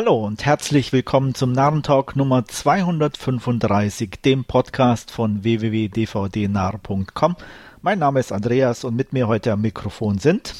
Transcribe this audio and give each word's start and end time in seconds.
Hallo 0.00 0.24
und 0.24 0.46
herzlich 0.46 0.92
willkommen 0.92 1.34
zum 1.34 1.50
Narrentalk 1.50 2.14
Nummer 2.14 2.44
235, 2.44 4.10
dem 4.24 4.44
Podcast 4.44 5.10
von 5.10 5.42
www.dvdnarr.com. 5.42 7.36
Mein 7.82 7.98
Name 7.98 8.20
ist 8.20 8.30
Andreas 8.30 8.84
und 8.84 8.94
mit 8.94 9.12
mir 9.12 9.26
heute 9.26 9.50
am 9.50 9.60
Mikrofon 9.60 10.18
sind. 10.18 10.54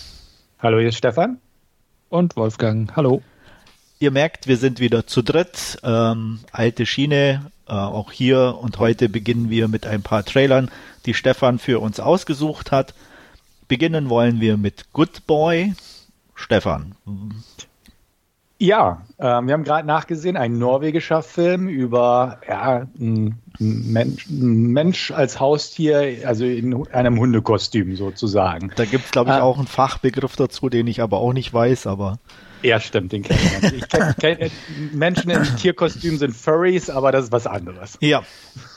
Hallo, 0.59 0.81
hier 0.81 0.89
ist 0.89 0.97
Stefan. 0.97 1.39
Und 2.09 2.35
Wolfgang. 2.35 2.97
Hallo. 2.97 3.23
Ihr 4.01 4.11
merkt, 4.11 4.49
wir 4.49 4.57
sind 4.57 4.81
wieder 4.81 5.07
zu 5.07 5.23
dritt. 5.23 5.79
Ähm, 5.85 6.41
alte 6.51 6.85
Schiene, 6.85 7.53
äh, 7.69 7.75
auch 7.75 8.11
hier. 8.11 8.59
Und 8.61 8.81
heute 8.81 9.09
beginnen 9.09 9.51
wir 9.51 9.69
mit 9.69 9.87
ein 9.87 10.03
paar 10.03 10.25
Trailern, 10.25 10.69
die 11.07 11.15
Stefan 11.15 11.61
für 11.61 11.79
uns 11.79 12.01
ausgesucht 12.01 12.73
hat. 12.73 12.93
Beginnen 13.69 14.09
wollen 14.09 14.41
wir 14.41 14.57
mit 14.57 14.93
Good 14.93 15.29
Boy. 15.29 15.75
Stefan, 16.35 16.97
ja, 18.59 19.03
äh, 19.19 19.23
wir 19.23 19.55
haben 19.55 19.65
gerade 19.65 19.87
nachgesehen, 19.87 20.37
ein 20.37 20.59
norwegischer 20.59 21.23
Film 21.23 21.69
über 21.69 22.41
ja, 22.49 22.87
ein 22.99 23.39
Mensch, 23.59 24.27
Mensch, 24.29 25.11
als 25.11 25.41
Haustier, 25.41 26.19
also 26.27 26.45
in 26.45 26.87
einem 26.89 27.19
Hundekostüm 27.19 27.97
sozusagen. 27.97 28.73
Da 28.77 28.85
gibt 28.85 29.07
es, 29.07 29.11
glaube 29.11 29.31
ich, 29.31 29.37
äh, 29.37 29.41
auch 29.41 29.59
einen 29.59 29.67
Fachbegriff 29.67 30.37
dazu, 30.37 30.69
den 30.69 30.87
ich 30.87 31.01
aber 31.01 31.19
auch 31.19 31.33
nicht 31.33 31.53
weiß, 31.53 31.87
aber. 31.87 32.19
Ja, 32.63 32.81
stimmt, 32.81 33.13
den 33.13 33.23
kenne 33.23 33.41
ich. 33.63 33.73
ich 33.75 33.89
kenn, 33.89 34.15
kenn, 34.19 34.51
Menschen 34.93 35.31
in 35.31 35.43
Tierkostümen 35.57 36.19
sind 36.19 36.35
Furries, 36.35 36.91
aber 36.91 37.13
das 37.13 37.27
ist 37.27 37.33
was 37.33 37.47
anderes. 37.47 37.97
Ja. 38.01 38.23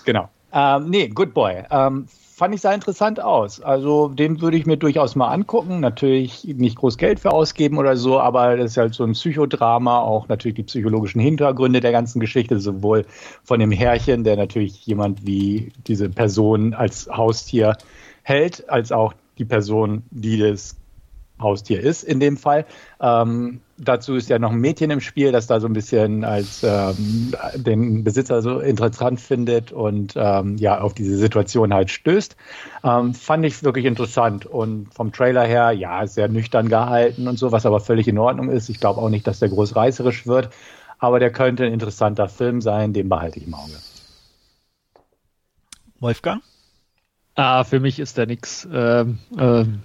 Genau. 0.05 0.29
Ähm, 0.53 0.89
nee, 0.89 1.07
Good 1.07 1.33
Boy. 1.33 1.63
Ähm, 1.71 2.07
fand 2.41 2.55
ich 2.55 2.61
sah 2.61 2.73
interessant 2.73 3.19
aus. 3.19 3.61
Also 3.61 4.07
den 4.07 4.41
würde 4.41 4.57
ich 4.57 4.65
mir 4.65 4.75
durchaus 4.75 5.15
mal 5.15 5.27
angucken. 5.27 5.79
Natürlich 5.79 6.43
nicht 6.43 6.75
groß 6.75 6.97
Geld 6.97 7.19
für 7.19 7.29
ausgeben 7.29 7.77
oder 7.77 7.95
so, 7.95 8.19
aber 8.19 8.57
das 8.57 8.71
ist 8.71 8.77
halt 8.77 8.95
so 8.95 9.03
ein 9.03 9.11
Psychodrama, 9.11 9.99
auch 9.99 10.27
natürlich 10.27 10.55
die 10.55 10.63
psychologischen 10.63 11.21
Hintergründe 11.21 11.81
der 11.81 11.91
ganzen 11.91 12.19
Geschichte, 12.19 12.59
sowohl 12.59 13.05
von 13.43 13.59
dem 13.59 13.69
Herrchen, 13.69 14.23
der 14.23 14.37
natürlich 14.37 14.83
jemand 14.87 15.23
wie 15.23 15.71
diese 15.85 16.09
Person 16.09 16.73
als 16.73 17.07
Haustier 17.15 17.77
hält, 18.23 18.67
als 18.71 18.91
auch 18.91 19.13
die 19.37 19.45
Person, 19.45 20.01
die 20.09 20.39
das 20.39 20.75
Haustier 21.39 21.79
ist 21.79 22.01
in 22.01 22.19
dem 22.19 22.37
Fall. 22.37 22.65
Ähm, 22.99 23.61
dazu 23.81 24.15
ist 24.15 24.29
ja 24.29 24.39
noch 24.39 24.51
ein 24.51 24.59
Mädchen 24.59 24.91
im 24.91 25.01
Spiel, 25.01 25.31
das 25.31 25.47
da 25.47 25.59
so 25.59 25.67
ein 25.67 25.73
bisschen 25.73 26.23
als 26.23 26.63
ähm, 26.63 27.33
den 27.55 28.03
Besitzer 28.03 28.41
so 28.41 28.59
interessant 28.59 29.19
findet 29.19 29.71
und 29.71 30.13
ähm, 30.15 30.57
ja 30.57 30.79
auf 30.79 30.93
diese 30.93 31.17
Situation 31.17 31.73
halt 31.73 31.89
stößt. 31.89 32.35
Ähm, 32.83 33.13
fand 33.13 33.45
ich 33.45 33.63
wirklich 33.63 33.85
interessant 33.85 34.45
und 34.45 34.93
vom 34.93 35.11
Trailer 35.11 35.45
her, 35.45 35.71
ja, 35.71 36.05
sehr 36.05 36.27
nüchtern 36.27 36.69
gehalten 36.69 37.27
und 37.27 37.37
so, 37.39 37.51
was 37.51 37.65
aber 37.65 37.79
völlig 37.79 38.07
in 38.07 38.17
Ordnung 38.17 38.49
ist. 38.49 38.69
Ich 38.69 38.79
glaube 38.79 39.01
auch 39.01 39.09
nicht, 39.09 39.25
dass 39.25 39.39
der 39.39 39.49
groß 39.49 39.75
reißerisch 39.75 40.27
wird, 40.27 40.49
aber 40.99 41.19
der 41.19 41.31
könnte 41.31 41.65
ein 41.65 41.73
interessanter 41.73 42.29
Film 42.29 42.61
sein, 42.61 42.93
den 42.93 43.09
behalte 43.09 43.39
ich 43.39 43.47
im 43.47 43.53
Auge. 43.55 43.73
Wolfgang? 45.99 46.41
Ah, 47.35 47.63
für 47.63 47.79
mich 47.79 47.99
ist 47.99 48.17
der 48.17 48.27
nix. 48.27 48.67
Ähm, 48.71 49.19
ähm 49.37 49.81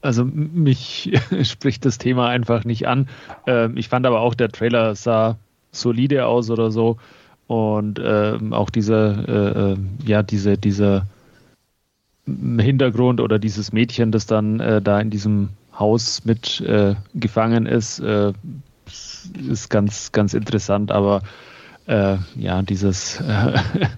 also 0.00 0.24
mich 0.24 1.12
spricht 1.42 1.84
das 1.84 1.98
Thema 1.98 2.28
einfach 2.28 2.64
nicht 2.64 2.86
an. 2.86 3.08
Ähm, 3.46 3.76
ich 3.76 3.88
fand 3.88 4.06
aber 4.06 4.20
auch, 4.20 4.34
der 4.34 4.50
Trailer 4.50 4.94
sah 4.94 5.36
solide 5.72 6.26
aus 6.26 6.50
oder 6.50 6.70
so. 6.70 6.96
Und 7.46 8.00
ähm, 8.02 8.52
auch 8.52 8.70
diese, 8.70 9.24
äh, 9.26 9.72
äh, 9.72 9.76
ja, 10.06 10.22
diese, 10.22 10.58
dieser 10.58 11.06
Hintergrund 12.26 13.20
oder 13.20 13.38
dieses 13.38 13.72
Mädchen, 13.72 14.12
das 14.12 14.26
dann 14.26 14.60
äh, 14.60 14.82
da 14.82 15.00
in 15.00 15.08
diesem 15.08 15.48
Haus 15.78 16.24
mit 16.26 16.60
äh, 16.60 16.94
gefangen 17.14 17.64
ist, 17.64 18.00
äh, 18.00 18.32
ist 19.48 19.70
ganz, 19.70 20.12
ganz 20.12 20.34
interessant. 20.34 20.92
Aber 20.92 21.22
äh, 21.86 22.16
ja, 22.36 22.60
dieses 22.62 23.22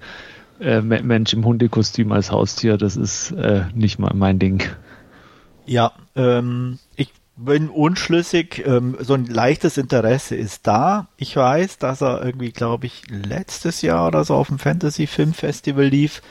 Mensch 0.61 1.33
im 1.33 1.45
Hundekostüm 1.45 2.12
als 2.12 2.31
Haustier, 2.31 2.77
das 2.77 2.97
ist 2.97 3.35
nicht 3.74 3.98
mein 3.98 4.39
Ding. 4.39 4.63
Ja, 5.70 5.92
ähm, 6.17 6.81
ich 6.97 7.13
bin 7.36 7.69
unschlüssig. 7.69 8.67
Ähm, 8.67 8.97
so 8.98 9.14
ein 9.14 9.27
leichtes 9.27 9.79
Interesse 9.79 10.35
ist 10.35 10.67
da. 10.67 11.07
Ich 11.17 11.36
weiß, 11.36 11.79
dass 11.79 12.01
er 12.01 12.25
irgendwie, 12.25 12.51
glaube 12.51 12.86
ich, 12.86 13.05
letztes 13.08 13.80
Jahr 13.80 14.09
oder 14.09 14.25
so 14.25 14.35
auf 14.35 14.48
dem 14.48 14.59
Fantasy 14.59 15.07
Film 15.07 15.33
Festival 15.33 15.85
lief. 15.85 16.23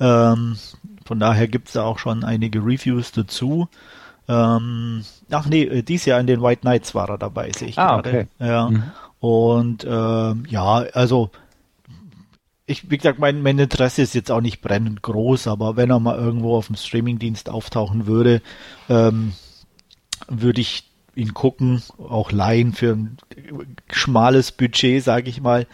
Ähm, 0.00 0.56
von 1.04 1.20
daher 1.20 1.48
gibt 1.48 1.68
es 1.68 1.74
da 1.74 1.84
auch 1.84 1.98
schon 1.98 2.24
einige 2.24 2.60
Reviews 2.60 3.12
dazu. 3.12 3.68
Ähm, 4.26 5.04
ach 5.30 5.44
nee, 5.44 5.64
äh, 5.64 5.82
dieses 5.82 6.06
Jahr 6.06 6.18
in 6.20 6.26
den 6.26 6.40
White 6.40 6.62
Knights 6.62 6.94
war 6.94 7.10
er 7.10 7.18
dabei, 7.18 7.52
sehe 7.52 7.68
ich 7.68 7.78
ah, 7.78 8.00
gerade. 8.00 8.08
Okay. 8.08 8.26
Ja. 8.38 8.70
Mhm. 8.70 8.82
Und 9.20 9.86
ähm, 9.86 10.44
ja, 10.48 10.64
also 10.94 11.30
ich, 12.68 12.90
wie 12.90 12.98
gesagt, 12.98 13.18
mein, 13.18 13.42
mein 13.42 13.58
Interesse 13.58 14.02
ist 14.02 14.14
jetzt 14.14 14.30
auch 14.30 14.42
nicht 14.42 14.60
brennend 14.60 15.02
groß, 15.02 15.48
aber 15.48 15.76
wenn 15.76 15.90
er 15.90 16.00
mal 16.00 16.18
irgendwo 16.18 16.54
auf 16.54 16.66
dem 16.66 16.76
Streamingdienst 16.76 17.48
auftauchen 17.48 18.06
würde, 18.06 18.42
ähm, 18.90 19.32
würde 20.28 20.60
ich 20.60 20.84
ihn 21.14 21.32
gucken, 21.32 21.82
auch 21.96 22.30
leihen 22.30 22.74
für 22.74 22.92
ein 22.92 23.16
schmales 23.90 24.52
Budget, 24.52 25.02
sage 25.02 25.30
ich 25.30 25.40
mal. 25.40 25.66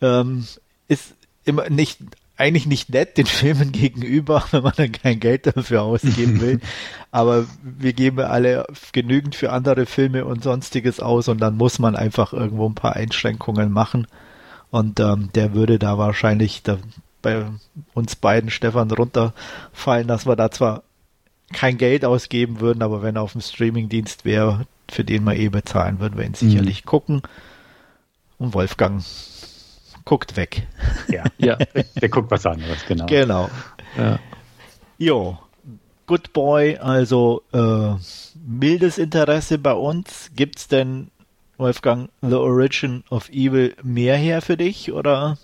Ähm, 0.00 0.46
ist 0.86 1.16
immer 1.44 1.68
nicht 1.68 1.98
eigentlich 2.36 2.66
nicht 2.66 2.90
nett 2.90 3.18
den 3.18 3.26
Filmen 3.26 3.72
gegenüber, 3.72 4.44
wenn 4.52 4.62
man 4.62 4.74
dann 4.76 4.92
kein 4.92 5.18
Geld 5.18 5.48
dafür 5.48 5.82
ausgeben 5.82 6.40
will. 6.40 6.60
Aber 7.10 7.46
wir 7.62 7.92
geben 7.92 8.20
alle 8.20 8.66
genügend 8.92 9.34
für 9.34 9.50
andere 9.50 9.84
Filme 9.84 10.24
und 10.24 10.44
sonstiges 10.44 11.00
aus 11.00 11.26
und 11.26 11.40
dann 11.40 11.56
muss 11.56 11.80
man 11.80 11.96
einfach 11.96 12.32
irgendwo 12.32 12.68
ein 12.68 12.76
paar 12.76 12.94
Einschränkungen 12.94 13.72
machen. 13.72 14.06
Und 14.70 15.00
ähm, 15.00 15.30
der 15.34 15.54
würde 15.54 15.78
da 15.78 15.98
wahrscheinlich 15.98 16.62
da 16.62 16.78
bei 17.22 17.46
uns 17.94 18.16
beiden 18.16 18.50
Stefan 18.50 18.90
runterfallen, 18.90 20.06
dass 20.06 20.26
wir 20.26 20.36
da 20.36 20.50
zwar 20.50 20.82
kein 21.52 21.78
Geld 21.78 22.04
ausgeben 22.04 22.60
würden, 22.60 22.82
aber 22.82 23.02
wenn 23.02 23.16
er 23.16 23.22
auf 23.22 23.32
dem 23.32 23.40
Streamingdienst 23.40 24.24
wäre, 24.24 24.66
für 24.90 25.04
den 25.04 25.24
wir 25.24 25.34
eh 25.36 25.48
bezahlen, 25.48 26.00
würden 26.00 26.18
wir 26.18 26.24
ihn 26.24 26.34
sicherlich 26.34 26.84
mhm. 26.84 26.88
gucken. 26.88 27.22
Und 28.38 28.54
Wolfgang 28.54 29.02
guckt 30.04 30.36
weg. 30.36 30.66
Ja, 31.08 31.24
ja. 31.38 31.56
der 32.00 32.08
guckt 32.08 32.30
was 32.30 32.46
anderes, 32.46 32.84
genau. 32.86 33.06
Genau. 33.06 33.50
Ja. 33.96 34.18
Jo, 34.98 35.38
Good 36.06 36.32
Boy, 36.32 36.76
also 36.76 37.42
äh, 37.52 37.94
mildes 38.46 38.98
Interesse 38.98 39.58
bei 39.58 39.72
uns. 39.72 40.30
Gibt's 40.34 40.68
denn 40.68 41.10
Wolfgang, 41.58 42.08
The 42.22 42.34
Origin 42.34 43.04
of 43.10 43.28
Evil 43.30 43.74
mehr 43.82 44.16
her 44.16 44.42
für 44.42 44.56
dich 44.56 44.92
oder 44.92 45.38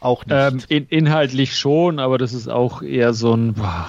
auch 0.00 0.26
nicht? 0.26 0.36
Ähm, 0.36 0.60
in, 0.68 0.86
inhaltlich 0.88 1.56
schon, 1.56 1.98
aber 1.98 2.18
das 2.18 2.32
ist 2.32 2.48
auch 2.48 2.82
eher 2.82 3.14
so 3.14 3.34
ein, 3.34 3.54
boah, 3.54 3.88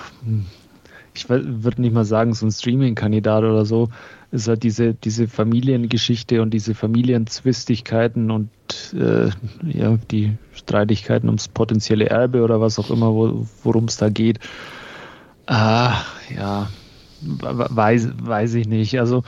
ich 1.13 1.29
würde 1.29 1.81
nicht 1.81 1.93
mal 1.93 2.05
sagen, 2.05 2.33
so 2.33 2.45
ein 2.45 2.51
Streaming-Kandidat 2.51 3.43
oder 3.43 3.65
so. 3.65 3.89
Es 4.31 4.43
ist 4.43 4.47
halt 4.47 4.63
diese, 4.63 4.93
diese 4.93 5.27
Familiengeschichte 5.27 6.41
und 6.41 6.51
diese 6.53 6.75
Familienzwistigkeiten 6.75 8.31
und 8.31 8.49
äh, 8.93 9.29
ja, 9.63 9.97
die 10.11 10.37
Streitigkeiten 10.53 11.29
ums 11.29 11.47
potenzielle 11.47 12.07
Erbe 12.07 12.43
oder 12.43 12.59
was 12.59 12.79
auch 12.79 12.89
immer, 12.89 13.13
wo, 13.13 13.45
worum 13.63 13.85
es 13.85 13.97
da 13.97 14.09
geht. 14.09 14.39
Ah, 15.45 16.01
ja, 16.35 16.69
weiß, 17.21 18.09
weiß 18.21 18.55
ich 18.55 18.67
nicht. 18.67 18.99
Also 18.99 19.23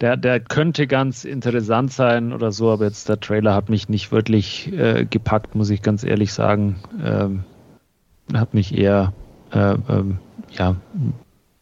der, 0.00 0.16
der 0.16 0.40
könnte 0.40 0.86
ganz 0.86 1.24
interessant 1.24 1.92
sein 1.92 2.32
oder 2.32 2.52
so, 2.52 2.70
aber 2.70 2.86
jetzt 2.86 3.08
der 3.08 3.20
Trailer 3.20 3.54
hat 3.54 3.68
mich 3.68 3.88
nicht 3.88 4.12
wirklich 4.12 4.72
äh, 4.72 5.04
gepackt, 5.04 5.54
muss 5.54 5.70
ich 5.70 5.82
ganz 5.82 6.04
ehrlich 6.04 6.32
sagen. 6.32 6.76
Ähm, 7.04 7.44
hat 8.32 8.54
mich 8.54 8.76
eher, 8.76 9.12
äh, 9.52 9.74
ähm, 9.88 10.18
ja, 10.50 10.76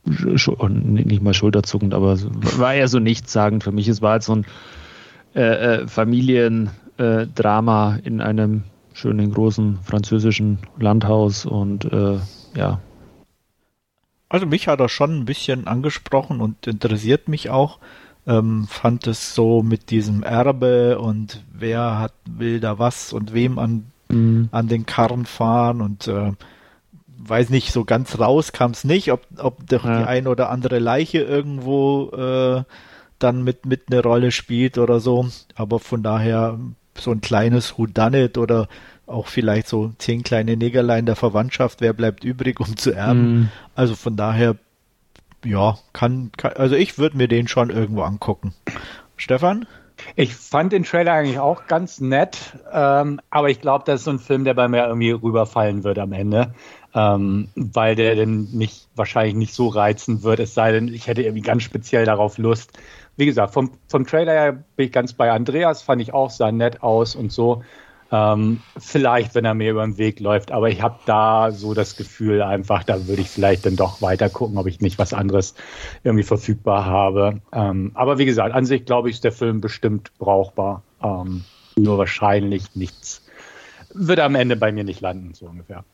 nicht 0.04 1.22
mal 1.22 1.34
schulterzuckend, 1.34 1.94
aber 1.94 2.18
war 2.58 2.74
eher 2.74 2.88
so 2.88 2.98
nichtssagend 2.98 3.64
für 3.64 3.72
mich. 3.72 3.88
Es 3.88 4.02
war 4.02 4.12
halt 4.12 4.22
so 4.22 4.36
ein 4.36 4.46
äh, 5.34 5.80
äh 5.80 5.88
Familiendrama 5.88 7.96
äh, 7.96 8.06
in 8.06 8.20
einem 8.20 8.64
schönen 8.92 9.32
großen 9.32 9.78
französischen 9.82 10.58
Landhaus 10.78 11.44
und 11.44 11.92
äh, 11.92 12.18
ja. 12.54 12.80
Also 14.28 14.46
mich 14.46 14.68
hat 14.68 14.80
er 14.80 14.88
schon 14.88 15.20
ein 15.20 15.24
bisschen 15.24 15.66
angesprochen 15.66 16.40
und 16.40 16.66
interessiert 16.66 17.28
mich 17.28 17.50
auch 17.50 17.78
ähm, 18.28 18.66
fand 18.68 19.06
es 19.06 19.34
so 19.34 19.62
mit 19.62 19.90
diesem 19.90 20.22
Erbe 20.22 20.98
und 20.98 21.42
wer 21.52 21.98
hat, 21.98 22.12
will 22.26 22.60
da 22.60 22.78
was 22.78 23.12
und 23.14 23.32
wem 23.32 23.58
an, 23.58 23.86
mhm. 24.08 24.50
an 24.52 24.68
den 24.68 24.84
Karren 24.84 25.24
fahren 25.24 25.80
und 25.80 26.06
äh, 26.06 26.32
weiß 27.16 27.48
nicht, 27.48 27.72
so 27.72 27.84
ganz 27.84 28.18
raus 28.18 28.52
kam 28.52 28.72
es 28.72 28.84
nicht, 28.84 29.10
ob, 29.12 29.22
ob 29.38 29.66
doch 29.66 29.84
ja. 29.84 30.00
die 30.00 30.06
eine 30.06 30.28
oder 30.28 30.50
andere 30.50 30.78
Leiche 30.78 31.20
irgendwo 31.20 32.10
äh, 32.10 32.62
dann 33.18 33.42
mit, 33.42 33.64
mit 33.66 33.84
eine 33.90 34.02
Rolle 34.02 34.30
spielt 34.30 34.78
oder 34.78 35.00
so. 35.00 35.26
Aber 35.56 35.80
von 35.80 36.02
daher 36.02 36.58
so 36.96 37.10
ein 37.10 37.20
kleines 37.20 37.78
Whodunit 37.78 38.38
oder 38.38 38.68
auch 39.06 39.26
vielleicht 39.26 39.68
so 39.68 39.92
zehn 39.98 40.22
kleine 40.22 40.56
Negerlein 40.56 41.06
der 41.06 41.16
Verwandtschaft, 41.16 41.80
wer 41.80 41.94
bleibt 41.94 42.24
übrig, 42.24 42.60
um 42.60 42.76
zu 42.76 42.92
erben. 42.92 43.32
Mhm. 43.32 43.48
Also 43.74 43.94
von 43.94 44.16
daher 44.16 44.56
ja, 45.44 45.78
kann, 45.92 46.30
kann 46.36 46.52
also 46.54 46.74
ich 46.74 46.98
würde 46.98 47.16
mir 47.16 47.28
den 47.28 47.48
schon 47.48 47.70
irgendwo 47.70 48.02
angucken. 48.02 48.54
Stefan? 49.16 49.66
Ich 50.16 50.34
fand 50.34 50.72
den 50.72 50.84
Trailer 50.84 51.12
eigentlich 51.12 51.38
auch 51.38 51.66
ganz 51.66 52.00
nett, 52.00 52.56
ähm, 52.72 53.20
aber 53.30 53.50
ich 53.50 53.60
glaube, 53.60 53.84
das 53.84 54.00
ist 54.00 54.04
so 54.04 54.12
ein 54.12 54.18
Film, 54.18 54.44
der 54.44 54.54
bei 54.54 54.68
mir 54.68 54.86
irgendwie 54.86 55.10
rüberfallen 55.10 55.82
wird 55.82 55.98
am 55.98 56.12
Ende, 56.12 56.54
ähm, 56.94 57.48
weil 57.56 57.96
der 57.96 58.14
dann 58.14 58.48
nicht 58.52 58.88
wahrscheinlich 58.94 59.34
nicht 59.34 59.54
so 59.54 59.68
reizen 59.68 60.22
wird, 60.22 60.40
es 60.40 60.54
sei 60.54 60.72
denn, 60.72 60.88
ich 60.88 61.08
hätte 61.08 61.22
irgendwie 61.22 61.42
ganz 61.42 61.64
speziell 61.64 62.04
darauf 62.04 62.38
Lust. 62.38 62.78
Wie 63.16 63.26
gesagt, 63.26 63.52
vom, 63.52 63.72
vom 63.88 64.06
Trailer 64.06 64.32
her 64.32 64.52
bin 64.76 64.86
ich 64.86 64.92
ganz 64.92 65.12
bei 65.12 65.32
Andreas, 65.32 65.82
fand 65.82 66.00
ich 66.00 66.14
auch, 66.14 66.30
sah 66.30 66.52
nett 66.52 66.82
aus 66.82 67.16
und 67.16 67.32
so. 67.32 67.64
Ähm, 68.10 68.62
vielleicht, 68.78 69.34
wenn 69.34 69.44
er 69.44 69.54
mir 69.54 69.70
über 69.70 69.84
den 69.84 69.98
Weg 69.98 70.20
läuft, 70.20 70.50
aber 70.50 70.70
ich 70.70 70.80
habe 70.80 70.98
da 71.04 71.50
so 71.50 71.74
das 71.74 71.96
Gefühl 71.96 72.42
einfach, 72.42 72.82
da 72.82 73.06
würde 73.06 73.20
ich 73.20 73.28
vielleicht 73.28 73.66
dann 73.66 73.76
doch 73.76 74.00
weiter 74.00 74.30
gucken, 74.30 74.56
ob 74.56 74.66
ich 74.66 74.80
nicht 74.80 74.98
was 74.98 75.12
anderes 75.12 75.54
irgendwie 76.04 76.24
verfügbar 76.24 76.86
habe. 76.86 77.40
Ähm, 77.52 77.90
aber 77.94 78.18
wie 78.18 78.24
gesagt, 78.24 78.54
an 78.54 78.64
sich 78.64 78.86
glaube 78.86 79.10
ich, 79.10 79.16
ist 79.16 79.24
der 79.24 79.32
Film 79.32 79.60
bestimmt 79.60 80.12
brauchbar. 80.18 80.82
Ähm, 81.02 81.44
nur 81.76 81.98
wahrscheinlich 81.98 82.74
nichts. 82.74 83.22
Wird 83.92 84.20
am 84.20 84.34
Ende 84.34 84.56
bei 84.56 84.72
mir 84.72 84.84
nicht 84.84 85.00
landen, 85.00 85.34
so 85.34 85.46
ungefähr. 85.46 85.84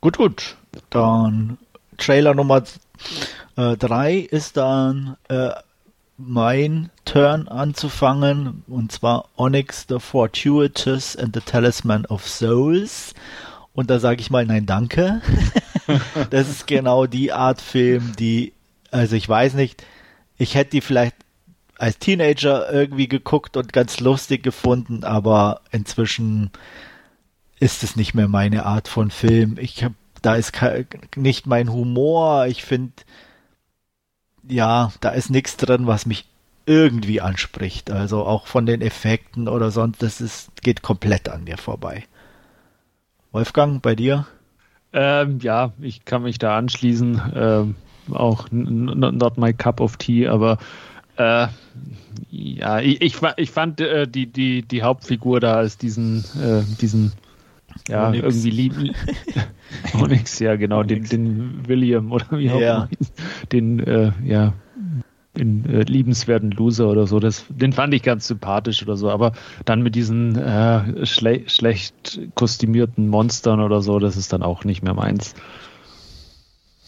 Gut, 0.00 0.18
gut. 0.18 0.56
Dann 0.90 1.58
Trailer 1.96 2.34
Nummer 2.34 2.62
3 3.56 4.12
äh, 4.12 4.20
ist 4.20 4.56
dann 4.56 5.16
äh, 5.28 5.50
mein 6.26 6.90
Turn 7.04 7.48
anzufangen, 7.48 8.62
und 8.66 8.92
zwar 8.92 9.28
Onyx 9.36 9.86
the 9.88 9.98
Fortuitous 9.98 11.16
and 11.16 11.34
the 11.34 11.40
Talisman 11.40 12.06
of 12.06 12.26
Souls. 12.28 13.14
Und 13.72 13.90
da 13.90 13.98
sage 13.98 14.20
ich 14.20 14.30
mal, 14.30 14.44
nein, 14.44 14.66
danke. 14.66 15.22
das 16.30 16.48
ist 16.48 16.66
genau 16.66 17.06
die 17.06 17.32
Art 17.32 17.60
Film, 17.60 18.12
die, 18.18 18.52
also 18.90 19.16
ich 19.16 19.28
weiß 19.28 19.54
nicht, 19.54 19.84
ich 20.36 20.54
hätte 20.54 20.72
die 20.72 20.80
vielleicht 20.80 21.16
als 21.78 21.98
Teenager 21.98 22.70
irgendwie 22.70 23.08
geguckt 23.08 23.56
und 23.56 23.72
ganz 23.72 24.00
lustig 24.00 24.42
gefunden, 24.42 25.04
aber 25.04 25.62
inzwischen 25.70 26.50
ist 27.58 27.82
es 27.82 27.96
nicht 27.96 28.14
mehr 28.14 28.28
meine 28.28 28.66
Art 28.66 28.88
von 28.88 29.10
Film. 29.10 29.56
Ich 29.58 29.82
habe, 29.82 29.94
da 30.22 30.34
ist 30.34 30.52
nicht 31.16 31.46
mein 31.46 31.72
Humor. 31.72 32.46
Ich 32.46 32.64
finde, 32.64 32.92
ja, 34.50 34.92
da 35.00 35.10
ist 35.10 35.30
nichts 35.30 35.56
drin, 35.56 35.86
was 35.86 36.06
mich 36.06 36.26
irgendwie 36.66 37.20
anspricht. 37.20 37.90
Also 37.90 38.24
auch 38.24 38.46
von 38.46 38.66
den 38.66 38.80
Effekten 38.80 39.48
oder 39.48 39.70
sonst, 39.70 40.02
das 40.02 40.20
ist, 40.20 40.50
geht 40.62 40.82
komplett 40.82 41.28
an 41.28 41.44
mir 41.44 41.56
vorbei. 41.56 42.04
Wolfgang, 43.32 43.80
bei 43.80 43.94
dir? 43.94 44.26
Ähm, 44.92 45.38
ja, 45.40 45.72
ich 45.80 46.04
kann 46.04 46.22
mich 46.22 46.38
da 46.38 46.56
anschließen. 46.58 47.22
Ähm, 47.34 47.74
auch 48.12 48.48
not 48.50 49.38
my 49.38 49.52
cup 49.52 49.80
of 49.80 49.96
tea, 49.96 50.26
aber 50.26 50.58
äh, 51.16 51.46
ja, 52.30 52.80
ich, 52.80 53.00
ich, 53.02 53.16
ich 53.36 53.50
fand 53.50 53.80
äh, 53.80 54.08
die, 54.08 54.26
die, 54.26 54.62
die 54.62 54.82
Hauptfigur 54.82 55.38
da 55.38 55.54
als 55.54 55.78
diesen, 55.78 56.24
äh, 56.40 56.62
diesen 56.80 57.12
ja, 57.88 58.08
Onyx. 58.08 58.24
irgendwie 58.24 58.50
lieben. 58.50 58.94
Onyx, 59.94 60.38
ja, 60.38 60.56
genau, 60.56 60.82
Den, 60.82 61.04
den 61.04 61.68
William 61.68 62.10
oder 62.10 62.26
wie 62.32 62.50
auch 62.50 62.60
ja. 62.60 62.88
Den, 63.52 63.80
äh, 63.80 64.12
ja, 64.24 64.54
den 65.36 65.64
äh, 65.66 65.82
liebenswerten 65.82 66.50
Loser 66.50 66.88
oder 66.88 67.06
so. 67.06 67.20
Das, 67.20 67.44
den 67.48 67.72
fand 67.72 67.94
ich 67.94 68.02
ganz 68.02 68.26
sympathisch 68.26 68.82
oder 68.82 68.96
so, 68.96 69.10
aber 69.10 69.32
dann 69.64 69.82
mit 69.82 69.94
diesen 69.94 70.36
äh, 70.36 71.06
schle 71.06 71.48
schlecht 71.48 72.20
kostümierten 72.34 73.08
Monstern 73.08 73.60
oder 73.60 73.80
so, 73.80 73.98
das 73.98 74.16
ist 74.16 74.32
dann 74.32 74.42
auch 74.42 74.64
nicht 74.64 74.82
mehr 74.82 74.94
meins. 74.94 75.34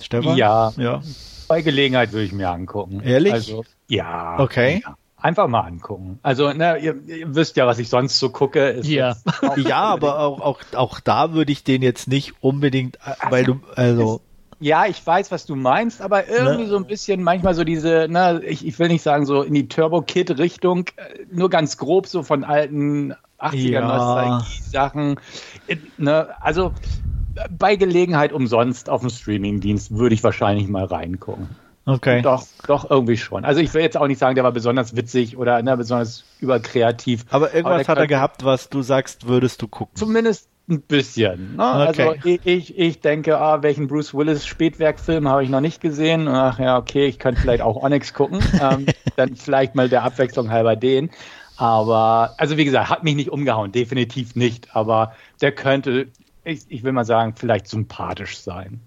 Stefan? 0.00 0.36
Ja, 0.36 0.72
ja. 0.76 1.02
Bei 1.48 1.62
Gelegenheit 1.62 2.12
würde 2.12 2.24
ich 2.24 2.32
mir 2.32 2.50
angucken. 2.50 3.00
Ehrlich? 3.00 3.32
Also, 3.32 3.64
ja. 3.88 4.38
Okay. 4.38 4.82
Ja. 4.84 4.96
Einfach 5.16 5.46
mal 5.46 5.60
angucken. 5.60 6.18
Also, 6.22 6.52
ne, 6.52 6.78
ihr, 6.78 7.00
ihr, 7.06 7.34
wisst 7.36 7.56
ja, 7.56 7.64
was 7.64 7.78
ich 7.78 7.88
sonst 7.88 8.18
so 8.18 8.30
gucke. 8.30 8.80
ja, 8.82 9.14
ja 9.56 9.82
aber 9.82 10.18
auch, 10.18 10.40
auch, 10.40 10.60
auch 10.74 10.98
da 10.98 11.32
würde 11.32 11.52
ich 11.52 11.62
den 11.62 11.80
jetzt 11.80 12.08
nicht 12.08 12.42
unbedingt, 12.42 12.96
äh, 12.96 13.30
weil 13.30 13.44
du, 13.44 13.60
also. 13.76 14.20
Ja, 14.62 14.86
ich 14.86 15.04
weiß, 15.04 15.32
was 15.32 15.44
du 15.44 15.56
meinst, 15.56 16.00
aber 16.00 16.28
irgendwie 16.28 16.62
ne? 16.62 16.68
so 16.68 16.76
ein 16.76 16.86
bisschen 16.86 17.20
manchmal 17.20 17.54
so 17.54 17.64
diese, 17.64 18.06
ne, 18.08 18.40
ich, 18.46 18.64
ich 18.64 18.78
will 18.78 18.86
nicht 18.86 19.02
sagen 19.02 19.26
so 19.26 19.42
in 19.42 19.54
die 19.54 19.66
Turbo-Kid-Richtung, 19.66 20.86
äh, 20.96 21.24
nur 21.32 21.50
ganz 21.50 21.78
grob 21.78 22.06
so 22.06 22.22
von 22.22 22.44
alten 22.44 23.12
80er-Nostalgie-Sachen. 23.40 25.18
Äh, 25.66 25.78
ne, 25.98 26.28
also 26.40 26.72
bei 27.50 27.74
Gelegenheit 27.74 28.32
umsonst 28.32 28.88
auf 28.88 29.00
dem 29.00 29.10
Streaming-Dienst 29.10 29.96
würde 29.96 30.14
ich 30.14 30.22
wahrscheinlich 30.22 30.68
mal 30.68 30.84
reingucken. 30.84 31.48
Okay. 31.84 32.22
Doch, 32.22 32.46
doch, 32.68 32.88
irgendwie 32.88 33.16
schon. 33.16 33.44
Also 33.44 33.60
ich 33.60 33.74
will 33.74 33.82
jetzt 33.82 33.96
auch 33.96 34.06
nicht 34.06 34.18
sagen, 34.18 34.36
der 34.36 34.44
war 34.44 34.52
besonders 34.52 34.94
witzig 34.94 35.36
oder 35.36 35.60
ne, 35.60 35.76
besonders 35.76 36.22
überkreativ. 36.38 37.24
Aber 37.30 37.52
irgendwas 37.52 37.80
aber 37.80 37.88
hat 37.88 37.98
er 37.98 38.06
gehabt, 38.06 38.44
was 38.44 38.68
du 38.68 38.82
sagst, 38.82 39.26
würdest 39.26 39.60
du 39.60 39.66
gucken. 39.66 39.96
Zumindest 39.96 40.51
ein 40.68 40.82
bisschen. 40.82 41.56
Ne? 41.56 41.64
Also 41.64 42.02
okay. 42.02 42.38
Also 42.38 42.40
ich, 42.44 42.78
ich 42.78 43.00
denke, 43.00 43.38
ah, 43.38 43.62
welchen 43.62 43.88
Bruce 43.88 44.14
Willis 44.14 44.46
Spätwerkfilm 44.46 45.28
habe 45.28 45.44
ich 45.44 45.50
noch 45.50 45.60
nicht 45.60 45.80
gesehen. 45.80 46.28
Ach 46.28 46.58
ja, 46.58 46.78
okay, 46.78 47.06
ich 47.06 47.18
könnte 47.18 47.40
vielleicht 47.40 47.62
auch 47.62 47.82
Onyx 47.82 48.14
gucken. 48.14 48.40
ähm, 48.60 48.86
dann 49.16 49.36
vielleicht 49.36 49.74
mal 49.74 49.88
der 49.88 50.04
Abwechslung 50.04 50.50
halber 50.50 50.76
den. 50.76 51.10
Aber, 51.56 52.34
also 52.38 52.56
wie 52.56 52.64
gesagt, 52.64 52.90
hat 52.90 53.04
mich 53.04 53.14
nicht 53.14 53.30
umgehauen, 53.30 53.72
definitiv 53.72 54.34
nicht. 54.34 54.74
Aber 54.74 55.12
der 55.40 55.52
könnte, 55.52 56.08
ich, 56.44 56.62
ich 56.68 56.82
will 56.82 56.92
mal 56.92 57.04
sagen, 57.04 57.34
vielleicht 57.36 57.68
sympathisch 57.68 58.38
sein. 58.38 58.80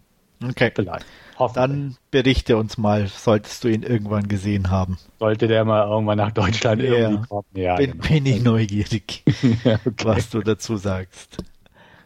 Okay. 0.43 0.71
Vielleicht. 0.75 1.05
Dann 1.53 1.97
berichte 2.11 2.55
uns 2.57 2.77
mal, 2.77 3.07
solltest 3.07 3.63
du 3.63 3.67
ihn 3.67 3.83
irgendwann 3.83 4.27
gesehen 4.27 4.69
haben. 4.69 4.97
Sollte 5.19 5.47
der 5.47 5.65
mal 5.65 5.87
irgendwann 5.87 6.17
nach 6.17 6.31
Deutschland 6.31 6.81
ja. 6.81 6.93
irgendwie 6.93 7.27
kommen. 7.27 7.47
Ja, 7.53 7.75
bin, 7.75 7.91
genau. 7.91 8.07
bin 8.07 8.25
ich 8.25 8.43
neugierig, 8.43 9.23
okay. 9.63 9.77
was 10.03 10.29
du 10.29 10.41
dazu 10.41 10.77
sagst. 10.77 11.37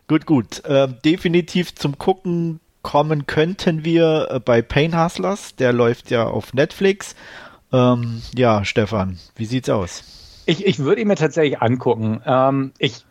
Gut, 0.09 0.25
gut. 0.25 0.63
Ähm, 0.65 0.95
definitiv 1.05 1.75
zum 1.75 1.99
Gucken 1.99 2.59
kommen 2.81 3.27
könnten 3.27 3.85
wir 3.85 4.27
äh, 4.31 4.39
bei 4.39 4.63
Pain 4.63 4.99
Hustlers. 4.99 5.55
Der 5.55 5.71
läuft 5.71 6.09
ja 6.09 6.25
auf 6.25 6.51
Netflix. 6.55 7.15
Ähm, 7.71 8.23
ja, 8.35 8.65
Stefan, 8.65 9.19
wie 9.35 9.45
sieht's 9.45 9.69
aus? 9.69 10.41
Ich, 10.47 10.65
ich 10.65 10.79
würde 10.79 11.01
ihn 11.01 11.07
mir 11.07 11.15
tatsächlich 11.15 11.61
angucken. 11.61 12.23
Ähm, 12.25 12.71
ich 12.79 13.05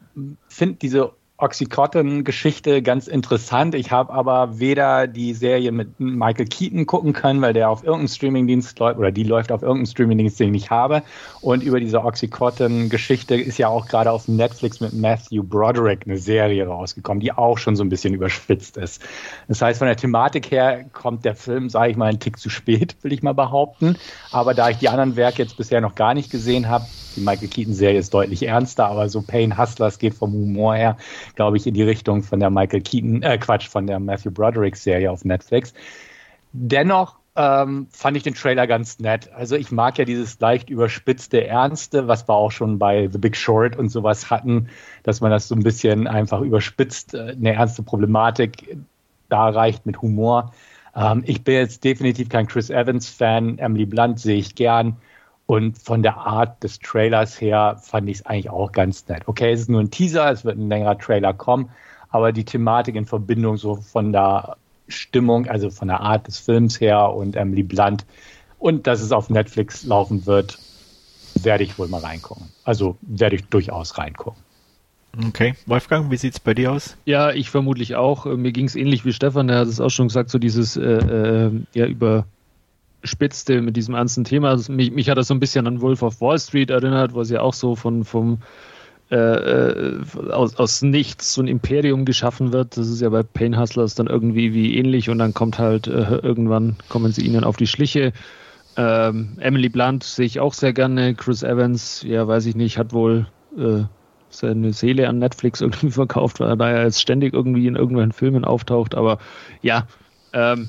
finde 0.48 0.78
diese 0.82 1.12
Oxycontin-Geschichte 1.38 2.82
ganz 2.82 3.06
interessant. 3.06 3.76
Ich 3.76 3.92
habe 3.92 4.12
aber 4.12 4.58
weder 4.58 5.06
die 5.06 5.34
Serie 5.34 5.70
mit 5.70 6.00
Michael 6.00 6.46
Keaton 6.46 6.84
gucken 6.84 7.12
können, 7.12 7.40
weil 7.40 7.52
der 7.52 7.70
auf 7.70 7.84
irgendeinem 7.84 8.08
Streamingdienst 8.08 8.76
läuft 8.80 8.98
oder 8.98 9.12
die 9.12 9.22
läuft 9.22 9.52
auf 9.52 9.62
irgendeinem 9.62 9.86
Streamingdienst, 9.86 10.40
den 10.40 10.48
ich 10.48 10.62
nicht 10.62 10.70
habe. 10.70 11.02
Und 11.40 11.62
über 11.62 11.78
diese 11.78 12.02
Oxycontin-Geschichte 12.02 13.36
ist 13.36 13.56
ja 13.56 13.68
auch 13.68 13.86
gerade 13.86 14.10
auf 14.10 14.26
Netflix 14.26 14.80
mit 14.80 14.92
Matthew 14.94 15.44
Broderick 15.44 16.02
eine 16.06 16.18
Serie 16.18 16.66
rausgekommen, 16.66 17.20
die 17.20 17.32
auch 17.32 17.56
schon 17.56 17.76
so 17.76 17.84
ein 17.84 17.88
bisschen 17.88 18.14
überspitzt 18.14 18.76
ist. 18.76 19.00
Das 19.46 19.62
heißt, 19.62 19.78
von 19.78 19.86
der 19.86 19.96
Thematik 19.96 20.50
her 20.50 20.86
kommt 20.92 21.24
der 21.24 21.36
Film, 21.36 21.70
sage 21.70 21.92
ich 21.92 21.96
mal, 21.96 22.06
einen 22.06 22.18
Tick 22.18 22.40
zu 22.40 22.50
spät, 22.50 22.96
will 23.02 23.12
ich 23.12 23.22
mal 23.22 23.34
behaupten. 23.34 23.96
Aber 24.32 24.54
da 24.54 24.70
ich 24.70 24.78
die 24.78 24.88
anderen 24.88 25.14
Werke 25.14 25.40
jetzt 25.40 25.56
bisher 25.56 25.80
noch 25.80 25.94
gar 25.94 26.14
nicht 26.14 26.32
gesehen 26.32 26.68
habe, 26.68 26.84
die 27.18 27.24
Michael 27.24 27.48
Keaton-Serie 27.48 27.98
ist 27.98 28.14
deutlich 28.14 28.46
ernster, 28.46 28.86
aber 28.86 29.08
so 29.08 29.22
Pain 29.22 29.58
Hustlers 29.58 29.98
geht 29.98 30.14
vom 30.14 30.32
Humor 30.32 30.74
her, 30.74 30.96
glaube 31.34 31.56
ich, 31.56 31.66
in 31.66 31.74
die 31.74 31.82
Richtung 31.82 32.22
von 32.22 32.40
der 32.40 32.50
Michael 32.50 32.80
Keaton, 32.80 33.22
äh 33.22 33.38
Quatsch, 33.38 33.68
von 33.68 33.86
der 33.86 33.98
Matthew 34.00 34.30
Broderick-Serie 34.30 35.10
auf 35.10 35.24
Netflix. 35.24 35.74
Dennoch 36.52 37.16
ähm, 37.36 37.86
fand 37.90 38.16
ich 38.16 38.24
den 38.24 38.34
Trailer 38.34 38.66
ganz 38.66 38.98
nett. 38.98 39.30
Also 39.32 39.54
ich 39.54 39.70
mag 39.70 39.96
ja 39.98 40.04
dieses 40.04 40.40
leicht 40.40 40.70
überspitzte 40.70 41.46
Ernste, 41.46 42.08
was 42.08 42.28
wir 42.28 42.34
auch 42.34 42.50
schon 42.50 42.78
bei 42.78 43.08
The 43.08 43.18
Big 43.18 43.36
Short 43.36 43.76
und 43.76 43.90
sowas 43.90 44.28
hatten, 44.28 44.68
dass 45.04 45.20
man 45.20 45.30
das 45.30 45.46
so 45.46 45.54
ein 45.54 45.62
bisschen 45.62 46.06
einfach 46.08 46.40
überspitzt, 46.40 47.14
äh, 47.14 47.34
eine 47.36 47.54
ernste 47.54 47.82
Problematik 47.82 48.76
da 49.28 49.48
reicht 49.50 49.86
mit 49.86 50.02
Humor. 50.02 50.52
Ähm, 50.96 51.22
ich 51.26 51.44
bin 51.44 51.54
jetzt 51.54 51.84
definitiv 51.84 52.28
kein 52.28 52.48
Chris 52.48 52.70
Evans-Fan. 52.70 53.58
Emily 53.58 53.86
Blunt 53.86 54.18
sehe 54.18 54.36
ich 54.36 54.54
gern. 54.54 54.96
Und 55.48 55.78
von 55.78 56.02
der 56.02 56.18
Art 56.18 56.62
des 56.62 56.78
Trailers 56.78 57.40
her 57.40 57.80
fand 57.82 58.06
ich 58.10 58.18
es 58.18 58.26
eigentlich 58.26 58.50
auch 58.50 58.70
ganz 58.70 59.08
nett. 59.08 59.22
Okay, 59.24 59.50
es 59.50 59.60
ist 59.60 59.70
nur 59.70 59.80
ein 59.80 59.90
Teaser, 59.90 60.30
es 60.30 60.44
wird 60.44 60.58
ein 60.58 60.68
längerer 60.68 60.98
Trailer 60.98 61.32
kommen, 61.32 61.70
aber 62.10 62.32
die 62.32 62.44
Thematik 62.44 62.96
in 62.96 63.06
Verbindung 63.06 63.56
so 63.56 63.76
von 63.76 64.12
der 64.12 64.58
Stimmung, 64.88 65.48
also 65.48 65.70
von 65.70 65.88
der 65.88 66.00
Art 66.00 66.26
des 66.26 66.38
Films 66.38 66.78
her 66.82 67.14
und 67.14 67.34
Emily 67.34 67.62
Blunt 67.62 68.04
und 68.58 68.86
dass 68.86 69.00
es 69.00 69.10
auf 69.10 69.30
Netflix 69.30 69.84
laufen 69.84 70.26
wird, 70.26 70.58
werde 71.40 71.64
ich 71.64 71.78
wohl 71.78 71.88
mal 71.88 72.02
reingucken. 72.02 72.50
Also 72.64 72.98
werde 73.00 73.36
ich 73.36 73.46
durchaus 73.46 73.96
reingucken. 73.96 74.42
Okay, 75.28 75.54
Wolfgang, 75.64 76.10
wie 76.10 76.18
sieht 76.18 76.34
es 76.34 76.40
bei 76.40 76.52
dir 76.52 76.72
aus? 76.72 76.98
Ja, 77.06 77.32
ich 77.32 77.48
vermutlich 77.48 77.96
auch. 77.96 78.26
Mir 78.26 78.52
ging 78.52 78.66
es 78.66 78.76
ähnlich 78.76 79.06
wie 79.06 79.14
Stefan, 79.14 79.48
der 79.48 79.60
hat 79.60 79.68
es 79.68 79.80
auch 79.80 79.88
schon 79.88 80.08
gesagt, 80.08 80.28
so 80.28 80.38
dieses 80.38 80.76
äh, 80.76 80.82
äh, 80.82 81.52
ja 81.72 81.86
über 81.86 82.26
spitzte 83.04 83.60
mit 83.60 83.76
diesem 83.76 83.94
ernsten 83.94 84.24
Thema. 84.24 84.50
Also 84.50 84.72
mich, 84.72 84.90
mich, 84.90 85.08
hat 85.08 85.18
das 85.18 85.28
so 85.28 85.34
ein 85.34 85.40
bisschen 85.40 85.66
an 85.66 85.80
Wolf 85.80 86.02
of 86.02 86.20
Wall 86.20 86.38
Street 86.38 86.70
erinnert, 86.70 87.14
wo 87.14 87.22
sie 87.24 87.34
ja 87.34 87.40
auch 87.40 87.54
so 87.54 87.76
von, 87.76 88.04
vom, 88.04 88.38
äh, 89.10 89.16
äh, 89.16 90.00
aus, 90.30 90.56
aus 90.56 90.82
nichts 90.82 91.32
so 91.32 91.40
ein 91.40 91.48
Imperium 91.48 92.04
geschaffen 92.04 92.52
wird. 92.52 92.76
Das 92.76 92.88
ist 92.88 93.00
ja 93.00 93.08
bei 93.08 93.22
Pain 93.22 93.58
Hustlers 93.58 93.94
dann 93.94 94.06
irgendwie 94.06 94.52
wie 94.52 94.76
ähnlich 94.76 95.08
und 95.08 95.18
dann 95.18 95.32
kommt 95.32 95.58
halt 95.58 95.86
äh, 95.86 96.16
irgendwann 96.16 96.76
kommen 96.88 97.12
sie 97.12 97.24
ihnen 97.24 97.44
auf 97.44 97.56
die 97.56 97.66
Schliche. 97.66 98.12
Ähm, 98.76 99.36
Emily 99.40 99.68
Blunt 99.68 100.04
sehe 100.04 100.26
ich 100.26 100.40
auch 100.40 100.52
sehr 100.52 100.72
gerne. 100.72 101.14
Chris 101.14 101.42
Evans, 101.42 102.04
ja, 102.06 102.28
weiß 102.28 102.46
ich 102.46 102.54
nicht, 102.54 102.78
hat 102.78 102.92
wohl 102.92 103.26
äh, 103.56 103.84
seine 104.30 104.72
Seele 104.72 105.08
an 105.08 105.18
Netflix 105.18 105.60
irgendwie 105.62 105.90
verkauft, 105.90 106.40
weil 106.40 106.50
er 106.50 106.56
da 106.56 106.70
ja 106.70 106.82
jetzt 106.82 107.00
ständig 107.00 107.32
irgendwie 107.32 107.66
in 107.66 107.76
irgendwelchen 107.76 108.12
Filmen 108.12 108.44
auftaucht. 108.44 108.94
Aber 108.94 109.18
ja, 109.62 109.86
ähm, 110.32 110.68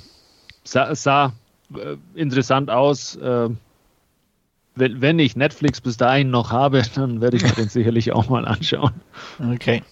sah, 0.64 0.96
sah 0.96 1.34
äh, 1.76 1.98
interessant 2.16 2.70
aus. 2.70 3.16
Äh, 3.16 3.50
wenn, 4.76 5.02
wenn 5.02 5.20
ich 5.20 5.36
Netflix 5.36 5.82
bis 5.82 5.98
dahin 5.98 6.30
noch 6.30 6.52
habe, 6.52 6.82
dann 6.96 7.22
werde 7.22 7.38
ich 7.38 7.44
mir 7.44 7.52
den 7.52 7.70
sicherlich 7.70 8.12
auch 8.12 8.30
mal 8.30 8.46
anschauen. 8.46 8.94
Okay. 9.54 9.84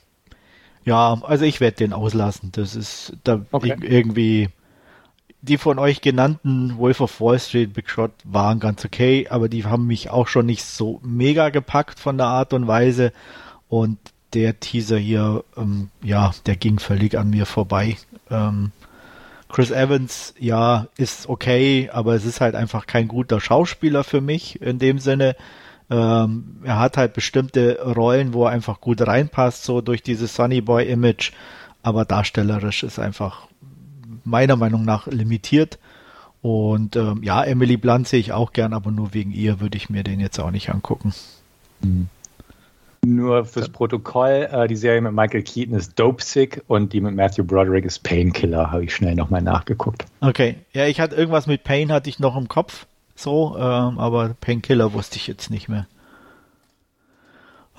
Ja, 0.86 1.20
also 1.24 1.44
ich 1.44 1.60
werde 1.60 1.78
den 1.78 1.94
auslassen. 1.94 2.52
Das 2.54 2.76
ist 2.76 3.14
da 3.24 3.46
Okay. 3.52 3.76
irgendwie 3.82 4.50
die 5.42 5.58
von 5.58 5.80
euch 5.80 6.02
genannten 6.02 6.78
Wolf 6.78 7.00
of 7.00 7.22
Wall 7.22 7.40
Street, 7.40 7.74
Big 7.74 7.90
Shot 7.90 8.12
waren 8.24 8.60
ganz 8.60 8.84
okay, 8.84 9.28
aber 9.30 9.50
die 9.50 9.66
haben 9.66 9.86
mich 9.86 10.10
auch 10.10 10.28
schon 10.28 10.46
nicht 10.46 10.64
so 10.64 11.00
mega 11.04 11.50
gepackt 11.50 12.00
von 12.00 12.18
der 12.18 12.28
Art 12.28 12.54
und 12.54 12.68
Weise. 12.68 13.14
Und 13.70 13.98
der 14.34 14.60
Teaser 14.60 14.98
hier, 14.98 15.44
ähm, 15.56 15.90
ja, 16.04 16.32
der 16.46 16.56
ging 16.56 16.80
völlig 16.80 17.18
an 17.18 17.30
mir 17.30 17.46
vorbei. 17.46 17.98
Ähm, 18.30 18.72
Chris 19.50 19.72
Evans, 19.72 20.34
ja, 20.40 20.88
ist 20.98 21.30
okay, 21.30 21.90
aber 21.92 22.16
es 22.16 22.26
ist 22.26 22.42
halt 22.42 22.56
einfach 22.56 22.86
kein 22.86 23.08
guter 23.08 23.40
Schauspieler 23.40 24.04
für 24.04 24.22
mich 24.22 24.62
in 24.62 24.80
dem 24.80 25.00
Sinne. 25.00 25.36
Ähm, 25.90 26.58
er 26.64 26.80
hat 26.80 26.98
halt 26.98 27.14
bestimmte 27.14 27.80
Rollen, 27.82 28.34
wo 28.34 28.46
er 28.46 28.52
einfach 28.52 28.82
gut 28.82 29.06
reinpasst, 29.06 29.64
so 29.64 29.80
durch 29.82 30.04
dieses 30.04 30.36
Sunny 30.36 30.60
Boy 30.60 30.90
Image, 30.90 31.32
aber 31.82 32.04
darstellerisch 32.04 32.84
ist 32.84 33.00
einfach 33.00 33.48
meiner 34.26 34.58
Meinung 34.58 34.84
nach 34.84 35.08
limitiert. 35.08 35.80
Und 36.42 36.96
ähm, 36.96 37.24
ja, 37.24 37.44
Emily 37.44 37.78
Blunt 37.78 38.08
sehe 38.08 38.20
ich 38.20 38.34
auch 38.34 38.52
gern, 38.54 38.74
aber 38.74 38.92
nur 38.92 39.14
wegen 39.14 39.32
ihr 39.32 39.60
würde 39.60 39.78
ich 39.78 39.90
mir 39.90 40.04
den 40.04 40.20
jetzt 40.20 40.40
auch 40.40 40.52
nicht 40.52 40.70
angucken. 40.70 41.14
Nur 43.06 43.46
fürs 43.46 43.70
Protokoll, 43.70 44.50
äh, 44.52 44.68
die 44.68 44.76
Serie 44.76 45.02
mit 45.02 45.14
Michael 45.14 45.44
Keaton 45.44 45.76
ist 45.76 45.98
Dope 45.98 46.24
Sick 46.24 46.64
und 46.68 46.94
die 46.94 47.02
mit 47.02 47.16
Matthew 47.16 47.44
Broderick 47.44 47.86
ist 47.86 48.00
Painkiller, 48.04 48.72
habe 48.72 48.86
ich 48.86 48.96
schnell 48.96 49.16
nochmal 49.16 49.42
nachgeguckt. 49.42 50.06
Okay, 50.22 50.56
ja, 50.74 50.88
ich 50.88 51.00
hatte 51.00 51.16
irgendwas 51.16 51.48
mit 51.48 51.64
Pain 51.64 51.92
hatte 51.92 52.10
ich 52.10 52.20
noch 52.20 52.36
im 52.36 52.48
Kopf, 52.48 52.86
so, 53.16 53.56
ähm, 53.58 54.00
aber 54.00 54.36
Painkiller 54.42 54.94
wusste 54.94 55.18
ich 55.18 55.28
jetzt 55.28 55.50
nicht 55.50 55.70
mehr. 55.70 55.88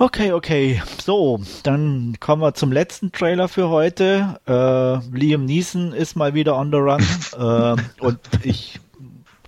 Okay, 0.01 0.33
okay, 0.33 0.81
so, 1.03 1.41
dann 1.65 2.19
kommen 2.21 2.41
wir 2.41 2.55
zum 2.55 2.71
letzten 2.71 3.11
Trailer 3.11 3.49
für 3.49 3.69
heute. 3.69 4.39
Äh, 4.47 5.17
Liam 5.17 5.45
Neeson 5.45 5.93
ist 5.93 6.15
mal 6.15 6.35
wieder 6.35 6.57
on 6.57 6.71
the 6.71 6.77
run 6.77 7.05
ähm, 7.39 7.85
und 7.99 8.21
ich 8.45 8.79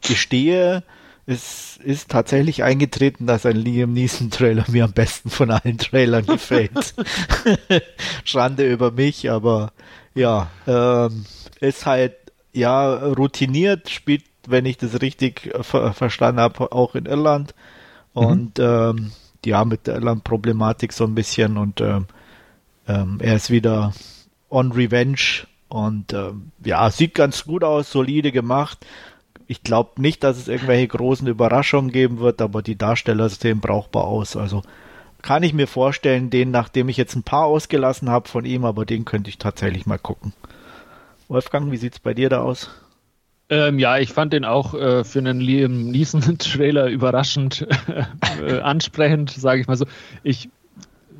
gestehe, 0.03 0.83
es 1.27 1.79
ist 1.83 2.11
tatsächlich 2.11 2.63
eingetreten, 2.63 3.27
dass 3.27 3.47
ein 3.47 3.57
Liam 3.57 3.93
Neeson 3.93 4.31
Trailer 4.31 4.65
mir 4.69 4.85
am 4.85 4.93
besten 4.93 5.31
von 5.31 5.51
allen 5.51 5.79
Trailern 5.79 6.27
gefällt. 6.27 6.95
Schande 8.25 8.71
über 8.71 8.91
mich, 8.91 9.31
aber 9.31 9.73
ja, 10.15 10.51
ähm, 10.67 11.25
ist 11.61 11.87
halt 11.87 12.15
ja 12.53 12.95
routiniert, 12.95 13.91
spielt, 13.91 14.25
wenn 14.47 14.67
ich 14.67 14.79
das 14.79 15.01
richtig 15.01 15.53
ver 15.61 15.93
verstanden 15.93 16.41
habe, 16.41 16.73
auch 16.73 16.95
in 16.95 17.07
Irland 17.07 17.55
und 18.13 18.59
ähm, 18.59 19.13
ja 19.45 19.65
mit 19.65 19.87
der 19.87 19.95
Irland-Problematik 19.95 20.93
so 20.93 21.05
ein 21.05 21.15
bisschen 21.15 21.57
und 21.57 21.81
ähm, 21.81 22.07
ähm, 22.89 23.19
er 23.21 23.37
ist 23.37 23.51
wieder 23.51 23.93
on 24.49 24.73
Revenge 24.73 25.47
und 25.69 26.13
ähm, 26.13 26.51
ja 26.65 26.91
sieht 26.91 27.15
ganz 27.15 27.45
gut 27.45 27.63
aus, 27.63 27.91
solide 27.93 28.33
gemacht. 28.33 28.85
Ich 29.51 29.65
glaube 29.65 30.01
nicht, 30.01 30.23
dass 30.23 30.39
es 30.39 30.47
irgendwelche 30.47 30.87
großen 30.87 31.27
Überraschungen 31.27 31.91
geben 31.91 32.21
wird, 32.21 32.41
aber 32.41 32.63
die 32.63 32.79
Darsteller 32.79 33.29
sehen 33.29 33.59
brauchbar 33.59 34.05
aus. 34.05 34.37
Also 34.37 34.63
kann 35.23 35.43
ich 35.43 35.53
mir 35.53 35.67
vorstellen, 35.67 36.31
den, 36.31 36.53
nachdem 36.53 36.89
ich 36.89 36.97
jetzt 36.97 37.17
ein 37.17 37.25
paar 37.25 37.47
ausgelassen 37.47 38.11
habe 38.11 38.29
von 38.29 38.45
ihm, 38.45 38.65
aber 38.65 38.87
den 38.87 39.05
könnte 39.05 39.29
ich 39.29 39.39
tatsächlich 39.39 39.87
mal 39.87 39.99
gucken. 39.99 40.35
Wolfgang, 41.27 41.73
wie 41.73 41.79
sieht's 41.79 41.99
bei 41.99 42.15
dir 42.15 42.29
da 42.29 42.43
aus? 42.43 42.71
Ähm, 43.49 43.81
ja, 43.81 43.99
ich 43.99 44.13
fand 44.13 44.33
den 44.33 44.45
auch 44.45 44.73
äh, 44.73 45.03
für 45.03 45.19
einen 45.19 45.41
Liam 45.41 45.91
Neeson-Trailer 45.91 46.87
überraschend 46.87 47.67
äh, 48.41 48.61
ansprechend, 48.61 49.31
sage 49.31 49.63
ich 49.63 49.67
mal 49.67 49.77
so. 49.77 49.87
Ich 50.23 50.49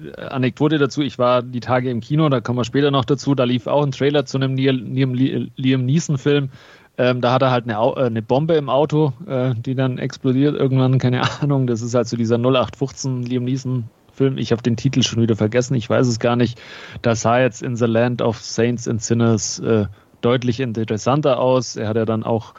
äh, 0.05 0.21
Anekdote 0.21 0.79
dazu, 0.79 1.03
ich 1.03 1.19
war 1.19 1.43
die 1.43 1.59
Tage 1.59 1.91
im 1.91 2.01
Kino, 2.01 2.29
da 2.29 2.41
kommen 2.41 2.61
wir 2.61 2.65
später 2.65 2.93
noch 2.93 3.05
dazu, 3.05 3.35
da 3.35 3.43
lief 3.43 3.67
auch 3.67 3.85
ein 3.85 3.91
Trailer 3.91 4.25
zu 4.25 4.39
einem 4.39 4.55
Liam 4.55 5.85
Neeson-Film. 5.85 6.51
Ähm, 6.99 7.21
da 7.21 7.33
hat 7.33 7.43
er 7.43 7.51
halt 7.51 7.65
eine, 7.65 7.75
äh, 7.75 8.07
eine 8.07 8.23
Bombe 8.23 8.55
im 8.55 8.69
Auto, 8.69 9.13
äh, 9.27 9.55
die 9.55 9.75
dann 9.75 9.99
explodiert 9.99 10.55
irgendwann, 10.55 10.99
keine 10.99 11.23
Ahnung. 11.43 11.67
Das 11.67 11.83
ist 11.83 11.95
halt 11.95 12.09
so 12.09 12.17
dieser 12.17 12.37
0815 12.37 13.23
Liam 13.23 13.45
Neeson-Film. 13.45 14.37
Ich 14.39 14.53
habe 14.53 14.63
den 14.63 14.77
Titel 14.77 15.03
schon 15.03 15.23
wieder 15.23 15.37
vergessen, 15.37 15.75
ich 15.75 15.89
weiß 15.89 16.07
es 16.07 16.19
gar 16.19 16.37
nicht. 16.37 16.61
Das 17.03 17.23
sah 17.23 17.41
jetzt 17.41 17.63
in 17.63 17.77
The 17.77 17.87
Land 17.87 18.21
of 18.23 18.39
Saints 18.41 18.87
and 18.87 19.03
Sinners 19.03 19.59
äh, 19.61 19.87
deutlich 20.21 20.61
interessanter 20.61 21.39
aus. 21.41 21.77
Er 21.77 21.89
hat 21.89 21.97
ja 21.97 22.05
dann 22.05 22.23
auch 22.23 22.55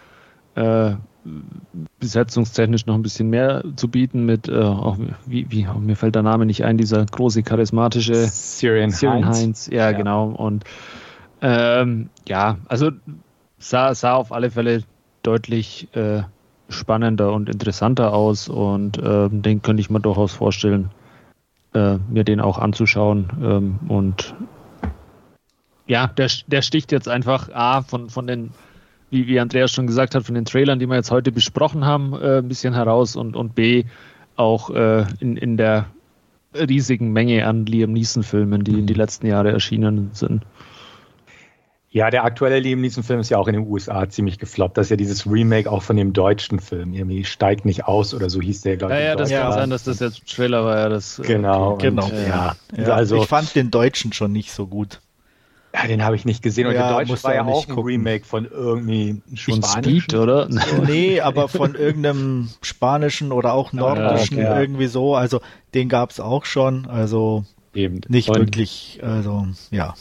äh, 0.56 0.94
besetzungstechnisch 2.00 2.86
noch 2.88 2.96
ein 2.96 3.04
bisschen 3.04 3.30
mehr 3.30 3.64
zu 3.76 3.88
bieten 3.88 4.26
mit, 4.26 4.50
äh, 4.50 4.56
auch, 4.60 4.98
wie, 5.26 5.46
wie, 5.52 5.68
oh, 5.68 5.78
mir 5.80 5.96
fällt 5.96 6.16
der 6.16 6.24
Name 6.24 6.46
nicht 6.46 6.64
ein, 6.66 6.78
dieser 6.78 7.06
große 7.06 7.44
charismatische 7.44 8.16
Syrian, 8.16 8.90
Syrian 8.90 9.26
Heinz. 9.26 9.40
Heinz. 9.40 9.68
Ja, 9.68 9.92
Ja. 9.92 9.92
genau. 9.92 10.30
Und 10.30 10.64
ähm, 11.42 12.10
ja, 12.28 12.58
also 12.68 12.92
sah, 13.62 13.96
sah 13.96 14.16
auf 14.16 14.32
alle 14.32 14.52
Fälle 14.52 14.84
deutlich 15.24 15.88
äh, 15.96 16.24
spannender 16.70 17.34
und 17.34 17.50
interessanter 17.50 18.14
aus 18.14 18.50
und 18.50 19.00
ähm, 19.04 19.42
den 19.42 19.62
könnte 19.62 19.82
ich 19.82 19.90
mir 19.90 20.00
durchaus 20.00 20.34
vorstellen, 20.34 20.90
äh, 21.74 21.98
mir 22.10 22.24
den 22.24 22.42
auch 22.42 22.58
anzuschauen. 22.58 23.30
Ähm, 23.42 23.80
und 23.88 24.34
ja, 25.88 26.08
der, 26.08 26.30
der 26.48 26.62
sticht 26.62 26.92
jetzt 26.92 27.08
einfach 27.08 27.50
A 27.54 27.82
von, 27.82 28.10
von 28.10 28.28
den, 28.28 28.52
wie, 29.10 29.28
wie 29.28 29.40
Andreas 29.40 29.72
schon 29.72 29.88
gesagt 29.88 30.16
hat, 30.16 30.24
von 30.24 30.36
den 30.36 30.46
Trailern, 30.46 30.80
die 30.80 30.88
wir 30.88 30.96
jetzt 30.96 31.12
heute 31.12 31.32
besprochen 31.32 31.86
haben, 31.86 32.14
äh, 32.14 32.40
ein 32.40 32.48
bisschen 32.48 32.74
heraus 32.74 33.16
und, 33.16 33.36
und 33.36 33.56
B 33.56 33.84
auch 34.38 34.70
äh, 34.72 35.06
in, 35.20 35.38
in 35.38 35.58
der 35.58 35.88
riesigen 36.54 37.12
Menge 37.14 37.46
an 37.46 37.66
Liam 37.66 37.94
Neeson-Filmen, 37.94 38.64
die 38.64 38.80
in 38.80 38.88
die 38.88 38.94
letzten 38.94 39.28
Jahre 39.28 39.52
erschienen 39.52 40.10
sind. 40.14 40.44
Ja, 41.94 42.10
der 42.10 42.24
aktuelle 42.24 42.60
Liam 42.60 42.80
Neeson-Film 42.80 43.20
ist 43.20 43.30
ja 43.30 43.38
auch 43.38 43.48
in 43.50 43.54
den 43.54 43.68
USA 43.68 44.08
ziemlich 44.10 44.40
gefloppt. 44.40 44.78
Das 44.78 44.86
ist 44.86 44.92
ja 44.92 44.96
dieses 44.96 45.30
Remake 45.30 45.70
auch 45.70 45.84
von 45.84 45.98
dem 45.98 46.14
deutschen 46.14 46.60
Film. 46.62 46.94
Irgendwie 46.94 47.26
steigt 47.26 47.66
nicht 47.66 47.84
aus 47.86 48.14
oder 48.14 48.30
so 48.30 48.40
hieß 48.42 48.62
der, 48.62 48.78
glaube 48.78 48.94
Ja, 48.94 49.00
ich. 49.00 49.06
ja, 49.06 49.12
in 49.12 49.18
das 49.18 49.30
kann 49.30 49.52
sein, 49.54 49.70
dass 49.72 49.84
das 49.84 50.00
jetzt 50.00 50.26
Trailer 50.34 50.64
war, 50.64 50.78
ja, 50.78 50.88
das. 50.90 51.20
äh, 51.20 51.24
Genau. 51.24 51.76
Genau. 51.76 52.06
Und, 52.06 52.14
ja, 52.14 52.56
Ja, 52.78 52.94
also 52.94 53.18
ich 53.22 53.28
fand 53.28 53.54
den 53.56 53.72
Deutschen 53.72 54.14
schon 54.14 54.32
nicht 54.32 54.54
so 54.54 54.68
gut. 54.68 55.02
ja, 55.76 55.86
den 55.86 56.02
habe 56.06 56.16
ich 56.16 56.24
nicht 56.24 56.42
gesehen. 56.42 56.68
Und 56.68 56.76
Ja, 56.76 56.88
der 56.98 57.06
Deutsche 57.06 57.22
war 57.26 57.36
ja 57.36 57.44
auch 57.44 57.68
ein 57.68 57.76
gucken. 57.76 57.84
Remake 57.92 58.24
von 58.26 58.46
irgendwie 58.46 59.22
Schon. 59.34 59.62
Speed, 59.62 60.14
oder? 60.14 60.48
Nee, 60.88 61.20
aber 61.20 61.50
von 61.50 61.76
irgendeinem 61.76 62.52
spanischen 62.62 63.34
oder 63.34 63.52
auch 63.54 63.74
nordischen 63.74 64.38
okay, 64.38 64.46
ja. 64.46 64.60
irgendwie 64.62 64.88
so. 64.88 65.16
Also 65.16 65.42
den 65.74 65.90
gab's 65.90 66.22
auch 66.22 66.46
schon. 66.46 66.86
Also 66.88 67.44
Eben. 67.74 68.00
nicht 68.08 68.30
Und- 68.30 68.38
wirklich. 68.38 69.02
Also 69.04 69.46
ja. 69.72 69.94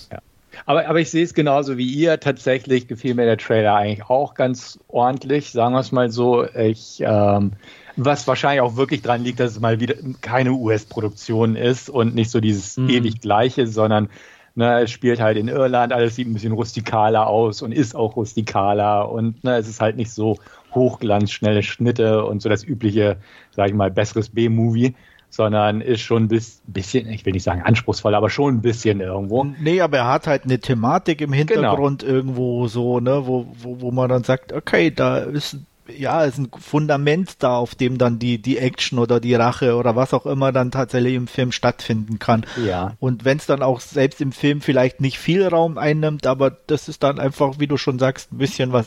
Aber, 0.66 0.86
aber 0.88 1.00
ich 1.00 1.10
sehe 1.10 1.24
es 1.24 1.34
genauso 1.34 1.76
wie 1.76 1.86
ihr. 1.86 2.20
Tatsächlich 2.20 2.86
gefiel 2.88 3.14
mir 3.14 3.24
der 3.26 3.38
Trailer 3.38 3.74
eigentlich 3.74 4.08
auch 4.08 4.34
ganz 4.34 4.78
ordentlich, 4.88 5.50
sagen 5.52 5.74
wir 5.74 5.80
es 5.80 5.92
mal 5.92 6.10
so. 6.10 6.46
Ich, 6.54 7.02
ähm, 7.04 7.52
was 7.96 8.26
wahrscheinlich 8.26 8.60
auch 8.62 8.76
wirklich 8.76 9.02
dran 9.02 9.22
liegt, 9.24 9.40
dass 9.40 9.52
es 9.52 9.60
mal 9.60 9.80
wieder 9.80 9.94
keine 10.20 10.52
US-Produktion 10.52 11.56
ist 11.56 11.90
und 11.90 12.14
nicht 12.14 12.30
so 12.30 12.40
dieses 12.40 12.80
Mhm. 12.80 12.88
ewig 12.88 13.20
gleiche, 13.20 13.66
sondern 13.66 14.08
ne, 14.54 14.80
es 14.82 14.90
spielt 14.90 15.20
halt 15.20 15.36
in 15.36 15.48
Irland, 15.48 15.92
alles 15.92 16.16
sieht 16.16 16.26
ein 16.28 16.32
bisschen 16.34 16.52
rustikaler 16.52 17.26
aus 17.26 17.62
und 17.62 17.72
ist 17.72 17.94
auch 17.94 18.16
rustikaler 18.16 19.10
und 19.10 19.42
ne, 19.44 19.56
es 19.56 19.68
ist 19.68 19.80
halt 19.80 19.96
nicht 19.96 20.12
so 20.12 20.38
Hochglanz, 20.74 21.30
schnelle 21.32 21.62
Schnitte 21.62 22.24
und 22.24 22.42
so 22.42 22.48
das 22.48 22.64
übliche, 22.64 23.18
sag 23.50 23.68
ich 23.68 23.74
mal, 23.74 23.90
besseres 23.90 24.28
B-Movie, 24.30 24.94
sondern 25.30 25.80
ist 25.80 26.00
schon 26.00 26.24
ein 26.24 26.28
bis- 26.28 26.60
bisschen, 26.66 27.08
ich 27.08 27.24
will 27.24 27.32
nicht 27.32 27.44
sagen 27.44 27.62
anspruchsvoll, 27.62 28.14
aber 28.14 28.28
schon 28.30 28.56
ein 28.56 28.60
bisschen 28.62 29.00
irgendwo. 29.00 29.44
Nee, 29.44 29.80
aber 29.80 29.98
er 29.98 30.08
hat 30.08 30.26
halt 30.26 30.44
eine 30.44 30.58
Thematik 30.58 31.20
im 31.20 31.32
Hintergrund 31.32 32.02
irgendwo 32.02 32.66
so, 32.68 33.00
ne, 33.00 33.26
wo, 33.26 33.46
wo, 33.62 33.80
wo 33.80 33.90
man 33.92 34.08
dann 34.08 34.24
sagt, 34.24 34.52
okay, 34.52 34.90
da 34.90 35.18
ist 35.18 35.56
ja, 35.96 36.22
ist 36.22 36.38
ein 36.38 36.48
Fundament 36.56 37.42
da, 37.42 37.56
auf 37.56 37.74
dem 37.74 37.98
dann 37.98 38.20
die, 38.20 38.38
die 38.40 38.58
Action 38.58 39.00
oder 39.00 39.18
die 39.18 39.34
Rache 39.34 39.74
oder 39.74 39.96
was 39.96 40.14
auch 40.14 40.24
immer 40.24 40.52
dann 40.52 40.70
tatsächlich 40.70 41.14
im 41.14 41.26
Film 41.26 41.50
stattfinden 41.50 42.20
kann. 42.20 42.46
Ja. 42.64 42.92
Und 43.00 43.24
wenn 43.24 43.38
es 43.38 43.46
dann 43.46 43.60
auch 43.62 43.80
selbst 43.80 44.20
im 44.20 44.30
Film 44.30 44.60
vielleicht 44.60 45.00
nicht 45.00 45.18
viel 45.18 45.44
Raum 45.48 45.78
einnimmt, 45.78 46.28
aber 46.28 46.50
das 46.68 46.88
ist 46.88 47.02
dann 47.02 47.18
einfach, 47.18 47.58
wie 47.58 47.66
du 47.66 47.76
schon 47.76 47.98
sagst, 47.98 48.30
ein 48.32 48.38
bisschen 48.38 48.72
was, 48.72 48.86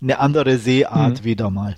eine 0.00 0.20
andere 0.20 0.56
Seeart 0.56 1.20
Mhm. 1.20 1.24
wieder 1.24 1.50
mal. 1.50 1.76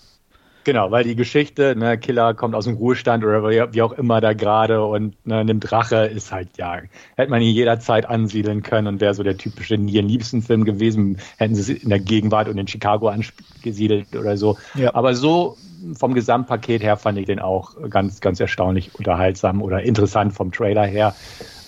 Genau, 0.64 0.90
weil 0.90 1.04
die 1.04 1.14
Geschichte, 1.14 1.76
ne, 1.76 1.98
Killer 1.98 2.32
kommt 2.32 2.54
aus 2.54 2.64
dem 2.64 2.76
Ruhestand 2.76 3.22
oder 3.22 3.72
wie 3.72 3.82
auch 3.82 3.92
immer 3.92 4.20
da 4.22 4.32
gerade 4.32 4.82
und 4.84 5.14
ne, 5.26 5.44
nimmt 5.44 5.70
Rache, 5.70 6.06
ist 6.06 6.32
halt, 6.32 6.56
ja, 6.56 6.78
hätte 7.16 7.30
man 7.30 7.42
ihn 7.42 7.54
jederzeit 7.54 8.06
ansiedeln 8.06 8.62
können 8.62 8.86
und 8.86 9.00
wäre 9.00 9.14
so 9.14 9.22
der 9.22 9.36
typische 9.36 9.74
Ian 9.74 10.08
Liebsten-Film 10.08 10.64
gewesen, 10.64 11.18
hätten 11.36 11.54
sie 11.54 11.74
es 11.74 11.82
in 11.82 11.90
der 11.90 12.00
Gegenwart 12.00 12.48
und 12.48 12.56
in 12.56 12.66
Chicago 12.66 13.08
angesiedelt 13.08 14.16
oder 14.16 14.38
so. 14.38 14.56
Ja. 14.74 14.94
Aber 14.94 15.14
so 15.14 15.56
vom 15.96 16.14
Gesamtpaket 16.14 16.82
her 16.82 16.96
fand 16.96 17.18
ich 17.18 17.26
den 17.26 17.38
auch 17.38 17.76
ganz, 17.90 18.20
ganz 18.20 18.40
erstaunlich 18.40 18.94
unterhaltsam 18.94 19.62
oder 19.62 19.82
interessant 19.82 20.32
vom 20.32 20.52
Trailer 20.52 20.86
her. 20.86 21.14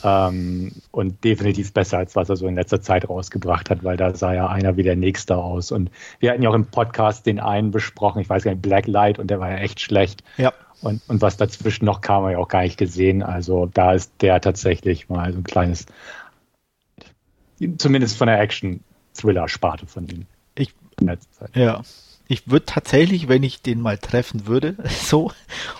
Ähm, 0.05 0.73
und 0.91 1.25
definitiv 1.25 1.73
besser, 1.73 1.99
als 1.99 2.17
was 2.17 2.29
er 2.29 2.37
so 2.37 2.47
in 2.47 2.55
letzter 2.55 2.81
Zeit 2.81 3.09
rausgebracht 3.09 3.71
hat, 3.71 3.83
weil 3.83 3.97
da 3.97 4.15
sah 4.15 4.35
ja 4.35 4.47
einer 4.49 4.77
wie 4.77 4.83
der 4.83 4.97
Nächste 4.97 5.37
aus. 5.37 5.73
Und 5.73 5.91
wir 6.21 6.31
hatten 6.31 6.43
ja 6.43 6.51
auch 6.51 6.55
im 6.55 6.67
Podcast 6.67 7.27
den 7.27 7.41
einen 7.41 7.71
besprochen, 7.71 8.21
ich 8.21 8.29
weiß 8.29 8.45
gar 8.45 8.53
nicht, 8.53 8.63
Blacklight, 8.63 9.19
und 9.19 9.29
der 9.29 9.41
war 9.41 9.51
ja 9.51 9.59
echt 9.59 9.81
schlecht. 9.81 10.23
Ja. 10.37 10.53
Und, 10.83 11.03
und 11.09 11.23
was 11.23 11.37
dazwischen 11.37 11.87
noch 11.87 12.03
kam, 12.03 12.17
haben 12.17 12.25
wir 12.27 12.33
ja 12.33 12.39
auch 12.39 12.49
gar 12.49 12.63
nicht 12.63 12.77
gesehen. 12.77 13.23
Also 13.23 13.67
da 13.67 13.95
ist 13.95 14.13
der 14.21 14.41
tatsächlich 14.41 15.09
mal 15.09 15.33
so 15.33 15.39
ein 15.39 15.45
kleines, 15.45 15.87
zumindest 17.79 18.19
von 18.19 18.27
der 18.29 18.41
Action-Thriller-Sparte 18.41 19.87
von 19.87 20.07
ihm. 20.07 20.27
Ich, 20.55 20.75
in 21.01 21.07
letzter 21.07 21.33
Zeit. 21.33 21.57
Ja. 21.57 21.83
Ich 22.29 22.51
würde 22.51 22.67
tatsächlich, 22.67 23.29
wenn 23.29 23.43
ich 23.43 23.63
den 23.63 23.81
mal 23.81 23.99
treffen 23.99 24.47
würde, 24.47 24.77
so, 25.03 25.33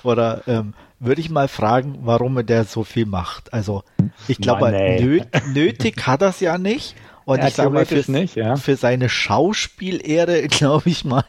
oder 0.03 0.43
ähm, 0.47 0.75
würde 0.99 1.21
ich 1.21 1.31
mal 1.31 1.49
fragen, 1.49 1.99
warum 2.03 2.37
er 2.39 2.45
der 2.45 2.65
so 2.65 2.85
viel 2.85 3.07
macht. 3.07 3.53
Also 3.53 3.83
ich 4.29 4.39
glaube, 4.39 4.71
nöt, 4.71 5.29
nötig 5.53 6.07
hat 6.07 6.23
er 6.23 6.29
es 6.29 6.41
ja 6.41 6.59
nicht. 6.59 6.95
Und 7.27 7.39
ja, 7.41 7.49
ich 7.49 7.55
sage 7.55 7.71
mal, 7.71 7.85
für, 7.85 8.11
nicht, 8.11 8.37
ja. 8.37 8.55
für 8.55 8.77
seine 8.77 9.09
Schauspielehre, 9.09 10.43
glaube 10.49 10.89
ich 10.89 11.05
mal, 11.05 11.25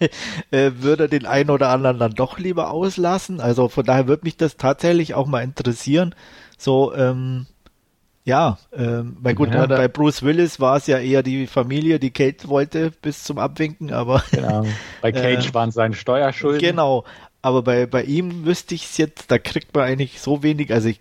äh, 0.52 0.72
würde 0.76 1.06
er 1.06 1.08
den 1.08 1.26
einen 1.26 1.50
oder 1.50 1.70
anderen 1.70 1.98
dann 1.98 2.14
doch 2.14 2.38
lieber 2.38 2.70
auslassen. 2.70 3.42
Also 3.42 3.68
von 3.68 3.84
daher 3.84 4.08
würde 4.08 4.24
mich 4.24 4.38
das 4.38 4.58
tatsächlich 4.58 5.16
auch 5.16 5.26
mal 5.26 5.44
interessieren. 5.44 6.14
So, 6.56 6.94
ähm, 6.94 7.48
ja, 8.28 8.58
ähm, 8.74 9.16
mein 9.22 9.36
gut, 9.36 9.54
ja, 9.54 9.66
bei 9.68 9.88
Bruce 9.88 10.22
Willis 10.22 10.60
war 10.60 10.76
es 10.76 10.88
ja 10.88 11.00
eher 11.00 11.24
die 11.24 11.48
Familie, 11.48 11.98
die 11.98 12.12
Kate 12.12 12.50
wollte 12.50 12.92
bis 13.02 13.24
zum 13.24 13.38
Abwinken, 13.38 13.94
aber. 13.94 14.22
Genau. 14.32 14.66
Bei 15.02 15.14
Cage 15.14 15.48
äh, 15.48 15.54
waren 15.54 15.70
es 15.70 15.76
seine 15.76 15.96
Steuerschulden. 15.96 16.60
Genau. 16.60 17.06
Aber 17.42 17.62
bei, 17.62 17.86
bei 17.86 18.04
ihm 18.04 18.46
wüsste 18.46 18.76
ich 18.76 18.84
es 18.84 18.98
jetzt, 18.98 19.32
da 19.32 19.38
kriegt 19.38 19.74
man 19.74 19.86
eigentlich 19.86 20.20
so 20.20 20.44
wenig, 20.44 20.74
also 20.74 20.90
ich 20.90 21.00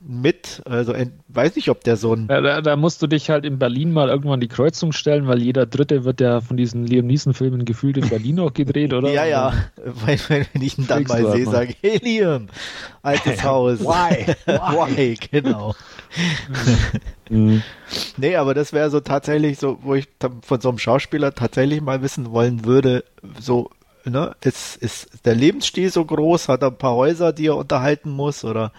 mit, 0.00 0.62
also 0.64 0.94
weiß 1.28 1.56
nicht, 1.56 1.70
ob 1.70 1.82
der 1.82 1.96
so 1.96 2.14
ein. 2.14 2.28
Ja, 2.30 2.40
da, 2.40 2.60
da, 2.60 2.76
musst 2.76 3.02
du 3.02 3.08
dich 3.08 3.30
halt 3.30 3.44
in 3.44 3.58
Berlin 3.58 3.92
mal 3.92 4.08
irgendwann 4.08 4.40
die 4.40 4.48
Kreuzung 4.48 4.92
stellen, 4.92 5.26
weil 5.26 5.42
jeder 5.42 5.66
Dritte 5.66 6.04
wird 6.04 6.20
ja 6.20 6.40
von 6.40 6.56
diesen 6.56 6.86
Liam 6.86 7.06
Neeson-Filmen 7.06 7.64
gefühlt 7.64 7.96
in 7.96 8.08
Berlin 8.08 8.38
auch 8.38 8.54
gedreht, 8.54 8.92
oder? 8.94 9.10
ja, 9.12 9.24
ja, 9.24 9.52
weil, 9.76 10.18
wenn 10.28 10.62
ich 10.62 10.78
ihn 10.78 10.86
dann 10.86 11.02
mal 11.04 11.18
sehe, 11.32 11.46
halt 11.46 11.50
sage 11.50 11.74
hey 11.80 11.98
Liam, 12.02 12.48
altes 13.02 13.42
Haus. 13.44 13.80
Why? 13.84 14.34
Why? 14.46 15.14
genau. 15.30 15.74
mhm. 17.28 17.62
Nee, 18.16 18.36
aber 18.36 18.54
das 18.54 18.72
wäre 18.72 18.90
so 18.90 19.00
tatsächlich 19.00 19.58
so, 19.58 19.78
wo 19.82 19.94
ich 19.94 20.08
von 20.42 20.60
so 20.60 20.68
einem 20.68 20.78
Schauspieler 20.78 21.34
tatsächlich 21.34 21.80
mal 21.80 22.02
wissen 22.02 22.30
wollen 22.30 22.64
würde, 22.64 23.04
so 23.40 23.70
ne, 24.04 24.36
ist, 24.42 24.76
ist 24.76 25.24
der 25.24 25.34
Lebensstil 25.34 25.90
so 25.90 26.04
groß? 26.04 26.48
Hat 26.48 26.62
er 26.62 26.68
ein 26.68 26.78
paar 26.78 26.94
Häuser, 26.94 27.32
die 27.32 27.46
er 27.46 27.56
unterhalten 27.56 28.10
muss? 28.10 28.44
Oder 28.44 28.72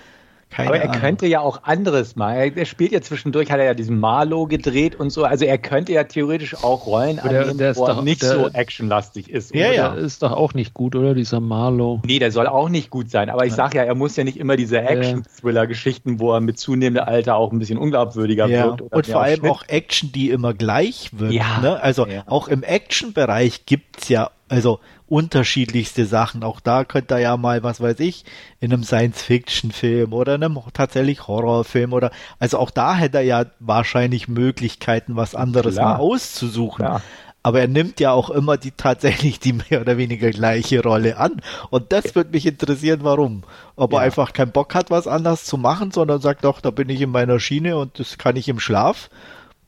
keine 0.49 0.69
Aber 0.69 0.77
er 0.77 0.89
Ahnung. 0.89 1.01
könnte 1.01 1.27
ja 1.27 1.41
auch 1.41 1.63
anderes 1.63 2.15
mal. 2.15 2.33
Er, 2.33 2.57
er, 2.57 2.65
spielt 2.65 2.91
ja 2.91 3.01
zwischendurch, 3.01 3.51
hat 3.51 3.59
er 3.59 3.65
ja 3.65 3.73
diesen 3.75 3.99
Marlow 3.99 4.47
gedreht 4.47 4.95
und 4.95 5.11
so. 5.11 5.23
Also 5.23 5.45
er 5.45 5.59
könnte 5.59 5.93
ja 5.93 6.05
theoretisch 6.05 6.55
auch 6.55 6.87
Rollen 6.87 7.19
aber 7.19 7.29
annehmen, 7.29 7.57
der 7.59 7.75
wo 7.75 7.85
er 7.85 8.01
nicht 8.01 8.23
der, 8.23 8.29
so 8.33 8.47
actionlastig 8.47 9.29
ist. 9.29 9.53
Ja, 9.53 9.71
ja. 9.71 9.93
ist 9.93 10.23
doch 10.23 10.31
auch 10.31 10.55
nicht 10.55 10.73
gut, 10.73 10.95
oder? 10.95 11.13
Dieser 11.13 11.39
Marlow. 11.39 12.01
Nee, 12.03 12.17
der 12.17 12.31
soll 12.31 12.47
auch 12.47 12.69
nicht 12.69 12.89
gut 12.89 13.11
sein. 13.11 13.29
Aber 13.29 13.45
ich 13.45 13.53
sag 13.53 13.75
ja, 13.75 13.83
er 13.83 13.93
muss 13.93 14.15
ja 14.15 14.23
nicht 14.23 14.37
immer 14.37 14.55
diese 14.55 14.81
Action-Thriller-Geschichten, 14.81 16.19
wo 16.19 16.33
er 16.33 16.41
mit 16.41 16.57
zunehmendem 16.57 17.07
Alter 17.07 17.35
auch 17.35 17.51
ein 17.51 17.59
bisschen 17.59 17.77
unglaubwürdiger 17.77 18.47
ja. 18.47 18.65
wirkt. 18.65 18.81
und 18.81 19.07
vor 19.07 19.21
allem 19.21 19.39
Schnitt. 19.39 19.51
auch 19.51 19.63
Action, 19.67 20.11
die 20.11 20.31
immer 20.31 20.55
gleich 20.55 21.11
wirkt. 21.13 21.33
Ja. 21.33 21.59
Ne? 21.61 21.79
Also 21.81 22.07
ja. 22.07 22.23
auch 22.25 22.47
im 22.47 22.63
Action-Bereich 22.63 23.67
gibt's 23.67 24.09
ja 24.09 24.31
also 24.49 24.79
unterschiedlichste 25.09 26.05
Sachen. 26.05 26.43
Auch 26.43 26.59
da 26.59 26.83
könnte 26.83 27.15
er 27.15 27.19
ja 27.19 27.37
mal, 27.37 27.63
was 27.63 27.81
weiß 27.81 27.99
ich, 27.99 28.25
in 28.59 28.71
einem 28.71 28.83
Science-Fiction-Film 28.83 30.13
oder 30.13 30.35
einem 30.35 30.59
tatsächlich 30.73 31.27
Horrorfilm 31.27 31.93
oder, 31.93 32.11
also 32.39 32.59
auch 32.59 32.71
da 32.71 32.95
hätte 32.95 33.17
er 33.17 33.23
ja 33.23 33.45
wahrscheinlich 33.59 34.27
Möglichkeiten, 34.27 35.15
was 35.15 35.35
anderes 35.35 35.75
Klar. 35.75 35.97
mal 35.97 35.99
auszusuchen. 35.99 36.85
Klar. 36.85 37.01
Aber 37.41 37.61
er 37.61 37.67
nimmt 37.67 37.99
ja 38.01 38.11
auch 38.11 38.29
immer 38.29 38.57
die 38.57 38.71
tatsächlich 38.71 39.39
die 39.39 39.53
mehr 39.53 39.81
oder 39.81 39.97
weniger 39.97 40.29
gleiche 40.29 40.83
Rolle 40.83 41.17
an. 41.17 41.41
Und 41.69 41.93
das 41.93 42.13
würde 42.13 42.31
mich 42.31 42.45
interessieren, 42.45 42.99
warum. 43.03 43.43
Ob 43.75 43.93
ja. 43.93 43.99
er 43.99 44.03
einfach 44.03 44.33
keinen 44.33 44.51
Bock 44.51 44.75
hat, 44.75 44.91
was 44.91 45.07
anders 45.07 45.45
zu 45.45 45.57
machen, 45.57 45.91
sondern 45.91 46.19
sagt 46.19 46.43
doch, 46.43 46.59
da 46.59 46.69
bin 46.69 46.89
ich 46.89 46.99
in 47.01 47.11
meiner 47.11 47.39
Schiene 47.39 47.77
und 47.77 47.97
das 47.97 48.17
kann 48.17 48.35
ich 48.35 48.49
im 48.49 48.59
Schlaf. 48.59 49.09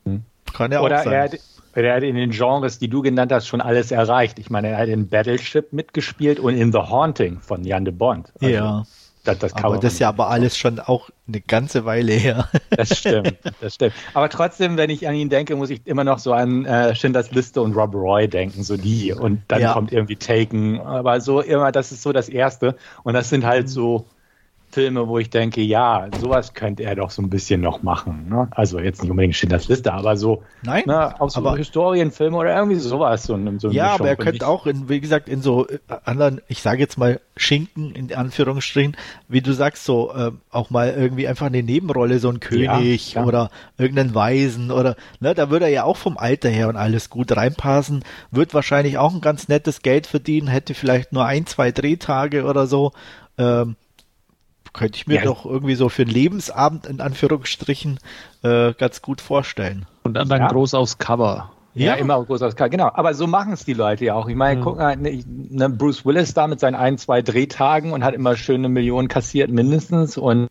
Hm. 0.06 0.24
Kann 0.54 0.74
ja 0.74 0.82
auch 0.82 0.90
sein. 0.90 1.14
Er, 1.14 1.30
er 1.74 1.96
hat 1.96 2.04
in 2.04 2.16
den 2.16 2.32
Genres, 2.32 2.80
die 2.80 2.88
du 2.88 3.02
genannt 3.02 3.32
hast, 3.32 3.48
schon 3.48 3.62
alles 3.62 3.92
erreicht. 3.92 4.40
Ich 4.40 4.50
meine, 4.50 4.70
er 4.70 4.78
hat 4.78 4.90
in 4.90 5.08
Battleship 5.08 5.74
mitgespielt 5.74 6.40
und 6.40 6.56
in 6.56 6.72
The 6.72 6.80
Haunting 6.80 7.40
von 7.40 7.64
Jan 7.64 7.86
de 7.86 7.94
Bond. 7.94 8.32
Also, 8.42 8.54
ja. 8.54 8.84
Das, 9.24 9.38
das 9.38 9.54
aber 9.54 9.78
das 9.78 9.94
ist 9.94 10.00
ja 10.00 10.10
aber 10.10 10.30
alles 10.30 10.58
schon 10.58 10.80
auch 10.80 11.12
eine 11.28 11.42
ganze 11.42 11.86
Weile 11.86 12.14
her. 12.14 12.50
Das 12.72 12.98
stimmt, 12.98 13.38
das 13.60 13.76
stimmt. 13.76 13.94
Aber 14.14 14.30
trotzdem, 14.30 14.78
wenn 14.78 14.90
ich 14.90 15.08
an 15.08 15.14
ihn 15.14 15.30
denke, 15.30 15.56
muss 15.56 15.70
ich 15.70 15.86
immer 15.86 16.04
noch 16.04 16.18
so 16.18 16.34
an 16.34 16.66
äh, 16.66 16.96
Schindlers 16.96 17.32
Liste 17.32 17.62
und 17.62 17.76
Rob 17.76 17.94
Roy 17.94 18.28
denken, 18.28 18.64
so 18.64 18.78
die. 18.78 19.14
Und 19.14 19.44
dann 19.50 19.62
ja. 19.62 19.74
kommt 19.74 19.92
irgendwie 19.92 20.16
Taken. 20.16 20.80
Aber 20.80 21.22
so 21.22 21.42
immer, 21.42 21.72
das 21.72 21.92
ist 21.92 22.02
so 22.02 22.12
das 22.12 22.30
Erste. 22.30 22.76
Und 23.04 23.14
das 23.14 23.30
sind 23.30 23.46
halt 23.46 23.70
so 23.70 24.06
Filme, 24.72 25.08
wo 25.08 25.18
ich 25.20 25.30
denke, 25.30 25.62
ja, 25.62 26.08
sowas 26.20 26.54
könnte 26.54 26.84
er 26.84 26.96
doch 26.96 27.12
so 27.12 27.22
ein 27.22 27.30
bisschen 27.30 27.62
noch 27.62 27.84
machen. 27.84 28.28
Ne? 28.30 28.48
Also 28.52 28.80
jetzt 28.80 29.02
nicht 29.02 29.12
unbedingt 29.12 29.36
Schindlers 29.36 29.68
Liste, 29.68 29.94
aber 29.94 30.18
so 30.18 30.44
Nein, 30.64 30.84
ne, 30.86 31.20
aus 31.20 31.36
aber, 31.38 31.52
so 31.52 31.58
Historienfilme 31.58 32.38
oder 32.38 32.56
irgendwie 32.56 32.80
sowas. 32.80 33.24
So, 33.24 33.38
so 33.58 33.70
ja, 33.70 33.94
aber 33.94 34.08
er 34.08 34.16
könnte 34.16 34.48
auch, 34.48 34.66
in, 34.66 34.90
wie 34.90 35.02
gesagt, 35.02 35.30
in 35.30 35.42
so 35.42 35.68
äh, 35.68 35.80
anderen, 36.06 36.42
ich 36.48 36.62
sage 36.62 36.80
jetzt 36.80 36.98
mal 36.98 37.20
Schinken 37.36 37.94
in 37.94 38.14
Anführungsstrichen, 38.14 38.96
wie 39.28 39.42
du 39.42 39.54
sagst, 39.54 39.86
so 39.86 40.14
äh, 40.14 40.32
auch 40.50 40.70
mal 40.70 40.92
irgendwie 40.92 41.28
einfach 41.28 41.48
eine 41.48 41.64
Nebenrolle, 41.64 42.20
so 42.20 42.30
ein 42.30 42.40
König 42.40 43.14
ja, 43.14 43.26
oder 43.26 43.50
irgendeinen 43.78 44.16
Weisen 44.16 44.72
oder, 44.72 44.96
ne, 45.20 45.34
da 45.34 45.50
würde 45.50 45.66
er 45.66 45.72
ja 45.72 45.84
auch 45.84 45.98
vom 45.98 46.18
Alter 46.18 46.50
her 46.50 46.70
und 46.70 46.78
alles 46.78 47.10
gut 47.10 47.36
reinpassen, 47.36 48.04
wird 48.32 48.54
wahrscheinlich 48.54 48.98
auch 48.98 49.14
ein 49.14 49.22
ganz 49.22 49.48
nettes 49.48 49.82
Geld 49.82 50.08
verdienen, 50.08 50.48
hätte 50.48 50.74
vielleicht 50.74 51.14
nur 51.14 51.26
ein, 51.26 51.46
zwei 51.46 51.72
Drehtage 51.72 52.46
oder 52.46 52.68
so. 52.68 52.92
Ähm, 53.38 53.76
könnte 54.74 54.98
ich 54.98 55.08
mir 55.08 55.16
ja. 55.16 55.24
doch 55.24 55.46
irgendwie 55.46 55.76
so 55.76 55.90
für 55.90 56.04
einen 56.04 56.12
Lebensabend 56.12 56.86
in 56.86 57.02
Anführungsstrichen 57.02 58.00
äh, 58.44 58.74
ganz 58.74 59.02
gut 59.02 59.22
vorstellen. 59.22 59.86
Und 60.04 60.14
dann, 60.14 60.30
dann 60.30 60.42
ja. 60.42 60.48
groß 60.48 60.74
aufs 60.74 60.98
Cover. 60.98 61.52
Ja, 61.74 61.86
ja, 61.86 61.94
immer 61.96 62.22
groß 62.24 62.42
aufs 62.42 62.56
Cover, 62.56 62.70
genau. 62.70 62.90
Aber 62.94 63.14
so 63.14 63.28
machen 63.28 63.54
es 63.54 63.64
die 63.64 63.74
Leute 63.74 64.06
ja 64.06 64.16
auch. 64.16 64.28
Ich 64.28 64.36
meine, 64.36 64.60
mhm. 64.60 64.64
guck 64.64 64.78
mal, 64.78 64.98
ne, 64.98 65.24
ne, 65.26 65.70
Bruce 65.70 66.06
Willis 66.06 66.34
da 66.34 66.48
mit 66.48 66.60
seinen 66.60 66.76
ein, 66.76 66.98
zwei 66.98 67.22
Drehtagen 67.22 67.94
und 67.94 68.04
hat 68.04 68.14
immer 68.14 68.36
schöne 68.36 68.68
Millionen 68.68 69.08
kassiert 69.08 69.50
mindestens. 69.50 70.18
Und 70.18 70.50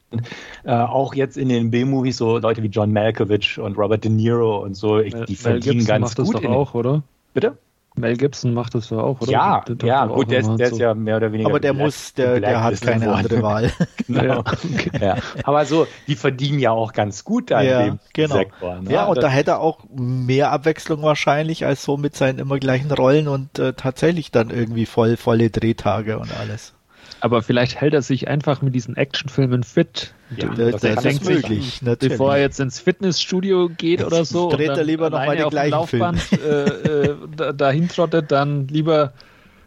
äh, 0.65 0.73
auch 0.73 1.15
jetzt 1.15 1.37
in 1.37 1.51
den 1.51 1.71
B-Movies 1.71 2.17
so 2.17 2.39
Leute 2.39 2.63
wie 2.63 2.69
John 2.69 2.93
Malkovich 2.93 3.59
und 3.59 3.77
Robert 3.77 4.05
De 4.05 4.11
Niro 4.11 4.63
und 4.63 4.75
so, 4.75 4.99
ich, 4.99 5.15
die 5.27 5.37
verdienen 5.37 5.85
ganz 5.85 6.15
gut. 6.15 6.35
Das 6.35 6.43
doch 6.43 6.51
auch, 6.51 6.75
oder? 6.75 7.03
Bitte? 7.35 7.59
Mel 7.97 8.17
Gibson 8.17 8.55
macht 8.55 8.75
das 8.75 8.91
ja 8.91 8.99
auch, 8.99 9.21
oder? 9.21 9.33
Ja, 9.33 9.65
ja, 9.83 10.07
gut, 10.07 10.31
der 10.31 10.41
ist, 10.41 10.57
der 10.57 10.69
ist 10.69 10.79
ja 10.79 10.95
mehr 10.95 11.17
oder 11.17 11.33
weniger. 11.33 11.49
Aber 11.49 11.61
der 11.61 11.73
muss, 11.73 12.15
der, 12.15 12.41
der 12.41 12.63
hat 12.63 12.81
keine 12.81 13.13
andere 13.13 13.43
Wahl. 13.43 13.73
genau. 14.07 14.23
Ja, 14.23 14.39
okay. 14.39 14.91
ja. 15.01 15.17
Aber 15.45 15.65
so, 15.67 15.87
die 16.07 16.15
verdienen 16.15 16.59
ja 16.61 16.71
auch 16.71 16.93
ganz 16.93 17.25
gut 17.25 17.51
da 17.51 17.61
ja, 17.63 17.81
in 17.81 17.87
dem 17.87 17.99
genau. 18.13 18.37
Sektor. 18.37 18.81
Ne? 18.81 18.93
Ja, 18.93 19.07
und 19.07 19.17
das 19.17 19.25
da 19.25 19.29
hätte 19.29 19.51
er 19.53 19.61
auch 19.61 19.81
mehr 19.93 20.53
Abwechslung 20.53 21.03
wahrscheinlich 21.03 21.67
als 21.67 21.83
so 21.83 21.97
mit 21.97 22.17
seinen 22.17 22.39
immer 22.39 22.59
gleichen 22.59 22.91
Rollen 22.91 23.29
und 23.29 23.59
äh, 23.59 23.73
tatsächlich 23.73 24.31
dann 24.31 24.51
irgendwie 24.51 24.87
voll, 24.87 25.17
volle 25.17 25.51
Drehtage 25.51 26.19
und 26.19 26.37
alles. 26.39 26.75
Aber 27.21 27.43
vielleicht 27.43 27.81
hält 27.81 27.95
er 27.95 28.03
sich 28.03 28.29
einfach 28.29 28.63
mit 28.63 28.75
diesen 28.75 28.97
Actionfilmen 28.97 29.63
fit. 29.63 30.15
Ja, 30.37 30.49
das, 30.49 30.81
das 30.81 31.05
ist 31.05 31.25
möglich, 31.25 31.65
sich, 31.65 31.83
natürlich. 31.83 32.13
Bevor 32.15 32.35
er 32.35 32.41
jetzt 32.41 32.61
ins 32.61 32.81
Fitnessstudio 32.81 33.69
geht 33.69 34.05
oder 34.05 34.25
so. 34.25 34.51
Dreht 34.51 34.71
er 34.71 34.85
lieber 34.85 35.11
noch 35.11 35.19
mal 35.19 35.37
den 35.37 35.51
gleichen 35.51 35.71
Laufband, 35.71 36.21
Film. 36.21 36.41
Äh, 36.43 37.45
äh, 37.45 37.55
dahin 37.55 37.89
trottet, 37.89 38.33
dann 38.33 38.69
lieber 38.69 39.13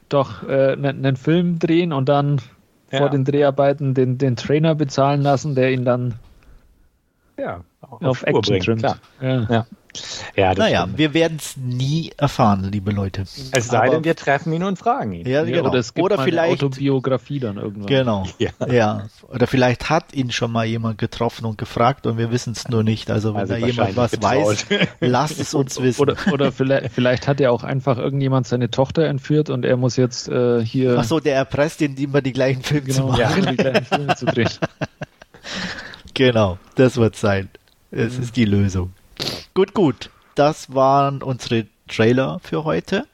doch 0.10 0.48
äh, 0.48 0.74
einen 0.74 1.16
Film 1.16 1.60
drehen 1.60 1.94
und 1.94 2.10
dann 2.10 2.42
ja. 2.92 3.00
vor 3.00 3.10
den 3.10 3.26
Dreharbeiten 3.26 3.94
den, 3.94 4.18
den 4.18 4.36
Trainer 4.36 4.76
bezahlen 4.76 5.22
lassen, 5.22 5.56
der 5.56 5.72
ihn 5.72 5.86
dann 5.86 6.16
ja, 7.38 7.64
auf, 7.82 8.02
auf 8.02 8.24
Action 8.24 8.42
bringen, 8.42 8.62
trimmt. 8.62 8.80
Klar. 8.80 8.98
Ja. 9.22 9.48
ja. 9.50 9.66
Ja, 10.36 10.54
naja, 10.54 10.82
stimmt. 10.82 10.98
wir 10.98 11.14
werden 11.14 11.38
es 11.38 11.56
nie 11.58 12.12
erfahren, 12.18 12.70
liebe 12.72 12.92
Leute. 12.92 13.22
Es 13.22 13.68
sei 13.68 13.90
denn, 13.90 14.04
wir 14.04 14.16
treffen 14.16 14.52
ihn 14.54 14.64
und 14.64 14.78
fragen 14.78 15.14
ihn. 15.14 15.28
Ja, 15.28 15.44
genau. 15.44 15.70
Oder 15.70 15.80
es 15.80 15.94
gibt 15.94 16.04
oder 16.04 16.20
vielleicht 16.20 16.64
Autobiografie 16.64 17.40
dann 17.40 17.58
irgendwann. 17.58 17.88
Genau. 17.88 18.26
Ja. 18.40 18.50
ja. 18.68 19.08
Oder 19.28 19.46
vielleicht 19.46 19.90
hat 19.90 20.14
ihn 20.14 20.32
schon 20.32 20.52
mal 20.52 20.66
jemand 20.66 20.98
getroffen 20.98 21.46
und 21.46 21.58
gefragt 21.58 22.08
und 22.08 22.18
wir 22.18 22.32
wissen 22.32 22.54
es 22.54 22.68
nur 22.70 22.84
nicht. 22.84 23.12
Also 23.12 23.34
wenn 23.34 23.42
also 23.42 23.54
da 23.54 23.60
jemand 23.60 23.96
was 23.96 24.12
getraut. 24.12 24.66
weiß, 24.70 24.88
lasst 25.00 25.40
es 25.40 25.54
uns 25.54 25.80
wissen. 25.82 26.02
Oder, 26.02 26.16
oder 26.32 26.52
vielleicht, 26.52 26.92
vielleicht, 26.92 27.28
hat 27.28 27.40
ja 27.40 27.52
auch 27.52 27.64
einfach 27.64 27.98
irgendjemand 27.98 28.48
seine 28.48 28.72
Tochter 28.72 29.04
entführt 29.06 29.50
und 29.50 29.64
er 29.64 29.78
muss 29.78 29.96
jetzt 29.96 30.28
äh, 30.28 30.66
hier. 30.66 30.98
Ach 31.00 31.04
so, 31.04 31.20
der 31.20 31.36
erpresst 31.36 31.82
ihn, 31.82 31.96
immer 31.98 32.22
die 32.22 32.34
gleichen 32.34 32.64
Filme 32.64 32.88
genau, 32.88 33.14
zu 33.14 33.22
machen. 33.22 33.44
Ja, 33.44 33.52
die 33.52 33.58
gleichen 33.58 33.86
Filme 33.86 34.16
zu 34.16 34.26
drehen. 34.26 34.50
genau, 36.14 36.58
das 36.76 36.98
wird 36.98 37.16
sein. 37.16 37.50
Es 37.92 38.18
mhm. 38.18 38.24
ist 38.24 38.36
die 38.36 38.46
Lösung. 38.46 38.94
Gut, 39.54 39.74
gut. 39.74 40.10
Das 40.36 40.74
waren 40.74 41.22
unsere 41.22 41.68
Trailer 41.88 42.40
für 42.44 42.64
heute. 42.64 43.06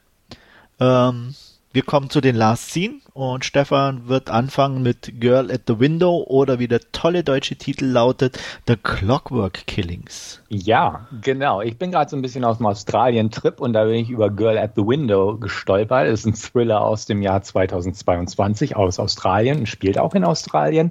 Ähm, 0.78 1.34
wir 1.72 1.82
kommen 1.82 2.10
zu 2.10 2.20
den 2.20 2.34
Last 2.34 2.70
Scene 2.70 2.94
und 3.12 3.44
Stefan 3.44 4.08
wird 4.08 4.28
anfangen 4.28 4.82
mit 4.82 5.20
Girl 5.20 5.52
at 5.52 5.62
the 5.68 5.78
Window 5.78 6.24
oder 6.26 6.58
wie 6.58 6.66
der 6.66 6.80
tolle 6.90 7.22
deutsche 7.22 7.54
Titel 7.54 7.84
lautet, 7.84 8.40
The 8.66 8.74
Clockwork 8.74 9.68
Killings. 9.68 10.42
Ja, 10.48 11.06
genau. 11.22 11.60
Ich 11.60 11.78
bin 11.78 11.92
gerade 11.92 12.10
so 12.10 12.16
ein 12.16 12.22
bisschen 12.22 12.44
aus 12.44 12.56
dem 12.56 12.66
Australien-Trip 12.66 13.60
und 13.60 13.74
da 13.74 13.84
bin 13.84 13.94
ich 13.94 14.10
über 14.10 14.30
Girl 14.30 14.58
at 14.58 14.72
the 14.74 14.84
Window 14.84 15.36
gestolpert. 15.36 16.08
Das 16.08 16.20
ist 16.20 16.26
ein 16.26 16.34
Thriller 16.34 16.80
aus 16.80 17.06
dem 17.06 17.22
Jahr 17.22 17.40
2022 17.40 18.74
aus 18.74 18.98
Australien 18.98 19.60
und 19.60 19.66
spielt 19.66 19.96
auch 19.96 20.16
in 20.16 20.24
Australien. 20.24 20.90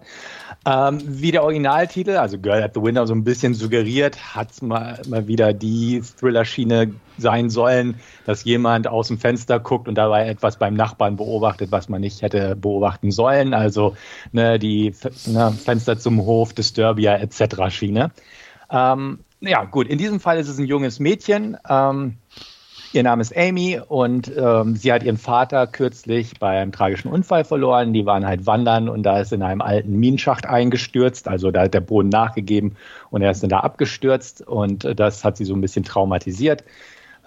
Ähm, 0.66 1.00
wie 1.06 1.32
der 1.32 1.44
Originaltitel, 1.44 2.18
also 2.18 2.38
Girl 2.38 2.62
at 2.62 2.74
the 2.74 2.82
Window, 2.82 3.06
so 3.06 3.14
ein 3.14 3.24
bisschen 3.24 3.54
suggeriert, 3.54 4.36
hat 4.36 4.52
es 4.52 4.62
mal, 4.62 5.02
mal 5.08 5.26
wieder 5.26 5.54
die 5.54 6.02
Thriller-Schiene 6.20 6.94
sein 7.18 7.50
sollen, 7.50 7.96
dass 8.26 8.44
jemand 8.44 8.88
aus 8.88 9.08
dem 9.08 9.20
Fenster 9.20 9.60
guckt 9.60 9.88
und 9.88 9.96
dabei 9.96 10.28
etwas 10.28 10.58
beim 10.58 10.74
Nachbarn 10.74 11.16
beobachtet, 11.16 11.72
was 11.72 11.88
man 11.88 12.02
nicht 12.02 12.22
hätte 12.22 12.58
beobachten 12.58 13.12
sollen. 13.12 13.54
Also 13.54 13.96
ne, 14.34 14.60
die 14.60 14.94
ne, 15.28 15.52
Fenster 15.54 15.98
zum 15.98 16.26
Hof, 16.26 16.54
Disturbia 16.54 17.16
etc. 17.16 17.70
Schiene. 17.70 18.12
Ähm, 18.70 19.20
ja, 19.42 19.64
gut, 19.64 19.88
in 19.88 19.98
diesem 19.98 20.20
Fall 20.20 20.38
ist 20.40 20.50
es 20.50 20.58
ein 20.58 20.66
junges 20.66 21.00
Mädchen. 21.00 21.58
Ähm, 21.70 22.18
Ihr 22.92 23.04
Name 23.04 23.22
ist 23.22 23.38
Amy 23.38 23.80
und 23.88 24.32
ähm, 24.36 24.76
sie 24.76 24.92
hat 24.92 25.04
ihren 25.04 25.18
Vater 25.18 25.68
kürzlich 25.68 26.40
bei 26.40 26.60
einem 26.60 26.72
tragischen 26.72 27.12
Unfall 27.12 27.46
verloren. 27.46 27.94
Die 27.94 28.08
waren 28.08 28.26
halt 28.26 28.48
wandern 28.48 28.90
und 28.90 29.04
da 29.04 29.20
ist 29.20 29.32
in 29.32 29.44
einem 29.44 29.62
alten 29.62 30.00
Minenschacht 30.00 30.48
eingestürzt. 30.48 31.28
Also 31.28 31.52
da 31.52 31.62
hat 31.62 31.76
der 31.76 31.82
Boden 31.82 32.10
nachgegeben 32.10 32.78
und 33.12 33.22
er 33.22 33.30
ist 33.30 33.44
dann 33.44 33.52
da 33.52 33.60
abgestürzt 33.60 34.42
und 34.42 34.88
das 35.00 35.24
hat 35.24 35.38
sie 35.38 35.46
so 35.46 35.54
ein 35.54 35.62
bisschen 35.62 35.84
traumatisiert. 35.84 36.64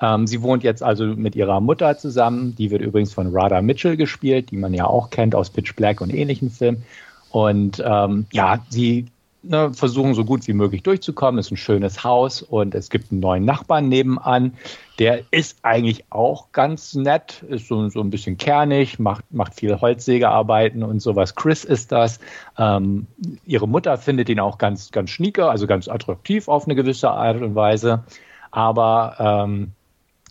Ähm, 0.00 0.26
sie 0.26 0.42
wohnt 0.42 0.64
jetzt 0.64 0.82
also 0.82 1.04
mit 1.04 1.36
ihrer 1.36 1.60
Mutter 1.60 1.96
zusammen. 1.96 2.56
Die 2.56 2.72
wird 2.72 2.82
übrigens 2.82 3.12
von 3.12 3.28
Radha 3.32 3.62
Mitchell 3.62 3.96
gespielt, 3.96 4.50
die 4.50 4.56
man 4.56 4.74
ja 4.74 4.86
auch 4.86 5.10
kennt 5.10 5.36
aus 5.36 5.50
Pitch 5.50 5.76
Black 5.76 6.00
und 6.00 6.12
ähnlichen 6.12 6.50
Filmen. 6.50 6.82
Und 7.30 7.80
ähm, 7.86 8.26
ja, 8.32 8.58
sie 8.68 9.06
ne, 9.42 9.72
versuchen 9.72 10.14
so 10.14 10.24
gut 10.24 10.46
wie 10.46 10.52
möglich 10.52 10.82
durchzukommen. 10.82 11.38
Es 11.38 11.46
ist 11.46 11.52
ein 11.52 11.56
schönes 11.56 12.04
Haus 12.04 12.42
und 12.42 12.74
es 12.74 12.90
gibt 12.90 13.10
einen 13.10 13.20
neuen 13.20 13.44
Nachbarn 13.44 13.88
nebenan. 13.88 14.54
Der 14.98 15.22
ist 15.30 15.58
eigentlich 15.62 16.04
auch 16.10 16.52
ganz 16.52 16.94
nett, 16.94 17.42
ist 17.48 17.68
so, 17.68 17.88
so 17.88 18.00
ein 18.00 18.10
bisschen 18.10 18.36
kernig, 18.36 18.98
macht, 18.98 19.24
macht 19.32 19.54
viel 19.54 19.80
Holzsägearbeiten 19.80 20.82
und 20.82 21.00
sowas. 21.00 21.34
Chris 21.34 21.64
ist 21.64 21.92
das. 21.92 22.20
Ähm, 22.58 23.06
ihre 23.46 23.68
Mutter 23.68 23.96
findet 23.98 24.28
ihn 24.28 24.40
auch 24.40 24.58
ganz, 24.58 24.90
ganz 24.90 25.10
schnieke, 25.10 25.48
also 25.48 25.66
ganz 25.66 25.88
attraktiv 25.88 26.48
auf 26.48 26.66
eine 26.66 26.74
gewisse 26.74 27.10
Art 27.10 27.40
und 27.40 27.54
Weise. 27.54 28.04
Aber 28.50 29.16
ähm, 29.18 29.72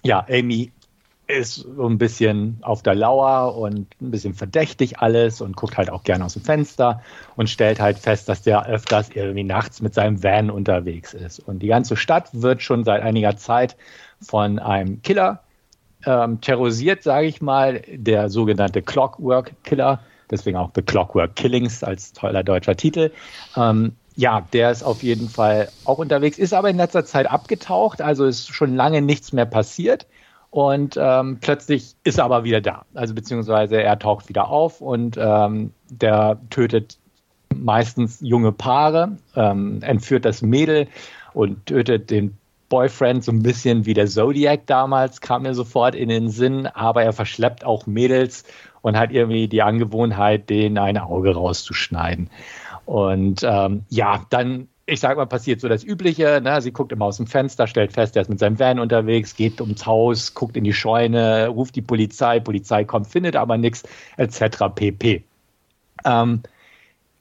ja, 0.03 0.25
Amy 0.29 0.71
ist 1.31 1.55
so 1.55 1.87
ein 1.87 1.97
bisschen 1.97 2.57
auf 2.61 2.83
der 2.83 2.95
Lauer 2.95 3.57
und 3.57 3.87
ein 4.01 4.11
bisschen 4.11 4.33
verdächtig 4.33 4.99
alles 4.99 5.41
und 5.41 5.55
guckt 5.55 5.77
halt 5.77 5.89
auch 5.89 6.03
gerne 6.03 6.25
aus 6.25 6.33
dem 6.33 6.43
Fenster 6.43 7.01
und 7.35 7.49
stellt 7.49 7.79
halt 7.79 7.97
fest, 7.97 8.29
dass 8.29 8.41
der 8.41 8.67
öfters 8.67 9.09
irgendwie 9.13 9.43
nachts 9.43 9.81
mit 9.81 9.93
seinem 9.93 10.23
Van 10.23 10.49
unterwegs 10.49 11.13
ist. 11.13 11.39
Und 11.39 11.59
die 11.59 11.67
ganze 11.67 11.95
Stadt 11.95 12.29
wird 12.33 12.61
schon 12.61 12.83
seit 12.83 13.01
einiger 13.01 13.37
Zeit 13.37 13.75
von 14.21 14.59
einem 14.59 15.01
Killer 15.01 15.41
ähm, 16.05 16.41
terrorisiert, 16.41 17.03
sage 17.03 17.27
ich 17.27 17.41
mal, 17.41 17.81
der 17.87 18.29
sogenannte 18.29 18.81
Clockwork 18.81 19.53
Killer, 19.63 19.99
deswegen 20.29 20.57
auch 20.57 20.71
The 20.73 20.81
Clockwork 20.81 21.35
Killings 21.35 21.83
als 21.83 22.13
toller 22.13 22.43
deutscher 22.43 22.75
Titel. 22.75 23.11
Ähm, 23.55 23.93
ja, 24.15 24.41
der 24.53 24.71
ist 24.71 24.83
auf 24.83 25.03
jeden 25.03 25.29
Fall 25.29 25.69
auch 25.85 25.97
unterwegs, 25.97 26.37
ist 26.37 26.53
aber 26.53 26.69
in 26.69 26.77
letzter 26.77 27.05
Zeit 27.05 27.29
abgetaucht, 27.29 28.01
also 28.01 28.25
ist 28.25 28.53
schon 28.53 28.75
lange 28.75 29.01
nichts 29.01 29.33
mehr 29.33 29.45
passiert. 29.45 30.05
Und 30.51 30.97
ähm, 30.99 31.37
plötzlich 31.39 31.95
ist 32.03 32.19
er 32.19 32.25
aber 32.25 32.43
wieder 32.43 32.59
da. 32.61 32.85
Also 32.93 33.15
beziehungsweise 33.15 33.81
er 33.81 33.97
taucht 33.97 34.27
wieder 34.29 34.49
auf 34.49 34.81
und 34.81 35.17
ähm, 35.17 35.71
der 35.89 36.37
tötet 36.49 36.97
meistens 37.55 38.19
junge 38.21 38.51
Paare, 38.51 39.17
ähm, 39.35 39.81
entführt 39.81 40.25
das 40.25 40.41
Mädel 40.41 40.87
und 41.33 41.65
tötet 41.65 42.11
den 42.11 42.37
Boyfriend 42.67 43.23
so 43.23 43.31
ein 43.31 43.43
bisschen 43.43 43.85
wie 43.85 43.93
der 43.93 44.07
Zodiac 44.07 44.65
damals, 44.65 45.21
kam 45.21 45.43
mir 45.43 45.53
sofort 45.53 45.95
in 45.95 46.09
den 46.09 46.29
Sinn, 46.29 46.67
aber 46.67 47.03
er 47.03 47.13
verschleppt 47.13 47.65
auch 47.65 47.85
Mädels 47.85 48.43
und 48.81 48.97
hat 48.97 49.11
irgendwie 49.11 49.47
die 49.47 49.61
Angewohnheit, 49.61 50.49
denen 50.49 50.77
ein 50.77 50.97
Auge 50.97 51.33
rauszuschneiden. 51.33 52.29
Und 52.85 53.41
ähm, 53.43 53.83
ja, 53.89 54.25
dann 54.29 54.67
ich 54.91 54.99
sag 54.99 55.15
mal, 55.15 55.25
passiert 55.25 55.61
so 55.61 55.69
das 55.69 55.85
Übliche. 55.85 56.41
Ne? 56.43 56.61
Sie 56.61 56.73
guckt 56.73 56.91
immer 56.91 57.05
aus 57.05 57.15
dem 57.15 57.25
Fenster, 57.25 57.65
stellt 57.65 57.93
fest, 57.93 58.17
er 58.17 58.23
ist 58.23 58.29
mit 58.29 58.39
seinem 58.39 58.59
Van 58.59 58.77
unterwegs, 58.77 59.35
geht 59.37 59.61
ums 59.61 59.85
Haus, 59.85 60.33
guckt 60.33 60.57
in 60.57 60.65
die 60.65 60.73
Scheune, 60.73 61.47
ruft 61.47 61.77
die 61.77 61.81
Polizei, 61.81 62.41
Polizei 62.41 62.83
kommt, 62.83 63.07
findet 63.07 63.37
aber 63.37 63.57
nichts, 63.57 63.83
etc. 64.17 64.65
pp. 64.75 65.23
Ähm, 66.03 66.41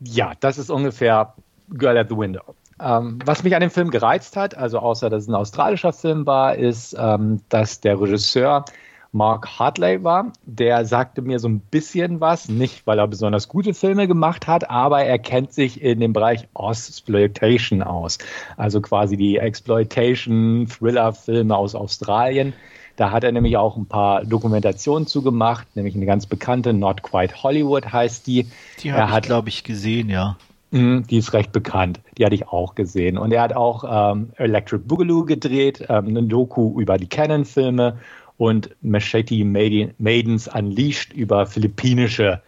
ja, 0.00 0.32
das 0.40 0.58
ist 0.58 0.68
ungefähr 0.68 1.34
Girl 1.68 1.96
at 1.96 2.08
the 2.08 2.16
Window. 2.16 2.42
Ähm, 2.80 3.20
was 3.24 3.44
mich 3.44 3.54
an 3.54 3.60
dem 3.60 3.70
Film 3.70 3.90
gereizt 3.90 4.36
hat, 4.36 4.56
also 4.56 4.80
außer 4.80 5.08
dass 5.08 5.24
es 5.24 5.28
ein 5.28 5.34
australischer 5.36 5.92
Film 5.92 6.26
war, 6.26 6.56
ist, 6.56 6.96
ähm, 6.98 7.40
dass 7.50 7.80
der 7.80 8.00
Regisseur 8.00 8.64
Mark 9.12 9.58
Hartley 9.58 10.04
war. 10.04 10.32
Der 10.44 10.84
sagte 10.84 11.22
mir 11.22 11.38
so 11.38 11.48
ein 11.48 11.60
bisschen 11.60 12.20
was, 12.20 12.48
nicht 12.48 12.86
weil 12.86 12.98
er 12.98 13.08
besonders 13.08 13.48
gute 13.48 13.74
Filme 13.74 14.06
gemacht 14.06 14.46
hat, 14.46 14.70
aber 14.70 15.02
er 15.02 15.18
kennt 15.18 15.52
sich 15.52 15.82
in 15.82 16.00
dem 16.00 16.12
Bereich 16.12 16.46
Exploitation 16.54 17.82
aus. 17.82 18.18
Also 18.56 18.80
quasi 18.80 19.16
die 19.16 19.38
Exploitation-Thriller-Filme 19.38 21.56
aus 21.56 21.74
Australien. 21.74 22.52
Da 22.96 23.10
hat 23.10 23.24
er 23.24 23.32
nämlich 23.32 23.56
auch 23.56 23.76
ein 23.76 23.86
paar 23.86 24.24
Dokumentationen 24.24 25.06
zugemacht, 25.06 25.66
nämlich 25.74 25.94
eine 25.94 26.06
ganz 26.06 26.26
bekannte, 26.26 26.72
Not 26.72 27.02
Quite 27.02 27.42
Hollywood 27.42 27.92
heißt 27.92 28.26
die. 28.26 28.46
Die 28.80 28.92
habe 28.92 29.18
ich, 29.18 29.22
glaube 29.22 29.48
ich, 29.48 29.64
gesehen, 29.64 30.10
ja. 30.10 30.36
Mhm, 30.72 31.04
die 31.08 31.18
ist 31.18 31.32
recht 31.32 31.50
bekannt. 31.50 32.00
Die 32.16 32.24
hatte 32.24 32.34
ich 32.34 32.48
auch 32.48 32.76
gesehen. 32.76 33.18
Und 33.18 33.32
er 33.32 33.42
hat 33.42 33.54
auch 33.54 34.12
ähm, 34.12 34.30
Electric 34.36 34.84
Boogaloo 34.86 35.24
gedreht, 35.24 35.84
ähm, 35.88 36.08
eine 36.08 36.22
Doku 36.22 36.80
über 36.80 36.96
die 36.96 37.08
Canon-Filme 37.08 37.98
und 38.40 38.74
Machete 38.80 39.44
Maidens 39.44 40.48
Unleashed 40.48 41.12
über 41.12 41.44
philippinische 41.44 42.40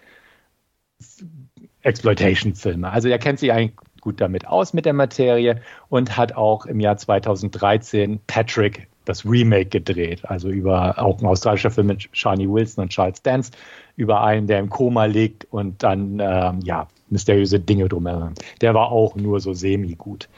Exploitation-Filme. 1.82 2.90
Also 2.90 3.08
er 3.08 3.18
kennt 3.18 3.40
sich 3.40 3.52
eigentlich 3.52 3.76
gut 4.00 4.18
damit 4.18 4.46
aus 4.46 4.72
mit 4.72 4.86
der 4.86 4.94
Materie 4.94 5.60
und 5.90 6.16
hat 6.16 6.32
auch 6.34 6.64
im 6.64 6.80
Jahr 6.80 6.96
2013 6.96 8.20
Patrick 8.26 8.88
das 9.04 9.26
Remake 9.26 9.66
gedreht, 9.66 10.24
also 10.24 10.48
über 10.48 10.98
auch 10.98 11.20
ein 11.20 11.26
australischer 11.26 11.70
Film 11.70 11.88
mit 11.88 12.08
Shani 12.12 12.48
Wilson 12.48 12.84
und 12.84 12.88
Charles 12.88 13.20
Dance, 13.20 13.50
über 13.96 14.22
einen, 14.22 14.46
der 14.46 14.60
im 14.60 14.70
Koma 14.70 15.04
liegt 15.04 15.46
und 15.52 15.82
dann 15.82 16.20
ähm, 16.20 16.60
ja 16.64 16.88
mysteriöse 17.10 17.60
Dinge 17.60 17.90
drumherum. 17.90 18.32
Der 18.62 18.72
war 18.72 18.90
auch 18.90 19.14
nur 19.16 19.40
so 19.40 19.52
semi 19.52 19.94
gut. 19.94 20.30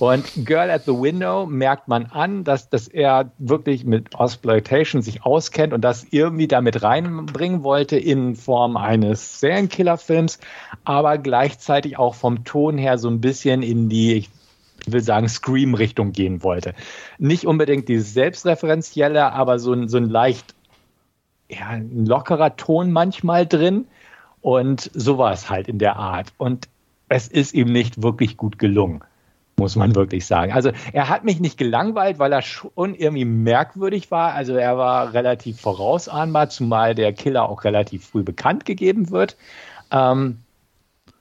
Und 0.00 0.46
Girl 0.46 0.70
at 0.70 0.86
the 0.86 0.92
Window 0.92 1.44
merkt 1.44 1.86
man 1.86 2.06
an, 2.06 2.42
dass, 2.42 2.70
dass 2.70 2.88
er 2.88 3.32
wirklich 3.36 3.84
mit 3.84 4.18
Exploitation 4.18 5.02
sich 5.02 5.26
auskennt 5.26 5.74
und 5.74 5.82
das 5.82 6.06
irgendwie 6.10 6.48
damit 6.48 6.82
reinbringen 6.82 7.62
wollte 7.62 7.98
in 7.98 8.34
Form 8.34 8.78
eines 8.78 9.40
Serienkiller-Films, 9.40 10.38
aber 10.84 11.18
gleichzeitig 11.18 11.98
auch 11.98 12.14
vom 12.14 12.44
Ton 12.44 12.78
her 12.78 12.96
so 12.96 13.10
ein 13.10 13.20
bisschen 13.20 13.62
in 13.62 13.90
die, 13.90 14.16
ich 14.16 14.30
will 14.86 15.02
sagen, 15.02 15.28
Scream-Richtung 15.28 16.12
gehen 16.12 16.42
wollte. 16.42 16.72
Nicht 17.18 17.46
unbedingt 17.46 17.86
dieses 17.90 18.14
Selbstreferenzielle, 18.14 19.30
aber 19.32 19.58
so 19.58 19.74
ein, 19.74 19.90
so 19.90 19.98
ein 19.98 20.08
leicht 20.08 20.54
ja, 21.50 21.66
ein 21.66 22.06
lockerer 22.06 22.56
Ton 22.56 22.90
manchmal 22.90 23.46
drin. 23.46 23.84
Und 24.40 24.90
so 24.94 25.18
war 25.18 25.34
es 25.34 25.50
halt 25.50 25.68
in 25.68 25.78
der 25.78 25.96
Art. 25.96 26.32
Und 26.38 26.70
es 27.10 27.28
ist 27.28 27.52
ihm 27.52 27.70
nicht 27.70 28.02
wirklich 28.02 28.38
gut 28.38 28.58
gelungen 28.58 29.02
muss 29.60 29.76
man 29.76 29.94
wirklich 29.94 30.26
sagen. 30.26 30.52
Also 30.52 30.72
er 30.92 31.08
hat 31.08 31.22
mich 31.22 31.38
nicht 31.38 31.56
gelangweilt, 31.56 32.18
weil 32.18 32.32
er 32.32 32.42
schon 32.42 32.94
irgendwie 32.96 33.24
merkwürdig 33.24 34.10
war. 34.10 34.34
Also 34.34 34.54
er 34.54 34.76
war 34.76 35.14
relativ 35.14 35.60
vorausahnbar, 35.60 36.48
zumal 36.48 36.96
der 36.96 37.12
Killer 37.12 37.48
auch 37.48 37.62
relativ 37.62 38.06
früh 38.06 38.24
bekannt 38.24 38.64
gegeben 38.64 39.10
wird. 39.10 39.36
Ähm, 39.92 40.38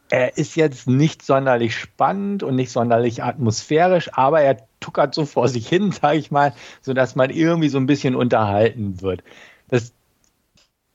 er 0.09 0.37
ist 0.37 0.55
jetzt 0.55 0.87
nicht 0.87 1.21
sonderlich 1.21 1.75
spannend 1.75 2.41
und 2.41 2.55
nicht 2.55 2.71
sonderlich 2.71 3.23
atmosphärisch, 3.23 4.09
aber 4.13 4.41
er 4.41 4.57
tuckert 4.79 5.13
so 5.13 5.25
vor 5.25 5.47
sich 5.47 5.67
hin, 5.67 5.91
sage 6.01 6.17
ich 6.17 6.31
mal, 6.31 6.53
sodass 6.81 7.15
man 7.15 7.29
irgendwie 7.29 7.69
so 7.69 7.77
ein 7.77 7.85
bisschen 7.85 8.15
unterhalten 8.15 9.01
wird. 9.01 9.23
Das 9.67 9.93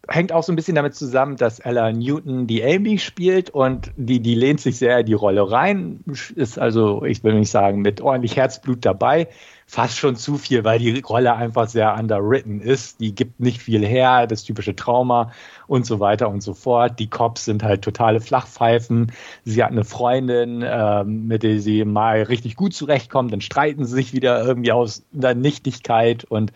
hängt 0.08 0.32
auch 0.32 0.42
so 0.42 0.52
ein 0.52 0.56
bisschen 0.56 0.74
damit 0.74 0.94
zusammen, 0.94 1.36
dass 1.36 1.60
Ella 1.60 1.92
Newton 1.92 2.46
die 2.46 2.64
Amy 2.64 2.98
spielt 2.98 3.50
und 3.50 3.90
die, 3.96 4.20
die 4.20 4.34
lehnt 4.34 4.60
sich 4.60 4.78
sehr 4.78 5.00
in 5.00 5.06
die 5.06 5.14
Rolle 5.14 5.50
rein, 5.50 6.00
ist 6.34 6.58
also, 6.58 7.04
ich 7.04 7.24
will 7.24 7.34
nicht 7.34 7.50
sagen, 7.50 7.80
mit 7.80 8.00
ordentlich 8.00 8.36
Herzblut 8.36 8.84
dabei, 8.84 9.28
fast 9.66 9.96
schon 9.96 10.16
zu 10.16 10.36
viel, 10.36 10.64
weil 10.64 10.78
die 10.78 11.00
Rolle 11.00 11.34
einfach 11.34 11.68
sehr 11.68 11.94
underwritten 11.94 12.60
ist. 12.60 13.00
Die 13.00 13.14
gibt 13.14 13.40
nicht 13.40 13.62
viel 13.62 13.84
her, 13.84 14.26
das 14.26 14.44
typische 14.44 14.76
Trauma 14.76 15.32
und 15.66 15.86
so 15.86 16.00
weiter 16.00 16.28
und 16.28 16.42
so 16.42 16.54
fort. 16.54 16.98
Die 16.98 17.08
Cops 17.08 17.46
sind 17.46 17.62
halt 17.62 17.82
totale 17.82 18.20
Flachpfeifen. 18.20 19.12
Sie 19.44 19.62
hat 19.62 19.70
eine 19.70 19.84
Freundin, 19.84 20.62
äh, 20.62 21.04
mit 21.04 21.42
der 21.42 21.60
sie 21.60 21.84
mal 21.84 22.22
richtig 22.22 22.56
gut 22.56 22.74
zurechtkommt, 22.74 23.32
dann 23.32 23.40
streiten 23.40 23.84
sie 23.84 23.94
sich 23.94 24.12
wieder 24.12 24.44
irgendwie 24.44 24.72
aus 24.72 25.04
der 25.12 25.34
Nichtigkeit 25.34 26.24
und 26.24 26.52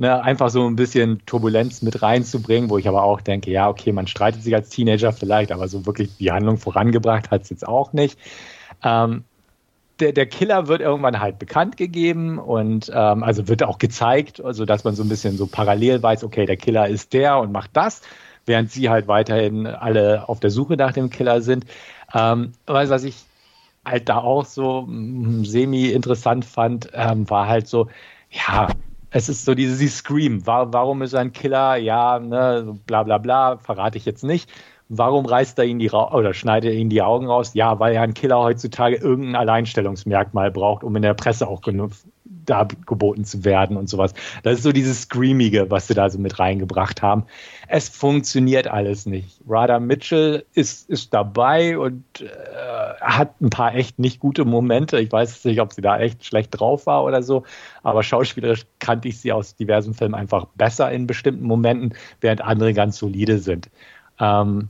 ne, 0.00 0.22
einfach 0.22 0.48
so 0.48 0.66
ein 0.66 0.76
bisschen 0.76 1.20
Turbulenz 1.26 1.82
mit 1.82 2.00
reinzubringen, 2.00 2.70
wo 2.70 2.78
ich 2.78 2.88
aber 2.88 3.04
auch 3.04 3.20
denke, 3.20 3.50
ja, 3.50 3.68
okay, 3.68 3.92
man 3.92 4.06
streitet 4.06 4.42
sich 4.42 4.54
als 4.54 4.70
Teenager 4.70 5.12
vielleicht, 5.12 5.52
aber 5.52 5.68
so 5.68 5.84
wirklich 5.84 6.16
die 6.16 6.32
Handlung 6.32 6.56
vorangebracht 6.56 7.30
hat 7.30 7.42
es 7.42 7.50
jetzt 7.50 7.68
auch 7.68 7.92
nicht. 7.92 8.18
Ähm, 8.82 9.24
der, 10.00 10.12
der 10.12 10.24
Killer 10.24 10.68
wird 10.68 10.80
irgendwann 10.80 11.20
halt 11.20 11.38
bekannt 11.38 11.76
gegeben 11.76 12.38
und 12.38 12.90
ähm, 12.94 13.22
also 13.22 13.46
wird 13.46 13.62
auch 13.62 13.76
gezeigt, 13.76 14.42
also 14.42 14.64
dass 14.64 14.84
man 14.84 14.94
so 14.94 15.02
ein 15.02 15.10
bisschen 15.10 15.36
so 15.36 15.46
parallel 15.46 16.02
weiß, 16.02 16.24
okay, 16.24 16.46
der 16.46 16.56
Killer 16.56 16.88
ist 16.88 17.12
der 17.12 17.38
und 17.38 17.52
macht 17.52 17.70
das, 17.74 18.00
während 18.46 18.72
sie 18.72 18.88
halt 18.88 19.06
weiterhin 19.06 19.66
alle 19.66 20.26
auf 20.30 20.40
der 20.40 20.48
Suche 20.48 20.78
nach 20.78 20.92
dem 20.92 21.10
Killer 21.10 21.42
sind. 21.42 21.66
Ähm, 22.14 22.52
was 22.64 23.04
ich 23.04 23.16
halt 23.84 24.08
da 24.08 24.16
auch 24.16 24.46
so 24.46 24.86
mm, 24.86 25.44
semi-interessant 25.44 26.46
fand, 26.46 26.88
ähm, 26.94 27.28
war 27.28 27.48
halt 27.48 27.68
so, 27.68 27.88
ja, 28.30 28.68
es 29.10 29.28
ist 29.28 29.44
so 29.44 29.54
dieses 29.54 29.96
Scream. 29.96 30.46
Warum 30.46 31.02
ist 31.02 31.12
er 31.12 31.20
ein 31.20 31.32
Killer? 31.32 31.76
Ja, 31.76 32.18
ne, 32.18 32.78
bla 32.86 33.02
bla 33.02 33.18
bla, 33.18 33.58
verrate 33.58 33.98
ich 33.98 34.04
jetzt 34.04 34.24
nicht. 34.24 34.50
Warum 34.88 35.24
reißt 35.26 35.58
er 35.58 35.64
ihn 35.66 35.78
die 35.78 35.86
Ra 35.86 36.12
oder 36.12 36.34
schneidet 36.34 36.72
er 36.72 36.76
ihn 36.76 36.90
die 36.90 37.02
Augen 37.02 37.26
raus? 37.26 37.54
Ja, 37.54 37.78
weil 37.78 37.94
er 37.94 38.02
ein 38.02 38.14
Killer 38.14 38.40
heutzutage 38.40 38.96
irgendein 38.96 39.36
Alleinstellungsmerkmal 39.36 40.50
braucht, 40.50 40.82
um 40.82 40.96
in 40.96 41.02
der 41.02 41.14
Presse 41.14 41.46
auch 41.46 41.60
genug 41.60 41.92
da 42.50 42.66
geboten 42.86 43.24
zu 43.24 43.44
werden 43.44 43.76
und 43.76 43.88
sowas. 43.88 44.12
Das 44.42 44.54
ist 44.54 44.62
so 44.62 44.72
dieses 44.72 45.02
Screamige, 45.02 45.70
was 45.70 45.86
sie 45.86 45.94
da 45.94 46.10
so 46.10 46.18
mit 46.18 46.38
reingebracht 46.38 47.02
haben. 47.02 47.24
Es 47.68 47.88
funktioniert 47.88 48.68
alles 48.68 49.06
nicht. 49.06 49.40
Radha 49.48 49.78
Mitchell 49.78 50.44
ist, 50.54 50.90
ist 50.90 51.14
dabei 51.14 51.78
und 51.78 52.04
äh, 52.20 52.26
hat 53.00 53.40
ein 53.40 53.50
paar 53.50 53.74
echt 53.74 53.98
nicht 53.98 54.20
gute 54.20 54.44
Momente. 54.44 54.98
Ich 55.00 55.12
weiß 55.12 55.44
nicht, 55.44 55.60
ob 55.60 55.72
sie 55.72 55.82
da 55.82 55.98
echt 55.98 56.24
schlecht 56.24 56.58
drauf 56.58 56.86
war 56.86 57.04
oder 57.04 57.22
so, 57.22 57.44
aber 57.82 58.02
schauspielerisch 58.02 58.66
kannte 58.78 59.08
ich 59.08 59.20
sie 59.20 59.32
aus 59.32 59.54
diversen 59.54 59.94
Filmen 59.94 60.14
einfach 60.14 60.46
besser 60.56 60.90
in 60.90 61.06
bestimmten 61.06 61.44
Momenten, 61.44 61.94
während 62.20 62.42
andere 62.42 62.74
ganz 62.74 62.98
solide 62.98 63.38
sind. 63.38 63.70
Ähm, 64.18 64.68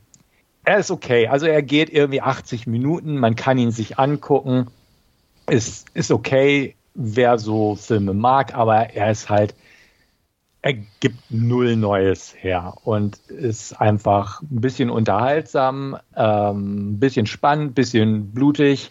er 0.64 0.78
ist 0.78 0.90
okay. 0.90 1.26
Also 1.26 1.46
er 1.46 1.62
geht 1.62 1.90
irgendwie 1.90 2.20
80 2.20 2.66
Minuten, 2.66 3.18
man 3.18 3.36
kann 3.36 3.58
ihn 3.58 3.70
sich 3.70 3.98
angucken. 3.98 4.68
Ist, 5.48 5.88
ist 5.94 6.12
okay, 6.12 6.76
wer 7.00 7.38
so 7.38 7.74
Filme 7.74 8.14
mag, 8.14 8.54
aber 8.54 8.90
er 8.94 9.10
ist 9.10 9.28
halt, 9.28 9.54
er 10.62 10.74
gibt 11.00 11.18
null 11.30 11.76
Neues 11.76 12.34
her 12.38 12.74
und 12.84 13.16
ist 13.28 13.80
einfach 13.80 14.42
ein 14.42 14.60
bisschen 14.60 14.90
unterhaltsam, 14.90 15.96
ähm, 16.14 16.92
ein 16.92 17.00
bisschen 17.00 17.26
spannend, 17.26 17.70
ein 17.70 17.74
bisschen 17.74 18.32
blutig. 18.32 18.90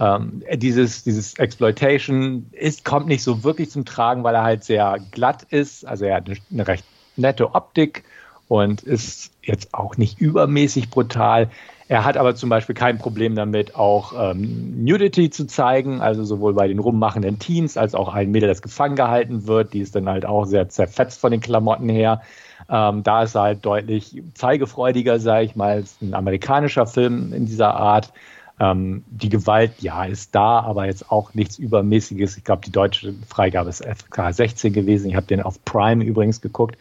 Ähm, 0.00 0.42
dieses, 0.54 1.04
dieses 1.04 1.34
Exploitation 1.34 2.46
ist, 2.52 2.84
kommt 2.84 3.08
nicht 3.08 3.22
so 3.22 3.44
wirklich 3.44 3.70
zum 3.70 3.84
Tragen, 3.84 4.24
weil 4.24 4.34
er 4.34 4.42
halt 4.42 4.64
sehr 4.64 4.98
glatt 5.10 5.44
ist. 5.50 5.86
Also 5.86 6.06
er 6.06 6.16
hat 6.16 6.28
eine, 6.28 6.38
eine 6.50 6.66
recht 6.66 6.84
nette 7.16 7.54
Optik 7.54 8.04
und 8.48 8.82
ist 8.82 9.32
jetzt 9.42 9.74
auch 9.74 9.98
nicht 9.98 10.18
übermäßig 10.18 10.88
brutal. 10.88 11.50
Er 11.92 12.06
hat 12.06 12.16
aber 12.16 12.34
zum 12.34 12.48
Beispiel 12.48 12.74
kein 12.74 12.96
Problem 12.96 13.34
damit, 13.34 13.76
auch 13.76 14.14
ähm, 14.16 14.82
Nudity 14.82 15.28
zu 15.28 15.46
zeigen, 15.46 16.00
also 16.00 16.24
sowohl 16.24 16.54
bei 16.54 16.66
den 16.66 16.78
rummachenden 16.78 17.38
Teens 17.38 17.76
als 17.76 17.94
auch 17.94 18.14
ein 18.14 18.30
Mädel, 18.30 18.48
das 18.48 18.62
gefangen 18.62 18.96
gehalten 18.96 19.46
wird. 19.46 19.74
Die 19.74 19.80
ist 19.80 19.94
dann 19.94 20.08
halt 20.08 20.24
auch 20.24 20.46
sehr 20.46 20.70
zerfetzt 20.70 21.20
von 21.20 21.32
den 21.32 21.42
Klamotten 21.42 21.90
her. 21.90 22.22
Ähm, 22.70 23.02
da 23.02 23.24
ist 23.24 23.34
er 23.34 23.42
halt 23.42 23.66
deutlich 23.66 24.22
zeigefreudiger, 24.32 25.20
sage 25.20 25.44
ich 25.44 25.54
mal, 25.54 25.72
als 25.72 25.98
ein 26.00 26.14
amerikanischer 26.14 26.86
Film 26.86 27.34
in 27.34 27.44
dieser 27.44 27.74
Art. 27.74 28.10
Ähm, 28.58 29.04
die 29.10 29.28
Gewalt, 29.28 29.72
ja, 29.80 30.06
ist 30.06 30.34
da, 30.34 30.60
aber 30.60 30.86
jetzt 30.86 31.12
auch 31.12 31.34
nichts 31.34 31.58
Übermäßiges. 31.58 32.38
Ich 32.38 32.44
glaube, 32.44 32.62
die 32.64 32.72
deutsche 32.72 33.12
Freigabe 33.28 33.68
ist 33.68 33.84
FK 33.84 34.32
16 34.32 34.72
gewesen. 34.72 35.10
Ich 35.10 35.16
habe 35.16 35.26
den 35.26 35.42
auf 35.42 35.62
Prime 35.66 36.02
übrigens 36.02 36.40
geguckt. 36.40 36.78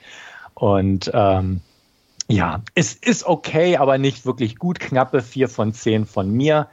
Und 0.53 1.11
ähm, 1.13 1.59
ja, 2.31 2.61
es 2.75 2.93
ist 2.93 3.25
okay, 3.25 3.77
aber 3.77 3.97
nicht 3.97 4.25
wirklich 4.25 4.57
gut. 4.57 4.79
Knappe 4.79 5.21
4 5.21 5.49
von 5.49 5.73
10 5.73 6.05
von 6.05 6.31
mir. 6.31 6.67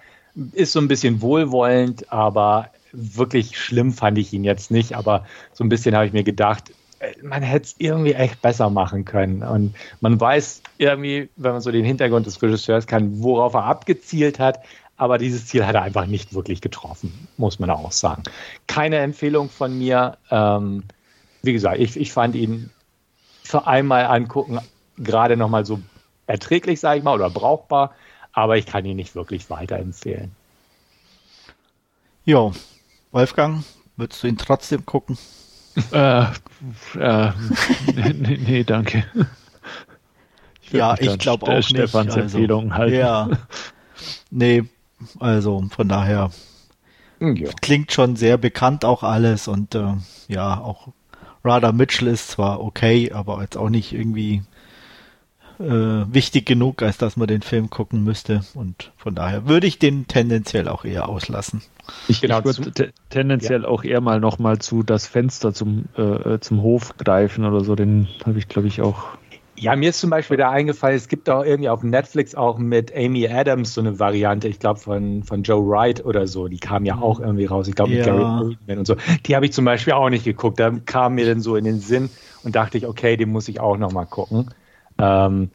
Ist 0.52 0.72
so 0.72 0.80
ein 0.80 0.86
bisschen 0.86 1.20
wohlwollend, 1.20 2.12
aber 2.12 2.70
wirklich 2.92 3.58
schlimm 3.58 3.92
fand 3.92 4.18
ich 4.18 4.32
ihn 4.32 4.44
jetzt 4.44 4.70
nicht. 4.70 4.94
Aber 4.94 5.26
so 5.52 5.64
ein 5.64 5.68
bisschen 5.68 5.96
habe 5.96 6.06
ich 6.06 6.12
mir 6.12 6.22
gedacht, 6.22 6.70
äh, 7.00 7.12
man 7.22 7.42
hätte 7.42 7.64
es 7.66 7.74
irgendwie 7.78 8.12
echt 8.12 8.40
besser 8.40 8.70
machen 8.70 9.04
können. 9.04 9.42
Und 9.42 9.74
man 10.00 10.20
weiß 10.20 10.62
irgendwie, 10.78 11.28
wenn 11.36 11.52
man 11.52 11.60
so 11.60 11.72
den 11.72 11.84
Hintergrund 11.84 12.26
des 12.26 12.40
Regisseurs 12.40 12.86
kann, 12.86 13.20
worauf 13.20 13.54
er 13.54 13.64
abgezielt 13.64 14.38
hat. 14.38 14.60
Aber 14.96 15.18
dieses 15.18 15.46
Ziel 15.46 15.66
hat 15.66 15.74
er 15.74 15.82
einfach 15.82 16.06
nicht 16.06 16.34
wirklich 16.34 16.60
getroffen, 16.60 17.28
muss 17.36 17.58
man 17.58 17.70
auch 17.70 17.92
sagen. 17.92 18.22
Keine 18.68 18.98
Empfehlung 18.98 19.48
von 19.48 19.76
mir. 19.76 20.18
Ähm, 20.30 20.84
wie 21.42 21.52
gesagt, 21.52 21.80
ich, 21.80 21.96
ich 21.96 22.12
fand 22.12 22.34
ihn 22.36 22.70
für 23.42 23.66
einmal 23.66 24.06
angucken, 24.06 24.60
gerade 24.98 25.36
nochmal 25.36 25.64
so 25.64 25.80
erträglich, 26.26 26.80
sage 26.80 26.98
ich 26.98 27.04
mal, 27.04 27.14
oder 27.14 27.30
brauchbar, 27.30 27.94
aber 28.32 28.56
ich 28.56 28.66
kann 28.66 28.84
ihn 28.84 28.96
nicht 28.96 29.14
wirklich 29.14 29.50
weiterempfehlen. 29.50 30.32
Jo, 32.24 32.52
Wolfgang, 33.10 33.64
würdest 33.96 34.22
du 34.22 34.26
ihn 34.26 34.36
trotzdem 34.36 34.84
gucken? 34.84 35.16
äh, 35.92 36.24
äh, 36.98 37.32
nee, 37.94 38.38
nee, 38.46 38.64
danke. 38.64 39.04
Ich 40.60 40.72
ja, 40.72 40.96
ich 40.98 41.18
glaube 41.18 41.46
auch 41.46 41.56
nicht. 41.56 41.70
Stefans 41.70 42.14
also, 42.14 42.20
Empfehlung 42.20 42.74
halt. 42.74 42.92
Ja. 42.92 43.30
Nee, 44.30 44.64
also 45.18 45.64
von 45.70 45.88
daher 45.88 46.30
ja. 47.20 47.50
klingt 47.62 47.92
schon 47.92 48.16
sehr 48.16 48.36
bekannt 48.36 48.84
auch 48.84 49.02
alles 49.02 49.48
und 49.48 49.74
äh, 49.74 49.94
ja, 50.28 50.60
auch 50.60 50.88
Radha 51.44 51.72
Mitchell 51.72 52.08
ist 52.08 52.28
zwar 52.28 52.60
okay, 52.60 53.12
aber 53.12 53.40
jetzt 53.40 53.56
auch 53.56 53.70
nicht 53.70 53.92
irgendwie 53.92 54.42
äh, 55.60 56.12
wichtig 56.12 56.46
genug, 56.46 56.82
als 56.82 56.98
dass 56.98 57.16
man 57.16 57.28
den 57.28 57.42
Film 57.42 57.70
gucken 57.70 58.04
müsste. 58.04 58.42
Und 58.54 58.92
von 58.96 59.14
daher 59.14 59.46
würde 59.46 59.66
ich 59.66 59.78
den 59.78 60.06
tendenziell 60.06 60.68
auch 60.68 60.84
eher 60.84 61.08
auslassen. 61.08 61.62
Ich, 62.06 62.20
genau, 62.20 62.40
ich 62.40 62.58
würde 62.58 62.92
tendenziell 63.08 63.62
ja. 63.62 63.68
auch 63.68 63.82
eher 63.82 64.00
mal 64.00 64.20
nochmal 64.20 64.58
zu 64.58 64.82
das 64.82 65.06
Fenster 65.06 65.54
zum, 65.54 65.86
äh, 65.96 66.38
zum 66.40 66.62
Hof 66.62 66.96
greifen 66.98 67.44
oder 67.44 67.64
so. 67.64 67.74
Den 67.74 68.08
habe 68.26 68.38
ich, 68.38 68.48
glaube 68.48 68.68
ich, 68.68 68.82
auch 68.82 69.16
ja, 69.60 69.74
mir 69.76 69.90
ist 69.90 70.00
zum 70.00 70.10
Beispiel 70.10 70.36
da 70.36 70.50
eingefallen, 70.50 70.96
es 70.96 71.08
gibt 71.08 71.28
auch 71.28 71.44
irgendwie 71.44 71.68
auf 71.68 71.82
Netflix 71.82 72.34
auch 72.34 72.58
mit 72.58 72.94
Amy 72.94 73.26
Adams 73.28 73.74
so 73.74 73.80
eine 73.80 73.98
Variante, 73.98 74.48
ich 74.48 74.58
glaube 74.58 74.78
von, 74.78 75.24
von 75.24 75.42
Joe 75.42 75.66
Wright 75.68 76.04
oder 76.04 76.26
so, 76.26 76.48
die 76.48 76.58
kam 76.58 76.84
ja 76.84 76.98
auch 76.98 77.20
irgendwie 77.20 77.46
raus, 77.46 77.66
ich 77.68 77.74
glaube 77.74 77.90
mit 77.90 78.06
ja. 78.06 78.12
Gary 78.12 78.22
Oldman 78.22 78.78
und 78.78 78.86
so. 78.86 78.96
Die 79.26 79.34
habe 79.34 79.46
ich 79.46 79.52
zum 79.52 79.64
Beispiel 79.64 79.94
auch 79.94 80.10
nicht 80.10 80.24
geguckt, 80.24 80.60
da 80.60 80.70
kam 80.86 81.14
mir 81.14 81.26
dann 81.26 81.40
so 81.40 81.56
in 81.56 81.64
den 81.64 81.80
Sinn 81.80 82.08
und 82.44 82.54
dachte 82.54 82.78
ich, 82.78 82.86
okay, 82.86 83.16
den 83.16 83.30
muss 83.30 83.48
ich 83.48 83.60
auch 83.60 83.76
nochmal 83.76 84.06
gucken. 84.06 84.50
Ähm, 84.98 85.50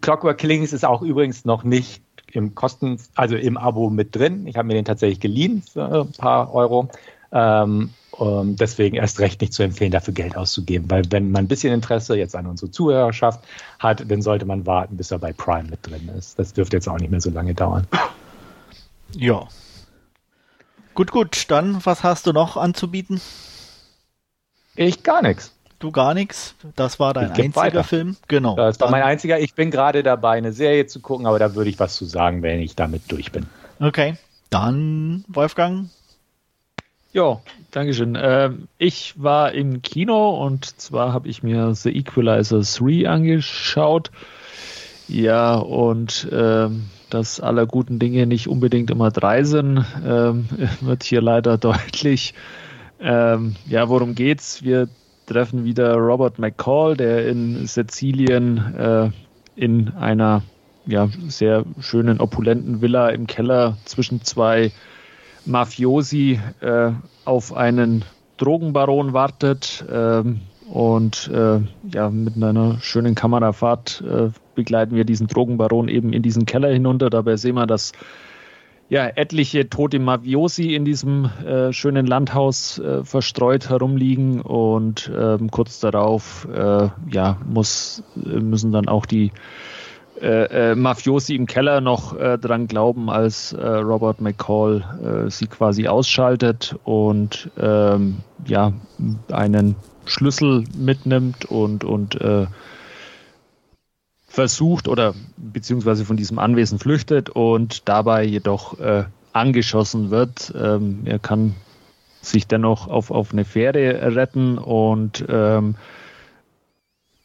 Clockwork 0.00 0.38
Killings 0.38 0.72
ist 0.72 0.84
auch 0.84 1.02
übrigens 1.02 1.44
noch 1.44 1.64
nicht 1.64 2.02
im 2.32 2.54
Kosten, 2.54 2.98
also 3.14 3.36
im 3.36 3.56
Abo 3.56 3.90
mit 3.90 4.14
drin. 4.14 4.46
Ich 4.46 4.56
habe 4.56 4.68
mir 4.68 4.74
den 4.74 4.84
tatsächlich 4.84 5.20
geliehen 5.20 5.62
für 5.62 6.02
ein 6.02 6.12
paar 6.12 6.54
Euro. 6.54 6.88
Ähm, 7.32 7.90
deswegen 8.18 8.96
erst 8.96 9.20
recht 9.20 9.40
nicht 9.40 9.52
zu 9.52 9.62
empfehlen, 9.62 9.90
dafür 9.90 10.14
Geld 10.14 10.36
auszugeben. 10.36 10.90
Weil 10.90 11.02
wenn 11.10 11.30
man 11.30 11.44
ein 11.44 11.48
bisschen 11.48 11.72
Interesse 11.72 12.16
jetzt 12.16 12.34
an 12.34 12.46
unsere 12.46 12.70
Zuhörerschaft 12.70 13.44
hat, 13.78 14.10
dann 14.10 14.22
sollte 14.22 14.46
man 14.46 14.66
warten, 14.66 14.96
bis 14.96 15.10
er 15.10 15.18
bei 15.18 15.32
Prime 15.32 15.68
mit 15.68 15.86
drin 15.86 16.08
ist. 16.16 16.38
Das 16.38 16.52
dürfte 16.52 16.76
jetzt 16.76 16.88
auch 16.88 16.98
nicht 16.98 17.10
mehr 17.10 17.20
so 17.20 17.30
lange 17.30 17.54
dauern. 17.54 17.86
Ja. 19.12 19.48
Gut, 20.94 21.10
gut. 21.10 21.44
Dann, 21.48 21.84
was 21.84 22.04
hast 22.04 22.26
du 22.26 22.32
noch 22.32 22.56
anzubieten? 22.56 23.20
Ich 24.76 25.02
gar 25.02 25.22
nichts. 25.22 25.52
Du 25.78 25.92
gar 25.92 26.14
nichts. 26.14 26.54
Das 26.74 26.98
war 26.98 27.12
dein 27.12 27.30
einziger 27.30 27.54
weiter. 27.54 27.84
Film. 27.84 28.16
Genau. 28.28 28.56
Das 28.56 28.80
war 28.80 28.90
mein 28.90 29.02
einziger. 29.02 29.38
Ich 29.38 29.54
bin 29.54 29.70
gerade 29.70 30.02
dabei, 30.02 30.38
eine 30.38 30.52
Serie 30.52 30.86
zu 30.86 31.00
gucken, 31.00 31.26
aber 31.26 31.38
da 31.38 31.54
würde 31.54 31.68
ich 31.68 31.78
was 31.78 31.96
zu 31.96 32.04
sagen, 32.04 32.42
wenn 32.42 32.60
ich 32.60 32.76
damit 32.76 33.10
durch 33.12 33.32
bin. 33.32 33.46
Okay. 33.78 34.16
Dann, 34.48 35.24
Wolfgang, 35.28 35.88
ja, 37.16 37.40
Dankeschön. 37.70 38.14
Ähm, 38.20 38.68
ich 38.76 39.14
war 39.16 39.52
im 39.52 39.80
Kino 39.80 40.44
und 40.44 40.78
zwar 40.78 41.14
habe 41.14 41.28
ich 41.28 41.42
mir 41.42 41.74
The 41.74 41.88
Equalizer 41.88 42.60
3 42.60 43.08
angeschaut. 43.08 44.10
Ja, 45.08 45.54
und 45.54 46.28
ähm, 46.30 46.90
dass 47.08 47.40
aller 47.40 47.64
guten 47.64 47.98
Dinge 47.98 48.26
nicht 48.26 48.48
unbedingt 48.48 48.90
immer 48.90 49.10
drei 49.10 49.44
sind, 49.44 49.82
ähm, 50.06 50.46
wird 50.82 51.04
hier 51.04 51.22
leider 51.22 51.56
deutlich. 51.58 52.34
Ähm, 53.00 53.56
ja, 53.66 53.88
worum 53.88 54.14
geht's? 54.14 54.62
Wir 54.62 54.86
treffen 55.26 55.64
wieder 55.64 55.94
Robert 55.94 56.38
McCall, 56.38 56.96
der 56.96 57.28
in 57.28 57.66
Sizilien 57.66 58.74
äh, 58.76 59.10
in 59.56 59.92
einer 59.98 60.42
ja, 60.86 61.08
sehr 61.28 61.64
schönen, 61.80 62.20
opulenten 62.20 62.80
Villa 62.80 63.08
im 63.08 63.26
Keller 63.26 63.76
zwischen 63.84 64.22
zwei 64.22 64.70
Mafiosi 65.44 66.40
äh, 66.60 66.92
auf 67.24 67.52
einen 67.54 68.04
Drogenbaron 68.36 69.12
wartet. 69.12 69.84
Ähm, 69.90 70.40
und 70.68 71.30
äh, 71.32 71.60
ja, 71.92 72.10
mit 72.10 72.36
einer 72.36 72.78
schönen 72.80 73.14
Kamerafahrt 73.14 74.02
äh, 74.08 74.30
begleiten 74.54 74.96
wir 74.96 75.04
diesen 75.04 75.28
Drogenbaron 75.28 75.88
eben 75.88 76.12
in 76.12 76.22
diesen 76.22 76.44
Keller 76.44 76.70
hinunter. 76.70 77.08
Dabei 77.08 77.36
sehen 77.36 77.54
wir, 77.54 77.66
dass 77.66 77.92
ja, 78.88 79.06
etliche 79.08 79.68
tote 79.68 79.98
Mafiosi 79.98 80.74
in 80.74 80.84
diesem 80.84 81.24
äh, 81.44 81.72
schönen 81.72 82.06
Landhaus 82.06 82.78
äh, 82.78 83.02
verstreut 83.04 83.68
herumliegen 83.68 84.40
und 84.40 85.10
ähm, 85.16 85.50
kurz 85.50 85.80
darauf 85.80 86.46
äh, 86.52 86.88
ja, 87.10 87.38
muss, 87.44 88.04
müssen 88.14 88.72
dann 88.72 88.88
auch 88.88 89.06
die 89.06 89.32
äh, 90.20 90.70
äh, 90.70 90.74
Mafiosi 90.74 91.34
im 91.34 91.46
Keller 91.46 91.80
noch 91.80 92.16
äh, 92.16 92.38
dran 92.38 92.68
glauben, 92.68 93.10
als 93.10 93.54
Robert 93.58 94.20
McCall 94.20 95.26
sie 95.28 95.46
quasi 95.46 95.88
ausschaltet 95.88 96.76
und 96.84 97.50
ähm, 97.58 98.18
ja 98.46 98.72
einen 99.30 99.76
Schlüssel 100.06 100.64
mitnimmt 100.76 101.44
und 101.46 101.84
und 101.84 102.18
versucht 104.36 104.86
oder 104.86 105.14
beziehungsweise 105.36 106.04
von 106.04 106.16
diesem 106.16 106.38
Anwesen 106.38 106.78
flüchtet 106.78 107.30
und 107.30 107.88
dabei 107.88 108.22
jedoch 108.22 108.78
angeschossen 109.36 110.10
wird. 110.10 110.52
Ähm, 110.58 111.02
er 111.04 111.18
kann 111.18 111.54
sich 112.22 112.46
dennoch 112.46 112.88
auf, 112.88 113.10
auf 113.10 113.32
eine 113.32 113.44
Fähre 113.44 114.14
retten 114.14 114.58
und 114.58 115.24
ähm, 115.28 115.76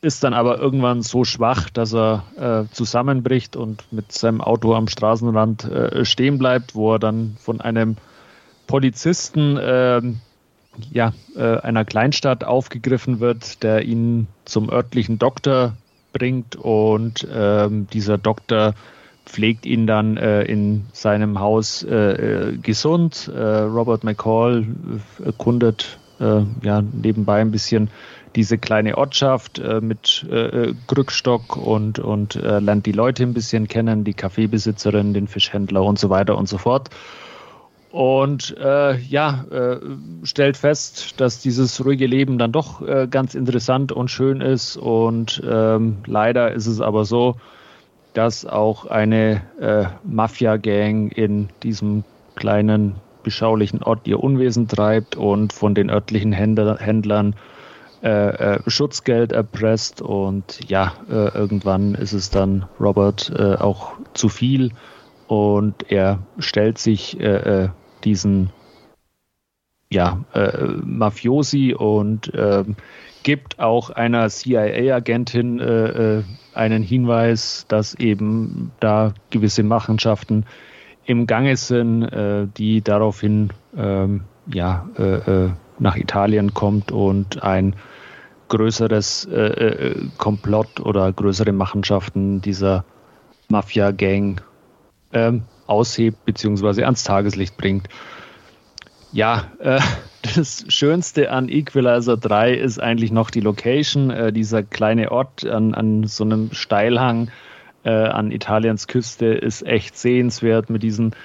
ist 0.01 0.23
dann 0.23 0.33
aber 0.33 0.59
irgendwann 0.59 1.01
so 1.01 1.23
schwach, 1.23 1.69
dass 1.69 1.93
er 1.93 2.23
äh, 2.37 2.73
zusammenbricht 2.73 3.55
und 3.55 3.91
mit 3.91 4.11
seinem 4.11 4.41
Auto 4.41 4.75
am 4.75 4.87
Straßenrand 4.87 5.65
äh, 5.65 6.05
stehen 6.05 6.37
bleibt, 6.37 6.75
wo 6.75 6.93
er 6.93 6.99
dann 6.99 7.37
von 7.39 7.61
einem 7.61 7.97
Polizisten 8.67 9.57
äh, 9.57 10.01
ja, 10.91 11.13
äh, 11.35 11.57
einer 11.59 11.85
Kleinstadt 11.85 12.43
aufgegriffen 12.43 13.19
wird, 13.19 13.63
der 13.63 13.83
ihn 13.83 14.27
zum 14.45 14.69
örtlichen 14.69 15.19
Doktor 15.19 15.73
bringt 16.13 16.55
und 16.55 17.27
ähm, 17.33 17.87
dieser 17.91 18.17
Doktor 18.17 18.73
pflegt 19.25 19.65
ihn 19.65 19.87
dann 19.87 20.17
äh, 20.17 20.43
in 20.43 20.85
seinem 20.93 21.39
Haus 21.39 21.83
äh, 21.83 22.57
gesund. 22.61 23.31
Robert 23.33 24.03
McCall 24.03 24.65
erkundet 25.23 25.97
ja 26.61 26.83
nebenbei 26.83 27.41
ein 27.41 27.49
bisschen 27.49 27.89
diese 28.35 28.57
kleine 28.57 28.97
Ortschaft 28.97 29.59
äh, 29.59 29.81
mit 29.81 30.25
äh, 30.29 30.73
Krückstock 30.87 31.57
und, 31.57 31.99
und 31.99 32.35
äh, 32.35 32.59
lernt 32.59 32.85
die 32.85 32.91
Leute 32.91 33.23
ein 33.23 33.33
bisschen 33.33 33.67
kennen, 33.67 34.03
die 34.03 34.13
Kaffeebesitzerin, 34.13 35.13
den 35.13 35.27
Fischhändler 35.27 35.83
und 35.83 35.99
so 35.99 36.09
weiter 36.09 36.37
und 36.37 36.47
so 36.47 36.57
fort. 36.57 36.89
Und 37.91 38.55
äh, 38.57 38.97
ja, 38.97 39.43
äh, 39.51 39.79
stellt 40.23 40.55
fest, 40.55 41.19
dass 41.19 41.41
dieses 41.41 41.83
ruhige 41.83 42.07
Leben 42.07 42.37
dann 42.37 42.53
doch 42.53 42.81
äh, 42.81 43.07
ganz 43.09 43.35
interessant 43.35 43.91
und 43.91 44.09
schön 44.09 44.39
ist. 44.39 44.77
Und 44.77 45.41
ähm, 45.45 45.97
leider 46.05 46.53
ist 46.53 46.67
es 46.67 46.79
aber 46.79 47.03
so, 47.03 47.35
dass 48.13 48.45
auch 48.45 48.85
eine 48.85 49.41
äh, 49.59 49.85
Mafia-Gang 50.05 51.11
in 51.11 51.49
diesem 51.63 52.05
kleinen, 52.35 52.95
beschaulichen 53.23 53.83
Ort 53.83 54.07
ihr 54.07 54.23
Unwesen 54.23 54.67
treibt 54.67 55.15
und 55.15 55.53
von 55.53 55.75
den 55.75 55.89
örtlichen 55.89 56.31
Händler, 56.31 56.77
Händlern 56.79 57.35
äh, 58.01 58.55
äh, 58.55 58.59
Schutzgeld 58.65 59.31
erpresst 59.31 60.01
und 60.01 60.67
ja, 60.67 60.93
irgendwann 61.07 61.93
ist 61.93 62.13
es 62.13 62.31
dann 62.31 62.65
Robert 62.79 63.31
auch 63.37 63.91
zu 64.15 64.27
viel 64.27 64.71
und 65.27 65.91
er 65.91 66.17
stellt 66.39 66.79
sich 66.79 67.19
äh, 67.19 67.69
diesen 68.03 68.49
ja, 69.89 70.23
Mafiosi 70.85 71.73
und 71.73 72.31
ähm, 72.33 72.77
gibt 73.23 73.59
auch 73.59 73.89
einer 73.89 74.29
CIA-Agentin 74.29 75.61
einen 76.53 76.83
Hinweis, 76.83 77.65
dass 77.67 77.93
eben 77.95 78.71
da 78.79 79.13
gewisse 79.29 79.63
Machenschaften 79.63 80.45
im 81.05 81.27
Gange 81.27 81.55
sind, 81.57 82.09
die 82.57 82.81
daraufhin 82.81 83.49
ähm, 83.77 84.21
ja, 84.51 84.87
nach 85.77 85.97
Italien 85.97 86.53
kommt 86.53 86.91
und 86.91 87.43
ein 87.43 87.75
größeres 88.51 89.25
äh, 89.31 89.45
äh, 89.45 89.95
Komplott 90.17 90.79
oder 90.81 91.11
größere 91.11 91.53
Machenschaften 91.53 92.41
dieser 92.41 92.83
Mafia-Gang 93.47 94.41
ähm, 95.13 95.43
aushebt 95.71 96.25
bzw. 96.25 96.83
ans 96.83 97.03
Tageslicht 97.03 97.57
bringt. 97.57 97.87
Ja, 99.11 99.51
äh, 99.59 99.79
das 100.35 100.65
Schönste 100.67 101.31
an 101.31 101.49
Equalizer 101.49 102.17
3 102.17 102.53
ist 102.53 102.79
eigentlich 102.79 103.11
noch 103.11 103.31
die 103.31 103.41
Location, 103.41 104.11
äh, 104.11 104.31
dieser 104.31 104.63
kleine 104.63 105.11
Ort 105.11 105.45
an, 105.45 105.73
an 105.73 106.03
so 106.05 106.23
einem 106.23 106.53
Steilhang 106.53 107.31
äh, 107.83 107.89
an 107.89 108.31
Italiens 108.31 108.87
Küste 108.87 109.25
ist 109.27 109.65
echt 109.65 109.97
sehenswert 109.97 110.69
mit 110.69 110.83
diesen 110.83 111.15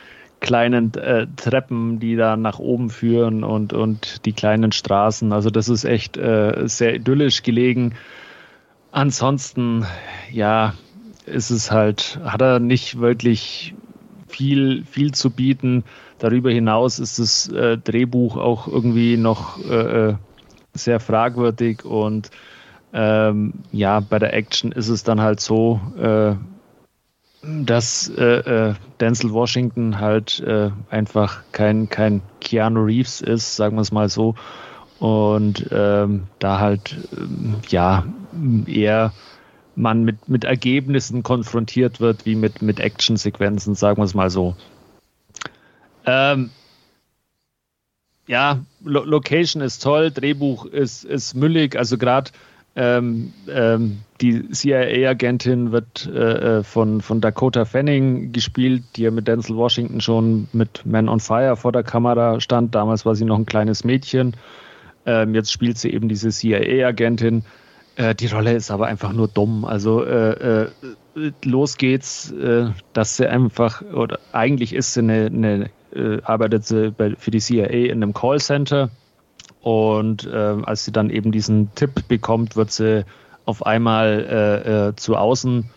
kleinen 0.40 0.94
äh, 0.94 1.26
Treppen, 1.36 1.98
die 1.98 2.16
da 2.16 2.36
nach 2.36 2.58
oben 2.58 2.90
führen 2.90 3.44
und, 3.44 3.72
und 3.72 4.24
die 4.26 4.32
kleinen 4.32 4.72
Straßen. 4.72 5.32
Also 5.32 5.50
das 5.50 5.68
ist 5.68 5.84
echt 5.84 6.16
äh, 6.16 6.62
sehr 6.66 6.94
idyllisch 6.94 7.42
gelegen. 7.42 7.94
Ansonsten, 8.92 9.86
ja, 10.30 10.74
ist 11.26 11.50
es 11.50 11.70
halt, 11.70 12.20
hat 12.24 12.40
er 12.40 12.60
nicht 12.60 13.00
wirklich 13.00 13.74
viel, 14.36 14.84
viel 14.84 15.12
zu 15.12 15.30
bieten. 15.30 15.84
Darüber 16.18 16.50
hinaus 16.50 16.98
ist 16.98 17.18
das 17.18 17.48
äh, 17.48 17.78
Drehbuch 17.78 18.36
auch 18.36 18.68
irgendwie 18.68 19.16
noch 19.16 19.58
äh, 19.64 20.08
äh, 20.10 20.14
sehr 20.74 21.00
fragwürdig 21.00 21.84
und 21.84 22.30
ähm, 22.92 23.54
ja, 23.72 24.00
bei 24.00 24.18
der 24.18 24.34
Action 24.34 24.72
ist 24.72 24.88
es 24.88 25.02
dann 25.02 25.20
halt 25.20 25.40
so, 25.40 25.80
äh, 25.98 26.34
dass 27.42 28.10
äh, 28.10 28.24
äh, 28.24 28.74
Denzel 29.00 29.32
Washington 29.32 30.00
halt 30.00 30.42
einfach 30.90 31.42
kein, 31.52 31.88
kein 31.88 32.20
Keanu 32.40 32.84
Reeves 32.84 33.20
ist, 33.20 33.56
sagen 33.56 33.76
wir 33.76 33.82
es 33.82 33.92
mal 33.92 34.08
so. 34.08 34.34
Und 34.98 35.68
ähm, 35.70 36.24
da 36.38 36.58
halt, 36.58 36.96
ähm, 37.16 37.56
ja, 37.68 38.04
eher 38.66 39.12
man 39.76 40.04
mit, 40.04 40.28
mit 40.28 40.44
Ergebnissen 40.44 41.22
konfrontiert 41.22 42.00
wird, 42.00 42.26
wie 42.26 42.34
mit, 42.34 42.62
mit 42.62 42.80
Actionsequenzen, 42.80 43.74
sagen 43.74 43.98
wir 43.98 44.04
es 44.04 44.14
mal 44.14 44.30
so. 44.30 44.56
Ähm, 46.06 46.50
ja, 48.26 48.60
Lo 48.84 49.04
Location 49.04 49.62
ist 49.62 49.82
toll, 49.82 50.10
Drehbuch 50.10 50.66
ist, 50.66 51.04
ist 51.04 51.34
müllig, 51.34 51.76
also 51.76 51.98
gerade 51.98 52.30
ähm, 52.78 53.32
ähm, 53.48 54.00
die 54.20 54.50
CIA-Agentin 54.50 55.72
wird 55.72 56.06
äh, 56.06 56.58
äh, 56.58 56.62
von, 56.62 57.00
von 57.00 57.22
Dakota 57.22 57.64
Fanning 57.64 58.32
gespielt, 58.32 58.82
die 58.96 59.02
ja 59.02 59.10
mit 59.10 59.26
Denzel 59.26 59.56
Washington 59.56 60.02
schon 60.02 60.46
mit 60.52 60.84
Man 60.84 61.08
on 61.08 61.20
Fire 61.20 61.56
vor 61.56 61.72
der 61.72 61.84
Kamera 61.84 62.38
stand. 62.38 62.74
Damals 62.74 63.06
war 63.06 63.14
sie 63.14 63.24
noch 63.24 63.38
ein 63.38 63.46
kleines 63.46 63.82
Mädchen. 63.84 64.36
Ähm, 65.06 65.34
jetzt 65.34 65.52
spielt 65.52 65.78
sie 65.78 65.90
eben 65.90 66.10
diese 66.10 66.28
CIA-Agentin. 66.28 67.44
Äh, 67.96 68.14
die 68.14 68.26
Rolle 68.26 68.54
ist 68.54 68.70
aber 68.70 68.86
einfach 68.86 69.12
nur 69.12 69.28
dumm. 69.28 69.64
Also 69.64 70.04
äh, 70.04 70.64
äh 70.64 70.70
los 71.44 71.78
geht's, 71.78 72.30
äh, 72.30 72.66
dass 72.92 73.16
sie 73.16 73.26
einfach, 73.26 73.80
oder 73.80 74.18
eigentlich 74.32 74.74
ist 74.74 74.94
sie 74.94 75.00
eine, 75.00 75.26
eine 75.26 75.70
arbeitet 76.24 76.66
sie 76.66 76.90
bei, 76.90 77.14
für 77.16 77.30
die 77.30 77.38
CIA 77.38 77.64
in 77.68 78.02
einem 78.02 78.12
Callcenter 78.12 78.90
und 79.66 80.26
äh, 80.26 80.36
als 80.62 80.84
sie 80.84 80.92
dann 80.92 81.10
eben 81.10 81.32
diesen 81.32 81.74
Tipp 81.74 82.06
bekommt, 82.06 82.54
wird 82.54 82.70
sie 82.70 83.04
auf 83.46 83.64
einmal 83.64 84.26
äh, 84.28 84.88
äh, 84.88 84.96
zu 84.96 85.16
Außen 85.16 85.70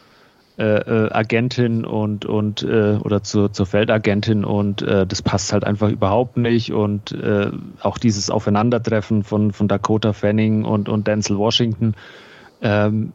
äh, 0.60 0.64
äh, 0.64 1.12
Agentin 1.12 1.86
und 1.86 2.26
und 2.26 2.64
äh, 2.64 2.98
oder 3.02 3.24
zu, 3.24 3.48
zur 3.48 3.66
Feldagentin 3.66 4.44
und 4.44 4.82
äh, 4.82 5.08
das 5.08 5.22
passt 5.22 5.54
halt 5.54 5.64
einfach 5.64 5.90
überhaupt 5.90 6.36
nicht 6.36 6.74
und 6.74 7.14
äh, 7.14 7.50
auch 7.82 7.98
dieses 7.98 8.30
Aufeinandertreffen 8.30 9.24
von 9.24 9.54
von 9.54 9.70
Dakota 9.70 10.12
Fanning 10.12 10.66
und 10.66 10.90
und 10.90 11.08
Denzel 11.08 11.38
Washington 11.38 11.96
ähm, 12.62 13.14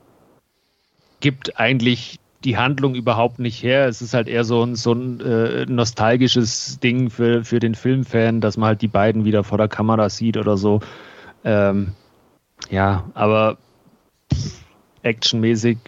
gibt 1.20 1.60
eigentlich 1.60 2.18
die 2.44 2.56
Handlung 2.56 2.94
überhaupt 2.94 3.38
nicht 3.38 3.62
her. 3.62 3.88
Es 3.88 4.02
ist 4.02 4.14
halt 4.14 4.28
eher 4.28 4.44
so 4.44 4.62
ein, 4.62 4.74
so 4.74 4.92
ein 4.92 5.20
äh, 5.20 5.66
nostalgisches 5.66 6.78
Ding 6.80 7.10
für, 7.10 7.44
für 7.44 7.58
den 7.58 7.74
Filmfan, 7.74 8.40
dass 8.40 8.56
man 8.56 8.68
halt 8.68 8.82
die 8.82 8.88
beiden 8.88 9.24
wieder 9.24 9.44
vor 9.44 9.58
der 9.58 9.68
Kamera 9.68 10.10
sieht 10.10 10.36
oder 10.36 10.56
so. 10.56 10.80
Ähm, 11.44 11.92
ja, 12.70 13.04
aber 13.14 13.56
actionmäßig 15.02 15.78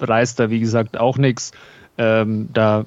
reißt 0.00 0.40
da, 0.40 0.50
wie 0.50 0.60
gesagt, 0.60 0.98
auch 0.98 1.18
nichts. 1.18 1.52
Ähm, 1.98 2.48
da 2.52 2.84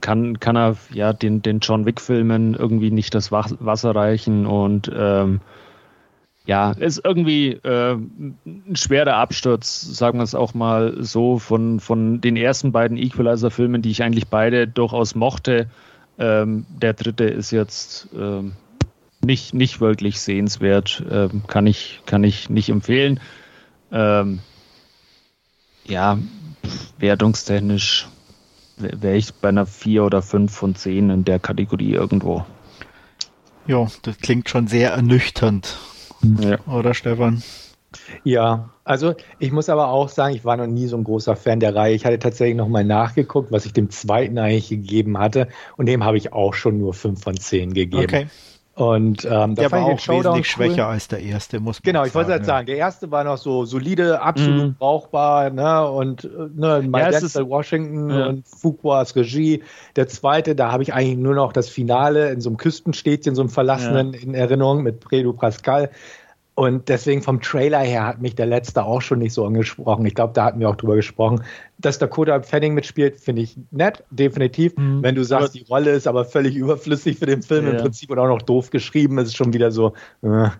kann, 0.00 0.40
kann 0.40 0.56
er 0.56 0.76
ja 0.92 1.12
den, 1.12 1.42
den 1.42 1.60
John 1.60 1.86
Wick-Filmen 1.86 2.54
irgendwie 2.54 2.90
nicht 2.90 3.14
das 3.14 3.30
Wasser 3.30 3.94
reichen 3.94 4.46
und 4.46 4.90
ähm, 4.94 5.40
ja, 6.46 6.72
ist 6.72 7.02
irgendwie 7.04 7.50
äh, 7.52 7.92
ein 7.94 8.74
schwerer 8.74 9.16
Absturz, 9.16 9.82
sagen 9.82 10.18
wir 10.18 10.24
es 10.24 10.34
auch 10.34 10.54
mal 10.54 10.96
so, 10.98 11.38
von, 11.38 11.80
von 11.80 12.20
den 12.20 12.36
ersten 12.36 12.72
beiden 12.72 12.96
Equalizer-Filmen, 12.96 13.82
die 13.82 13.90
ich 13.90 14.02
eigentlich 14.02 14.28
beide 14.28 14.66
durchaus 14.66 15.14
mochte. 15.14 15.68
Ähm, 16.18 16.66
der 16.70 16.94
dritte 16.94 17.24
ist 17.24 17.50
jetzt 17.50 18.08
ähm, 18.18 18.52
nicht, 19.22 19.54
nicht 19.54 19.80
wirklich 19.80 20.20
sehenswert, 20.20 21.04
ähm, 21.10 21.42
kann, 21.46 21.66
ich, 21.66 22.00
kann 22.06 22.24
ich 22.24 22.48
nicht 22.50 22.70
empfehlen. 22.70 23.20
Ähm, 23.92 24.40
ja, 25.84 26.18
wertungstechnisch 26.98 28.08
wäre 28.76 29.16
ich 29.16 29.34
bei 29.34 29.48
einer 29.50 29.66
4 29.66 30.04
oder 30.04 30.22
5 30.22 30.52
von 30.52 30.74
10 30.74 31.10
in 31.10 31.24
der 31.24 31.38
Kategorie 31.38 31.92
irgendwo. 31.92 32.44
Ja, 33.66 33.86
das 34.02 34.18
klingt 34.18 34.48
schon 34.48 34.66
sehr 34.66 34.92
ernüchternd. 34.92 35.78
Ja. 36.22 36.58
Oder 36.66 36.94
Stefan? 36.94 37.42
Ja, 38.24 38.70
also 38.84 39.14
ich 39.38 39.52
muss 39.52 39.68
aber 39.68 39.88
auch 39.88 40.08
sagen, 40.08 40.34
ich 40.34 40.44
war 40.44 40.56
noch 40.56 40.66
nie 40.66 40.86
so 40.86 40.96
ein 40.96 41.04
großer 41.04 41.36
Fan 41.36 41.60
der 41.60 41.74
Reihe. 41.74 41.94
Ich 41.94 42.04
hatte 42.04 42.18
tatsächlich 42.18 42.56
nochmal 42.56 42.84
nachgeguckt, 42.84 43.50
was 43.50 43.66
ich 43.66 43.72
dem 43.72 43.90
zweiten 43.90 44.38
eigentlich 44.38 44.68
gegeben 44.68 45.18
hatte. 45.18 45.48
Und 45.76 45.86
dem 45.86 46.04
habe 46.04 46.16
ich 46.16 46.32
auch 46.32 46.54
schon 46.54 46.78
nur 46.78 46.94
5 46.94 47.22
von 47.22 47.36
10 47.36 47.74
gegeben. 47.74 48.04
Okay. 48.04 48.26
Und 48.80 49.26
ähm, 49.26 49.54
da 49.56 49.62
der 49.62 49.72
war 49.72 49.84
auch 49.84 50.08
wesentlich 50.08 50.24
cool. 50.24 50.44
schwächer 50.44 50.86
als 50.86 51.06
der 51.06 51.20
erste, 51.20 51.60
muss 51.60 51.76
man 51.76 51.82
Genau, 51.82 52.04
ich 52.06 52.14
wollte 52.14 52.30
halt 52.30 52.46
sagen, 52.46 52.64
der 52.64 52.76
erste 52.76 53.10
war 53.10 53.24
noch 53.24 53.36
so 53.36 53.66
solide, 53.66 54.22
absolut 54.22 54.68
mm. 54.68 54.78
brauchbar, 54.78 55.50
ne? 55.50 55.86
Und 55.86 56.24
ne, 56.56 56.82
My 56.88 57.00
ja, 57.00 57.10
Denzel 57.10 57.46
Washington 57.46 58.08
ja. 58.08 58.26
und 58.28 58.48
Fuquas 58.48 59.14
Regie. 59.16 59.62
Der 59.96 60.08
zweite, 60.08 60.54
da 60.54 60.72
habe 60.72 60.82
ich 60.82 60.94
eigentlich 60.94 61.18
nur 61.18 61.34
noch 61.34 61.52
das 61.52 61.68
Finale 61.68 62.30
in 62.30 62.40
so 62.40 62.48
einem 62.48 62.56
Küstenstädtchen, 62.56 63.34
so 63.34 63.42
einem 63.42 63.50
verlassenen 63.50 64.14
ja. 64.14 64.20
in 64.20 64.34
Erinnerung 64.34 64.82
mit 64.82 65.00
Predo 65.00 65.34
Pascal. 65.34 65.90
Und 66.54 66.88
deswegen 66.88 67.22
vom 67.22 67.40
Trailer 67.40 67.78
her 67.78 68.06
hat 68.06 68.20
mich 68.20 68.34
der 68.34 68.46
letzte 68.46 68.84
auch 68.84 69.00
schon 69.00 69.20
nicht 69.20 69.32
so 69.32 69.46
angesprochen. 69.46 70.04
Ich 70.04 70.14
glaube, 70.14 70.34
da 70.34 70.44
hatten 70.44 70.60
wir 70.60 70.68
auch 70.68 70.76
drüber 70.76 70.96
gesprochen. 70.96 71.42
Dass 71.78 71.98
Dakota 71.98 72.42
Fanning 72.42 72.74
mitspielt, 72.74 73.18
finde 73.18 73.42
ich 73.42 73.56
nett, 73.70 74.04
definitiv. 74.10 74.76
Mhm. 74.76 75.02
Wenn 75.02 75.14
du 75.14 75.24
sagst, 75.24 75.54
die 75.54 75.64
Rolle 75.68 75.92
ist 75.92 76.06
aber 76.06 76.24
völlig 76.24 76.56
überflüssig 76.56 77.18
für 77.18 77.26
den 77.26 77.42
Film 77.42 77.66
ja. 77.66 77.72
im 77.72 77.76
Prinzip 77.78 78.10
und 78.10 78.18
auch 78.18 78.28
noch 78.28 78.42
doof 78.42 78.70
geschrieben, 78.70 79.18
ist 79.18 79.28
es 79.28 79.34
schon 79.34 79.52
wieder 79.52 79.70
so. 79.70 79.94
Äh. 80.22 80.50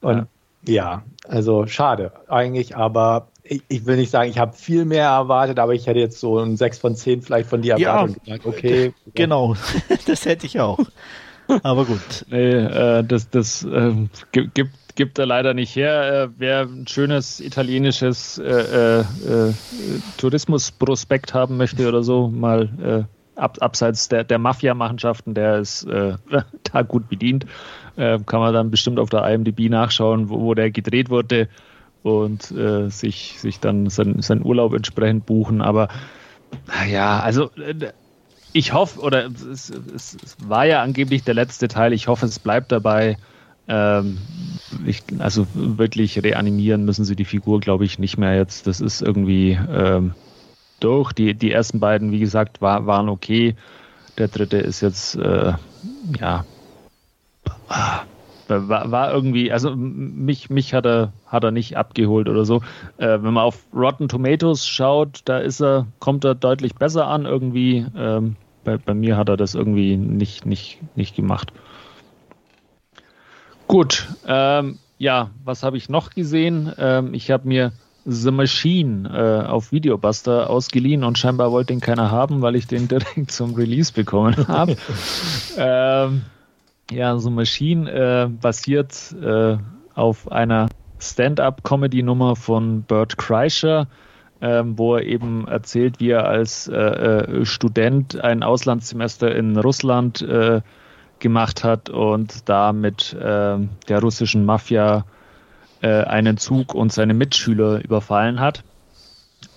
Und 0.00 0.26
ja. 0.66 0.74
ja, 0.74 1.02
also 1.28 1.66
schade 1.66 2.12
eigentlich, 2.28 2.76
aber 2.76 3.28
ich, 3.42 3.62
ich, 3.68 3.86
will 3.86 3.96
nicht 3.96 4.10
sagen, 4.10 4.30
ich 4.30 4.38
habe 4.38 4.54
viel 4.54 4.84
mehr 4.84 5.08
erwartet, 5.08 5.58
aber 5.58 5.74
ich 5.74 5.86
hätte 5.86 6.00
jetzt 6.00 6.18
so 6.18 6.38
ein 6.38 6.56
6 6.56 6.78
von 6.78 6.96
10 6.96 7.22
vielleicht 7.22 7.48
von 7.48 7.62
dir 7.62 7.74
erwartet. 7.74 8.16
Ja, 8.24 8.36
gesagt, 8.36 8.46
okay. 8.46 8.94
Genau, 9.14 9.54
das 10.06 10.24
hätte 10.24 10.46
ich 10.46 10.60
auch. 10.60 10.78
Aber 11.62 11.84
gut. 11.84 12.24
Nee, 12.30 12.52
äh, 12.52 13.04
das, 13.04 13.28
das 13.28 13.64
äh, 13.64 13.92
gibt 14.32 14.78
gibt 14.94 15.18
er 15.18 15.26
leider 15.26 15.54
nicht 15.54 15.74
her. 15.76 16.24
Äh, 16.24 16.28
wer 16.38 16.62
ein 16.62 16.86
schönes 16.86 17.40
italienisches 17.40 18.38
äh, 18.38 18.42
äh, 18.44 19.00
äh, 19.00 19.54
Tourismusprospekt 20.18 21.34
haben 21.34 21.56
möchte 21.56 21.88
oder 21.88 22.02
so, 22.02 22.28
mal 22.28 22.68
äh, 23.36 23.40
ab, 23.40 23.58
abseits 23.60 24.08
der, 24.08 24.24
der 24.24 24.38
Mafia-Machenschaften, 24.38 25.34
der 25.34 25.58
ist 25.58 25.84
äh, 25.84 26.16
da 26.72 26.82
gut 26.82 27.08
bedient. 27.08 27.46
kann 27.96 28.40
man 28.40 28.52
dann 28.52 28.72
bestimmt 28.72 28.98
auf 28.98 29.10
der 29.10 29.24
IMDb 29.32 29.70
nachschauen, 29.70 30.28
wo, 30.28 30.40
wo 30.40 30.54
der 30.54 30.72
gedreht 30.72 31.10
wurde 31.10 31.48
und 32.02 32.52
sich, 32.88 33.36
sich 33.38 33.60
dann 33.60 33.88
seinen 33.88 34.20
sein 34.20 34.44
Urlaub 34.44 34.74
entsprechend 34.74 35.26
buchen. 35.26 35.62
Aber 35.62 35.88
ja, 36.90 37.20
also 37.20 37.50
ich 38.52 38.72
hoffe, 38.72 39.00
oder 39.00 39.26
es, 39.26 39.70
es, 39.70 40.16
es 40.22 40.36
war 40.44 40.66
ja 40.66 40.82
angeblich 40.82 41.22
der 41.22 41.34
letzte 41.34 41.68
Teil, 41.68 41.92
ich 41.92 42.08
hoffe, 42.08 42.26
es 42.26 42.40
bleibt 42.40 42.72
dabei. 42.72 43.16
Ähm, 43.68 44.18
ich, 44.86 45.02
also 45.18 45.46
wirklich 45.54 46.22
reanimieren 46.22 46.84
müssen 46.84 47.04
sie 47.04 47.16
die 47.16 47.24
Figur, 47.24 47.60
glaube 47.60 47.84
ich, 47.84 47.98
nicht 47.98 48.18
mehr 48.18 48.36
jetzt. 48.36 48.66
Das 48.66 48.80
ist 48.80 49.02
irgendwie 49.02 49.58
ähm, 49.70 50.14
durch. 50.80 51.12
Die, 51.12 51.34
die 51.34 51.52
ersten 51.52 51.80
beiden, 51.80 52.12
wie 52.12 52.20
gesagt, 52.20 52.60
war, 52.60 52.86
waren 52.86 53.08
okay. 53.08 53.56
Der 54.18 54.28
dritte 54.28 54.58
ist 54.58 54.80
jetzt, 54.80 55.16
äh, 55.16 55.54
ja, 56.20 56.44
war, 58.48 58.90
war, 58.90 59.12
irgendwie, 59.12 59.50
also 59.52 59.74
mich, 59.74 60.50
mich 60.50 60.74
hat 60.74 60.86
er, 60.86 61.12
hat 61.26 61.44
er 61.44 61.50
nicht 61.50 61.76
abgeholt 61.76 62.28
oder 62.28 62.44
so. 62.44 62.62
Äh, 62.98 63.22
wenn 63.22 63.32
man 63.32 63.44
auf 63.44 63.64
Rotten 63.74 64.08
Tomatoes 64.08 64.68
schaut, 64.68 65.22
da 65.24 65.38
ist 65.38 65.60
er, 65.60 65.86
kommt 65.98 66.24
er 66.24 66.34
deutlich 66.34 66.74
besser 66.74 67.06
an 67.06 67.24
irgendwie. 67.24 67.86
Ähm, 67.96 68.36
bei, 68.62 68.76
bei 68.76 68.94
mir 68.94 69.16
hat 69.16 69.28
er 69.28 69.36
das 69.36 69.54
irgendwie 69.54 69.96
nicht, 69.96 70.46
nicht, 70.46 70.78
nicht 70.94 71.16
gemacht. 71.16 71.52
Gut, 73.66 74.08
ähm, 74.26 74.78
ja, 74.98 75.30
was 75.44 75.62
habe 75.62 75.76
ich 75.76 75.88
noch 75.88 76.10
gesehen? 76.10 76.72
Ähm, 76.78 77.14
ich 77.14 77.30
habe 77.30 77.48
mir 77.48 77.72
The 78.06 78.30
Machine 78.30 79.08
äh, 79.08 79.46
auf 79.48 79.72
Videobuster 79.72 80.50
ausgeliehen 80.50 81.04
und 81.04 81.18
scheinbar 81.18 81.52
wollte 81.52 81.72
den 81.72 81.80
keiner 81.80 82.10
haben, 82.10 82.42
weil 82.42 82.54
ich 82.56 82.66
den 82.66 82.88
direkt 82.88 83.30
zum 83.30 83.54
Release 83.54 83.92
bekommen 83.92 84.46
habe. 84.48 84.76
ähm, 85.56 86.22
ja, 86.90 87.18
The 87.18 87.30
Machine 87.30 87.90
äh, 87.90 88.28
basiert 88.28 89.14
äh, 89.22 89.56
auf 89.94 90.30
einer 90.30 90.68
Stand-up-Comedy-Nummer 90.98 92.36
von 92.36 92.82
Bert 92.82 93.16
Kreischer, 93.16 93.88
ähm, 94.40 94.78
wo 94.78 94.96
er 94.96 95.04
eben 95.04 95.48
erzählt, 95.48 96.00
wie 96.00 96.10
er 96.10 96.26
als 96.26 96.68
äh, 96.68 96.76
äh, 96.76 97.44
Student 97.46 98.20
ein 98.20 98.42
Auslandssemester 98.42 99.34
in 99.34 99.56
Russland 99.56 100.20
äh, 100.22 100.60
gemacht 101.24 101.64
hat 101.64 101.88
und 101.88 102.50
da 102.50 102.74
mit 102.74 103.14
äh, 103.14 103.56
der 103.88 104.00
russischen 104.00 104.44
Mafia 104.44 105.06
äh, 105.80 106.04
einen 106.04 106.36
Zug 106.36 106.74
und 106.74 106.92
seine 106.92 107.14
Mitschüler 107.14 107.82
überfallen 107.82 108.40
hat. 108.40 108.62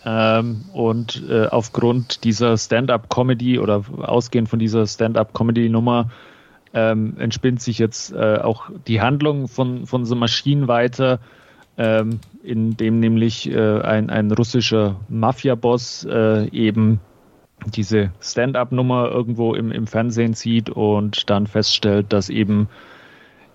Ähm, 0.05 0.63
und 0.71 1.21
äh, 1.29 1.47
aufgrund 1.47 2.23
dieser 2.23 2.57
Stand-up-Comedy 2.57 3.59
oder 3.59 3.83
ausgehend 4.01 4.47
von 4.47 4.59
dieser 4.59 4.87
Stand-up-Comedy-Nummer 4.87 6.09
ähm, 6.73 7.17
entspinnt 7.19 7.61
sich 7.61 7.79
jetzt 7.79 8.13
äh, 8.13 8.37
auch 8.37 8.69
die 8.87 9.01
Handlung 9.01 9.49
von, 9.49 9.85
von 9.85 10.05
so 10.05 10.15
Maschinen 10.15 10.69
weiter, 10.69 11.19
ähm, 11.77 12.21
in 12.43 12.77
dem 12.77 13.01
nämlich 13.01 13.51
äh, 13.51 13.81
ein, 13.81 14.09
ein 14.09 14.31
russischer 14.31 14.95
Mafia-Boss 15.09 16.07
äh, 16.09 16.47
eben 16.49 17.01
diese 17.65 18.11
Stand-up-Nummer 18.21 19.09
irgendwo 19.09 19.53
im, 19.53 19.71
im 19.71 19.87
Fernsehen 19.87 20.33
sieht 20.33 20.69
und 20.69 21.29
dann 21.29 21.47
feststellt, 21.47 22.13
dass 22.13 22.29
eben 22.29 22.69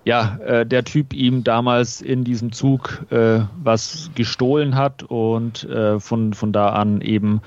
ja, 0.05 0.37
äh, 0.45 0.65
der 0.65 0.83
Typ 0.83 1.13
ihm 1.13 1.43
damals 1.43 2.01
in 2.01 2.23
diesem 2.23 2.51
Zug 2.51 3.05
äh, 3.09 3.41
was 3.63 4.11
gestohlen 4.15 4.75
hat 4.75 5.03
und 5.03 5.63
äh, 5.63 5.99
von, 5.99 6.33
von 6.33 6.51
da 6.51 6.69
an 6.69 6.99
eben 7.01 7.41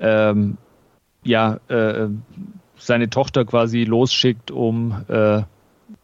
ähm, 0.00 0.58
ja, 1.22 1.60
äh, 1.68 2.08
seine 2.76 3.10
Tochter 3.10 3.44
quasi 3.44 3.84
losschickt, 3.84 4.50
um 4.50 5.04
äh, 5.08 5.42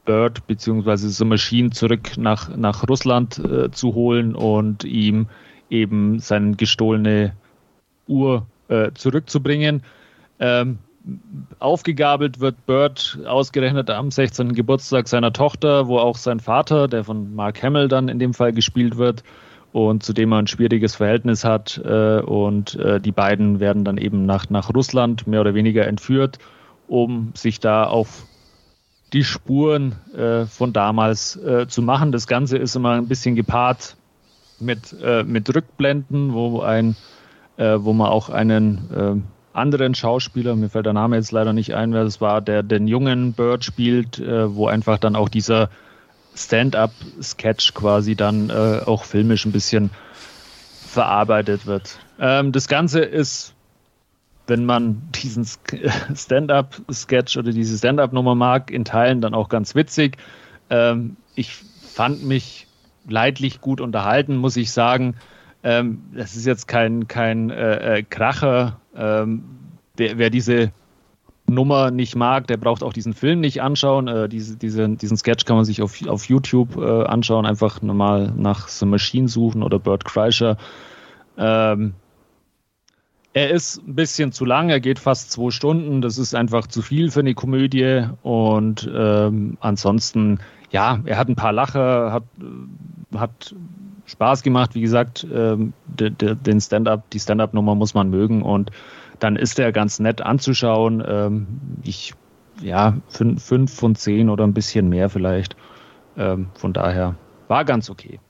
Bird 0.04 0.46
bzw. 0.46 0.96
The 0.96 1.24
Machine 1.24 1.70
zurück 1.70 2.16
nach, 2.16 2.56
nach 2.56 2.88
Russland 2.88 3.38
äh, 3.38 3.70
zu 3.70 3.94
holen 3.94 4.34
und 4.34 4.84
ihm 4.84 5.26
eben 5.68 6.20
seine 6.20 6.56
gestohlene 6.56 7.34
Uhr 8.06 8.46
äh, 8.70 8.92
zurückzubringen. 8.94 9.82
Ähm, 10.38 10.78
aufgegabelt 11.58 12.40
wird 12.40 12.66
Bird 12.66 13.18
ausgerechnet 13.26 13.90
am 13.90 14.10
16. 14.10 14.54
Geburtstag 14.54 15.08
seiner 15.08 15.32
Tochter, 15.32 15.88
wo 15.88 15.98
auch 15.98 16.16
sein 16.16 16.40
Vater, 16.40 16.88
der 16.88 17.04
von 17.04 17.34
Mark 17.34 17.62
Hamill 17.62 17.88
dann 17.88 18.08
in 18.08 18.18
dem 18.18 18.34
Fall 18.34 18.52
gespielt 18.52 18.96
wird, 18.96 19.22
und 19.72 20.02
zu 20.02 20.12
dem 20.12 20.32
er 20.32 20.38
ein 20.38 20.46
schwieriges 20.46 20.96
Verhältnis 20.96 21.44
hat. 21.44 21.80
Äh, 21.84 22.20
und 22.20 22.74
äh, 22.76 23.00
die 23.00 23.12
beiden 23.12 23.60
werden 23.60 23.84
dann 23.84 23.98
eben 23.98 24.26
nach, 24.26 24.50
nach 24.50 24.74
Russland 24.74 25.26
mehr 25.26 25.40
oder 25.40 25.54
weniger 25.54 25.86
entführt, 25.86 26.38
um 26.88 27.32
sich 27.34 27.60
da 27.60 27.84
auf 27.84 28.26
die 29.12 29.24
Spuren 29.24 29.96
äh, 30.16 30.46
von 30.46 30.72
damals 30.72 31.38
zu 31.68 31.82
machen. 31.82 32.12
Das 32.12 32.26
Ganze 32.26 32.56
ist 32.58 32.76
immer 32.76 32.92
ein 32.92 33.08
bisschen 33.08 33.34
gepaart 33.34 33.96
mit, 34.60 34.94
mit 35.24 35.54
Rückblenden, 35.54 36.34
wo 36.34 36.60
ein 36.60 36.94
äh, 37.60 37.84
wo 37.84 37.92
man 37.92 38.08
auch 38.08 38.30
einen 38.30 38.90
äh, 38.90 39.56
anderen 39.56 39.94
Schauspieler, 39.94 40.56
mir 40.56 40.70
fällt 40.70 40.86
der 40.86 40.94
Name 40.94 41.16
jetzt 41.16 41.30
leider 41.30 41.52
nicht 41.52 41.74
ein, 41.74 41.92
wer 41.92 42.04
das 42.04 42.20
war, 42.20 42.40
der 42.40 42.62
den 42.62 42.88
jungen 42.88 43.34
Bird 43.34 43.64
spielt, 43.64 44.18
äh, 44.18 44.54
wo 44.54 44.66
einfach 44.66 44.96
dann 44.98 45.14
auch 45.14 45.28
dieser 45.28 45.68
Stand-up-Sketch 46.34 47.74
quasi 47.74 48.16
dann 48.16 48.48
äh, 48.48 48.80
auch 48.86 49.04
filmisch 49.04 49.44
ein 49.44 49.52
bisschen 49.52 49.90
verarbeitet 50.86 51.66
wird. 51.66 51.98
Ähm, 52.18 52.52
das 52.52 52.66
Ganze 52.66 53.00
ist, 53.00 53.52
wenn 54.46 54.64
man 54.64 55.02
diesen 55.10 55.46
Stand-up-Sketch 56.14 57.36
oder 57.36 57.52
diese 57.52 57.76
Stand-up-Nummer 57.76 58.34
mag, 58.34 58.70
in 58.70 58.86
Teilen 58.86 59.20
dann 59.20 59.34
auch 59.34 59.50
ganz 59.50 59.74
witzig. 59.74 60.16
Ähm, 60.70 61.16
ich 61.34 61.52
fand 61.54 62.24
mich 62.24 62.68
leidlich 63.06 63.60
gut 63.60 63.82
unterhalten, 63.82 64.36
muss 64.36 64.56
ich 64.56 64.72
sagen. 64.72 65.16
Ähm, 65.62 66.02
das 66.14 66.36
ist 66.36 66.46
jetzt 66.46 66.68
kein, 66.68 67.06
kein 67.08 67.50
äh, 67.50 67.98
äh, 67.98 68.02
Kracher. 68.02 68.80
Ähm, 68.96 69.44
wer, 69.96 70.18
wer, 70.18 70.30
diese 70.30 70.72
Nummer 71.46 71.90
nicht 71.90 72.16
mag, 72.16 72.46
der 72.46 72.56
braucht 72.56 72.82
auch 72.82 72.92
diesen 72.92 73.12
Film 73.12 73.40
nicht 73.40 73.60
anschauen. 73.60 74.08
Äh, 74.08 74.28
diese, 74.28 74.56
diese, 74.56 74.88
diesen 74.88 75.16
Sketch 75.16 75.44
kann 75.44 75.56
man 75.56 75.64
sich 75.64 75.82
auf, 75.82 76.06
auf 76.06 76.24
YouTube 76.26 76.76
äh, 76.76 77.04
anschauen, 77.04 77.44
einfach 77.44 77.82
normal 77.82 78.32
nach 78.36 78.68
The 78.68 78.86
Machine 78.86 79.28
suchen 79.28 79.62
oder 79.62 79.78
Bert 79.78 80.04
Kreischer. 80.04 80.56
Ähm, 81.36 81.94
er 83.32 83.50
ist 83.50 83.86
ein 83.86 83.94
bisschen 83.94 84.32
zu 84.32 84.44
lang, 84.44 84.70
er 84.70 84.80
geht 84.80 84.98
fast 84.98 85.30
zwei 85.30 85.50
Stunden. 85.50 86.00
Das 86.00 86.18
ist 86.18 86.34
einfach 86.34 86.66
zu 86.66 86.82
viel 86.82 87.10
für 87.10 87.20
eine 87.20 87.34
Komödie. 87.34 88.08
Und 88.22 88.90
ähm, 88.92 89.56
ansonsten, 89.60 90.40
ja, 90.70 91.00
er 91.04 91.16
hat 91.16 91.28
ein 91.28 91.36
paar 91.36 91.52
Lacher, 91.52 92.12
hat, 92.12 92.24
hat 93.14 93.54
Spaß 94.10 94.42
gemacht. 94.42 94.74
Wie 94.74 94.80
gesagt, 94.80 95.26
ähm, 95.32 95.72
de, 95.86 96.10
de, 96.10 96.34
den 96.34 96.60
Stand-up, 96.60 97.08
die 97.10 97.20
Stand-up-Nummer 97.20 97.74
muss 97.74 97.94
man 97.94 98.10
mögen 98.10 98.42
und 98.42 98.70
dann 99.18 99.36
ist 99.36 99.58
er 99.58 99.72
ganz 99.72 100.00
nett 100.00 100.20
anzuschauen. 100.20 101.02
Ähm, 101.06 101.46
ich, 101.82 102.14
ja, 102.62 102.96
fünf, 103.08 103.44
fünf 103.44 103.74
von 103.74 103.94
zehn 103.94 104.28
oder 104.28 104.44
ein 104.44 104.54
bisschen 104.54 104.88
mehr 104.88 105.08
vielleicht. 105.08 105.56
Ähm, 106.16 106.48
von 106.54 106.72
daher 106.72 107.16
war 107.48 107.64
ganz 107.64 107.90
okay 107.90 108.20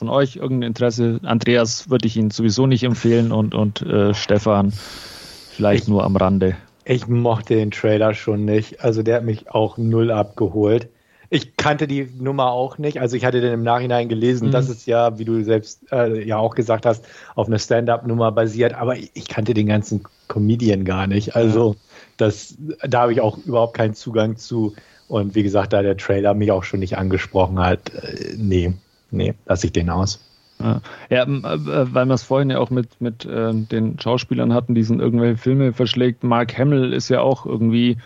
von 0.00 0.08
euch 0.08 0.36
irgendein 0.36 0.68
Interesse? 0.68 1.20
Andreas 1.24 1.90
würde 1.90 2.06
ich 2.06 2.16
Ihnen 2.16 2.30
sowieso 2.30 2.66
nicht 2.66 2.84
empfehlen 2.84 3.32
und, 3.32 3.54
und 3.54 3.82
äh, 3.82 4.14
Stefan 4.14 4.72
vielleicht 4.72 5.82
ich, 5.82 5.88
nur 5.88 6.04
am 6.04 6.16
Rande. 6.16 6.56
Ich 6.86 7.06
mochte 7.06 7.54
den 7.54 7.70
Trailer 7.70 8.14
schon 8.14 8.46
nicht. 8.46 8.82
Also 8.82 9.02
der 9.02 9.16
hat 9.16 9.24
mich 9.24 9.50
auch 9.50 9.76
null 9.76 10.10
abgeholt. 10.10 10.88
Ich 11.32 11.56
kannte 11.56 11.86
die 11.86 12.08
Nummer 12.18 12.50
auch 12.50 12.78
nicht. 12.78 13.00
Also 13.00 13.16
ich 13.16 13.24
hatte 13.24 13.40
den 13.40 13.52
im 13.52 13.62
Nachhinein 13.62 14.08
gelesen. 14.08 14.48
Mhm. 14.48 14.52
Das 14.52 14.68
ist 14.68 14.86
ja, 14.86 15.18
wie 15.18 15.24
du 15.24 15.44
selbst 15.44 15.80
äh, 15.92 16.26
ja 16.26 16.38
auch 16.38 16.56
gesagt 16.56 16.84
hast, 16.84 17.06
auf 17.36 17.46
eine 17.46 17.60
Stand-up-Nummer 17.60 18.32
basiert. 18.32 18.74
Aber 18.74 18.96
ich, 18.96 19.12
ich, 19.14 19.28
kannte 19.28 19.54
den 19.54 19.68
ganzen 19.68 20.02
Comedian 20.26 20.84
gar 20.84 21.06
nicht. 21.06 21.36
Also 21.36 21.76
das, 22.16 22.56
da 22.82 23.02
habe 23.02 23.12
ich 23.12 23.20
auch 23.20 23.38
überhaupt 23.38 23.74
keinen 23.74 23.94
Zugang 23.94 24.36
zu. 24.36 24.74
Und 25.06 25.36
wie 25.36 25.44
gesagt, 25.44 25.72
da 25.72 25.82
der 25.82 25.96
Trailer 25.96 26.34
mich 26.34 26.50
auch 26.50 26.64
schon 26.64 26.80
nicht 26.80 26.98
angesprochen 26.98 27.60
hat, 27.60 27.94
äh, 27.94 28.34
nee, 28.36 28.74
nee, 29.12 29.34
lasse 29.46 29.66
ich 29.66 29.72
den 29.72 29.88
aus. 29.88 30.20
Ja, 30.58 30.80
ja 31.10 31.22
äh, 31.22 31.94
weil 31.94 32.06
wir 32.06 32.14
es 32.14 32.22
vorhin 32.24 32.50
ja 32.50 32.58
auch 32.58 32.70
mit, 32.70 33.00
mit 33.00 33.24
äh, 33.24 33.52
den 33.52 33.98
Schauspielern 33.98 34.52
hatten, 34.52 34.74
die 34.74 34.82
sind 34.82 35.00
irgendwelche 35.00 35.36
Filme 35.36 35.72
verschlägt. 35.72 36.24
Mark 36.24 36.58
Hamill 36.58 36.92
ist 36.92 37.08
ja 37.08 37.20
auch 37.20 37.46
irgendwie, 37.46 37.98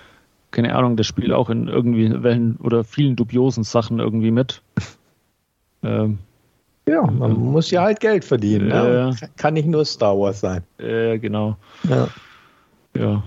keine 0.55 0.75
Ahnung, 0.75 0.97
der 0.97 1.05
spielt 1.05 1.33
auch 1.33 1.51
in 1.51 1.69
irgendwie 1.69 2.23
welchen 2.23 2.57
oder 2.57 2.85
vielen 2.85 3.17
dubiosen 3.17 3.65
Sachen 3.65 3.99
irgendwie 3.99 4.31
mit. 4.31 4.63
ähm, 5.83 6.19
ja, 6.87 7.03
man 7.03 7.33
äh, 7.33 7.35
muss 7.35 7.71
ja 7.71 7.83
halt 7.83 8.01
Geld 8.01 8.25
verdienen. 8.25 8.71
Äh, 8.71 8.73
ne? 8.73 9.17
Kann 9.37 9.55
nicht 9.55 9.67
nur 9.67 9.85
Star 9.85 10.19
Wars 10.19 10.41
sein. 10.41 10.63
Äh, 10.79 11.19
genau. 11.19 11.57
Ja. 11.89 12.09
ja. 12.97 13.23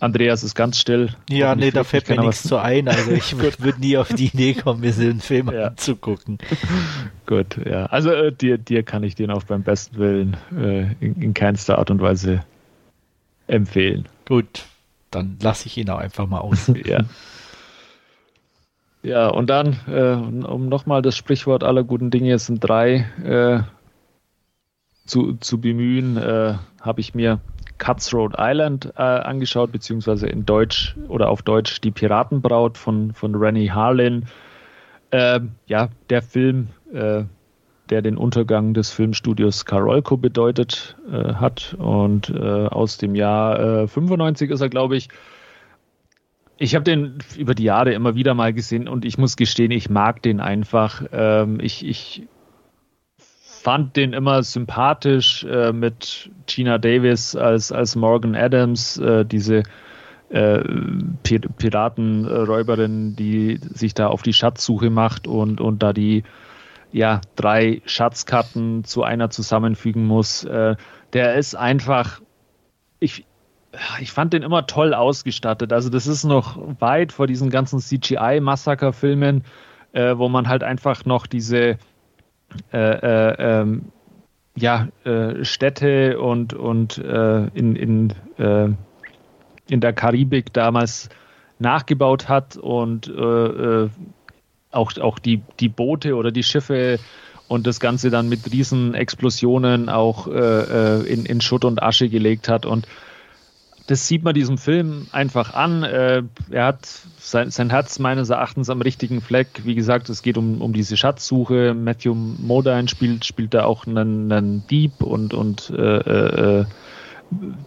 Andreas 0.00 0.44
ist 0.44 0.54
ganz 0.54 0.78
still. 0.78 1.10
Ja, 1.28 1.56
nee, 1.56 1.72
da 1.72 1.82
fällt 1.82 2.08
mir 2.08 2.20
nichts 2.20 2.44
zu 2.44 2.56
ein. 2.56 2.86
Also 2.86 3.10
ich 3.10 3.36
würde 3.38 3.80
nie 3.80 3.96
auf 3.96 4.08
die 4.08 4.26
Idee 4.26 4.54
kommen, 4.54 4.80
mir 4.80 4.92
so 4.92 5.02
einen 5.02 5.20
Film 5.20 5.50
ja. 5.52 5.66
anzugucken. 5.66 6.38
Gut, 7.26 7.58
ja. 7.66 7.86
Also 7.86 8.10
äh, 8.12 8.32
dir, 8.32 8.58
dir 8.58 8.84
kann 8.84 9.02
ich 9.02 9.16
den 9.16 9.30
auch 9.30 9.42
beim 9.42 9.64
besten 9.64 9.98
Willen 9.98 10.36
äh, 10.56 10.92
in, 11.04 11.20
in, 11.20 11.34
keinster 11.34 11.78
Art 11.78 11.90
und 11.90 12.00
Weise 12.00 12.44
empfehlen. 13.48 14.06
Gut, 14.26 14.66
dann 15.10 15.36
lasse 15.42 15.66
ich 15.66 15.76
ihn 15.76 15.90
auch 15.90 15.98
einfach 15.98 16.26
mal 16.26 16.40
aus. 16.40 16.70
ja. 16.84 17.00
Ja, 19.02 19.28
und 19.28 19.48
dann, 19.48 19.78
äh, 19.86 20.14
um 20.14 20.68
nochmal 20.68 21.02
das 21.02 21.16
Sprichwort 21.16 21.62
aller 21.62 21.84
guten 21.84 22.10
Dinge 22.10 22.38
sind 22.38 22.60
drei 22.60 23.06
äh, 23.24 23.60
zu, 25.06 25.34
zu 25.34 25.60
bemühen, 25.60 26.16
äh, 26.16 26.54
habe 26.80 27.00
ich 27.00 27.14
mir 27.14 27.40
Cutthroat 27.78 28.34
Island 28.36 28.92
äh, 28.96 29.02
angeschaut, 29.02 29.72
beziehungsweise 29.72 30.26
in 30.26 30.44
Deutsch 30.44 30.96
oder 31.08 31.30
auf 31.30 31.42
Deutsch 31.42 31.80
Die 31.80 31.92
Piratenbraut 31.92 32.76
von, 32.76 33.14
von 33.14 33.34
Rennie 33.36 33.70
Harlin. 33.70 34.26
Äh, 35.10 35.40
ja, 35.66 35.88
der 36.10 36.22
Film, 36.22 36.68
äh, 36.92 37.22
der 37.90 38.02
den 38.02 38.16
Untergang 38.16 38.74
des 38.74 38.90
Filmstudios 38.90 39.64
Karolko 39.64 40.16
bedeutet 40.16 40.96
äh, 41.10 41.34
hat 41.34 41.74
und 41.78 42.30
äh, 42.30 42.66
aus 42.66 42.98
dem 42.98 43.14
Jahr 43.14 43.88
95 43.88 44.50
äh, 44.50 44.54
ist 44.54 44.60
er, 44.60 44.68
glaube 44.68 44.96
ich. 44.96 45.08
Ich 46.60 46.74
habe 46.74 46.84
den 46.84 47.18
über 47.36 47.54
die 47.54 47.64
Jahre 47.64 47.92
immer 47.92 48.16
wieder 48.16 48.34
mal 48.34 48.52
gesehen 48.52 48.88
und 48.88 49.04
ich 49.04 49.16
muss 49.16 49.36
gestehen, 49.36 49.70
ich 49.70 49.90
mag 49.90 50.22
den 50.22 50.40
einfach. 50.40 51.04
Ähm, 51.12 51.60
ich, 51.60 51.86
ich 51.86 52.26
fand 53.68 53.96
den 53.96 54.12
immer 54.12 54.42
sympathisch 54.42 55.44
äh, 55.44 55.72
mit 55.72 56.30
Gina 56.46 56.78
Davis 56.78 57.36
als, 57.36 57.70
als 57.70 57.96
Morgan 57.96 58.34
Adams, 58.34 58.98
äh, 58.98 59.24
diese 59.24 59.62
äh, 60.30 60.62
Piratenräuberin, 61.22 63.14
die 63.16 63.58
sich 63.62 63.94
da 63.94 64.08
auf 64.08 64.22
die 64.22 64.32
Schatzsuche 64.32 64.90
macht 64.90 65.26
und, 65.26 65.60
und 65.60 65.82
da 65.82 65.92
die 65.92 66.24
ja, 66.92 67.20
drei 67.36 67.82
Schatzkarten 67.84 68.84
zu 68.84 69.02
einer 69.02 69.30
zusammenfügen 69.30 70.06
muss. 70.06 70.44
Äh, 70.44 70.76
der 71.12 71.34
ist 71.34 71.54
einfach, 71.54 72.20
ich, 72.98 73.26
ich 74.00 74.12
fand 74.12 74.32
den 74.32 74.42
immer 74.42 74.66
toll 74.66 74.94
ausgestattet. 74.94 75.72
Also 75.72 75.90
das 75.90 76.06
ist 76.06 76.24
noch 76.24 76.58
weit 76.80 77.12
vor 77.12 77.26
diesen 77.26 77.50
ganzen 77.50 77.80
CGI-Massaker-Filmen, 77.80 79.44
äh, 79.92 80.16
wo 80.16 80.28
man 80.28 80.48
halt 80.48 80.62
einfach 80.62 81.04
noch 81.04 81.26
diese 81.26 81.78
äh, 82.72 82.78
äh, 82.78 83.34
ähm, 83.38 83.92
ja, 84.56 84.88
äh, 85.04 85.44
Städte 85.44 86.18
und, 86.18 86.52
und 86.54 86.98
äh, 86.98 87.46
in, 87.54 87.76
in, 87.76 88.12
in 89.68 89.80
der 89.80 89.92
Karibik 89.92 90.52
damals 90.52 91.10
nachgebaut 91.58 92.28
hat 92.28 92.56
und 92.56 93.08
auch, 94.70 94.96
auch 94.98 95.18
die, 95.18 95.42
die 95.60 95.68
Boote 95.68 96.14
oder 96.14 96.30
die 96.30 96.42
Schiffe 96.42 96.98
und 97.48 97.66
das 97.66 97.80
Ganze 97.80 98.10
dann 98.10 98.28
mit 98.28 98.52
riesen 98.52 98.94
Explosionen 98.94 99.88
auch 99.88 100.26
in, 100.26 101.24
in 101.24 101.40
Schutt 101.40 101.64
und 101.64 101.82
Asche 101.82 102.10
gelegt 102.10 102.48
hat. 102.48 102.66
Und 102.66 102.86
das 103.88 104.06
sieht 104.06 104.22
man 104.22 104.34
diesem 104.34 104.58
Film 104.58 105.06
einfach 105.12 105.54
an. 105.54 105.82
Äh, 105.82 106.22
er 106.50 106.64
hat 106.66 106.86
sein, 107.18 107.50
sein, 107.50 107.70
Herz 107.70 107.98
meines 107.98 108.28
Erachtens 108.28 108.68
am 108.68 108.82
richtigen 108.82 109.22
Fleck. 109.22 109.62
Wie 109.64 109.74
gesagt, 109.74 110.10
es 110.10 110.20
geht 110.20 110.36
um, 110.36 110.60
um 110.60 110.74
diese 110.74 110.98
Schatzsuche. 110.98 111.72
Matthew 111.72 112.14
Modine 112.14 112.86
spielt, 112.88 113.24
spielt 113.24 113.54
da 113.54 113.64
auch 113.64 113.86
einen, 113.86 114.30
einen 114.30 114.66
Dieb 114.66 115.02
und, 115.02 115.32
und 115.32 115.70
äh, 115.70 116.60
äh, 116.60 116.64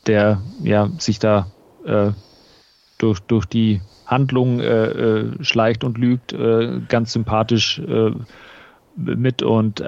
der 0.05 0.41
ja, 0.61 0.91
sich 0.99 1.17
da 1.17 1.47
äh, 1.85 2.11
durch, 3.01 3.19
durch 3.21 3.45
die 3.45 3.81
Handlung 4.05 4.59
äh, 4.59 4.85
äh, 4.85 5.43
schleicht 5.43 5.83
und 5.83 5.97
lügt, 5.97 6.35
ganz 6.89 7.13
sympathisch 7.13 7.81
mit 8.95 9.41
und 9.41 9.81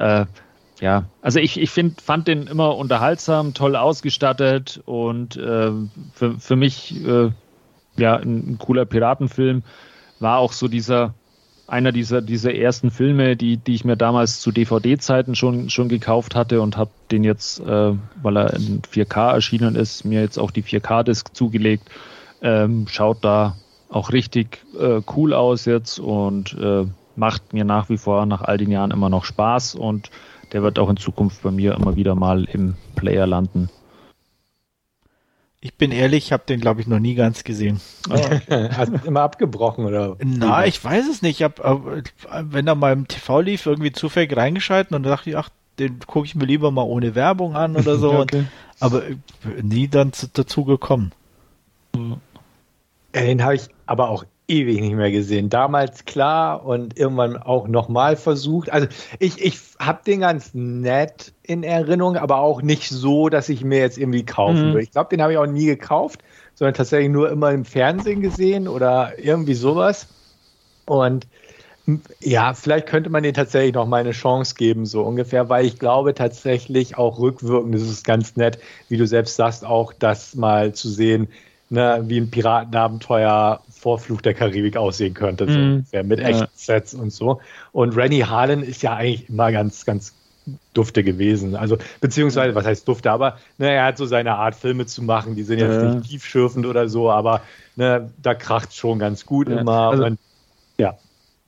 ja, 0.83 1.05
also 1.21 1.39
ich, 1.39 1.59
ich 1.59 1.69
find, 1.69 2.01
fand 2.01 2.27
den 2.27 2.47
immer 2.47 2.75
unterhaltsam, 2.75 3.53
toll 3.53 3.77
ausgestattet 3.77 4.81
und 4.85 5.37
äh, 5.37 5.71
für, 6.13 6.39
für 6.39 6.55
mich 6.57 7.05
äh, 7.05 7.29
ja 7.95 8.17
ein, 8.17 8.53
ein, 8.53 8.57
cooler 8.57 8.83
Piratenfilm. 8.83 9.63
War 10.19 10.39
auch 10.39 10.51
so 10.51 10.67
dieser, 10.67 11.13
einer 11.67 11.91
dieser, 11.91 12.21
dieser 12.21 12.53
ersten 12.53 12.91
Filme, 12.91 13.37
die, 13.37 13.55
die 13.55 13.75
ich 13.75 13.85
mir 13.85 13.95
damals 13.95 14.41
zu 14.41 14.51
DVD-Zeiten 14.51 15.35
schon, 15.35 15.69
schon 15.69 15.89
gekauft 15.89 16.35
hatte 16.35 16.59
und 16.61 16.75
habe 16.75 16.91
den 17.11 17.23
jetzt, 17.23 17.59
äh, 17.61 17.93
weil 18.21 18.37
er 18.37 18.53
in 18.53 18.81
4K 18.81 19.33
erschienen 19.33 19.75
ist, 19.75 20.03
mir 20.03 20.21
jetzt 20.21 20.37
auch 20.37 20.51
die 20.51 20.63
4K-Disc 20.63 21.33
zugelegt. 21.33 21.89
Ähm, 22.43 22.87
schaut 22.87 23.23
da 23.23 23.55
auch 23.89 24.11
richtig 24.11 24.63
äh, 24.79 25.01
cool 25.15 25.33
aus 25.33 25.65
jetzt 25.65 25.99
und 25.99 26.53
äh, 26.59 26.85
macht 27.15 27.53
mir 27.53 27.63
nach 27.63 27.89
wie 27.89 27.97
vor 27.97 28.25
nach 28.25 28.41
all 28.41 28.57
den 28.57 28.69
Jahren 28.69 28.91
immer 28.91 29.09
noch 29.09 29.23
Spaß 29.23 29.75
und 29.75 30.11
der 30.51 30.61
wird 30.61 30.77
auch 30.77 30.89
in 30.89 30.97
Zukunft 30.97 31.41
bei 31.41 31.51
mir 31.51 31.73
immer 31.73 31.95
wieder 31.95 32.15
mal 32.15 32.43
im 32.45 32.75
Player 32.95 33.25
landen. 33.25 33.69
Ich 35.61 35.75
bin 35.75 35.91
ehrlich, 35.91 36.25
ich 36.25 36.31
habe 36.33 36.43
den, 36.45 36.59
glaube 36.59 36.81
ich, 36.81 36.87
noch 36.87 36.99
nie 36.99 37.15
ganz 37.15 37.45
gesehen. 37.45 37.79
Oh. 38.09 38.15
Hast 38.49 38.91
du 38.91 39.07
immer 39.07 39.21
abgebrochen 39.21 39.85
oder? 39.85 40.17
Na, 40.23 40.65
ich 40.65 40.83
weiß 40.83 41.07
es 41.09 41.21
nicht. 41.21 41.39
Ich 41.39 41.43
hab, 41.43 41.59
äh, 41.59 42.03
wenn 42.41 42.67
er 42.67 42.75
mal 42.75 42.91
im 42.91 43.07
TV 43.07 43.39
lief, 43.39 43.65
irgendwie 43.65 43.93
zufällig 43.93 44.35
reingeschalten 44.35 44.93
und 44.93 45.03
dachte 45.03 45.29
ich, 45.29 45.37
ach, 45.37 45.49
den 45.79 45.99
gucke 45.99 46.25
ich 46.25 46.35
mir 46.35 46.45
lieber 46.45 46.69
mal 46.71 46.83
ohne 46.83 47.15
Werbung 47.15 47.55
an 47.55 47.77
oder 47.77 47.95
so. 47.95 48.11
okay. 48.19 48.39
und, 48.39 48.47
aber 48.81 49.03
nie 49.61 49.87
dann 49.87 50.11
dazu 50.33 50.65
gekommen. 50.65 51.13
Den 53.15 53.43
habe 53.43 53.55
ich 53.55 53.67
aber 53.85 54.09
auch 54.09 54.25
ewig 54.47 54.81
nicht 54.81 54.95
mehr 54.95 55.11
gesehen. 55.11 55.49
Damals 55.49 56.05
klar 56.05 56.65
und 56.65 56.97
irgendwann 56.97 57.37
auch 57.37 57.67
nochmal 57.67 58.15
versucht. 58.15 58.71
Also 58.71 58.87
ich, 59.19 59.43
ich 59.43 59.59
habe 59.79 60.01
den 60.05 60.21
ganz 60.21 60.53
nett 60.53 61.33
in 61.43 61.63
Erinnerung, 61.63 62.17
aber 62.17 62.39
auch 62.39 62.61
nicht 62.61 62.89
so, 62.89 63.29
dass 63.29 63.49
ich 63.49 63.63
mir 63.63 63.79
jetzt 63.79 63.97
irgendwie 63.97 64.25
kaufen 64.25 64.69
mhm. 64.69 64.73
würde. 64.73 64.83
Ich 64.83 64.91
glaube, 64.91 65.09
den 65.09 65.21
habe 65.21 65.33
ich 65.33 65.37
auch 65.37 65.45
nie 65.45 65.65
gekauft, 65.65 66.23
sondern 66.55 66.73
tatsächlich 66.73 67.09
nur 67.09 67.29
immer 67.29 67.51
im 67.51 67.65
Fernsehen 67.65 68.21
gesehen 68.21 68.67
oder 68.67 69.13
irgendwie 69.17 69.53
sowas. 69.55 70.07
Und 70.85 71.27
ja, 72.21 72.53
vielleicht 72.53 72.87
könnte 72.87 73.09
man 73.09 73.23
den 73.23 73.33
tatsächlich 73.33 73.73
noch 73.73 73.85
mal 73.85 74.01
eine 74.01 74.11
Chance 74.11 74.55
geben, 74.55 74.85
so 74.85 75.01
ungefähr, 75.01 75.49
weil 75.49 75.65
ich 75.65 75.79
glaube 75.79 76.13
tatsächlich 76.13 76.97
auch 76.97 77.19
rückwirkend, 77.19 77.75
das 77.75 77.81
ist 77.81 78.05
ganz 78.05 78.37
nett, 78.37 78.57
wie 78.87 78.97
du 78.97 79.05
selbst 79.05 79.35
sagst, 79.35 79.65
auch 79.65 79.91
das 79.91 80.35
mal 80.35 80.73
zu 80.73 80.89
sehen, 80.89 81.27
ne, 81.73 82.03
wie 82.07 82.19
ein 82.19 82.29
Piratenabenteuer 82.29 83.61
Vorflug 83.69 84.21
der 84.23 84.33
Karibik 84.33 84.77
aussehen 84.77 85.13
könnte, 85.13 85.45
so 85.51 85.57
Mhm. 85.57 85.73
ungefähr, 85.73 86.03
mit 86.03 86.19
echten 86.19 86.43
Ja. 86.43 86.49
Sets 86.53 86.93
und 86.93 87.11
so. 87.11 87.41
Und 87.71 87.95
Rennie 87.97 88.23
Harlan 88.23 88.63
ist 88.63 88.81
ja 88.83 88.95
eigentlich 88.95 89.27
immer 89.29 89.51
ganz, 89.51 89.83
ganz 89.85 90.13
dufte 90.73 91.03
gewesen. 91.03 91.55
Also, 91.55 91.77
beziehungsweise, 92.01 92.53
was 92.55 92.65
heißt 92.65 92.87
dufte, 92.87 93.11
aber 93.11 93.37
ne, 93.57 93.71
er 93.71 93.85
hat 93.85 93.97
so 93.97 94.05
seine 94.05 94.35
Art, 94.35 94.55
Filme 94.55 94.85
zu 94.85 95.01
machen, 95.01 95.35
die 95.35 95.43
sind 95.43 95.59
jetzt 95.59 95.81
Ja. 95.81 95.95
nicht 95.95 96.09
tiefschürfend 96.09 96.65
oder 96.65 96.87
so, 96.89 97.09
aber 97.09 97.41
ne, 97.75 98.11
da 98.21 98.33
kracht 98.35 98.75
schon 98.75 98.99
ganz 98.99 99.25
gut 99.25 99.49
Ja. 99.49 99.59
immer. 99.59 99.89
Also- 99.89 100.05
und, 100.05 100.19
ja. 100.77 100.95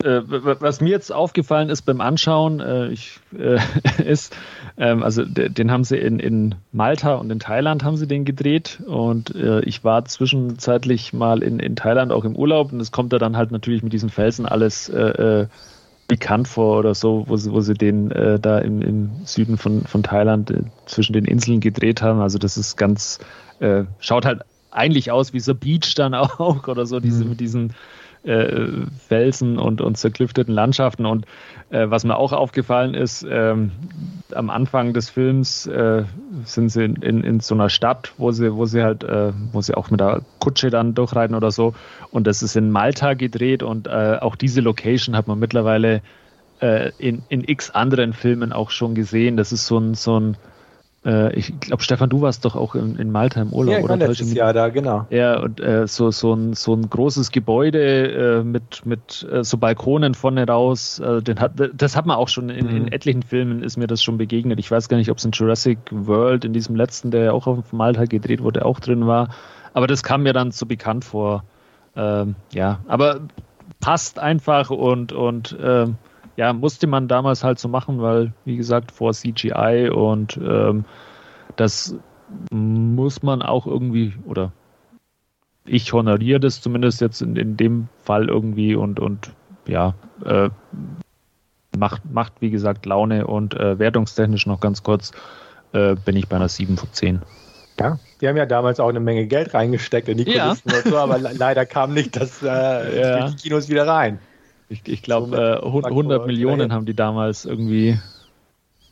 Äh, 0.04 0.22
was 0.26 0.82
mir 0.82 0.89
jetzt 0.89 1.12
aufgefallen 1.12 1.70
ist 1.70 1.84
beim 1.84 2.02
Anschauen, 2.02 2.60
äh, 2.60 2.88
ich, 2.89 3.20
äh, 3.38 3.60
ist, 4.04 4.36
ähm, 4.78 5.04
also 5.04 5.24
de- 5.24 5.50
den 5.50 5.72
haben 5.72 5.84
sie 5.84 5.98
in, 5.98 6.20
in 6.20 6.56
Malta 6.72 7.16
und 7.16 7.32
in 7.32 7.39
Thailand 7.39 7.84
haben 7.84 7.96
sie 7.96 8.08
den 8.08 8.26
gedreht 8.26 8.82
und 8.86 9.34
äh, 9.36 9.62
ich 9.62 9.84
war 9.84 10.04
zwischenzeitlich 10.06 11.14
mal 11.14 11.41
in, 11.41 11.60
in 11.60 11.76
Thailand 11.76 12.12
auch 12.12 12.26
im 12.26 12.36
Urlaub 12.36 12.74
und 12.74 12.82
es 12.82 12.91
kommt 12.91 13.14
da 13.14 13.20
dann 13.20 13.38
halt 13.38 13.52
natürlich 13.52 13.84
mit 13.84 13.93
diesen 13.93 14.10
Felsen 14.10 14.46
alles 14.46 14.89
äh, 14.89 15.00
äh, 15.00 15.48
bekannt 16.08 16.48
vor 16.48 16.78
oder 16.78 16.93
so, 16.93 17.24
wo 17.28 17.38
sie, 17.38 17.52
wo 17.52 17.62
sie 17.62 17.74
den 17.74 18.10
da 18.10 18.60
im, 18.60 18.84
im 18.84 19.10
Süden 19.24 19.58
von, 19.58 19.86
von 19.86 20.04
Thailand 20.04 20.54
zwischen 20.86 21.14
den 21.14 21.26
Inseln 21.26 21.62
gedreht 21.62 22.04
haben. 22.04 22.20
Also 22.20 22.38
das 22.38 22.58
ist 22.58 22.78
ganz, 22.78 23.18
schaut 23.98 24.24
halt 24.24 24.41
eigentlich 24.70 25.10
aus 25.10 25.34
wie 25.34 25.39
so 25.39 25.56
Beach 25.56 25.96
dann 25.96 26.14
auch 26.14 26.68
oder 26.68 26.86
so, 26.86 27.00
diese 27.00 27.26
mit 27.26 27.39
diesen 27.39 27.74
äh, 28.26 28.68
Felsen 29.08 29.58
und, 29.58 29.82
und 29.82 29.98
zerklüfteten 29.98 30.54
Landschaften. 30.54 31.06
Und 31.06 31.26
äh, 31.70 31.90
was 31.90 32.04
mir 32.04 32.18
auch 32.18 32.34
aufgefallen 32.34 32.94
ist, 32.94 33.26
ähm, 33.30 33.72
am 34.34 34.50
Anfang 34.50 34.94
des 34.94 35.10
Films 35.10 35.68
äh, 35.68 36.04
sind 36.44 36.70
sie 36.70 36.84
in, 36.84 36.96
in, 36.98 37.24
in 37.24 37.40
so 37.40 37.56
einer 37.56 37.70
Stadt, 37.70 38.14
wo 38.18 38.32
sie, 38.32 38.54
wo 38.54 38.66
sie 38.66 38.84
halt, 38.84 39.04
äh, 39.04 39.32
wo 39.52 39.62
sie 39.62 39.76
auch 39.76 39.92
mit 39.92 40.00
der 40.00 40.22
Kutsche 40.40 40.70
dann 40.70 40.96
durchreiten 40.96 41.36
oder 41.36 41.52
so. 41.52 41.74
Und 42.12 42.28
das 42.28 42.44
ist 42.44 42.56
in 42.56 42.72
Malta 42.72 43.14
gedreht 43.14 43.64
und 43.64 43.88
äh, 43.88 44.18
auch 44.20 44.36
diese 44.36 44.62
Location 44.62 45.16
hat 45.16 45.28
man 45.28 45.40
mittlerweile 45.40 46.02
äh, 46.62 46.92
in, 46.98 47.24
in 47.30 47.44
x 47.48 47.72
anderen 47.72 48.14
Filmen 48.14 48.52
auch 48.52 48.72
schon 48.72 48.96
gesehen. 48.96 49.38
Das 49.38 49.52
ist 49.52 49.68
so 49.68 49.78
ein, 49.78 49.94
so 49.94 50.20
ein 50.20 50.38
äh, 51.06 51.34
ich 51.36 51.60
glaube, 51.60 51.84
Stefan, 51.84 52.10
du 52.10 52.22
warst 52.22 52.43
doch 52.45 52.56
auch 52.56 52.74
in, 52.76 52.95
in 52.97 53.12
Malta 53.12 53.41
im 53.41 53.53
Urlaub, 53.53 53.76
Ja, 53.76 53.82
oder? 53.84 53.97
letztes? 53.97 54.34
Jahr 54.34 54.53
da, 54.53 54.70
genau. 54.70 55.06
Ja, 55.12 55.39
und 55.39 55.60
äh, 55.60 55.88
so, 55.88 56.10
so, 56.12 56.34
ein, 56.34 56.53
so 56.53 56.74
ein 56.74 56.89
großes 56.89 57.32
Gebäude 57.32 58.39
äh, 58.39 58.43
mit, 58.43 58.86
mit 58.86 59.26
äh, 59.32 59.43
so 59.43 59.58
Balkonen 59.58 60.14
vorne 60.16 60.47
raus. 60.47 60.99
Äh, 60.99 61.22
den 61.22 61.39
hat, 61.39 61.53
das 61.74 61.95
hat 61.95 62.06
man 62.06 62.18
auch 62.18 62.28
schon 62.30 62.49
in, 62.49 62.68
in 62.68 62.82
Mhm. 62.84 62.88
etlichen 62.91 63.24
Filmen 63.24 63.62
ist 63.64 63.78
mir 63.78 63.88
das 63.88 64.01
schon 64.01 64.18
begegnet. 64.18 64.60
Ich 64.60 64.72
weiß 64.72 64.89
gar 64.89 64.97
nicht, 64.97 65.12
ob 65.12 65.18
es 65.20 65.26
in 65.26 65.32
Jurassic 65.32 65.78
World, 65.91 66.43
in 66.45 66.53
diesem 66.53 66.76
letzten, 66.76 67.12
der 67.12 67.24
ja 67.26 67.32
auch 67.32 67.47
auf 67.47 67.72
Malta 67.72 68.06
gedreht 68.06 68.41
wurde, 68.41 68.66
auch 68.66 68.80
drin 68.80 69.06
war. 69.08 69.30
Aber 69.74 69.88
das 69.88 70.03
kam 70.03 70.24
mir 70.24 70.34
dann 70.34 70.51
so 70.51 70.66
bekannt 70.66 71.06
vor. 71.06 71.43
Ähm, 71.95 72.36
ja, 72.51 72.80
aber 72.88 73.22
passt 73.80 74.20
einfach 74.20 74.70
und, 74.70 75.12
und 75.14 75.56
ähm, 75.62 75.95
ja, 76.38 76.54
musste 76.54 76.88
man 76.88 77.08
damals 77.08 77.44
halt 77.44 77.60
so 77.60 77.68
machen, 77.68 78.02
weil, 78.02 78.34
wie 78.46 78.58
gesagt, 78.58 78.92
vor 78.92 79.14
CGI 79.14 79.90
und 79.90 80.38
ähm, 80.38 80.86
das 81.56 81.96
muss 82.52 83.24
man 83.24 83.42
auch 83.42 83.68
irgendwie, 83.68 84.14
oder 84.26 84.52
ich 85.66 85.94
honoriere 85.94 86.40
das 86.40 86.62
zumindest 86.62 87.02
jetzt 87.02 87.22
in, 87.22 87.36
in 87.36 87.58
dem 87.58 87.88
Fall 88.04 88.28
irgendwie 88.30 88.76
und, 88.76 89.00
und 89.00 89.32
ja, 89.68 89.94
äh, 90.26 90.50
macht, 91.78 92.02
macht 92.12 92.34
wie 92.40 92.50
gesagt 92.52 92.86
Laune 92.86 93.28
und 93.28 93.54
äh, 93.56 93.80
wertungstechnisch 93.80 94.46
noch 94.46 94.60
ganz 94.60 94.84
kurz 94.84 95.12
äh, 95.74 95.96
bin 95.96 96.16
ich 96.16 96.28
bei 96.28 96.36
einer 96.36 96.50
7 96.50 96.78
von 96.78 96.90
10. 96.92 97.22
Ja, 97.80 98.00
die 98.22 98.28
haben 98.28 98.38
ja 98.38 98.46
damals 98.46 98.80
auch 98.80 98.88
eine 98.90 99.00
Menge 99.02 99.28
Geld 99.28 99.54
reingesteckt 99.54 100.08
in 100.08 100.18
die 100.18 100.32
Ja. 100.32 100.44
Kulissen 100.44 100.72
und 100.74 100.86
so, 100.86 100.98
aber 100.98 101.18
le- 101.20 101.34
leider 101.34 101.66
kam 101.66 101.94
nicht 101.94 102.16
das 102.16 102.42
äh, 102.42 102.46
Ja. 103.02 103.22
durch 103.22 103.36
die 103.36 103.42
Kinos 103.42 103.70
wieder 103.70 103.88
rein. 103.88 104.20
Ich, 104.70 104.82
ich 104.88 105.01
glaube, 105.03 105.28
So 105.28 105.32
mit 105.32 105.39
äh, 105.39 105.61
hund- 105.61 105.86
100 105.86 106.18
Faktor 106.20 106.26
Millionen 106.28 106.74
haben 106.74 106.86
die 106.86 106.95
damals 106.95 107.45
irgendwie 107.45 107.99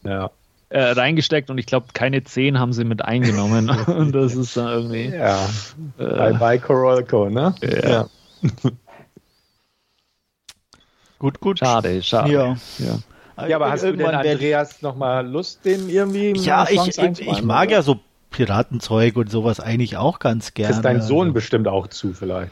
Ja. 0.03 0.29
äh, 0.69 0.81
reingesteckt 0.91 1.49
und 1.49 1.57
ich 1.57 1.65
glaube, 1.65 1.87
keine 1.93 2.23
10 2.23 2.59
haben 2.59 2.73
sie 2.73 2.83
mit 2.83 3.03
eingenommen. 3.03 3.69
und 3.87 4.11
das 4.13 4.35
ist 4.35 4.55
dann 4.57 4.67
irgendwie. 4.67 5.15
Ja. 5.15 5.49
Bye 5.97 6.31
Äh, 6.31 6.33
bye 6.33 6.59
Corolco, 6.59 7.29
ne? 7.29 7.55
Ja. 7.61 8.07
Gut, 11.19 11.39
gut. 11.39 11.59
schade, 11.59 12.03
schade. 12.03 12.31
Ja. 12.33 12.57
Ja. 12.79 13.47
Ja, 13.47 13.55
aber 13.55 13.71
hast 13.71 13.83
du 13.83 13.95
denn, 13.95 14.05
Andreas, 14.13 14.81
nochmal 14.81 15.25
Lust, 15.25 15.65
den 15.65 15.89
irgendwie 15.89 16.33
Ja, 16.33 16.67
mal 16.75 16.87
ich, 16.89 16.97
ich 16.97 17.43
mag 17.43 17.67
oder? 17.69 17.77
ja 17.77 17.81
so 17.81 17.99
Piratenzeug 18.29 19.15
und 19.15 19.31
sowas 19.31 19.59
eigentlich 19.59 19.97
auch 19.97 20.19
ganz 20.19 20.53
gerne. 20.53 20.75
Ist 20.75 20.81
dein 20.83 21.01
Sohn 21.01 21.27
Also, 21.27 21.33
bestimmt 21.33 21.67
auch 21.67 21.87
zu, 21.87 22.13
vielleicht. 22.13 22.51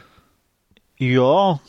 Ja, 0.96 1.60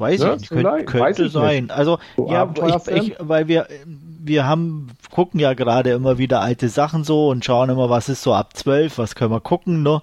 weiß 0.00 0.20
Ja, 0.20 0.34
ich 0.34 0.40
nicht. 0.40 0.50
Könnte, 0.50 0.84
könnte 0.84 1.24
ich 1.24 1.32
sein. 1.32 1.70
Also, 1.70 1.98
So 2.16 2.30
ja, 2.30 2.52
ich, 2.66 2.88
ich, 2.88 3.14
weil 3.18 3.48
wir, 3.48 3.66
wir 3.86 4.46
haben, 4.46 4.88
gucken 5.10 5.40
ja 5.40 5.54
gerade 5.54 5.90
immer 5.90 6.18
wieder 6.18 6.40
alte 6.40 6.68
Sachen 6.68 7.04
so 7.04 7.28
und 7.28 7.44
schauen 7.44 7.70
immer, 7.70 7.90
was 7.90 8.08
ist 8.08 8.22
so 8.22 8.34
ab 8.34 8.56
12, 8.56 8.98
was 8.98 9.14
können 9.14 9.30
wir 9.32 9.40
gucken, 9.40 9.82
ne? 9.82 10.02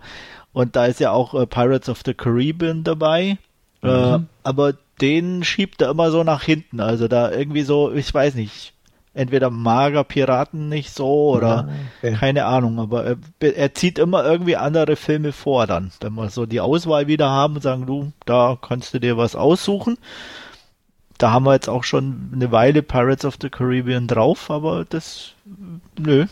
Und 0.53 0.75
da 0.75 0.85
ist 0.85 0.99
ja 0.99 1.11
auch 1.11 1.33
äh, 1.33 1.45
Pirates 1.47 1.89
of 1.89 2.01
the 2.05 2.13
Caribbean 2.13 2.83
dabei. 2.83 3.37
Äh, 3.81 4.17
Mhm. 4.17 4.27
aber 4.43 4.73
den 5.01 5.43
schiebt 5.43 5.81
er 5.81 5.89
immer 5.91 6.09
so 6.11 6.23
nach 6.23 6.43
hinten. 6.43 6.79
Also 6.79 7.07
da 7.07 7.31
irgendwie 7.31 7.63
so, 7.63 7.91
ich 7.91 8.13
weiß 8.13 8.35
nicht, 8.35 8.73
entweder 9.13 9.49
mager 9.49 10.03
Piraten 10.03 10.69
nicht 10.69 10.93
so 10.93 11.31
oder 11.31 11.67
Ah, 11.69 11.73
okay. 11.99 12.15
keine 12.19 12.45
Ahnung, 12.45 12.79
aber 12.79 13.05
er, 13.05 13.17
er 13.55 13.73
zieht 13.73 13.99
immer 13.99 14.23
irgendwie 14.25 14.55
andere 14.55 14.95
Filme 14.95 15.31
vor 15.31 15.67
dann. 15.67 15.91
Wenn 16.01 16.13
wir 16.15 16.29
so 16.29 16.45
die 16.45 16.61
Auswahl 16.61 17.07
wieder 17.07 17.29
haben 17.29 17.55
und 17.55 17.61
sagen, 17.61 17.85
du, 17.85 18.11
da 18.25 18.57
kannst 18.59 18.93
du 18.93 18.99
dir 18.99 19.17
was 19.17 19.35
aussuchen. 19.35 19.97
Da 21.19 21.31
haben 21.31 21.45
wir 21.45 21.53
jetzt 21.53 21.69
auch 21.69 21.83
schon 21.83 22.31
eine 22.33 22.51
Weile 22.51 22.81
Pirates 22.81 23.23
of 23.23 23.35
the 23.39 23.49
Caribbean 23.49 24.07
drauf, 24.07 24.49
aber 24.49 24.83
das, 24.89 25.33
nö. 25.97 26.25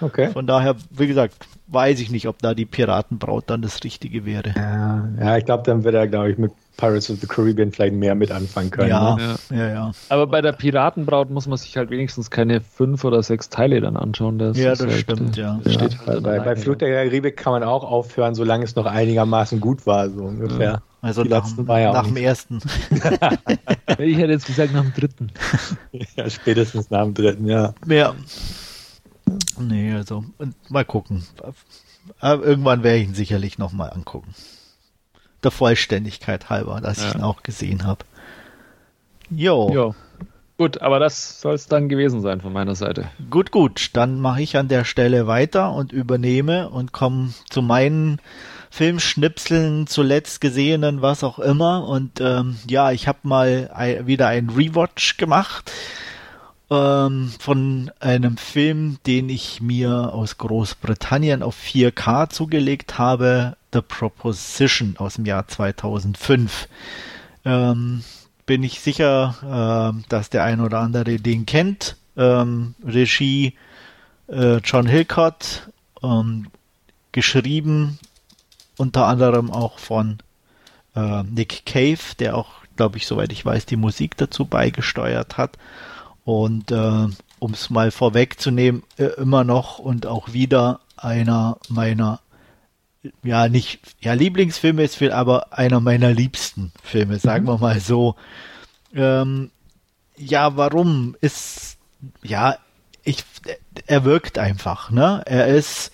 Okay. 0.00 0.30
Von 0.30 0.46
daher, 0.46 0.76
wie 0.90 1.06
gesagt, 1.06 1.34
weiß 1.66 2.00
ich 2.00 2.10
nicht, 2.10 2.28
ob 2.28 2.38
da 2.40 2.54
die 2.54 2.66
Piratenbraut 2.66 3.44
dann 3.48 3.62
das 3.62 3.82
Richtige 3.84 4.24
wäre. 4.24 4.54
Ja, 4.54 5.08
ja 5.18 5.36
ich 5.38 5.44
glaube, 5.44 5.64
dann 5.64 5.82
wird 5.82 5.94
er, 5.94 6.06
glaube 6.06 6.30
ich, 6.30 6.38
mit 6.38 6.52
Pirates 6.76 7.10
of 7.10 7.20
the 7.20 7.26
Caribbean 7.26 7.72
vielleicht 7.72 7.94
mehr 7.94 8.14
mit 8.14 8.30
anfangen 8.30 8.70
können. 8.70 8.90
Ja, 8.90 9.16
Ne? 9.16 9.36
ja, 9.50 9.68
ja. 9.68 9.92
Aber 10.10 10.26
bei 10.26 10.42
der 10.42 10.52
Piratenbraut 10.52 11.30
muss 11.30 11.46
man 11.46 11.56
sich 11.56 11.76
halt 11.76 11.90
wenigstens 11.90 12.30
keine 12.30 12.60
fünf 12.60 13.04
oder 13.04 13.22
sechs 13.22 13.48
Teile 13.48 13.80
dann 13.80 13.96
anschauen. 13.96 14.38
Das 14.38 14.58
Ja, 14.58 14.70
das 14.70 14.82
halt, 14.82 14.92
stimmt, 14.92 15.38
äh, 15.38 15.40
ja. 15.40 15.60
das 15.64 15.74
Ja, 15.74 15.80
halt 15.80 16.22
bei, 16.22 16.38
bei. 16.38 16.56
Flucht 16.56 16.82
der 16.82 16.92
Karibik 17.04 17.36
kann 17.36 17.52
man 17.52 17.62
auch 17.62 17.84
aufhören, 17.84 18.34
solange 18.34 18.64
es 18.64 18.76
noch 18.76 18.86
einigermaßen 18.86 19.60
gut 19.60 19.86
war, 19.86 20.10
so 20.10 20.24
ungefähr. 20.24 20.82
Also 21.02 21.22
Die 21.22 21.28
nach, 21.28 21.46
ja 21.68 21.92
nach 21.92 22.06
dem 22.06 22.16
ersten. 22.16 22.60
Ich 23.98 24.18
hätte 24.18 24.32
jetzt 24.32 24.46
gesagt 24.46 24.74
nach 24.74 24.82
dem 24.82 24.92
dritten. 24.92 25.30
Ja, 26.16 26.28
spätestens 26.28 26.90
nach 26.90 27.04
dem 27.04 27.14
dritten, 27.14 27.46
ja. 27.46 27.72
Ja. 27.86 28.14
Nee, 29.58 29.94
also, 29.94 30.24
und 30.38 30.54
mal 30.70 30.84
gucken. 30.84 31.24
Aber 32.20 32.44
irgendwann 32.44 32.82
werde 32.82 32.98
ich 32.98 33.08
ihn 33.08 33.14
sicherlich 33.14 33.58
nochmal 33.58 33.90
angucken. 33.90 34.34
Der 35.42 35.50
Vollständigkeit 35.50 36.50
halber, 36.50 36.80
dass 36.80 36.98
ich 36.98 37.04
Ja. 37.12 37.14
ihn 37.16 37.22
auch 37.22 37.42
gesehen 37.42 37.84
habe. 37.84 38.04
Jo, 39.30 39.70
Ja. 39.72 39.94
Gut, 40.58 40.80
aber 40.80 40.98
das 40.98 41.42
soll 41.42 41.52
es 41.54 41.66
dann 41.66 41.90
gewesen 41.90 42.22
sein 42.22 42.40
von 42.40 42.50
meiner 42.50 42.74
Seite. 42.74 43.10
gut, 43.28 43.50
gut. 43.50 43.90
Dann 43.92 44.20
mache 44.20 44.40
ich 44.40 44.56
an 44.56 44.68
der 44.68 44.84
Stelle 44.86 45.26
weiter 45.26 45.74
und 45.74 45.92
übernehme 45.92 46.70
und 46.70 46.92
komme 46.92 47.34
zu 47.50 47.60
meinen 47.60 48.22
Filmschnipseln, 48.70 49.86
zuletzt 49.86 50.40
gesehenen, 50.40 51.02
was 51.02 51.22
auch 51.24 51.38
immer. 51.38 51.86
Und 51.86 52.22
ähm, 52.22 52.56
ja, 52.66 52.90
ich 52.90 53.06
habe 53.06 53.18
mal 53.24 53.70
ein, 53.74 54.06
wieder 54.06 54.28
einen 54.28 54.48
Rewatch 54.48 55.18
gemacht 55.18 55.70
ähm, 56.70 57.30
von 57.38 57.90
einem 58.00 58.38
Film, 58.38 58.96
den 59.06 59.28
ich 59.28 59.60
mir 59.60 60.14
aus 60.14 60.38
Großbritannien 60.38 61.42
auf 61.42 61.56
4K 61.58 62.30
zugelegt 62.30 62.96
habe, 62.96 63.58
The 63.76 63.82
Proposition 63.82 64.94
aus 64.96 65.16
dem 65.16 65.26
Jahr 65.26 65.46
2005. 65.46 66.66
Ähm, 67.44 68.02
bin 68.46 68.62
ich 68.62 68.80
sicher, 68.80 69.92
äh, 70.00 70.08
dass 70.08 70.30
der 70.30 70.44
ein 70.44 70.62
oder 70.62 70.80
andere 70.80 71.18
den 71.18 71.44
kennt. 71.44 71.96
Ähm, 72.16 72.74
Regie 72.82 73.54
äh, 74.28 74.56
John 74.64 74.86
Hillcott, 74.86 75.68
ähm, 76.02 76.46
geschrieben 77.12 77.98
unter 78.78 79.06
anderem 79.06 79.50
auch 79.50 79.78
von 79.78 80.18
äh, 80.94 81.22
Nick 81.24 81.66
Cave, 81.66 81.98
der 82.18 82.36
auch, 82.36 82.48
glaube 82.76 82.96
ich, 82.96 83.06
soweit 83.06 83.30
ich 83.30 83.44
weiß, 83.44 83.66
die 83.66 83.76
Musik 83.76 84.16
dazu 84.16 84.46
beigesteuert 84.46 85.36
hat. 85.36 85.58
Und 86.24 86.72
äh, 86.72 87.08
um 87.38 87.52
es 87.52 87.68
mal 87.68 87.90
vorwegzunehmen, 87.90 88.82
äh, 88.96 89.04
immer 89.04 89.44
noch 89.44 89.78
und 89.78 90.06
auch 90.06 90.32
wieder 90.32 90.80
einer 90.96 91.58
meiner, 91.68 92.20
ja 93.22 93.48
nicht, 93.48 93.80
ja 94.00 94.12
Lieblingsfilme 94.12 94.82
ist 94.82 94.96
viel, 94.96 95.12
aber 95.12 95.52
einer 95.52 95.80
meiner 95.80 96.12
liebsten 96.12 96.72
Filme, 96.82 97.18
sagen 97.18 97.46
wir 97.46 97.58
mal 97.58 97.80
so. 97.80 98.16
Ähm, 98.94 99.50
ja, 100.16 100.56
warum 100.56 101.16
ist, 101.20 101.78
ja, 102.22 102.56
ich, 103.04 103.24
er 103.86 104.04
wirkt 104.04 104.38
einfach, 104.38 104.90
ne? 104.90 105.22
Er 105.26 105.46
ist 105.48 105.92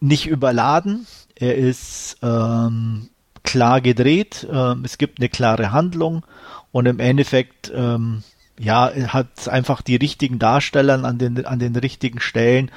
nicht 0.00 0.26
überladen, 0.26 1.06
er 1.34 1.56
ist 1.56 2.18
ähm, 2.22 3.08
klar 3.42 3.80
gedreht, 3.80 4.46
ähm, 4.50 4.84
es 4.84 4.98
gibt 4.98 5.18
eine 5.18 5.28
klare 5.28 5.72
Handlung 5.72 6.24
und 6.72 6.86
im 6.86 7.00
Endeffekt 7.00 7.72
ähm, 7.74 8.22
ja, 8.58 8.90
hat 9.08 9.48
einfach 9.48 9.82
die 9.82 9.96
richtigen 9.96 10.38
Darsteller 10.38 11.02
an 11.04 11.18
den, 11.18 11.46
an 11.46 11.58
den 11.58 11.76
richtigen 11.76 12.20
Stellen 12.20 12.70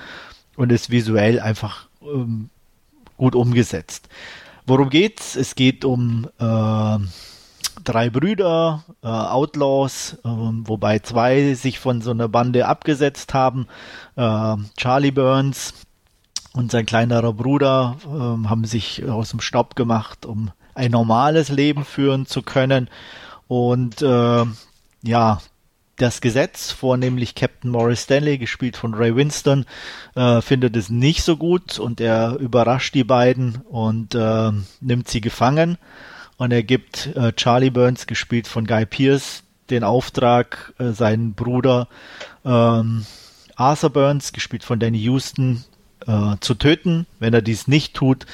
und 0.55 0.71
ist 0.71 0.89
visuell 0.89 1.39
einfach 1.39 1.87
ähm, 2.01 2.49
gut 3.19 3.35
umgesetzt. 3.35 4.09
Worum 4.65 4.89
geht's? 4.89 5.35
Es 5.35 5.53
geht 5.53 5.85
um 5.85 6.27
äh, 6.39 6.97
drei 7.83 8.09
Brüder, 8.09 8.83
äh, 9.03 9.07
Outlaws, 9.07 10.17
äh, 10.23 10.27
wobei 10.27 10.99
zwei 10.99 11.53
sich 11.53 11.79
von 11.79 12.01
so 12.01 12.11
einer 12.11 12.27
Bande 12.27 12.65
abgesetzt 12.67 13.33
haben. 13.33 13.67
Äh, 14.15 14.55
Charlie 14.77 15.11
Burns 15.11 15.73
und 16.53 16.71
sein 16.71 16.85
kleinerer 16.85 17.33
Bruder 17.33 17.97
ähm, 18.05 18.49
haben 18.49 18.65
sich 18.65 19.07
aus 19.07 19.29
dem 19.29 19.41
Staub 19.41 19.75
gemacht, 19.75 20.25
um 20.25 20.51
ein 20.73 20.91
normales 20.91 21.49
Leben 21.49 21.85
führen 21.85 22.25
zu 22.25 22.41
können. 22.41 22.89
Und 23.47 24.01
äh, 24.01 24.45
ja, 25.03 25.41
das 26.01 26.21
Gesetz, 26.21 26.71
vornehmlich 26.71 27.35
Captain 27.35 27.69
Morris 27.69 28.03
Stanley, 28.03 28.37
gespielt 28.37 28.77
von 28.77 28.93
Ray 28.93 29.15
Winston, 29.15 29.65
äh, 30.15 30.41
findet 30.41 30.75
es 30.75 30.89
nicht 30.89 31.23
so 31.23 31.37
gut 31.37 31.77
und 31.77 32.01
er 32.01 32.37
überrascht 32.39 32.95
die 32.95 33.03
beiden 33.03 33.57
und 33.69 34.15
äh, 34.15 34.51
nimmt 34.81 35.07
sie 35.07 35.21
gefangen. 35.21 35.77
Und 36.37 36.51
er 36.51 36.63
gibt 36.63 37.07
äh, 37.15 37.33
Charlie 37.33 37.69
Burns, 37.69 38.07
gespielt 38.07 38.47
von 38.47 38.65
Guy 38.65 38.85
Pierce, 38.85 39.43
den 39.69 39.83
Auftrag, 39.83 40.73
äh, 40.79 40.91
seinen 40.91 41.33
Bruder 41.33 41.87
ähm, 42.45 43.05
Arthur 43.55 43.89
Burns, 43.89 44.31
gespielt 44.31 44.63
von 44.63 44.79
Danny 44.79 44.99
Houston, 44.99 45.65
äh, 46.07 46.37
zu 46.39 46.55
töten. 46.55 47.05
Wenn 47.19 47.33
er 47.33 47.41
dies 47.41 47.67
nicht 47.67 47.93
tut, 47.93 48.25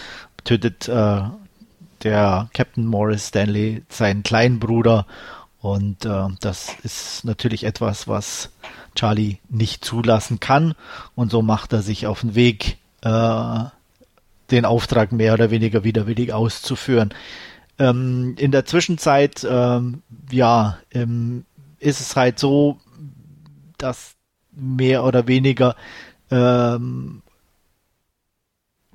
tötet 0.44 0.88
äh, 0.88 1.22
der 2.04 2.50
Captain 2.54 2.86
Morris 2.86 3.30
Stanley 3.30 3.84
seinen 3.90 4.22
kleinen 4.22 4.60
Bruder 4.60 5.08
und 5.66 6.06
äh, 6.06 6.28
das 6.42 6.76
ist 6.84 7.26
natürlich 7.26 7.64
etwas, 7.64 8.08
was 8.08 8.52
Charlie 8.94 9.38
nicht 9.50 9.84
zulassen 9.84 10.40
kann. 10.40 10.76
Und 11.16 11.32
so 11.32 11.42
macht 11.42 11.74
er 11.74 11.82
sich 11.82 12.06
auf 12.06 12.22
den 12.22 12.36
Weg, 12.36 12.78
äh, 13.02 13.64
den 14.52 14.66
Auftrag 14.66 15.12
mehr 15.12 15.34
oder 15.34 15.50
weniger 15.50 15.84
widerwillig 15.84 16.34
auszuführen. 16.34 17.16
Ähm, 17.80 18.36
in 18.38 18.52
der 18.52 18.66
Zwischenzeit, 18.66 19.44
ähm, 19.50 20.04
ja, 20.30 20.78
ähm, 20.92 21.46
ist 21.80 22.00
es 22.00 22.16
halt 22.16 22.38
so, 22.38 22.78
dass 23.80 24.14
mehr 24.52 25.04
oder 25.04 25.28
weniger 25.28 25.76
ähm, 26.30 27.24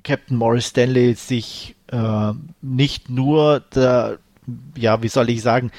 Captain 0.05 0.37
Morris 0.37 0.67
Stanley 0.67 1.15
sich 1.15 1.75
äh, 1.87 2.31
nicht 2.61 3.09
nur 3.09 3.59
der, 3.59 4.19
ja, 4.77 5.03
wie 5.03 5.09
soll 5.09 5.29
ich 5.29 5.41
sagen, 5.41 5.69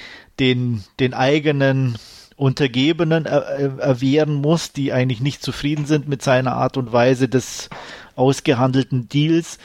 den, 0.43 0.83
den 0.99 1.15
eigenen 1.15 1.97
Untergebenen 2.35 3.27
er, 3.27 3.79
erwehren 3.79 4.35
muss, 4.35 4.73
die 4.73 4.93
eigentlich 4.93 5.21
nicht 5.21 5.41
zufrieden 5.41 5.87
sind 5.87 6.09
mit 6.09 6.21
seiner 6.21 6.55
Art 6.55 6.77
und 6.77 6.93
Weise 6.93 7.29
des 7.29 7.71
ausgehandelten 8.17 9.09
Deals, 9.09 9.59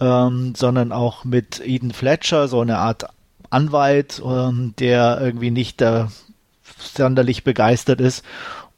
ähm, 0.00 0.54
sondern 0.56 0.90
auch 0.90 1.24
mit 1.24 1.60
Eden 1.60 1.92
Fletcher, 1.92 2.48
so 2.48 2.62
eine 2.62 2.78
Art 2.78 3.04
Anwalt, 3.50 4.22
ähm, 4.24 4.72
der 4.78 5.20
irgendwie 5.20 5.50
nicht 5.50 5.82
äh, 5.82 6.06
sonderlich 6.78 7.44
begeistert 7.44 8.00
ist 8.00 8.24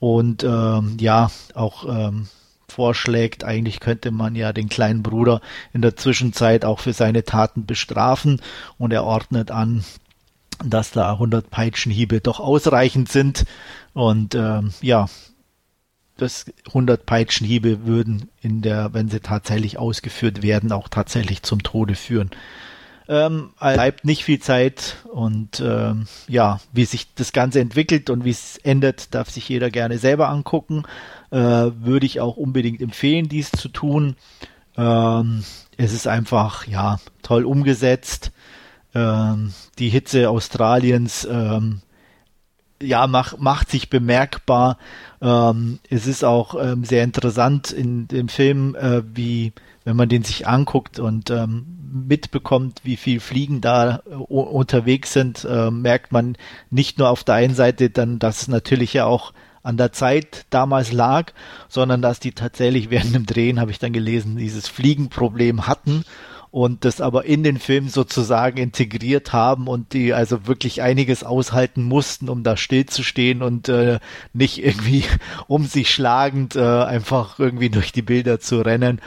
und 0.00 0.42
ähm, 0.42 0.96
ja 0.98 1.30
auch 1.54 1.84
ähm, 1.88 2.26
vorschlägt, 2.66 3.44
eigentlich 3.44 3.78
könnte 3.78 4.10
man 4.10 4.34
ja 4.34 4.52
den 4.52 4.68
kleinen 4.68 5.04
Bruder 5.04 5.40
in 5.72 5.80
der 5.80 5.94
Zwischenzeit 5.94 6.64
auch 6.64 6.80
für 6.80 6.92
seine 6.92 7.22
Taten 7.22 7.66
bestrafen 7.66 8.42
und 8.78 8.92
er 8.92 9.04
ordnet 9.04 9.52
an, 9.52 9.84
dass 10.64 10.90
da 10.90 11.12
100 11.12 11.50
Peitschenhiebe 11.50 12.20
doch 12.20 12.40
ausreichend 12.40 13.10
sind. 13.10 13.44
Und 13.92 14.34
ähm, 14.34 14.72
ja, 14.80 15.06
das 16.16 16.46
100 16.68 17.06
Peitschenhiebe 17.06 17.86
würden 17.86 18.30
in 18.40 18.62
der, 18.62 18.94
wenn 18.94 19.08
sie 19.08 19.20
tatsächlich 19.20 19.78
ausgeführt 19.78 20.42
werden, 20.42 20.72
auch 20.72 20.88
tatsächlich 20.88 21.42
zum 21.42 21.62
Tode 21.62 21.94
führen. 21.94 22.30
Ähm, 23.06 23.50
bleibt 23.60 24.06
nicht 24.06 24.24
viel 24.24 24.38
Zeit 24.38 24.96
und 25.12 25.60
ähm, 25.60 26.06
ja, 26.26 26.60
wie 26.72 26.86
sich 26.86 27.14
das 27.14 27.34
Ganze 27.34 27.60
entwickelt 27.60 28.08
und 28.08 28.24
wie 28.24 28.30
es 28.30 28.56
endet, 28.56 29.14
darf 29.14 29.28
sich 29.28 29.46
jeder 29.48 29.70
gerne 29.70 29.98
selber 29.98 30.30
angucken. 30.30 30.84
Äh, 31.30 31.36
würde 31.36 32.06
ich 32.06 32.20
auch 32.20 32.38
unbedingt 32.38 32.80
empfehlen, 32.80 33.28
dies 33.28 33.50
zu 33.50 33.68
tun. 33.68 34.16
Ähm, 34.78 35.44
es 35.76 35.92
ist 35.92 36.06
einfach 36.06 36.66
ja 36.66 36.98
toll 37.22 37.44
umgesetzt 37.44 38.32
die 38.94 39.88
Hitze 39.88 40.30
Australiens 40.30 41.26
ähm, 41.30 41.82
ja 42.82 43.06
mach, 43.06 43.38
macht 43.38 43.70
sich 43.70 43.90
bemerkbar. 43.90 44.78
Ähm, 45.20 45.80
es 45.90 46.06
ist 46.06 46.24
auch 46.24 46.54
ähm, 46.60 46.84
sehr 46.84 47.04
interessant 47.04 47.70
in 47.70 48.08
dem 48.08 48.28
Film, 48.28 48.74
äh, 48.74 49.02
wie 49.14 49.52
wenn 49.84 49.96
man 49.96 50.08
den 50.08 50.22
sich 50.22 50.46
anguckt 50.46 50.98
und 50.98 51.30
ähm, 51.30 51.66
mitbekommt, 51.92 52.80
wie 52.84 52.96
viel 52.96 53.20
Fliegen 53.20 53.60
da 53.60 54.02
äh, 54.06 54.14
unterwegs 54.14 55.12
sind, 55.12 55.44
äh, 55.44 55.70
merkt 55.70 56.12
man 56.12 56.36
nicht 56.70 56.98
nur 56.98 57.10
auf 57.10 57.24
der 57.24 57.36
einen 57.36 57.54
Seite 57.54 57.90
dann, 57.90 58.18
dass 58.18 58.42
es 58.42 58.48
natürlich 58.48 58.94
ja 58.94 59.06
auch 59.06 59.32
an 59.62 59.76
der 59.76 59.92
Zeit 59.92 60.44
damals 60.50 60.92
lag, 60.92 61.32
sondern 61.68 62.02
dass 62.02 62.20
die 62.20 62.32
tatsächlich 62.32 62.90
während 62.90 63.14
dem 63.14 63.26
Drehen, 63.26 63.60
habe 63.60 63.70
ich 63.70 63.78
dann 63.78 63.92
gelesen, 63.92 64.36
dieses 64.36 64.68
Fliegenproblem 64.68 65.66
hatten 65.66 66.04
und 66.54 66.84
das 66.84 67.00
aber 67.00 67.24
in 67.24 67.42
den 67.42 67.58
Film 67.58 67.88
sozusagen 67.88 68.58
integriert 68.58 69.32
haben 69.32 69.66
und 69.66 69.92
die 69.92 70.14
also 70.14 70.46
wirklich 70.46 70.82
einiges 70.82 71.24
aushalten 71.24 71.82
mussten, 71.82 72.28
um 72.28 72.44
da 72.44 72.56
stillzustehen 72.56 73.42
und 73.42 73.68
äh, 73.68 73.98
nicht 74.32 74.64
irgendwie 74.64 75.02
um 75.48 75.66
sich 75.66 75.90
schlagend 75.90 76.54
äh, 76.54 76.60
einfach 76.60 77.40
irgendwie 77.40 77.70
durch 77.70 77.90
die 77.90 78.02
Bilder 78.02 78.38
zu 78.38 78.60
rennen. 78.60 79.00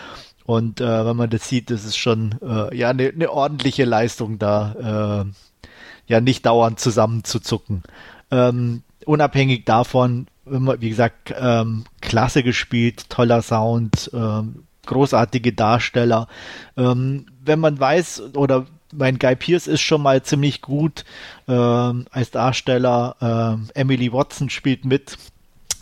Und 0.46 0.82
äh, 0.82 1.06
wenn 1.06 1.16
man 1.16 1.30
das 1.30 1.48
sieht, 1.48 1.72
das 1.72 1.86
ist 1.86 1.96
schon 1.96 2.36
äh, 2.42 2.76
ja 2.76 2.90
eine 2.90 3.14
ne 3.16 3.32
ordentliche 3.32 3.86
Leistung 3.86 4.40
da, 4.40 5.24
äh, 5.24 6.12
ja 6.12 6.20
nicht 6.20 6.46
dauernd 6.46 6.82
zusammenzuzucken. 6.82 7.84
Ähm, 8.30 8.84
unabhängig 9.06 9.64
davon, 9.64 10.28
wie 10.44 10.90
gesagt, 10.90 11.34
ähm, 11.40 11.86
klasse 12.02 12.44
gespielt, 12.44 13.10
toller 13.10 13.42
Sound, 13.42 14.12
ähm, 14.14 14.67
großartige 14.88 15.54
Darsteller. 15.54 16.28
Ähm, 16.76 17.28
wenn 17.44 17.60
man 17.60 17.80
weiß, 17.80 18.36
oder 18.36 18.66
mein 18.94 19.20
Guy 19.20 19.36
Pierce 19.36 19.68
ist 19.68 19.82
schon 19.82 20.02
mal 20.02 20.24
ziemlich 20.24 20.62
gut 20.62 21.06
ähm, 21.48 22.06
als 22.12 22.32
Darsteller. 22.32 23.16
Ähm, 23.22 23.70
Emily 23.74 24.12
Watson 24.12 24.50
spielt 24.50 24.86
mit. 24.86 25.18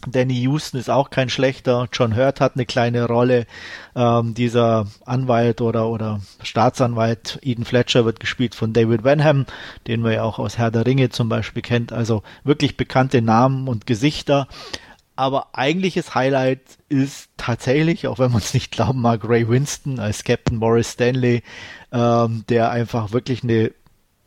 Danny 0.08 0.36
Houston 0.42 0.80
ist 0.80 0.90
auch 0.90 1.10
kein 1.10 1.30
schlechter. 1.30 1.88
John 1.92 2.16
Hurt 2.16 2.40
hat 2.40 2.56
eine 2.56 2.66
kleine 2.66 3.06
Rolle. 3.06 3.48
Ähm, 3.96 4.34
dieser 4.34 4.86
Anwalt 5.06 5.62
oder, 5.62 5.90
oder 5.90 6.22
Staatsanwalt 6.44 7.40
Eden 7.42 7.66
Fletcher 7.66 8.06
wird 8.06 8.20
gespielt 8.20 8.56
von 8.56 8.74
David 8.74 9.04
Wenham, 9.04 9.46
den 9.88 10.02
man 10.02 10.14
ja 10.14 10.24
auch 10.24 10.38
aus 10.38 10.58
Herr 10.58 10.72
der 10.72 10.86
Ringe 10.86 11.10
zum 11.10 11.30
Beispiel 11.30 11.62
kennt. 11.62 11.92
Also 11.92 12.24
wirklich 12.44 12.78
bekannte 12.78 13.22
Namen 13.22 13.68
und 13.68 13.88
Gesichter. 13.88 14.48
Aber 15.16 15.48
eigentliches 15.54 16.14
Highlight 16.14 16.62
ist 16.90 17.30
tatsächlich, 17.38 18.08
auch 18.08 18.20
wenn 18.20 18.32
man 18.32 18.42
es 18.42 18.54
nicht 18.54 18.72
glauben 18.72 19.02
mag, 19.02 19.28
Ray 19.28 19.48
Winston 19.48 20.00
als 20.00 20.24
Captain 20.24 20.58
Morris 20.58 20.92
Stanley, 20.92 21.42
ähm, 21.92 22.44
der 22.50 22.72
einfach 22.72 23.14
wirklich 23.14 23.44
eine, 23.44 23.72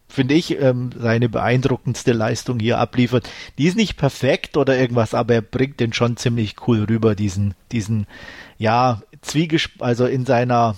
finde 0.08 0.34
ich, 0.34 0.58
ähm, 0.58 0.90
seine 0.96 1.28
beeindruckendste 1.28 2.12
Leistung 2.12 2.58
hier 2.58 2.78
abliefert. 2.78 3.28
Die 3.58 3.66
ist 3.66 3.76
nicht 3.76 3.96
perfekt 3.98 4.56
oder 4.56 4.78
irgendwas, 4.78 5.12
aber 5.12 5.34
er 5.34 5.42
bringt 5.42 5.78
den 5.80 5.92
schon 5.92 6.16
ziemlich 6.16 6.66
cool 6.66 6.84
rüber, 6.84 7.14
diesen, 7.14 7.54
diesen, 7.70 8.06
ja, 8.56 9.02
Zwiegesp 9.20 9.82
also 9.82 10.06
in 10.06 10.24
seiner 10.24 10.76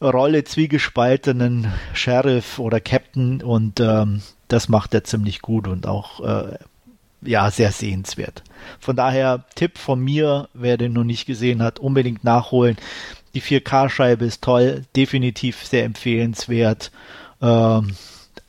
Rolle 0.00 0.44
zwiegespaltenen 0.44 1.72
Sheriff 1.92 2.58
oder 2.58 2.80
Captain 2.80 3.42
und 3.42 3.80
ähm, 3.80 4.22
das 4.46 4.68
macht 4.68 4.94
er 4.94 5.04
ziemlich 5.04 5.42
gut 5.42 5.66
und 5.66 5.86
auch 5.86 6.20
äh, 6.20 6.58
ja, 7.22 7.50
sehr 7.50 7.72
sehenswert. 7.72 8.42
Von 8.80 8.96
daher 8.96 9.44
Tipp 9.54 9.78
von 9.78 10.00
mir, 10.00 10.48
wer 10.54 10.76
den 10.76 10.92
noch 10.92 11.04
nicht 11.04 11.26
gesehen 11.26 11.62
hat, 11.62 11.78
unbedingt 11.78 12.24
nachholen. 12.24 12.76
Die 13.34 13.42
4K-Scheibe 13.42 14.24
ist 14.24 14.42
toll, 14.42 14.84
definitiv 14.96 15.64
sehr 15.64 15.84
empfehlenswert. 15.84 16.90
Ähm, 17.42 17.94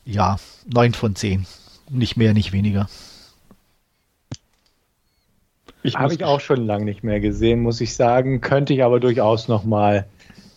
ja, 0.04 0.38
9 0.72 0.94
von 0.94 1.14
10. 1.14 1.46
Nicht 1.90 2.16
mehr, 2.16 2.32
nicht 2.32 2.52
weniger. 2.52 2.88
Ich 5.82 5.96
Habe 5.96 6.12
ich 6.12 6.24
auch 6.24 6.40
schon 6.40 6.66
lange 6.66 6.84
nicht 6.84 7.02
mehr 7.02 7.20
gesehen, 7.20 7.62
muss 7.62 7.80
ich 7.80 7.94
sagen. 7.94 8.40
Könnte 8.40 8.74
ich 8.74 8.84
aber 8.84 9.00
durchaus 9.00 9.48
noch 9.48 9.64
mal 9.64 10.06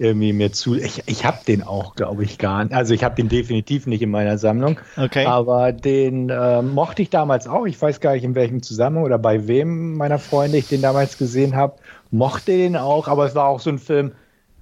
irgendwie 0.04 0.34
mir 0.34 0.52
zu. 0.52 0.76
Ich, 0.76 1.02
ich 1.08 1.26
habe 1.26 1.40
den 1.48 1.64
auch, 1.64 1.96
glaube 1.96 2.24
ich, 2.24 2.38
gar 2.38 2.64
nicht. 2.64 2.74
Also 2.74 2.94
ich 2.94 3.04
habe 3.04 3.16
den 3.16 3.30
definitiv 3.30 3.88
nicht 3.88 4.02
in 4.02 4.12
meiner 4.12 4.38
Sammlung. 4.38 4.80
Okay. 4.98 5.26
Aber 5.26 5.72
den 5.72 6.30
äh, 6.30 6.62
mochte 6.62 7.02
ich 7.02 7.10
damals 7.10 7.48
auch. 7.48 7.66
Ich 7.66 7.82
weiß 7.82 8.00
gar 8.00 8.14
nicht, 8.14 8.24
in 8.24 8.36
welchem 8.36 8.62
Zusammenhang 8.62 9.06
oder 9.06 9.18
bei 9.18 9.48
wem 9.48 9.96
meiner 9.98 10.20
Freunde 10.20 10.58
ich 10.58 10.68
den 10.68 10.82
damals 10.82 11.18
gesehen 11.18 11.56
habe. 11.56 11.78
Mochte 12.12 12.52
den 12.52 12.76
auch, 12.76 13.08
aber 13.08 13.26
es 13.26 13.34
war 13.34 13.48
auch 13.48 13.60
so 13.60 13.72
ein 13.72 13.80
Film, 13.80 14.12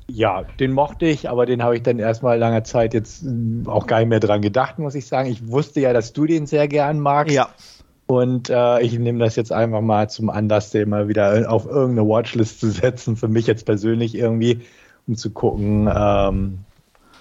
Ja, 0.07 0.43
den 0.59 0.71
mochte 0.71 1.05
ich, 1.05 1.29
aber 1.29 1.45
den 1.45 1.63
habe 1.63 1.75
ich 1.75 1.83
dann 1.83 1.99
erstmal 1.99 2.37
lange 2.37 2.63
Zeit 2.63 2.93
jetzt 2.93 3.23
hm, 3.23 3.63
auch 3.67 3.87
gar 3.87 3.99
nicht 3.99 4.09
mehr 4.09 4.19
dran 4.19 4.41
gedacht, 4.41 4.77
muss 4.79 4.95
ich 4.95 5.07
sagen. 5.07 5.29
Ich 5.29 5.47
wusste 5.47 5.79
ja, 5.79 5.93
dass 5.93 6.13
du 6.13 6.25
den 6.25 6.47
sehr 6.47 6.67
gern 6.67 6.99
magst. 6.99 7.33
Ja. 7.33 7.49
Und 8.07 8.49
äh, 8.49 8.81
ich 8.81 8.99
nehme 8.99 9.19
das 9.19 9.37
jetzt 9.37 9.53
einfach 9.53 9.79
mal 9.79 10.09
zum 10.09 10.29
Anlass, 10.29 10.71
den 10.71 10.89
mal 10.89 11.07
wieder 11.07 11.49
auf 11.49 11.65
irgendeine 11.65 12.09
Watchlist 12.09 12.59
zu 12.59 12.69
setzen, 12.69 13.15
für 13.15 13.29
mich 13.29 13.47
jetzt 13.47 13.65
persönlich 13.65 14.15
irgendwie, 14.15 14.59
um 15.07 15.15
zu 15.15 15.31
gucken, 15.31 15.89
ähm, 15.93 16.59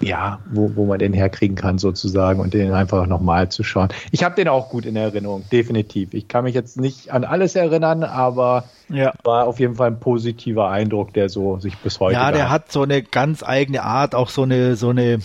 ja, 0.01 0.41
wo, 0.51 0.75
wo 0.77 0.87
man 0.87 0.99
den 0.99 1.13
herkriegen 1.13 1.57
kann 1.57 1.79
sozusagen 1.79 2.41
und 2.41 2.55
den 2.55 2.73
einfach 2.73 3.07
nochmal 3.07 3.51
zu 3.51 3.63
schauen. 3.63 3.91
Ich 4.11 4.25
habe 4.25 4.35
den 4.35 4.49
auch 4.49 4.71
gut 4.71 4.87
in 4.87 4.97
Erinnerung, 4.97 5.45
definitiv. 5.53 6.15
Ich 6.15 6.27
kann 6.27 6.45
mich 6.45 6.55
jetzt 6.55 6.81
nicht 6.81 7.11
an 7.11 7.25
alles 7.25 7.55
erinnern, 7.55 8.03
aber 8.03 8.65
ja. 8.89 9.13
war 9.25 9.47
auf 9.47 9.61
jeden 9.61 9.75
Fall 9.75 9.89
ein 9.89 10.01
positiver 10.01 10.71
Eindruck, 10.71 11.13
der 11.13 11.29
so 11.29 11.59
sich 11.59 11.77
bis 11.79 12.01
heute. 12.01 12.15
Ja, 12.15 12.33
der 12.33 12.49
hat 12.49 12.73
so 12.73 12.83
eine 12.83 13.03
ganz 13.03 13.43
eigene 13.43 13.83
Art, 13.83 14.15
auch 14.15 14.31
so 14.31 14.43
eine, 14.43 14.75
so 14.77 14.89
eine, 14.89 15.19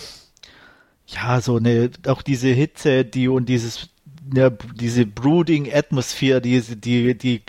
ja, 1.08 1.40
so 1.40 1.56
eine, 1.56 1.90
auch 2.08 2.22
diese 2.22 2.50
Hitze, 2.50 3.06
die 3.06 3.30
und 3.30 3.48
dieses, 3.48 3.90
ja, 4.34 4.50
diese 4.50 5.06
brooding 5.06 5.72
Atmosphäre, 5.74 6.42
diese, 6.42 6.76
die, 6.76 7.18
die, 7.18 7.44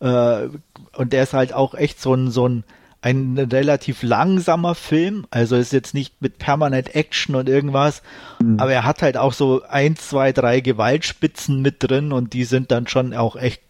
äh, 0.00 0.48
und 0.96 1.12
der 1.12 1.22
ist 1.22 1.32
halt 1.32 1.52
auch 1.52 1.74
echt 1.74 2.00
so 2.00 2.12
ein, 2.12 2.30
so 2.32 2.48
ein, 2.48 2.64
ein 3.02 3.36
relativ 3.36 4.04
langsamer 4.04 4.76
Film, 4.76 5.26
also 5.30 5.56
ist 5.56 5.72
jetzt 5.72 5.92
nicht 5.92 6.22
mit 6.22 6.38
permanent 6.38 6.94
Action 6.94 7.34
und 7.34 7.48
irgendwas, 7.48 8.02
mhm. 8.40 8.60
aber 8.60 8.72
er 8.72 8.84
hat 8.84 9.02
halt 9.02 9.16
auch 9.16 9.32
so 9.32 9.62
ein, 9.68 9.96
zwei, 9.96 10.32
drei 10.32 10.60
Gewaltspitzen 10.60 11.60
mit 11.60 11.76
drin 11.80 12.12
und 12.12 12.32
die 12.32 12.44
sind 12.44 12.70
dann 12.70 12.86
schon 12.86 13.12
auch 13.12 13.34
echt 13.34 13.60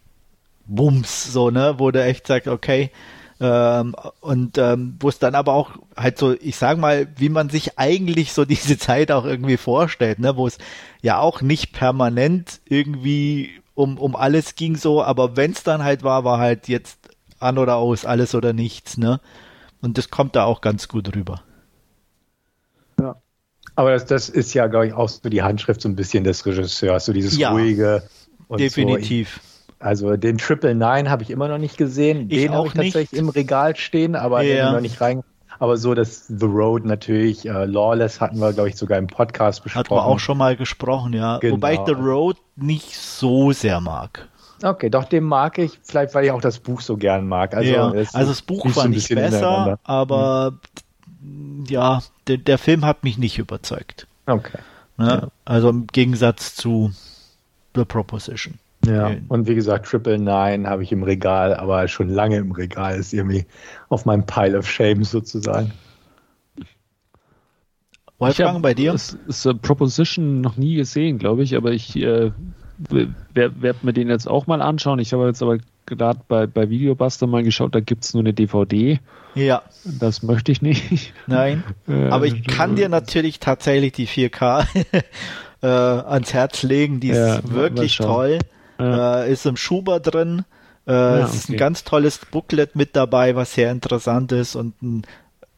Bums, 0.66 1.33
so, 1.33 1.51
ne, 1.51 1.76
wo 1.78 1.91
der 1.91 2.07
echt 2.07 2.26
sagt, 2.26 2.47
okay, 2.47 2.91
ähm, 3.41 3.97
und 4.20 4.59
ähm, 4.59 4.97
wo 5.01 5.09
es 5.09 5.18
dann 5.18 5.35
aber 5.35 5.55
auch 5.55 5.70
halt 5.97 6.18
so, 6.18 6.35
ich 6.35 6.57
sag 6.57 6.78
mal, 6.78 7.09
wie 7.16 7.30
man 7.30 7.49
sich 7.49 7.78
eigentlich 7.78 8.35
so 8.35 8.45
diese 8.47 8.76
Zeit 8.78 9.11
auch 9.11 9.24
irgendwie 9.24 9.57
vorstellt, 9.57 10.18
ne, 10.18 10.37
wo 10.37 10.47
es 10.47 10.59
ja 11.01 11.18
auch 11.18 11.41
nicht 11.41 11.72
permanent 11.72 12.61
irgendwie 12.66 13.51
um, 13.74 13.97
um 13.97 14.14
alles 14.14 14.55
ging 14.55 14.76
so, 14.76 15.03
aber 15.03 15.37
wenn 15.37 15.53
es 15.53 15.62
dann 15.62 15.83
halt 15.83 16.03
war, 16.03 16.24
war 16.24 16.39
halt 16.39 16.68
jetzt 16.68 16.99
an 17.43 17.59
oder 17.59 17.76
aus, 17.76 18.05
alles 18.05 18.34
oder 18.34 18.53
nichts, 18.53 18.99
ne? 18.99 19.20
Und 19.80 19.99
das 19.99 20.11
kommt 20.11 20.36
da 20.36 20.45
auch 20.45 20.61
ganz 20.61 20.88
gut 20.88 21.14
rüber. 21.14 21.43
Ja. 23.01 23.16
Aber 23.74 23.90
das, 23.90 24.07
das 24.07 24.28
ist 24.28 24.55
ja, 24.55 24.66
glaube 24.68 24.88
ich, 24.88 24.93
auch 24.93 25.09
so 25.09 25.28
die 25.28 25.43
Handschrift 25.43 25.80
so 25.80 25.88
ein 25.88 25.97
bisschen 25.97 26.24
des 26.24 26.47
Regisseurs, 26.47 27.05
so 27.05 27.12
dieses 27.12 27.36
ja, 27.36 27.51
ruhige. 27.51 28.03
definitiv. 28.59 29.40
So. 29.43 29.84
Also 29.84 30.16
den 30.16 30.38
Triple 30.38 30.74
Nine 30.74 31.11
habe 31.11 31.24
ich 31.24 31.30
immer 31.30 31.49
noch 31.49 31.59
nicht 31.59 31.76
gesehen. 31.76 32.28
Ich 32.30 32.43
den 32.43 32.53
habe 32.53 32.68
ich 32.68 32.74
tatsächlich 32.74 33.18
im 33.18 33.28
Regal 33.28 33.74
stehen, 33.74 34.14
aber 34.14 34.43
ja. 34.43 34.66
den 34.66 34.74
noch 34.74 34.80
nicht 34.80 35.01
rein. 35.01 35.24
Aber 35.59 35.76
so 35.76 35.95
das 35.95 36.26
The 36.26 36.47
Road 36.47 36.84
natürlich, 36.84 37.47
äh, 37.47 37.64
Lawless 37.66 38.20
hatten 38.20 38.38
wir, 38.38 38.53
glaube 38.53 38.68
ich, 38.68 38.76
sogar 38.76 38.99
im 38.99 39.07
Podcast 39.07 39.62
besprochen. 39.62 39.84
Hatten 39.84 39.95
wir 39.95 40.07
auch 40.07 40.18
schon 40.18 40.38
mal 40.38 40.57
gesprochen, 40.57 41.12
ja. 41.12 41.38
Genau. 41.38 41.55
Wobei 41.55 41.74
ich 41.74 41.80
The 41.86 41.93
Road 41.93 42.36
nicht 42.57 42.97
so 42.97 43.53
sehr 43.53 43.80
mag. 43.80 44.28
Okay, 44.62 44.90
doch, 44.90 45.04
den 45.04 45.24
mag 45.24 45.58
ich, 45.58 45.80
vielleicht 45.82 46.14
weil 46.14 46.24
ich 46.24 46.30
auch 46.30 46.40
das 46.40 46.60
Buch 46.60 46.80
so 46.80 46.96
gern 46.96 47.26
mag. 47.26 47.54
Also, 47.54 47.72
ja, 47.72 47.90
also 47.90 48.18
das 48.30 48.42
Buch 48.42 48.68
fand 48.70 48.96
ich 48.96 49.08
besser, 49.08 49.78
aber 49.82 50.58
mhm. 51.20 51.64
ja, 51.68 52.00
der, 52.28 52.38
der, 52.38 52.58
Film 52.58 52.84
hat 52.84 53.02
mich 53.02 53.18
nicht 53.18 53.38
überzeugt. 53.38 54.06
Okay. 54.26 54.58
Ne? 54.98 55.06
Ja. 55.06 55.28
Also 55.44 55.68
im 55.68 55.86
Gegensatz 55.88 56.54
zu 56.54 56.92
The 57.74 57.84
Proposition. 57.84 58.58
Ja, 58.84 59.12
und 59.28 59.46
wie 59.46 59.54
gesagt, 59.54 59.86
Triple 59.86 60.18
Nine 60.18 60.68
habe 60.68 60.82
ich 60.82 60.90
im 60.90 61.04
Regal, 61.04 61.54
aber 61.54 61.86
schon 61.86 62.08
lange 62.08 62.38
im 62.38 62.50
Regal, 62.50 62.96
ist 62.96 63.12
irgendwie 63.12 63.46
auf 63.88 64.04
meinem 64.06 64.26
Pile 64.26 64.58
of 64.58 64.68
Shame 64.68 65.04
sozusagen. 65.04 65.70
Wolfgang, 68.18 68.62
bei 68.62 68.74
dir? 68.74 68.92
Das 68.92 69.16
ist 69.26 69.48
Proposition 69.62 70.40
noch 70.40 70.56
nie 70.56 70.76
gesehen, 70.76 71.18
glaube 71.18 71.42
ich, 71.42 71.56
aber 71.56 71.72
ich 71.72 71.96
äh, 71.96 72.32
werde 72.91 73.76
mir 73.83 73.93
den 73.93 74.09
jetzt 74.09 74.28
auch 74.28 74.47
mal 74.47 74.62
anschauen. 74.62 74.99
Ich 74.99 75.12
habe 75.12 75.26
jetzt 75.26 75.43
aber 75.43 75.59
gerade 75.87 76.20
bei, 76.28 76.47
bei 76.47 76.70
Videobuster 76.70 77.26
mal 77.26 77.43
geschaut, 77.43 77.74
da 77.74 77.80
gibt 77.80 78.05
es 78.05 78.14
nur 78.14 78.22
eine 78.22 78.33
DVD. 78.33 79.01
Ja. 79.35 79.62
Das 79.85 80.22
möchte 80.22 80.53
ich 80.53 80.62
nicht. 80.62 81.12
Nein. 81.26 81.64
aber 81.87 82.26
ich 82.26 82.45
kann 82.47 82.76
dir 82.76 82.89
natürlich 82.89 83.41
tatsächlich 83.41 83.93
die 83.93 84.07
4K 84.07 84.66
äh, 85.62 85.66
ans 85.66 86.33
Herz 86.33 86.62
legen. 86.62 87.01
Die 87.01 87.09
ja, 87.09 87.37
ist 87.37 87.53
wirklich 87.53 87.97
toll. 87.97 88.39
Ja. 88.78 89.22
Äh, 89.22 89.33
ist 89.33 89.47
im 89.47 89.57
Schuber 89.57 90.01
drin. 90.01 90.45
Äh, 90.87 90.93
ja, 90.93 91.18
es 91.20 91.35
ist 91.35 91.51
ein 91.51 91.57
ganz 91.57 91.85
tolles 91.85 92.18
Booklet 92.18 92.74
mit 92.74 92.97
dabei, 92.97 93.37
was 93.37 93.55
sehr 93.55 93.70
interessant 93.70 94.33
ist 94.33 94.57
und 94.57 94.80
ein, 94.83 95.03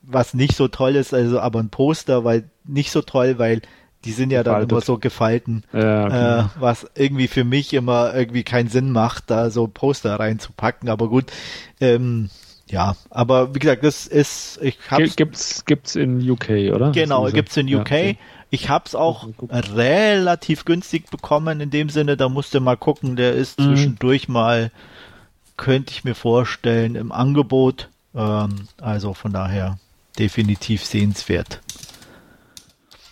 was 0.02 0.34
nicht 0.34 0.54
so 0.54 0.68
toll 0.68 0.96
ist, 0.96 1.14
also 1.14 1.40
aber 1.40 1.60
ein 1.60 1.70
Poster, 1.70 2.24
weil 2.24 2.44
nicht 2.64 2.90
so 2.90 3.00
toll, 3.00 3.38
weil 3.38 3.62
die 4.04 4.12
sind 4.12 4.30
ja 4.30 4.42
Gefaltet. 4.42 4.70
dann 4.70 4.76
immer 4.76 4.84
so 4.84 4.98
gefalten, 4.98 5.64
ja, 5.72 6.06
okay. 6.06 6.40
äh, 6.40 6.44
was 6.60 6.86
irgendwie 6.94 7.28
für 7.28 7.44
mich 7.44 7.72
immer 7.72 8.14
irgendwie 8.14 8.42
keinen 8.42 8.68
Sinn 8.68 8.90
macht, 8.90 9.30
da 9.30 9.50
so 9.50 9.66
Poster 9.66 10.18
reinzupacken. 10.18 10.88
Aber 10.88 11.08
gut, 11.08 11.32
ähm, 11.80 12.28
ja, 12.68 12.96
aber 13.10 13.54
wie 13.54 13.58
gesagt, 13.58 13.84
das 13.84 14.06
ist, 14.06 14.58
ich 14.62 14.78
hab's. 14.90 15.16
Gibt's, 15.16 15.64
gibt's 15.64 15.96
in 15.96 16.28
UK, 16.28 16.72
oder? 16.74 16.92
Genau, 16.92 17.30
gibt's 17.30 17.56
in 17.56 17.66
UK. 17.66 17.70
Ja, 17.72 17.80
okay. 17.80 18.18
Ich 18.50 18.68
hab's 18.68 18.94
auch 18.94 19.28
relativ 19.50 20.64
günstig 20.64 21.10
bekommen, 21.10 21.60
in 21.60 21.70
dem 21.70 21.88
Sinne, 21.88 22.16
da 22.16 22.28
musste 22.28 22.60
mal 22.60 22.76
gucken, 22.76 23.16
der 23.16 23.34
ist 23.34 23.58
mhm. 23.58 23.64
zwischendurch 23.64 24.28
mal, 24.28 24.70
könnte 25.56 25.92
ich 25.92 26.04
mir 26.04 26.14
vorstellen, 26.14 26.94
im 26.94 27.10
Angebot. 27.10 27.88
Ähm, 28.14 28.68
also 28.80 29.12
von 29.12 29.32
daher 29.32 29.78
definitiv 30.18 30.84
sehenswert. 30.84 31.60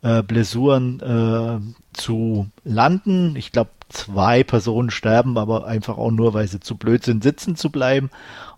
äh, 0.03 0.22
Blessuren 0.22 1.01
äh, 1.01 1.97
zu 1.97 2.49
landen. 2.64 3.37
Ich 3.37 3.53
glaube, 3.53 3.70
zwei 3.89 4.45
Personen 4.45 4.91
sterben, 4.91 5.39
aber 5.39 5.66
einfach 5.66 5.99
auch 5.99 6.11
nur, 6.11 6.35
weil 6.35 6.49
sie 6.49 6.61
zu 6.61 6.76
blöd 6.76 7.05
sind, 7.05 7.22
sitzen 7.22 7.57
zu 7.57 7.70
bleiben. 7.70 8.11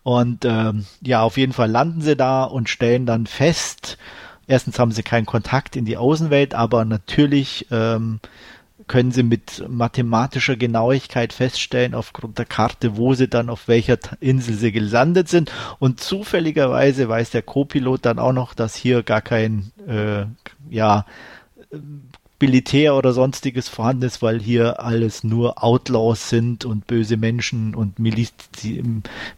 Und 0.03 0.45
ähm, 0.45 0.87
ja, 1.03 1.23
auf 1.23 1.37
jeden 1.37 1.53
Fall 1.53 1.71
landen 1.71 2.01
sie 2.01 2.17
da 2.17 2.45
und 2.45 2.69
stellen 2.69 3.07
dann 3.07 3.27
fest, 3.27 3.99
erstens 4.47 4.79
haben 4.79 4.93
sie 4.93 5.03
keinen 5.03 5.27
Kontakt 5.27 5.77
in 5.77 5.85
die 5.85 5.97
Außenwelt, 5.97 6.55
aber 6.55 6.85
natürlich 6.85 7.67
ähm, 7.71 8.21
können 8.87 9.11
sie 9.11 9.23
mit 9.23 9.65
mathematischer 9.69 10.57
Genauigkeit 10.57 11.33
feststellen 11.33 11.95
aufgrund 11.95 12.39
der 12.39 12.47
Karte, 12.47 12.97
wo 12.97 13.15
sie 13.15 13.29
dann 13.29 13.51
auf 13.51 13.69
welcher 13.69 13.99
Insel 14.21 14.55
sie 14.55 14.73
gelandet 14.73 15.29
sind. 15.29 15.53
Und 15.79 16.01
zufälligerweise 16.01 17.09
weiß 17.09 17.31
der 17.31 17.43
Co-Pilot 17.43 18.05
dann 18.07 18.19
auch 18.19 18.33
noch, 18.33 18.55
dass 18.55 18.77
hier 18.77 19.03
gar 19.03 19.23
kein, 19.23 19.73
äh, 19.87 20.27
ja, 20.71 21.05
Militär 22.39 22.95
oder 22.95 23.15
sonstiges 23.15 23.69
vorhanden 23.69 24.03
ist, 24.03 24.21
weil 24.21 24.41
hier 24.41 24.81
alles 24.81 25.25
nur 25.25 25.65
Outlaws 25.65 26.29
sind 26.29 26.67
und 26.67 26.87
böse 26.87 27.17
Menschen 27.17 27.75
und 27.75 27.99
Miliz 27.99 28.35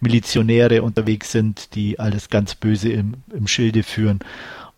Milizionäre 0.00 0.82
unterwegs 0.82 1.30
sind, 1.30 1.76
die 1.76 2.00
alles 2.00 2.28
ganz 2.28 2.56
böse 2.56 2.90
im, 2.90 3.14
im 3.32 3.46
Schilde 3.46 3.84
führen. 3.84 4.18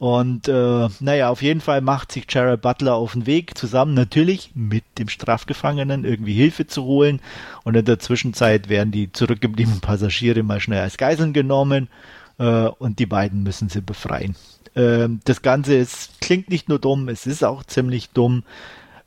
Und 0.01 0.49
äh, 0.49 0.89
naja, 1.01 1.29
auf 1.29 1.43
jeden 1.43 1.61
Fall 1.61 1.83
macht 1.83 2.11
sich 2.11 2.25
Jared 2.27 2.63
Butler 2.63 2.95
auf 2.95 3.13
den 3.13 3.27
Weg, 3.27 3.59
zusammen 3.59 3.93
natürlich 3.93 4.51
mit 4.55 4.83
dem 4.97 5.11
Strafgefangenen 5.11 6.07
irgendwie 6.07 6.33
Hilfe 6.33 6.67
zu 6.67 6.85
holen. 6.85 7.21
Und 7.65 7.77
in 7.77 7.85
der 7.85 7.99
Zwischenzeit 7.99 8.71
werden 8.71 8.93
die 8.93 9.13
zurückgebliebenen 9.13 9.83
Passagiere 9.83 10.43
mal 10.43 10.59
schnell 10.59 10.81
als 10.81 10.97
Geiseln 10.97 11.35
genommen 11.35 11.91
äh, 12.39 12.69
und 12.79 12.99
die 12.99 13.05
beiden 13.05 13.43
müssen 13.43 13.69
sie 13.69 13.83
befreien. 13.83 14.37
Ähm, 14.75 15.21
das 15.25 15.43
Ganze 15.43 15.75
ist, 15.75 16.19
klingt 16.23 16.49
nicht 16.49 16.71
nur 16.71 16.79
dumm, 16.79 17.11
es 17.11 17.27
ist 17.27 17.45
auch 17.45 17.63
ziemlich 17.63 18.09
dumm. 18.09 18.45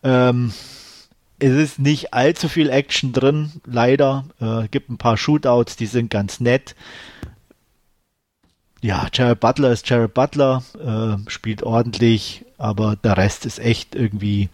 Ähm, 0.03 0.53
es 1.39 1.53
ist 1.53 1.79
nicht 1.79 2.13
allzu 2.13 2.47
viel 2.49 2.69
Action 2.69 3.13
drin, 3.13 3.51
leider. 3.65 4.25
Äh, 4.39 4.67
gibt 4.67 4.91
ein 4.91 4.99
paar 4.99 5.17
Shootouts, 5.17 5.75
die 5.75 5.87
sind 5.87 6.11
ganz 6.11 6.39
nett. 6.39 6.75
Ja, 8.83 9.07
Jared 9.13 9.39
Butler 9.39 9.71
ist 9.71 9.89
Jared 9.89 10.13
Butler, 10.13 10.61
äh, 10.77 11.29
spielt 11.29 11.63
ordentlich, 11.63 12.43
aber 12.57 12.97
der 12.97 13.15
Rest 13.15 13.45
ist 13.45 13.59
echt 13.59 13.95
irgendwie 13.95 14.49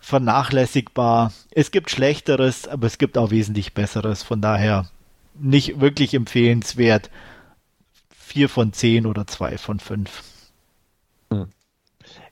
vernachlässigbar. 0.00 1.32
Es 1.52 1.70
gibt 1.70 1.92
Schlechteres, 1.92 2.66
aber 2.66 2.88
es 2.88 2.98
gibt 2.98 3.16
auch 3.16 3.30
wesentlich 3.30 3.72
Besseres. 3.72 4.24
Von 4.24 4.40
daher 4.40 4.86
nicht 5.38 5.80
wirklich 5.80 6.12
empfehlenswert 6.14 7.08
vier 8.10 8.48
von 8.48 8.72
zehn 8.72 9.06
oder 9.06 9.28
zwei 9.28 9.58
von 9.58 9.78
fünf. 9.78 10.24
Hm. 11.32 11.46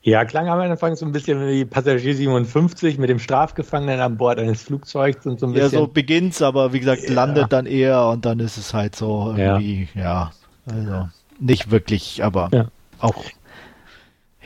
Ja, 0.01 0.25
klang 0.25 0.49
am 0.49 0.59
Anfang 0.59 0.97
so 0.97 1.05
ein 1.05 1.13
bisschen 1.13 1.47
wie 1.47 1.63
Passagier 1.63 2.13
57 2.13 2.97
mit 2.97 3.09
dem 3.09 3.19
Strafgefangenen 3.19 4.01
an 4.01 4.17
Bord 4.17 4.37
eines 4.37 4.63
Flugzeugs 4.63 5.25
und 5.25 5.39
so 5.39 5.45
ein 5.45 5.53
bisschen. 5.53 5.71
Ja, 5.71 5.79
so 5.79 5.87
beginnt's, 5.87 6.41
aber 6.41 6.73
wie 6.73 6.79
gesagt, 6.81 7.03
ja. 7.03 7.13
landet 7.13 7.53
dann 7.53 7.67
eher 7.67 8.05
und 8.07 8.25
dann 8.25 8.41
ist 8.41 8.57
es 8.57 8.73
halt 8.73 8.97
so 8.97 9.33
irgendwie, 9.37 9.87
ja, 9.95 10.03
ja 10.03 10.31
also 10.65 11.09
nicht 11.39 11.71
wirklich, 11.71 12.23
aber 12.23 12.49
ja. 12.51 12.67
auch 12.99 13.25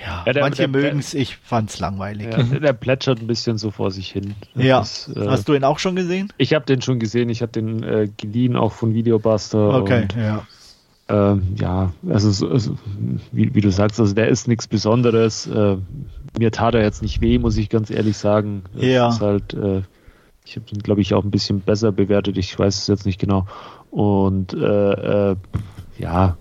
ja, 0.05 0.23
ja 0.25 0.33
der, 0.33 0.43
manche 0.43 0.67
mögen 0.67 0.99
es, 0.99 1.13
ich 1.13 1.35
fand's 1.35 1.79
langweilig. 1.79 2.27
Ja, 2.31 2.59
der 2.59 2.73
plätschert 2.73 3.21
ein 3.21 3.27
bisschen 3.27 3.57
so 3.57 3.71
vor 3.71 3.91
sich 3.91 4.09
hin. 4.11 4.35
Das 4.55 4.63
ja. 4.63 4.79
Ist, 4.81 5.09
äh, 5.15 5.27
Hast 5.27 5.47
du 5.47 5.53
ihn 5.53 5.63
auch 5.63 5.79
schon 5.79 5.95
gesehen? 5.95 6.31
Ich 6.37 6.53
habe 6.53 6.65
den 6.65 6.81
schon 6.81 6.99
gesehen. 6.99 7.29
Ich 7.29 7.41
habe 7.41 7.51
den 7.51 7.83
äh, 7.83 8.09
geliehen 8.17 8.55
auch 8.55 8.71
von 8.71 8.93
Videobuster. 8.93 9.75
Okay, 9.75 10.07
ja. 10.17 10.45
Ähm, 11.09 11.55
ja, 11.55 11.91
also, 12.07 12.47
also 12.47 12.77
wie, 13.31 13.53
wie, 13.55 13.61
du 13.61 13.71
sagst, 13.71 13.99
also 13.99 14.13
der 14.13 14.27
ist 14.27 14.47
nichts 14.47 14.67
Besonderes. 14.67 15.47
Äh, 15.47 15.77
mir 16.37 16.51
tat 16.51 16.75
er 16.75 16.83
jetzt 16.83 17.01
nicht 17.01 17.19
weh, 17.19 17.39
muss 17.39 17.57
ich 17.57 17.69
ganz 17.69 17.89
ehrlich 17.89 18.15
sagen. 18.15 18.63
Das 18.75 18.83
ja. 18.85 19.09
Ist 19.09 19.21
halt, 19.21 19.53
äh, 19.55 19.81
ich 20.45 20.55
habe 20.55 20.65
ihn, 20.71 20.83
glaube 20.83 21.01
ich, 21.01 21.13
auch 21.15 21.23
ein 21.23 21.31
bisschen 21.31 21.61
besser 21.61 21.91
bewertet. 21.91 22.37
Ich 22.37 22.57
weiß 22.57 22.77
es 22.77 22.87
jetzt 22.87 23.05
nicht 23.07 23.19
genau. 23.19 23.47
Und 23.89 24.53
äh, 24.53 25.31
äh 25.31 25.35
ja, 25.99 26.37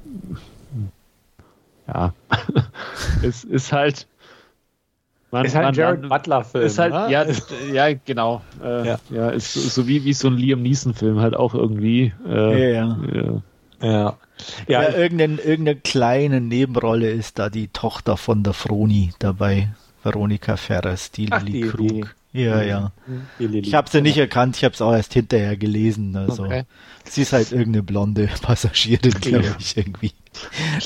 ja, 1.89 2.13
es 3.23 3.45
ist 3.45 3.73
halt. 3.73 4.07
Man, 5.31 5.45
ist 5.45 5.55
halt 5.55 5.67
ein 5.67 5.75
Jared 5.75 6.09
Butler-Film. 6.09 6.65
Ist 6.65 6.79
halt, 6.79 6.95
ne? 6.95 7.11
ja, 7.11 7.27
ja, 7.71 7.99
genau. 8.07 8.41
Äh, 8.63 8.87
ja. 8.87 8.99
ja, 9.11 9.29
ist 9.29 9.53
so, 9.53 9.87
wie, 9.87 10.05
wie 10.05 10.15
so 10.15 10.29
ein 10.29 10.35
Liam 10.35 10.63
Neeson-Film 10.63 11.21
halt 11.21 11.37
auch 11.37 11.55
irgendwie. 11.55 12.15
Äh, 12.27 12.73
ja, 12.73 12.99
ja. 13.13 13.43
ja. 13.83 14.17
Ja, 14.69 14.83
ja 14.83 14.89
irgendeine, 14.89 15.35
irgendeine 15.35 15.77
kleine 15.77 16.41
Nebenrolle 16.41 17.11
ist 17.11 17.39
da 17.39 17.51
die 17.51 17.69
Tochter 17.69 18.17
von 18.17 18.43
der 18.43 18.55
Froni 18.55 19.13
dabei. 19.19 19.69
Veronika 20.03 20.57
Ferres, 20.57 21.11
die 21.11 21.29
Ach, 21.31 21.43
Lilly 21.43 21.69
Krug. 21.69 22.15
Ja, 22.33 22.63
ja. 22.63 22.93
Ich 23.39 23.75
habe 23.75 23.89
sie 23.89 24.03
nicht 24.03 24.19
erkannt, 24.19 24.57
ich 24.57 24.65
habe 24.65 24.75
es 24.75 24.83
auch 24.83 24.93
erst 24.93 25.15
hinterher 25.15 25.57
gelesen. 25.57 26.15
Also 26.15 26.45
okay. 26.45 26.65
sie 27.05 27.23
ist 27.23 27.33
halt 27.33 27.53
irgendeine 27.53 27.83
blonde 27.83 28.29
Passagierin, 28.43 29.13
glaube 29.13 29.47
ja. 29.47 29.57
ich, 29.59 29.77
irgendwie. 29.77 30.13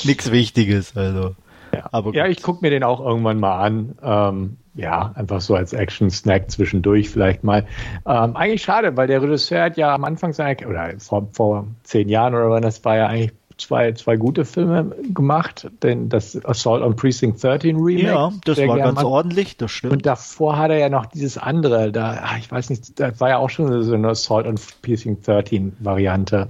Nichts 0.03 0.31
Wichtiges, 0.31 0.95
also. 0.95 1.35
Ja, 1.73 1.89
aber 1.91 2.13
ja 2.13 2.27
ich 2.27 2.41
gucke 2.41 2.59
mir 2.61 2.69
den 2.69 2.83
auch 2.83 2.99
irgendwann 2.99 3.39
mal 3.39 3.59
an. 3.59 3.95
Ähm, 4.01 4.57
ja, 4.75 5.11
einfach 5.15 5.41
so 5.41 5.55
als 5.55 5.73
Action-Snack 5.73 6.49
zwischendurch 6.49 7.09
vielleicht 7.09 7.43
mal. 7.43 7.65
Ähm, 8.07 8.35
eigentlich 8.35 8.63
schade, 8.63 8.95
weil 8.97 9.07
der 9.07 9.21
Regisseur 9.21 9.63
hat 9.63 9.77
ja 9.77 9.93
am 9.93 10.03
Anfang 10.03 10.33
seiner, 10.33 10.67
oder 10.67 10.93
vor, 10.97 11.27
vor 11.31 11.67
zehn 11.83 12.09
Jahren 12.09 12.33
oder 12.33 12.49
wann 12.49 12.63
das 12.63 12.83
war 12.83 12.97
ja 12.97 13.07
eigentlich 13.07 13.33
zwei, 13.57 13.91
zwei 13.93 14.15
gute 14.17 14.45
Filme 14.45 14.95
gemacht, 15.13 15.69
denn 15.81 16.09
das 16.09 16.43
Assault 16.45 16.81
on 16.81 16.95
Precinct 16.95 17.43
13 17.43 17.77
Remake. 17.77 18.07
Ja, 18.07 18.31
das 18.45 18.57
war 18.59 18.77
ganz 18.77 18.95
macht. 18.95 19.05
ordentlich, 19.05 19.57
das 19.57 19.71
stimmt. 19.71 19.93
Und 19.93 20.05
davor 20.05 20.57
hat 20.57 20.71
er 20.71 20.77
ja 20.77 20.89
noch 20.89 21.05
dieses 21.05 21.37
andere, 21.37 21.91
da, 21.91 22.19
ach, 22.23 22.37
ich 22.37 22.51
weiß 22.51 22.69
nicht, 22.69 22.99
das 22.99 23.19
war 23.19 23.29
ja 23.29 23.37
auch 23.37 23.49
schon 23.49 23.83
so 23.83 23.93
eine 23.93 24.09
Assault 24.09 24.47
on 24.47 24.55
Precinct 24.81 25.27
13 25.27 25.73
Variante. 25.79 26.49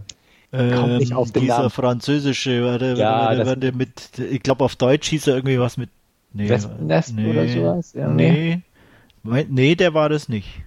Ähm, 0.51 0.97
nicht 0.97 1.13
auf 1.13 1.31
den 1.31 1.41
dieser 1.41 1.57
Namen. 1.57 1.69
französische, 1.71 2.63
warte, 2.63 2.93
ja, 2.93 3.27
warte, 3.27 3.45
warte, 3.47 3.71
mit, 3.71 4.19
ich 4.19 4.43
glaube 4.43 4.63
auf 4.63 4.75
Deutsch 4.75 5.09
hieß 5.09 5.27
er 5.27 5.35
irgendwie 5.35 5.59
was 5.59 5.77
mit 5.77 5.89
nee, 6.31 6.47
Wespennest 6.47 7.15
nee, 7.15 7.29
oder 7.29 7.47
sowas. 7.47 7.93
Ja. 7.93 8.07
Nee. 8.07 8.61
Nee, 9.23 9.75
der 9.75 9.93
war 9.95 10.09
das 10.09 10.29
nicht. 10.29 10.61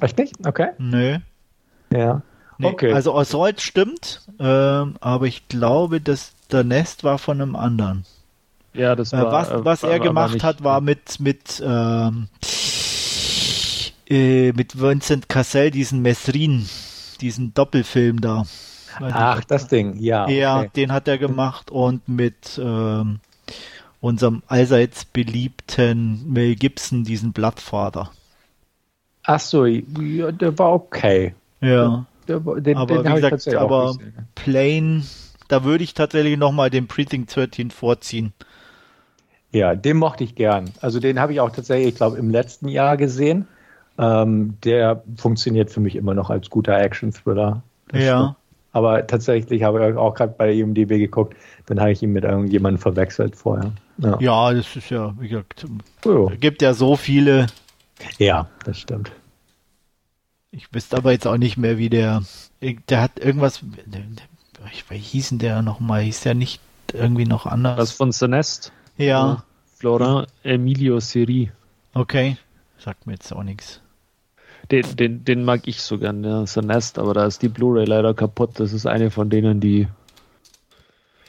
Echt 0.00 0.16
nicht? 0.18 0.34
Okay. 0.46 0.68
Nö. 0.78 1.18
Ja. 1.92 2.22
Nee, 2.58 2.68
okay. 2.68 2.92
Also 2.92 3.14
Assault 3.16 3.60
stimmt, 3.60 4.22
ähm, 4.38 4.96
aber 5.00 5.26
ich 5.26 5.48
glaube, 5.48 6.00
dass 6.00 6.32
der 6.50 6.64
Nest 6.64 7.04
war 7.04 7.18
von 7.18 7.40
einem 7.40 7.56
anderen. 7.56 8.04
Ja, 8.72 8.94
das 8.94 9.12
äh, 9.12 9.18
war. 9.18 9.28
Äh, 9.28 9.32
was, 9.32 9.64
was 9.64 9.82
war, 9.82 9.90
er 9.90 10.00
gemacht 10.00 10.34
nicht, 10.34 10.44
hat, 10.44 10.64
war 10.64 10.80
mit 10.80 11.20
mit 11.20 11.62
ähm, 11.64 12.28
äh, 14.08 14.52
mit 14.52 14.80
Vincent 14.80 15.28
Cassell 15.28 15.70
diesen 15.70 16.02
Mesrin, 16.02 16.68
diesen 17.20 17.54
Doppelfilm 17.54 18.20
da. 18.20 18.44
Ach, 19.00 19.44
das 19.44 19.68
Ding, 19.68 19.98
ja. 19.98 20.28
Ja, 20.28 20.60
okay. 20.60 20.70
den 20.76 20.92
hat 20.92 21.06
er 21.06 21.18
gemacht 21.18 21.70
und 21.70 22.08
mit 22.08 22.58
ähm, 22.62 23.20
unserem 24.00 24.42
allseits 24.46 25.04
beliebten 25.04 26.32
Mel 26.32 26.56
Gibson 26.56 27.04
diesen 27.04 27.32
Blattvater. 27.32 28.10
Ach 29.24 29.40
so, 29.40 29.66
ja, 29.66 30.32
der 30.32 30.58
war 30.58 30.72
okay. 30.72 31.34
Ja. 31.60 32.06
Den, 32.28 32.76
aber 32.76 33.02
den 33.02 33.12
wie 33.12 33.14
gesagt, 33.14 33.54
aber 33.54 33.96
Plane, 34.34 35.02
da 35.48 35.64
würde 35.64 35.84
ich 35.84 35.94
tatsächlich 35.94 36.36
nochmal 36.36 36.70
den 36.70 36.88
Precinct 36.88 37.34
13 37.34 37.70
vorziehen. 37.70 38.32
Ja, 39.52 39.74
den 39.74 39.96
mochte 39.96 40.24
ich 40.24 40.34
gern. 40.34 40.70
Also 40.80 41.00
den 41.00 41.18
habe 41.18 41.32
ich 41.32 41.40
auch 41.40 41.50
tatsächlich, 41.50 41.88
ich 41.88 41.94
glaube, 41.94 42.18
im 42.18 42.30
letzten 42.30 42.68
Jahr 42.68 42.96
gesehen. 42.96 43.46
Ähm, 43.98 44.58
der 44.64 45.02
funktioniert 45.16 45.70
für 45.70 45.80
mich 45.80 45.96
immer 45.96 46.12
noch 46.12 46.28
als 46.28 46.50
guter 46.50 46.78
Action-Thriller. 46.78 47.62
Ja. 47.92 48.00
Stimmt. 48.00 48.36
Aber 48.72 49.06
tatsächlich 49.06 49.62
habe 49.62 49.88
ich 49.88 49.96
auch 49.96 50.12
gerade 50.12 50.34
bei 50.36 50.52
IMDb 50.52 50.98
geguckt, 50.98 51.34
dann 51.64 51.80
habe 51.80 51.92
ich 51.92 52.02
ihn 52.02 52.12
mit 52.12 52.24
irgendjemandem 52.24 52.78
verwechselt 52.78 53.34
vorher. 53.34 53.72
Ja, 53.96 54.18
ja 54.20 54.52
das 54.52 54.76
ist 54.76 54.90
ja, 54.90 55.14
wie 55.18 55.28
gesagt, 55.28 55.64
oh. 56.04 56.30
gibt 56.38 56.60
ja 56.60 56.74
so 56.74 56.94
viele. 56.94 57.46
Ja, 58.18 58.50
das 58.66 58.78
stimmt. 58.78 59.10
Ich 60.56 60.72
wüsste 60.72 60.96
aber 60.96 61.12
jetzt 61.12 61.26
auch 61.26 61.36
nicht 61.36 61.58
mehr, 61.58 61.76
wie 61.76 61.90
der. 61.90 62.22
Der 62.62 63.02
hat 63.02 63.18
irgendwas. 63.18 63.62
Wie 64.88 64.96
hieß 64.96 65.28
denn 65.28 65.38
der 65.38 65.60
nochmal? 65.60 66.00
Hieß 66.00 66.22
der 66.22 66.34
nicht 66.34 66.62
irgendwie 66.94 67.26
noch 67.26 67.44
anders? 67.44 67.78
Was 67.78 67.92
von 67.92 68.10
Celeste? 68.10 68.70
Ja. 68.96 69.44
Flora 69.76 70.26
Emilio 70.42 70.98
Seri. 70.98 71.52
Okay. 71.92 72.38
Sagt 72.78 73.06
mir 73.06 73.12
jetzt 73.12 73.30
auch 73.34 73.42
nichts. 73.42 73.82
Den, 74.70 74.96
den, 74.96 75.24
den 75.26 75.44
mag 75.44 75.68
ich 75.68 75.82
so 75.82 75.98
gern, 75.98 76.22
der 76.22 76.46
Celeste, 76.46 77.02
aber 77.02 77.12
da 77.12 77.26
ist 77.26 77.42
die 77.42 77.48
Blu-ray 77.48 77.84
leider 77.84 78.14
kaputt. 78.14 78.58
Das 78.58 78.72
ist 78.72 78.86
eine 78.86 79.10
von 79.10 79.28
denen, 79.28 79.60
die 79.60 79.88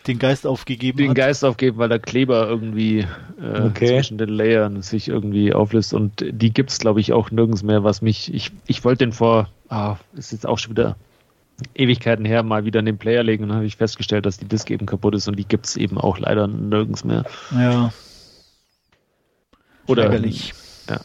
den 0.08 0.20
Geist 0.20 0.48
aufgegeben 0.48 0.98
den 0.98 1.10
hat. 1.10 1.18
Geist 1.18 1.46
aufgeben, 1.46 1.78
weil 1.78 1.90
der 1.90 2.00
Kleber 2.00 2.48
irgendwie 2.48 3.06
äh, 3.42 3.62
okay. 3.62 3.88
zwischen 3.88 4.18
den 4.18 4.30
Layern 4.30 4.82
sich 4.82 5.08
irgendwie 5.08 5.54
auflöst 5.54 5.94
und 5.94 6.26
die 6.28 6.54
gibt 6.54 6.72
es, 6.72 6.80
glaube 6.80 7.00
ich 7.00 7.14
auch 7.14 7.32
nirgends 7.32 7.64
mehr, 7.64 7.84
was 7.84 8.02
mich 8.02 8.34
ich 8.34 8.52
ich 8.66 8.84
wollte 8.84 9.06
den 9.06 9.14
vor 9.14 9.50
ah, 9.70 9.98
ist 10.16 10.32
jetzt 10.32 10.48
auch 10.48 10.58
schon 10.58 10.72
wieder 10.72 10.96
Ewigkeiten 11.74 12.26
her 12.26 12.44
mal 12.44 12.66
wieder 12.66 12.80
in 12.80 12.86
den 12.86 12.98
Player 12.98 13.24
legen 13.24 13.44
und 13.44 13.50
dann 13.50 13.58
habe 13.58 13.66
ich 13.66 13.78
festgestellt, 13.78 14.26
dass 14.26 14.38
die 14.38 14.46
Disk 14.46 14.70
eben 14.70 14.86
kaputt 14.86 15.16
ist 15.16 15.28
und 15.28 15.38
die 15.38 15.48
gibt 15.48 15.66
es 15.66 15.76
eben 15.76 15.98
auch 15.98 16.20
leider 16.20 16.48
nirgends 16.48 17.04
mehr. 17.04 17.26
Ja. 17.52 17.92
Oder 19.88 20.06
Ärgerlich. 20.06 20.54
Ja. 20.90 21.00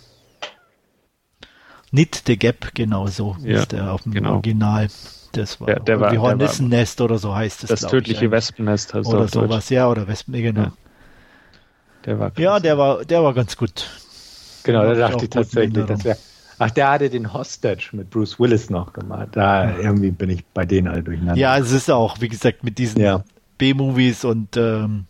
Knit 1.91 2.23
the 2.27 2.37
Gap 2.37 2.75
genauso 2.75 3.37
ja, 3.43 3.61
ist 3.61 3.73
der 3.73 3.93
auf 3.93 4.03
dem 4.03 4.13
genau. 4.13 4.35
Original. 4.35 4.89
Das 5.33 5.61
war, 5.61 5.67
der, 5.67 5.81
der 5.81 6.01
war 6.01 6.17
Hornissennest 6.17 7.01
oder 7.01 7.19
so 7.19 7.35
heißt 7.35 7.65
es. 7.65 7.71
Das 7.71 7.81
tödliche 7.83 8.31
Wespennest 8.31 8.93
heißt 8.93 9.09
Oder 9.09 9.29
sowas, 9.29 9.71
ja, 9.71 9.89
oder 9.89 10.07
Wespen, 10.07 10.35
genau. 10.35 10.61
Ja. 10.63 10.73
Der 12.05 12.19
war 12.19 12.33
ja, 12.39 12.61
der 12.61 12.79
war, 12.79 13.05
der 13.05 13.23
war 13.23 13.33
ganz 13.33 13.57
gut. 13.57 13.89
Genau, 14.65 14.83
da 14.83 14.95
dachte 14.95 15.25
ich 15.25 15.31
tatsächlich, 15.31 15.87
das 15.87 16.05
wäre. 16.05 16.19
Ach, 16.59 16.71
der 16.71 16.91
hatte 16.91 17.11
den 17.11 17.33
Hostage 17.33 17.91
mit 17.93 18.11
Bruce 18.11 18.39
Willis 18.39 18.71
noch 18.71 18.93
gemacht. 18.93 19.29
Da 19.33 19.71
ja. 19.71 19.79
irgendwie 19.79 20.11
bin 20.11 20.31
ich 20.31 20.45
bei 20.45 20.65
denen 20.65 20.87
alle 20.87 21.03
durcheinander. 21.03 21.41
Ja, 21.41 21.59
es 21.59 21.73
ist 21.73 21.91
auch, 21.91 22.21
wie 22.21 22.29
gesagt, 22.29 22.63
mit 22.63 22.79
diesen 22.79 23.01
ja. 23.01 23.25
B-Movies 23.59 24.25
und 24.25 24.57
ähm, 24.57 25.07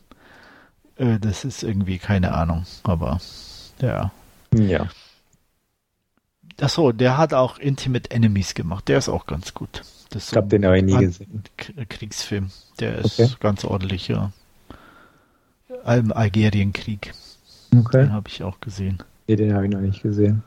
äh, 0.96 1.18
das 1.18 1.44
ist 1.44 1.62
irgendwie 1.62 1.98
keine 1.98 2.32
Ahnung. 2.32 2.64
Aber 2.84 3.20
Ja. 3.80 4.12
Ja. 4.54 4.86
Achso, 6.60 6.92
der 6.92 7.18
hat 7.18 7.34
auch 7.34 7.58
Intimate 7.58 8.10
Enemies 8.10 8.54
gemacht. 8.54 8.88
Der 8.88 8.98
ist 8.98 9.08
auch 9.08 9.26
ganz 9.26 9.52
gut. 9.52 9.82
Das 10.12 10.26
ich 10.26 10.32
glaube, 10.32 10.48
den 10.48 10.66
habe 10.66 10.76
ich 10.76 10.84
nie 10.84 10.96
gesehen. 10.96 11.42
Kriegsfilm. 11.88 12.50
Der 12.80 12.98
ist 12.98 13.18
okay. 13.18 13.32
ganz 13.40 13.64
ordentlich, 13.64 14.08
ja. 14.08 14.30
Im 15.86 16.12
Algerienkrieg. 16.12 17.14
Okay. 17.74 18.02
Den 18.02 18.12
habe 18.12 18.28
ich 18.28 18.42
auch 18.42 18.60
gesehen. 18.60 19.02
Nee, 19.26 19.36
den 19.36 19.54
habe 19.54 19.64
ich 19.64 19.72
noch 19.72 19.80
nicht 19.80 20.02
gesehen. 20.02 20.42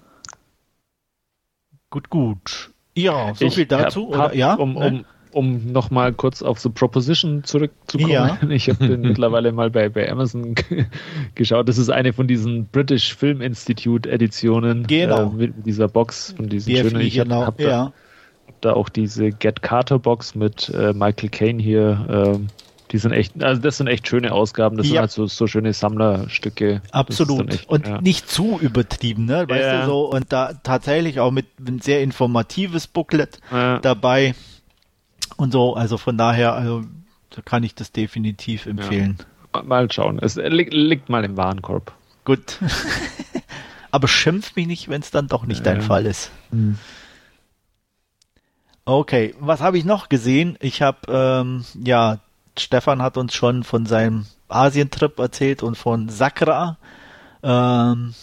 Gut, 1.90 2.12
gut. 2.12 2.70
Ja, 2.94 3.34
so 3.34 3.46
ich 3.46 3.56
viel 3.56 3.66
dazu. 3.66 4.12
Hab, 4.16 4.30
hab, 4.30 4.36
ja? 4.36 4.54
Um, 4.54 4.78
um, 4.78 5.06
um 5.32 5.72
nochmal 5.72 6.14
kurz 6.14 6.44
auf 6.44 6.60
The 6.60 6.70
Proposition 6.70 7.44
zurückzukommen. 7.44 8.12
Ja. 8.12 8.38
Ich 8.50 8.70
habe 8.70 8.98
mittlerweile 8.98 9.52
mal 9.52 9.72
bei, 9.72 9.90
bei 9.90 10.12
Amazon 10.12 10.54
geschaut. 11.36 11.68
Das 11.68 11.80
ist 11.80 11.90
eine 11.90 12.14
von 12.14 12.28
diesen 12.28 12.68
British 12.68 13.16
Film 13.16 13.42
Institute 13.42 14.08
Editionen. 14.08 14.86
Genau. 14.86 15.32
Äh, 15.32 15.36
mit 15.36 15.66
dieser 15.66 15.88
Box, 15.88 16.36
von 16.38 16.50
diesen 16.50 16.72
BFI, 16.72 16.90
schönen. 16.90 17.02
Ich 17.02 17.16
genau. 17.16 17.48
habe 17.48 17.64
ja. 17.64 17.86
hab 17.86 17.94
da 18.66 18.74
auch 18.74 18.90
diese 18.90 19.32
Get 19.32 19.62
Carter 19.62 20.00
Box 20.00 20.36
mit 20.36 20.70
äh, 20.70 20.94
Michael 20.94 21.30
Caine 21.30 21.62
hier. 21.62 22.38
Äh, 22.38 22.48
die 22.92 22.98
sind 23.00 23.14
echt, 23.14 23.44
also 23.44 23.62
das 23.62 23.78
sind 23.78 23.88
echt 23.88 24.08
schöne 24.08 24.32
Ausgaben. 24.32 24.78
Das 24.78 24.86
ja. 24.88 24.92
sind 24.92 25.00
halt 25.00 25.12
so, 25.12 25.28
so 25.28 25.48
schöne 25.48 25.74
Sammlerstücke. 25.74 26.82
Absolut. 26.92 27.54
Echt, 27.54 27.70
und 27.70 27.88
ja. 27.88 28.02
nicht 28.02 28.30
zu 28.30 28.60
übertrieben, 28.60 29.26
ne? 29.26 29.46
Weißt 29.50 29.62
ja. 29.62 29.82
du 29.82 29.88
so? 29.88 30.12
Und 30.12 30.32
da 30.32 30.54
tatsächlich 30.64 31.20
auch 31.20 31.32
mit 31.32 31.48
ein 31.60 31.80
sehr 31.80 32.02
informatives 32.04 32.88
Booklet 32.88 33.40
dabei 33.50 34.36
und 35.38 35.52
so. 35.52 35.74
Also 35.76 35.98
von 35.98 36.18
daher, 36.18 36.54
also 36.54 36.84
da 37.32 37.42
kann 37.42 37.64
ich 37.64 37.76
das 37.76 37.92
definitiv 37.92 38.66
empfehlen. 38.66 39.18
Mal 39.64 39.92
schauen. 39.92 40.20
Es 40.22 40.36
liegt, 40.36 40.74
liegt 40.74 41.10
mal 41.10 41.24
im 41.26 41.38
Warenkorb. 41.38 41.94
Gut. 42.24 42.60
Aber 43.92 44.08
schimpf 44.08 44.56
mich 44.56 44.68
nicht, 44.68 44.90
wenn 44.90 45.02
es 45.02 45.12
dann 45.12 45.28
doch 45.28 45.46
nicht 45.46 45.66
dein 45.66 45.82
Fall 45.82 46.06
ist. 46.06 46.32
Hm. 46.52 46.78
Okay, 48.88 49.34
was 49.40 49.62
habe 49.62 49.80
ich 49.80 49.86
noch 49.86 50.10
gesehen? 50.10 50.58
Ich 50.62 50.84
habe, 50.84 51.00
ähm, 51.08 51.66
ja, 51.84 52.20
Stefan 52.56 53.02
hat 53.02 53.18
uns 53.18 53.34
schon 53.34 53.64
von 53.64 53.88
seinem 53.88 54.28
Asientrip 54.48 55.18
erzählt 55.18 55.64
und 55.64 55.76
von 55.76 56.08
Sakra, 56.10 56.78
ähm, 57.42 58.14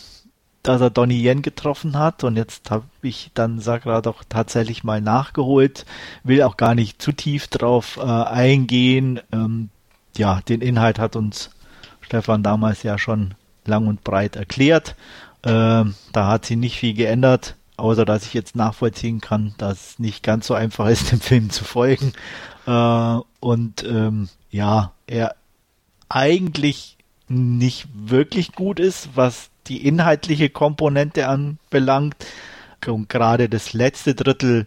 dass 0.63 0.81
er 0.81 0.91
Donnie 0.91 1.21
Yen 1.21 1.43
getroffen 1.43 1.99
hat 1.99 2.23
und 2.23 2.37
jetzt 2.37 2.71
habe 2.71 2.85
ich 3.03 3.33
dann 3.35 3.59
Sakra 3.59 4.01
doch 4.03 4.23
tatsächlich 4.29 4.85
mal 4.85 5.01
nachgeholt, 5.01 5.85
will 6.23 6.45
auch 6.45 6.57
gar 6.57 6.77
nicht 6.77 7.03
zu 7.03 7.11
tief 7.11 7.49
drauf 7.49 7.97
äh, 7.97 8.03
eingehen. 8.03 9.21
Ähm, 9.33 9.69
ja, 10.17 10.43
den 10.49 10.61
Inhalt 10.61 11.01
hat 11.01 11.17
uns 11.17 11.51
Stefan 12.03 12.45
damals 12.45 12.85
ja 12.85 12.99
schon 12.99 13.35
lang 13.65 13.89
und 13.89 14.05
breit 14.05 14.37
erklärt. 14.37 14.95
Ähm, 15.45 15.97
da 16.13 16.29
hat 16.29 16.47
sie 16.47 16.55
nicht 16.55 16.77
viel 16.77 16.95
geändert, 16.95 17.57
außer 17.77 18.05
dass 18.05 18.25
ich 18.27 18.35
jetzt 18.35 18.57
nachvollziehen 18.57 19.21
kann, 19.21 19.55
dass 19.59 19.91
es 19.91 19.99
nicht 19.99 20.23
ganz 20.23 20.47
so 20.47 20.55
einfach 20.55 20.89
ist, 20.89 21.13
dem 21.13 21.21
Film 21.21 21.51
zu 21.51 21.65
folgen. 21.65 22.13
Äh, 22.67 23.19
und 23.41 23.85
ähm, 23.85 24.29
ja, 24.51 24.93
er 25.07 25.35
eigentlich 26.09 26.99
nicht 27.29 27.89
wirklich 27.95 28.53
gut 28.53 28.79
ist, 28.79 29.11
was 29.15 29.51
die 29.67 29.87
inhaltliche 29.87 30.51
Komponente 30.51 31.29
anbelangt. 31.29 32.17
Und 32.87 33.09
gerade 33.09 33.49
das 33.49 33.73
letzte 33.73 34.15
Drittel 34.15 34.67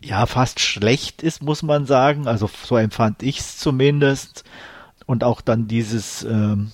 ja 0.00 0.26
fast 0.26 0.60
schlecht 0.60 1.22
ist, 1.22 1.42
muss 1.42 1.62
man 1.62 1.86
sagen. 1.86 2.26
Also 2.26 2.48
so 2.64 2.76
empfand 2.76 3.22
ich 3.22 3.40
es 3.40 3.58
zumindest. 3.58 4.44
Und 5.06 5.24
auch 5.24 5.40
dann 5.40 5.68
dieses 5.68 6.22
ähm, 6.24 6.72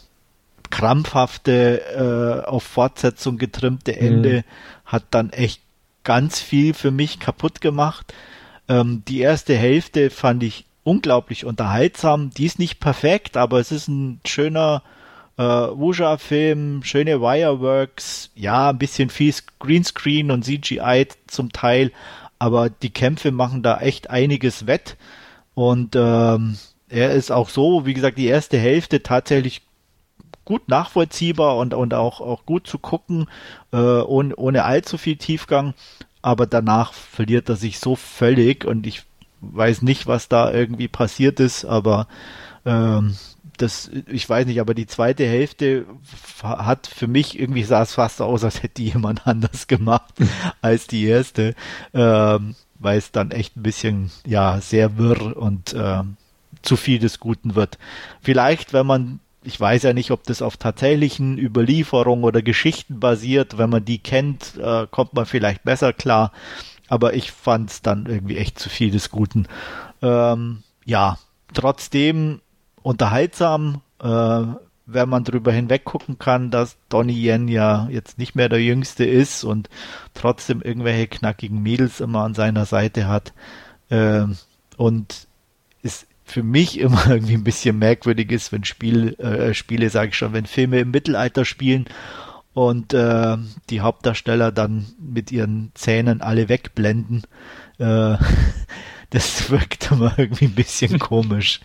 krampfhafte, 0.71 2.43
äh, 2.45 2.49
auf 2.49 2.63
Fortsetzung 2.63 3.39
getrimmte 3.39 3.97
Ende 3.97 4.39
mhm. 4.39 4.43
hat 4.87 5.05
dann 5.11 5.31
echt 5.31 5.63
ganz 6.05 6.41
viel 6.41 6.75
für 6.75 6.91
mich 6.91 7.21
kaputt 7.21 7.61
gemacht. 7.61 8.15
Ähm, 8.69 9.03
die 9.07 9.21
erste 9.21 9.55
Hälfte 9.55 10.11
fand 10.11 10.43
ich 10.43 10.65
unglaublich 10.85 11.45
unterhaltsam. 11.45 12.31
Die 12.31 12.47
ist 12.47 12.59
nicht 12.59 12.81
perfekt, 12.81 13.37
aber 13.37 13.61
es 13.61 13.73
ist 13.73 13.89
ein 13.89 14.21
schöner 14.25 14.83
äh, 15.37 15.43
Wuja-Film, 15.43 16.83
schöne 16.83 17.21
Wireworks, 17.21 18.31
ja, 18.35 18.71
ein 18.71 18.79
bisschen 18.79 19.11
viel 19.11 19.35
Greenscreen 19.59 20.31
und 20.31 20.45
CGI 20.45 21.07
zum 21.27 21.53
Teil, 21.53 21.93
aber 22.39 22.71
die 22.71 22.91
Kämpfe 22.91 23.31
machen 23.33 23.63
da 23.63 23.79
echt 23.79 24.11
einiges 24.11 24.67
wett. 24.67 24.97
Und 25.55 25.95
ähm, 25.97 26.57
er 26.89 27.13
ist 27.13 27.31
auch 27.31 27.49
so, 27.49 27.87
wie 27.87 27.95
gesagt, 27.95 28.19
die 28.19 28.27
erste 28.27 28.59
Hälfte 28.59 29.03
tatsächlich 29.03 29.63
gut 30.51 30.69
nachvollziehbar 30.69 31.57
und, 31.59 31.75
und 31.75 31.95
auch, 31.95 32.21
auch 32.21 32.45
gut 32.45 32.67
zu 32.67 32.81
gucken, 32.81 33.29
äh, 33.73 33.77
ohne, 33.77 34.35
ohne 34.35 34.65
allzu 34.65 34.99
viel 34.99 35.15
Tiefgang. 35.15 35.75
Aber 36.23 36.49
danach 36.49 36.93
verliert 36.93 37.49
er 37.49 37.55
sich 37.55 37.79
so 37.79 37.95
völlig 37.95 38.65
und 38.65 38.85
ich 38.85 39.05
weiß 39.43 39.83
nicht, 39.83 40.09
was 40.09 40.29
da 40.29 40.53
irgendwie 40.53 40.89
passiert 40.89 41.39
ist, 41.39 41.65
aber 41.65 42.09
ähm, 42.67 43.17
das, 43.59 43.93
ich 44.09 44.29
weiß 44.29 44.45
nicht, 44.47 44.61
aber 44.61 44.75
die 44.75 44.89
zweite 44.89 45.25
Hälfte 45.25 45.87
hat 46.43 46.89
für 46.89 47.07
mich 47.07 47.39
irgendwie 47.39 47.63
sah 47.63 47.83
es 47.83 47.95
fast 47.95 48.21
aus, 48.21 48.43
als 48.43 48.65
hätte 48.65 48.83
jemand 48.83 49.27
anders 49.29 49.69
gemacht 49.69 50.15
als 50.63 50.89
die 50.89 51.05
erste, 51.05 51.55
ähm, 51.95 52.57
weil 52.81 52.99
es 52.99 53.13
dann 53.13 53.31
echt 53.31 53.57
ein 53.57 53.63
bisschen, 53.63 54.11
ja, 54.27 54.61
sehr 54.61 54.99
wirr 54.99 55.37
und 55.37 55.77
ähm, 55.79 56.17
zu 56.63 56.77
viel 56.77 56.99
des 56.99 57.21
Guten 57.21 57.55
wird. 57.55 57.79
Vielleicht, 58.21 58.73
wenn 58.73 58.87
man 58.87 59.21
ich 59.43 59.59
weiß 59.59 59.85
ja 59.85 59.93
nicht, 59.93 60.11
ob 60.11 60.25
das 60.25 60.43
auf 60.43 60.57
tatsächlichen 60.57 61.39
Überlieferungen 61.39 62.25
oder 62.25 62.43
Geschichten 62.43 63.01
basiert. 63.01 63.59
Wenn 63.59 63.71
man 63.71 63.85
die 63.85 63.99
kennt, 63.99 64.57
äh, 64.59 64.87
kommt 64.91 65.15
man 65.15 65.27
vielleicht 65.27 65.65
besser 65.65 65.93
klar. 65.93 66.33
Aber 66.89 67.15
ich 67.15 67.33
fand 67.33 67.71
es 67.71 67.83
dann 67.83 68.07
irgendwie 68.07 68.37
echt 68.37 68.59
zu 68.59 68.69
viel 68.69 68.91
des 68.91 69.11
Guten. 69.11 69.47
Ähm, 70.03 70.63
ja, 70.85 71.19
trotzdem 71.55 72.41
unterhaltsam, 72.83 73.81
äh, 74.03 74.43
wenn 74.87 75.09
man 75.09 75.25
drüber 75.25 75.53
hinweg 75.53 75.85
gucken 75.85 76.19
kann, 76.19 76.51
dass 76.51 76.77
Donnie 76.89 77.15
Yen 77.15 77.49
ja 77.49 77.89
jetzt 77.91 78.19
nicht 78.19 78.35
mehr 78.35 78.49
der 78.49 78.63
Jüngste 78.63 79.05
ist 79.05 79.45
und 79.45 79.71
trotzdem 80.15 80.61
irgendwelche 80.63 81.07
knackigen 81.07 81.63
Mädels 81.63 82.01
immer 82.01 82.25
an 82.25 82.35
seiner 82.35 82.67
Seite 82.67 83.07
hat. 83.07 83.33
Äh, 83.89 84.25
und 84.77 85.29
für 86.31 86.43
mich 86.43 86.79
immer 86.79 87.07
irgendwie 87.09 87.35
ein 87.35 87.45
bisschen 87.45 87.79
merkwürdig 87.79 88.31
ist, 88.33 88.53
wenn 88.53 88.65
Spiel, 88.65 89.15
äh, 89.19 89.55
Spiele, 89.55 89.91
sage 89.91 90.11
ich 90.11 90.17
schon, 90.17 90.33
wenn 90.33 90.47
Filme 90.47 90.81
im 90.81 90.91
Mittelalter 90.91 91.45
spielen 91.45 91.87
und 92.55 92.95
äh, 92.95 93.37
die 93.69 93.81
Hauptdarsteller 93.81 94.53
dann 94.53 94.87
mit 94.99 95.31
ihren 95.33 95.73
Zähnen 95.75 96.21
alle 96.21 96.49
wegblenden. 96.49 97.23
Äh, 97.79 98.17
das 99.11 99.51
wirkt 99.51 99.91
immer 99.91 100.15
irgendwie 100.17 100.47
ein 100.47 100.55
bisschen 100.55 100.99
komisch. 100.99 101.61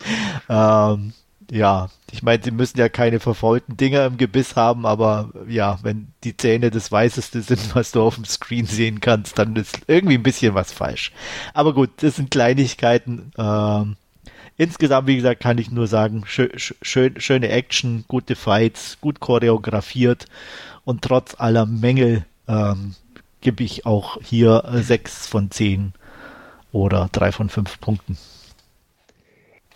Ähm, 0.48 1.12
ja, 1.50 1.90
ich 2.10 2.24
meine, 2.24 2.42
sie 2.42 2.50
müssen 2.50 2.78
ja 2.78 2.88
keine 2.88 3.20
verfaulten 3.20 3.76
Dinger 3.76 4.04
im 4.06 4.16
Gebiss 4.16 4.56
haben, 4.56 4.84
aber 4.84 5.30
ja, 5.48 5.78
wenn 5.82 6.08
die 6.24 6.36
Zähne 6.36 6.70
das 6.70 6.90
Weißeste 6.90 7.40
sind, 7.42 7.74
was 7.74 7.92
du 7.92 8.02
auf 8.02 8.16
dem 8.16 8.24
Screen 8.24 8.66
sehen 8.66 9.00
kannst, 9.00 9.38
dann 9.38 9.54
ist 9.54 9.78
irgendwie 9.86 10.16
ein 10.16 10.24
bisschen 10.24 10.54
was 10.54 10.72
falsch. 10.72 11.12
Aber 11.54 11.72
gut, 11.72 11.90
das 11.98 12.16
sind 12.16 12.32
Kleinigkeiten. 12.32 13.30
Ähm, 13.38 13.96
insgesamt, 14.56 15.06
wie 15.06 15.16
gesagt, 15.16 15.40
kann 15.40 15.58
ich 15.58 15.70
nur 15.70 15.86
sagen, 15.86 16.24
schön, 16.26 16.50
schön, 16.56 17.20
schöne 17.20 17.48
Action, 17.48 18.04
gute 18.08 18.36
Fights, 18.36 18.98
gut 19.00 19.20
choreografiert 19.20 20.26
und 20.84 21.02
trotz 21.02 21.34
aller 21.38 21.66
Mängel 21.66 22.24
ähm, 22.48 22.94
gebe 23.40 23.62
ich 23.64 23.86
auch 23.86 24.18
hier 24.22 24.64
äh, 24.64 24.82
sechs 24.82 25.26
von 25.26 25.50
zehn 25.50 25.92
oder 26.72 27.08
drei 27.12 27.32
von 27.32 27.48
fünf 27.48 27.80
Punkten. 27.80 28.16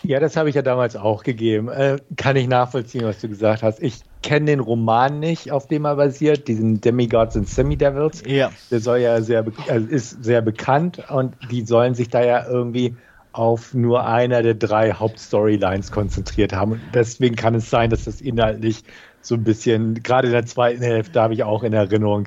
Ja, 0.02 0.18
das 0.18 0.36
habe 0.36 0.48
ich 0.48 0.54
ja 0.54 0.62
damals 0.62 0.96
auch 0.96 1.22
gegeben. 1.22 1.68
Äh, 1.68 1.98
kann 2.16 2.36
ich 2.36 2.48
nachvollziehen, 2.48 3.04
was 3.04 3.20
du 3.20 3.28
gesagt 3.28 3.62
hast. 3.62 3.82
Ich 3.82 4.00
kenne 4.22 4.46
den 4.46 4.60
Roman 4.60 5.20
nicht, 5.20 5.52
auf 5.52 5.66
dem 5.66 5.84
er 5.84 5.96
basiert, 5.96 6.48
diesen 6.48 6.80
Demigods 6.80 7.36
and 7.36 7.48
Semi-Devils. 7.48 8.22
Ja. 8.26 8.50
Der 8.70 8.80
soll 8.80 8.98
ja 8.98 9.20
sehr, 9.20 9.44
also 9.68 9.86
ist 9.86 10.24
sehr 10.24 10.40
bekannt 10.40 11.02
und 11.10 11.34
die 11.50 11.66
sollen 11.66 11.94
sich 11.94 12.08
da 12.08 12.24
ja 12.24 12.46
irgendwie 12.46 12.96
auf 13.32 13.74
nur 13.74 14.06
einer 14.06 14.42
der 14.42 14.54
drei 14.54 14.92
Hauptstorylines 14.92 15.92
konzentriert 15.92 16.52
haben. 16.52 16.72
Und 16.72 16.80
deswegen 16.94 17.36
kann 17.36 17.54
es 17.54 17.70
sein, 17.70 17.90
dass 17.90 18.04
das 18.04 18.20
inhaltlich 18.20 18.82
so 19.22 19.34
ein 19.34 19.44
bisschen, 19.44 20.02
gerade 20.02 20.28
in 20.28 20.32
der 20.32 20.46
zweiten 20.46 20.82
Hälfte 20.82 21.20
habe 21.20 21.34
ich 21.34 21.44
auch 21.44 21.62
in 21.62 21.72
Erinnerung, 21.72 22.26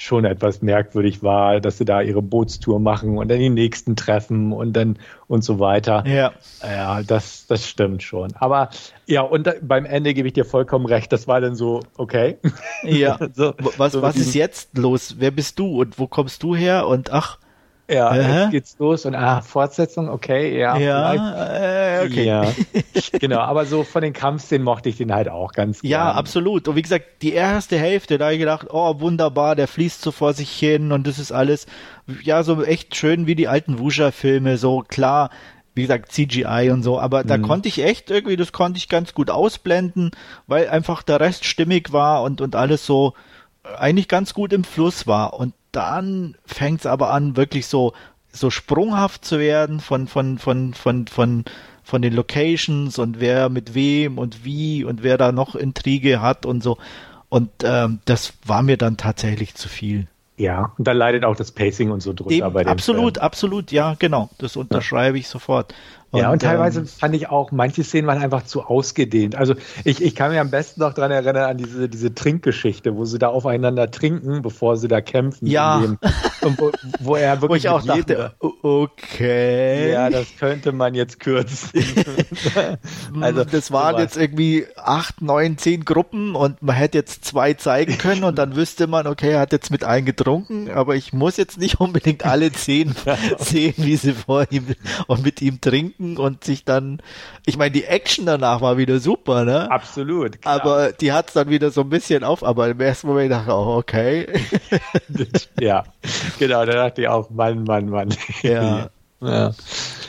schon 0.00 0.24
etwas 0.24 0.62
merkwürdig 0.62 1.22
war, 1.22 1.60
dass 1.60 1.76
sie 1.76 1.84
da 1.84 2.00
ihre 2.00 2.22
Bootstour 2.22 2.80
machen 2.80 3.18
und 3.18 3.28
dann 3.28 3.38
die 3.38 3.50
nächsten 3.50 3.96
treffen 3.96 4.50
und 4.50 4.72
dann 4.72 4.98
und 5.26 5.44
so 5.44 5.58
weiter. 5.58 6.04
Ja. 6.06 6.32
Ja, 6.62 7.02
das, 7.02 7.46
das 7.46 7.68
stimmt 7.68 8.02
schon. 8.02 8.32
Aber 8.36 8.70
ja, 9.04 9.20
und 9.20 9.46
da, 9.46 9.52
beim 9.60 9.84
Ende 9.84 10.14
gebe 10.14 10.26
ich 10.26 10.32
dir 10.32 10.46
vollkommen 10.46 10.86
recht. 10.86 11.12
Das 11.12 11.28
war 11.28 11.42
dann 11.42 11.54
so, 11.54 11.80
okay. 11.98 12.38
Ja. 12.82 13.18
so, 13.34 13.52
was, 13.76 13.92
so 13.92 14.00
was 14.00 14.16
ist 14.16 14.34
jetzt 14.34 14.78
los? 14.78 15.16
Wer 15.18 15.32
bist 15.32 15.58
du 15.58 15.82
und 15.82 15.98
wo 15.98 16.06
kommst 16.06 16.42
du 16.44 16.56
her? 16.56 16.86
Und 16.86 17.12
ach, 17.12 17.38
ja, 17.90 18.14
äh? 18.14 18.42
jetzt 18.44 18.50
geht's 18.50 18.76
los 18.78 19.04
und 19.04 19.14
ah, 19.14 19.40
Fortsetzung, 19.40 20.08
okay, 20.08 20.58
ja. 20.58 20.76
Ja, 20.76 21.14
äh, 21.14 22.06
okay. 22.06 22.24
Ja, 22.24 22.46
genau, 23.20 23.40
aber 23.40 23.66
so 23.66 23.84
von 23.84 24.02
den 24.02 24.12
Kampfszenen 24.12 24.64
mochte 24.64 24.88
ich 24.88 24.96
den 24.96 25.12
halt 25.12 25.28
auch 25.28 25.52
ganz 25.52 25.80
gerne. 25.80 25.90
Ja, 25.90 26.12
absolut. 26.12 26.68
Und 26.68 26.76
wie 26.76 26.82
gesagt, 26.82 27.04
die 27.22 27.32
erste 27.32 27.78
Hälfte, 27.78 28.18
da 28.18 28.26
habe 28.26 28.34
ich 28.34 28.40
gedacht, 28.40 28.68
oh, 28.70 29.00
wunderbar, 29.00 29.56
der 29.56 29.68
fließt 29.68 30.02
so 30.02 30.12
vor 30.12 30.32
sich 30.32 30.50
hin 30.50 30.92
und 30.92 31.06
das 31.06 31.18
ist 31.18 31.32
alles, 31.32 31.66
ja, 32.22 32.42
so 32.42 32.62
echt 32.62 32.96
schön 32.96 33.26
wie 33.26 33.34
die 33.34 33.48
alten 33.48 33.78
Wusha-Filme, 33.78 34.56
so 34.56 34.84
klar, 34.86 35.30
wie 35.74 35.82
gesagt, 35.82 36.12
CGI 36.12 36.70
und 36.72 36.82
so, 36.82 36.98
aber 36.98 37.24
mhm. 37.24 37.28
da 37.28 37.38
konnte 37.38 37.68
ich 37.68 37.82
echt 37.82 38.10
irgendwie, 38.10 38.36
das 38.36 38.52
konnte 38.52 38.78
ich 38.78 38.88
ganz 38.88 39.14
gut 39.14 39.30
ausblenden, 39.30 40.10
weil 40.46 40.68
einfach 40.68 41.02
der 41.02 41.20
Rest 41.20 41.44
stimmig 41.44 41.92
war 41.92 42.22
und, 42.22 42.40
und 42.40 42.56
alles 42.56 42.86
so 42.86 43.14
eigentlich 43.78 44.08
ganz 44.08 44.34
gut 44.34 44.52
im 44.52 44.64
Fluss 44.64 45.06
war. 45.06 45.34
Und 45.38 45.54
dann 45.72 46.36
fängt 46.44 46.80
es 46.80 46.86
aber 46.86 47.12
an, 47.12 47.36
wirklich 47.36 47.66
so, 47.66 47.92
so 48.32 48.50
sprunghaft 48.50 49.24
zu 49.24 49.38
werden 49.38 49.80
von, 49.80 50.06
von, 50.06 50.38
von, 50.38 50.74
von, 50.74 51.06
von, 51.06 51.44
von 51.82 52.02
den 52.02 52.12
Locations 52.12 52.98
und 52.98 53.20
wer 53.20 53.48
mit 53.48 53.74
wem 53.74 54.18
und 54.18 54.44
wie 54.44 54.84
und 54.84 55.02
wer 55.02 55.18
da 55.18 55.32
noch 55.32 55.54
Intrige 55.54 56.20
hat 56.20 56.46
und 56.46 56.62
so. 56.62 56.78
Und 57.28 57.50
ähm, 57.62 58.00
das 58.04 58.34
war 58.44 58.62
mir 58.62 58.76
dann 58.76 58.96
tatsächlich 58.96 59.54
zu 59.54 59.68
viel. 59.68 60.06
Ja, 60.36 60.72
und 60.78 60.88
da 60.88 60.92
leidet 60.92 61.24
auch 61.24 61.36
das 61.36 61.52
Pacing 61.52 61.90
und 61.90 62.00
so 62.00 62.14
drunter 62.14 62.32
Eben, 62.32 62.52
bei 62.54 62.64
dem 62.64 62.70
Absolut, 62.70 63.16
Film. 63.16 63.24
absolut, 63.24 63.72
ja, 63.72 63.94
genau. 63.98 64.30
Das 64.38 64.56
unterschreibe 64.56 65.18
ich 65.18 65.28
sofort. 65.28 65.74
Und, 66.12 66.20
ja, 66.20 66.32
und 66.32 66.42
teilweise 66.42 66.80
ähm, 66.80 66.86
fand 66.86 67.14
ich 67.14 67.28
auch, 67.28 67.52
manche 67.52 67.84
Szenen 67.84 68.08
waren 68.08 68.20
einfach 68.20 68.44
zu 68.44 68.62
ausgedehnt. 68.62 69.36
Also 69.36 69.54
ich, 69.84 70.02
ich 70.02 70.16
kann 70.16 70.32
mich 70.32 70.40
am 70.40 70.50
besten 70.50 70.80
noch 70.80 70.92
dran 70.92 71.12
erinnern 71.12 71.48
an 71.48 71.56
diese, 71.56 71.88
diese 71.88 72.12
Trinkgeschichte, 72.12 72.96
wo 72.96 73.04
sie 73.04 73.20
da 73.20 73.28
aufeinander 73.28 73.92
trinken, 73.92 74.42
bevor 74.42 74.76
sie 74.76 74.88
da 74.88 75.00
kämpfen. 75.00 75.46
Ja. 75.46 75.78
Dem, 75.78 75.98
wo, 76.58 76.72
wo, 76.98 77.14
er 77.14 77.40
wirklich. 77.42 77.50
Wo 77.50 77.54
ich 77.54 77.68
auch 77.68 77.84
dachte, 77.84 78.32
okay. 78.40 79.92
Ja, 79.92 80.10
das 80.10 80.26
könnte 80.36 80.72
man 80.72 80.94
jetzt 80.94 81.20
kürzen. 81.20 81.80
also 83.20 83.44
das 83.44 83.70
waren 83.70 83.98
jetzt 83.98 84.16
irgendwie 84.16 84.66
acht, 84.76 85.22
neun, 85.22 85.58
zehn 85.58 85.84
Gruppen 85.84 86.34
und 86.34 86.60
man 86.60 86.74
hätte 86.74 86.98
jetzt 86.98 87.24
zwei 87.24 87.54
zeigen 87.54 87.98
können 87.98 88.24
und 88.24 88.36
dann 88.36 88.56
wüsste 88.56 88.88
man, 88.88 89.06
okay, 89.06 89.30
er 89.30 89.40
hat 89.40 89.52
jetzt 89.52 89.70
mit 89.70 89.84
eingetrunken, 89.84 90.72
aber 90.72 90.96
ich 90.96 91.12
muss 91.12 91.36
jetzt 91.36 91.58
nicht 91.58 91.78
unbedingt 91.80 92.26
alle 92.26 92.50
zehn 92.50 92.96
sehen, 93.38 93.74
wie 93.76 93.94
sie 93.94 94.12
vor 94.12 94.46
ihm 94.50 94.66
und 95.06 95.22
mit 95.22 95.40
ihm 95.40 95.60
trinken 95.60 95.99
trinken 96.00 96.16
und 96.16 96.44
sich 96.44 96.64
dann, 96.64 97.00
ich 97.46 97.56
meine, 97.56 97.70
die 97.70 97.84
Action 97.84 98.26
danach 98.26 98.60
war 98.60 98.76
wieder 98.78 98.98
super, 98.98 99.44
ne? 99.44 99.70
Absolut. 99.70 100.42
Klar. 100.42 100.60
Aber 100.60 100.92
die 100.92 101.12
hat 101.12 101.28
es 101.28 101.34
dann 101.34 101.48
wieder 101.48 101.70
so 101.70 101.82
ein 101.82 101.90
bisschen 101.90 102.24
auf, 102.24 102.42
aber 102.44 102.68
im 102.68 102.80
ersten 102.80 103.08
Moment 103.08 103.30
dachte 103.30 103.46
ich 103.46 103.52
auch, 103.52 103.76
okay. 103.76 104.26
ja, 105.60 105.84
genau, 106.38 106.64
da 106.64 106.72
dachte 106.72 107.02
ich 107.02 107.08
auch, 107.08 107.30
Mann, 107.30 107.64
Mann, 107.64 107.88
Mann. 107.88 108.14
Ja. 108.42 108.88
ja. 109.20 109.52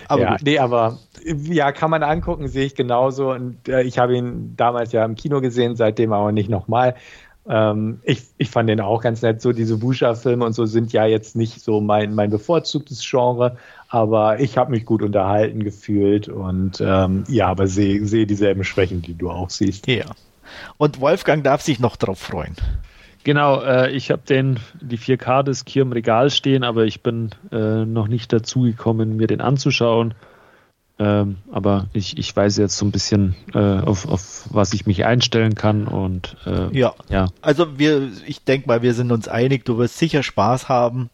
Aber 0.07 0.21
ja, 0.21 0.37
nee, 0.41 0.59
aber 0.59 0.99
ja, 1.23 1.71
kann 1.71 1.89
man 1.89 2.03
angucken, 2.03 2.47
sehe 2.47 2.65
ich 2.65 2.75
genauso. 2.75 3.31
Und 3.31 3.67
äh, 3.67 3.81
ich 3.83 3.97
habe 3.97 4.15
ihn 4.15 4.55
damals 4.57 4.91
ja 4.91 5.05
im 5.05 5.15
Kino 5.15 5.41
gesehen, 5.41 5.75
seitdem 5.75 6.11
aber 6.11 6.31
nicht 6.31 6.49
nochmal. 6.49 6.95
Ähm, 7.47 8.01
ich, 8.03 8.23
ich 8.37 8.49
fand 8.49 8.69
den 8.69 8.81
auch 8.81 9.01
ganz 9.01 9.21
nett. 9.21 9.41
So 9.41 9.51
diese 9.51 9.77
Busha-Filme 9.77 10.45
und 10.45 10.53
so 10.53 10.65
sind 10.65 10.91
ja 10.93 11.05
jetzt 11.05 11.35
nicht 11.35 11.61
so 11.61 11.81
mein, 11.81 12.13
mein 12.13 12.29
bevorzugtes 12.29 13.07
Genre, 13.09 13.57
aber 13.91 14.39
ich 14.39 14.57
habe 14.57 14.71
mich 14.71 14.85
gut 14.85 15.03
unterhalten 15.03 15.63
gefühlt 15.63 16.29
und 16.29 16.79
ähm, 16.79 17.25
ja, 17.27 17.47
aber 17.47 17.67
sehe 17.67 18.05
seh 18.05 18.25
dieselben 18.25 18.63
Schwächen, 18.63 19.01
die 19.01 19.15
du 19.15 19.29
auch 19.29 19.49
siehst. 19.49 19.85
Ja. 19.87 20.05
Und 20.77 21.01
Wolfgang 21.01 21.43
darf 21.43 21.61
sich 21.61 21.79
noch 21.79 21.97
drauf 21.97 22.19
freuen. 22.19 22.55
Genau, 23.25 23.61
äh, 23.61 23.91
ich 23.91 24.09
habe 24.09 24.21
den 24.27 24.59
die 24.79 24.97
4K 24.97 25.43
des 25.43 25.65
hier 25.67 25.81
im 25.81 25.91
Regal 25.91 26.29
stehen, 26.29 26.63
aber 26.63 26.85
ich 26.85 27.03
bin 27.03 27.31
äh, 27.51 27.85
noch 27.85 28.07
nicht 28.07 28.31
dazu 28.31 28.61
gekommen, 28.61 29.17
mir 29.17 29.27
den 29.27 29.41
anzuschauen. 29.41 30.13
Ähm, 30.97 31.37
aber 31.51 31.87
ich, 31.91 32.17
ich 32.17 32.33
weiß 32.33 32.57
jetzt 32.57 32.77
so 32.77 32.85
ein 32.85 32.91
bisschen, 32.91 33.35
äh, 33.53 33.59
auf, 33.59 34.07
auf 34.07 34.47
was 34.51 34.71
ich 34.71 34.85
mich 34.85 35.03
einstellen 35.03 35.55
kann 35.55 35.87
und 35.87 36.37
äh, 36.45 36.75
ja. 36.77 36.93
ja. 37.09 37.27
Also 37.41 37.77
wir, 37.77 38.09
ich 38.25 38.45
denke 38.45 38.67
mal, 38.69 38.81
wir 38.81 38.93
sind 38.93 39.11
uns 39.11 39.27
einig, 39.27 39.65
du 39.65 39.77
wirst 39.77 39.97
sicher 39.97 40.23
Spaß 40.23 40.69
haben. 40.69 41.09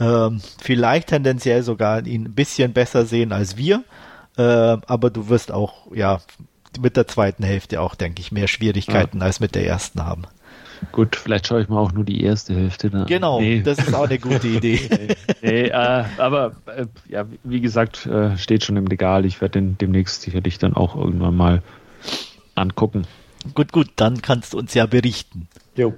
Ähm, 0.00 0.40
vielleicht 0.60 1.08
tendenziell 1.08 1.62
sogar 1.62 2.06
ihn 2.06 2.24
ein 2.24 2.32
bisschen 2.32 2.72
besser 2.72 3.04
sehen 3.04 3.32
als 3.32 3.56
wir. 3.56 3.84
Äh, 4.36 4.42
aber 4.42 5.10
du 5.10 5.28
wirst 5.28 5.52
auch, 5.52 5.92
ja, 5.94 6.20
mit 6.80 6.96
der 6.96 7.06
zweiten 7.06 7.42
Hälfte 7.44 7.80
auch, 7.80 7.94
denke 7.94 8.20
ich, 8.20 8.32
mehr 8.32 8.48
Schwierigkeiten 8.48 9.18
ja. 9.18 9.24
als 9.24 9.40
mit 9.40 9.54
der 9.54 9.66
ersten 9.66 10.04
haben. 10.04 10.22
Gut, 10.92 11.16
vielleicht 11.16 11.46
schaue 11.46 11.60
ich 11.60 11.68
mal 11.68 11.78
auch 11.78 11.92
nur 11.92 12.04
die 12.04 12.22
erste 12.24 12.54
Hälfte. 12.54 12.90
Dann. 12.90 13.06
Genau, 13.06 13.40
nee. 13.40 13.60
das 13.60 13.78
ist 13.78 13.94
auch 13.94 14.08
eine 14.08 14.18
gute 14.18 14.48
Idee. 14.48 15.14
nee, 15.42 15.66
äh, 15.66 16.04
aber 16.16 16.52
äh, 16.66 16.86
ja, 17.08 17.26
wie 17.44 17.60
gesagt, 17.60 18.06
äh, 18.06 18.36
steht 18.38 18.64
schon 18.64 18.76
im 18.76 18.86
Regal. 18.86 19.26
Ich 19.26 19.40
werde 19.40 19.60
den 19.60 19.76
demnächst 19.76 20.22
sicherlich 20.22 20.58
dann 20.58 20.74
auch 20.74 20.96
irgendwann 20.96 21.36
mal 21.36 21.62
angucken. 22.54 23.06
Gut, 23.54 23.72
gut, 23.72 23.90
dann 23.96 24.22
kannst 24.22 24.54
du 24.54 24.58
uns 24.58 24.74
ja 24.74 24.86
berichten. 24.86 25.48
Jo. 25.76 25.94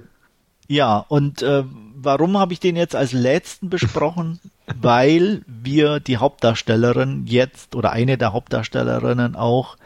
Ja, 0.67 0.97
und 0.97 1.41
äh, 1.41 1.63
warum 2.03 2.37
habe 2.37 2.53
ich 2.53 2.59
den 2.59 2.75
jetzt 2.75 2.95
als 2.95 3.13
letzten 3.13 3.69
besprochen? 3.69 4.39
Weil 4.81 5.41
wir 5.47 5.99
die 5.99 6.17
Hauptdarstellerin 6.17 7.25
jetzt 7.25 7.75
oder 7.75 7.91
eine 7.91 8.17
der 8.17 8.33
Hauptdarstellerinnen 8.33 9.35
auch 9.35 9.77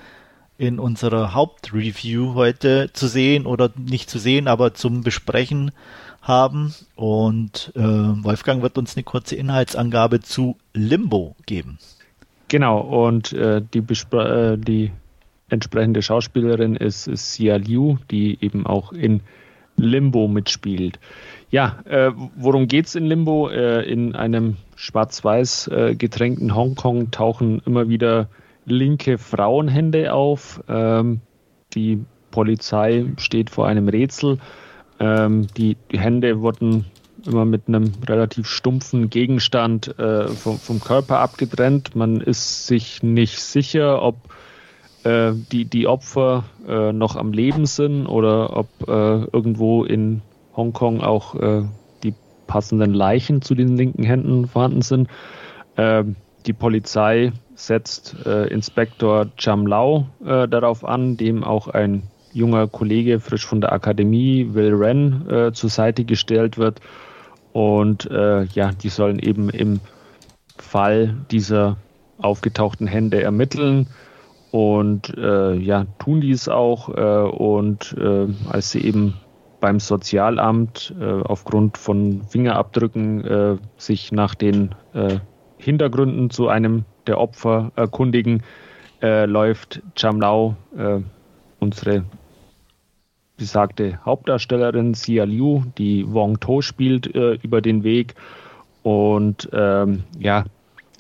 in 0.58 0.80
unserer 0.80 1.34
Hauptreview 1.34 2.34
heute 2.34 2.92
zu 2.94 3.08
sehen 3.08 3.46
oder 3.46 3.72
nicht 3.76 4.10
zu 4.10 4.20
sehen, 4.20 4.48
aber 4.48 4.74
zum 4.74 5.02
Besprechen 5.02 5.72
haben. 6.22 6.74
Und 6.96 7.72
äh, 7.76 7.82
Wolfgang 7.82 8.62
wird 8.62 8.78
uns 8.78 8.96
eine 8.96 9.04
kurze 9.04 9.36
Inhaltsangabe 9.36 10.20
zu 10.20 10.58
Limbo 10.74 11.36
geben. 11.46 11.78
Genau, 12.48 12.80
und 12.80 13.34
äh, 13.34 13.62
die, 13.62 13.80
äh, 13.80 14.58
die 14.58 14.92
entsprechende 15.50 16.02
Schauspielerin 16.02 16.76
ist, 16.76 17.08
ist 17.08 17.34
Sia 17.34 17.58
Liu, 17.58 17.98
die 18.10 18.38
eben 18.42 18.66
auch 18.66 18.94
in 18.94 19.22
Limbo 19.76 20.28
mitspielt. 20.28 21.00
Ja, 21.50 21.78
äh, 21.86 22.12
worum 22.36 22.68
geht's 22.68 22.96
in 22.96 23.06
Limbo? 23.06 23.50
Äh, 23.50 23.90
in 23.90 24.16
einem 24.16 24.58
schwarz-weiß 24.76 25.70
äh, 25.70 25.96
getränkten 25.96 26.54
Hongkong 26.54 27.12
tauchen 27.12 27.62
immer 27.66 27.88
wieder 27.88 28.28
linke 28.66 29.18
Frauenhände 29.18 30.14
auf. 30.14 30.62
Ähm, 30.68 31.22
die 31.74 32.04
Polizei 32.32 33.06
steht 33.18 33.50
vor 33.50 33.66
einem 33.66 33.88
Rätsel. 33.88 34.40
Ähm, 35.00 35.48
die, 35.56 35.78
die, 35.90 36.00
Hände 36.00 36.42
wurden 36.42 36.86
immer 37.26 37.46
mit 37.46 37.70
einem 37.70 37.94
relativ 38.08 38.48
stumpfen 38.48 39.10
Gegenstand 39.10 39.98
äh, 40.00 40.28
vom, 40.28 40.58
vom, 40.58 40.82
Körper 40.82 41.20
abgetrennt. 41.20 41.96
Man 41.96 42.20
ist 42.20 42.68
sich 42.68 43.04
nicht 43.04 43.40
sicher, 43.40 44.02
ob 44.02 44.18
äh, 45.06 45.32
die, 45.52 45.64
die 45.64 45.88
Opfer 45.88 46.44
äh, 46.68 46.92
noch 46.92 47.16
am 47.16 47.32
Leben 47.32 47.66
sind 47.66 48.06
oder 48.06 48.58
ob 48.58 48.68
irgendwo 48.86 49.86
in 49.86 50.22
Hongkong 50.58 51.02
auch 51.02 51.36
äh, 51.36 51.64
die 52.04 52.14
passenden 52.48 52.94
Leichen 52.94 53.42
zu 53.42 53.56
den 53.56 53.78
linken 53.78 54.04
Händen 54.04 54.48
vorhanden 54.48 54.82
sind. 54.82 55.08
Ähm, 55.78 56.16
die 56.46 56.54
Polizei 56.54 57.32
setzt 57.56 58.16
äh, 58.26 58.48
Inspektor 58.48 59.28
Cham 59.38 59.68
Lau 59.68 60.08
äh, 60.26 60.48
darauf 60.48 60.84
an, 60.84 61.18
dem 61.18 61.44
auch 61.44 61.68
ein 61.68 62.04
junger 62.34 62.68
Kollege 62.68 63.20
frisch 63.20 63.46
von 63.46 63.62
der 63.62 63.74
Akademie, 63.74 64.50
Will 64.54 64.80
Wren, 64.80 65.30
äh, 65.30 65.52
zur 65.54 65.70
Seite 65.70 66.04
gestellt 66.04 66.58
wird. 66.58 66.82
Und 67.54 68.10
äh, 68.12 68.44
ja, 68.44 68.72
die 68.72 68.90
sollen 68.90 69.20
eben 69.20 69.50
im 69.50 69.80
Fall 70.58 71.16
dieser 71.32 71.78
aufgetauchten 72.20 72.88
Hände 72.88 73.22
ermitteln. 73.22 73.88
Und 74.52 75.16
äh, 75.18 75.56
ja, 75.56 75.86
tun 76.00 76.22
dies 76.22 76.48
auch. 76.48 76.90
Äh, 76.90 77.30
und 77.30 77.96
als 78.50 78.72
sie 78.72 78.82
eben 78.82 79.16
beim 79.60 79.80
Sozialamt 79.80 80.94
aufgrund 81.00 81.78
von 81.78 82.24
Fingerabdrücken 82.24 83.60
sich 83.78 84.12
nach 84.12 84.36
den 84.36 84.76
Hintergründen 85.58 86.30
zu 86.30 86.48
einem 86.48 86.86
der 87.08 87.20
Opfer 87.20 87.72
erkundigen, 87.76 88.44
äh, 89.02 89.26
läuft 89.26 89.82
Chamlau, 89.96 90.56
äh, 90.78 91.00
unsere 91.60 92.04
besagte 93.38 94.00
Hauptdarstellerin 94.04 94.94
Xia 94.94 95.26
Liu, 95.26 95.64
die 95.78 96.12
Wong 96.12 96.40
To 96.40 96.62
spielt, 96.62 97.14
äh, 97.16 97.34
über 97.44 97.62
den 97.62 97.84
Weg. 97.84 98.16
Und 98.84 99.50
ähm, 99.54 100.04
ja, 100.18 100.46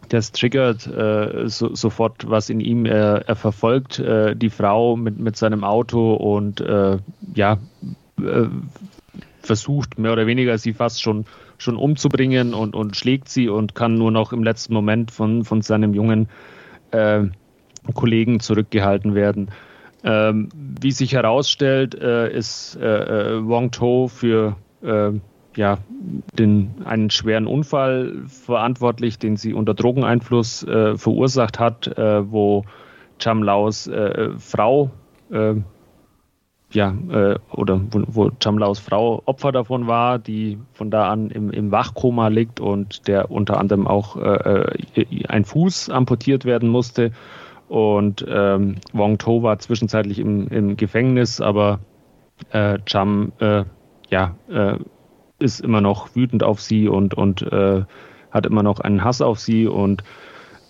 das 0.10 0.32
triggert 0.32 0.88
äh, 0.88 1.48
so, 1.48 1.74
sofort 1.74 2.30
was 2.30 2.50
in 2.50 2.60
ihm. 2.60 2.86
Er, 2.86 3.28
er 3.28 3.36
verfolgt 3.36 4.00
äh, 4.00 4.36
die 4.36 4.50
Frau 4.50 4.96
mit, 4.96 5.20
mit 5.20 5.36
seinem 5.36 5.64
Auto 5.64 6.14
und 6.14 6.62
äh, 6.62 6.98
ja, 7.34 7.58
äh, 8.20 8.48
versucht 9.42 9.98
mehr 9.98 10.14
oder 10.14 10.28
weniger 10.28 10.58
sie 10.58 10.74
fast 10.74 11.02
schon 11.02 11.26
schon 11.58 11.76
umzubringen 11.76 12.54
und, 12.54 12.76
und 12.76 12.96
schlägt 12.96 13.30
sie 13.30 13.50
und 13.50 13.76
kann 13.76 13.96
nur 13.96 14.12
noch 14.12 14.32
im 14.32 14.44
letzten 14.44 14.74
Moment 14.74 15.12
von, 15.12 15.44
von 15.44 15.62
seinem 15.62 15.94
jungen 15.94 16.30
äh, 16.92 17.24
Kollegen 17.94 18.40
zurückgehalten 18.40 19.16
werden. 19.16 19.50
Ähm, 20.04 20.50
wie 20.54 20.92
sich 20.92 21.14
herausstellt, 21.14 21.96
äh, 21.96 22.32
ist 22.32 22.78
äh, 22.80 22.86
äh 22.86 23.48
Wong 23.48 23.72
To 23.72 24.08
für 24.08 24.56
äh, 24.84 25.12
ja, 25.56 25.80
den, 26.38 26.76
einen 26.86 27.10
schweren 27.10 27.48
Unfall 27.48 28.26
verantwortlich, 28.28 29.18
den 29.18 29.38
sie 29.38 29.54
unter 29.54 29.74
Drogeneinfluss 29.74 30.60
verursacht 30.60 31.58
hat, 31.58 31.92
wo 31.98 32.64
Cham 33.18 33.42
Laos 33.42 33.90
Frau 34.38 34.92
ja, 36.72 36.94
äh, 37.10 37.36
oder 37.52 37.80
wo, 37.92 38.04
wo 38.08 38.32
Chamlaus 38.44 38.80
Frau 38.80 39.22
Opfer 39.26 39.52
davon 39.52 39.88
war, 39.88 40.20
die 40.20 40.58
von 40.74 40.92
da 40.92 41.10
an 41.10 41.30
im, 41.30 41.50
im 41.50 41.72
Wachkoma 41.72 42.28
liegt 42.28 42.60
und 42.60 43.08
der 43.08 43.32
unter 43.32 43.58
anderem 43.58 43.88
auch 43.88 44.18
äh, 44.18 44.76
äh 44.96 45.28
ein 45.28 45.46
Fuß 45.46 45.90
amputiert 45.90 46.46
werden 46.46 46.70
musste. 46.70 47.12
Und 47.70 48.26
ähm, 48.30 48.76
Wong 48.94 49.18
To 49.18 49.44
war 49.44 49.60
zwischenzeitlich 49.60 50.20
im, 50.20 50.48
im 50.48 50.78
Gefängnis, 50.78 51.42
aber 51.42 51.80
äh, 52.52 52.80
Cham 52.86 53.34
äh, 53.40 53.64
ja, 54.10 54.36
äh, 54.50 54.78
ist 55.40 55.60
immer 55.60 55.82
noch 55.82 56.16
wütend 56.16 56.44
auf 56.44 56.62
sie 56.62 56.88
und, 56.88 57.14
und 57.14 57.42
äh, 57.42 57.84
hat 58.32 58.46
immer 58.46 58.64
noch 58.64 58.80
einen 58.80 59.04
Hass 59.04 59.22
auf 59.22 59.40
sie 59.40 59.68
und 59.68 60.04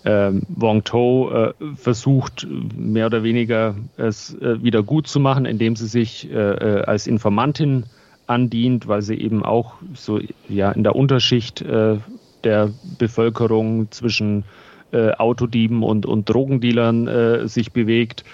ähm, 0.08 0.42
Wong 0.48 0.84
To 0.84 1.30
äh, 1.30 1.52
versucht 1.76 2.46
mehr 2.74 3.04
oder 3.06 3.22
weniger 3.22 3.74
es 3.98 4.34
äh, 4.40 4.62
wieder 4.62 4.82
gut 4.82 5.06
zu 5.06 5.20
machen, 5.20 5.44
indem 5.44 5.76
sie 5.76 5.86
sich 5.86 6.30
äh, 6.30 6.34
äh 6.34 6.82
als 6.84 7.06
Informantin 7.06 7.84
andient, 8.26 8.88
weil 8.88 9.02
sie 9.02 9.16
eben 9.16 9.44
auch 9.44 9.74
so 9.92 10.18
ja 10.48 10.72
in 10.72 10.82
der 10.82 10.96
Unterschicht 10.96 11.60
äh, 11.60 11.98
der 12.42 12.70
Bevölkerung 12.98 13.90
zwischen 13.90 14.44
äh, 14.92 15.10
Autodieben 15.12 15.82
und, 15.82 16.06
und 16.06 16.30
Drogendealern 16.30 17.46
sich 17.46 17.72
bewegt. 17.72 18.24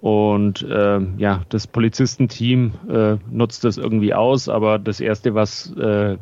Und 0.00 0.62
äh, 0.62 1.00
ja, 1.18 1.42
das 1.50 1.66
Polizistenteam 1.66 2.72
äh, 2.88 3.16
nutzt 3.30 3.64
das 3.64 3.76
irgendwie 3.76 4.14
aus, 4.14 4.48
aber 4.48 4.78
das 4.78 5.00
Erste, 5.00 5.34
was 5.34 5.74
äh, 5.76 6.16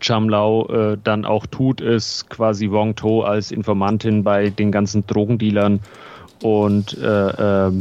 Chamlau 0.00 0.66
äh, 0.68 0.98
dann 1.02 1.24
auch 1.24 1.46
tut, 1.46 1.80
ist 1.80 2.30
quasi 2.30 2.70
Wong 2.70 2.94
To 2.96 3.22
als 3.22 3.50
Informantin 3.50 4.22
bei 4.22 4.50
den 4.50 4.70
ganzen 4.70 5.06
Drogendealern 5.06 5.80
und 6.42 6.96
äh, 6.98 7.66
äh, 7.66 7.72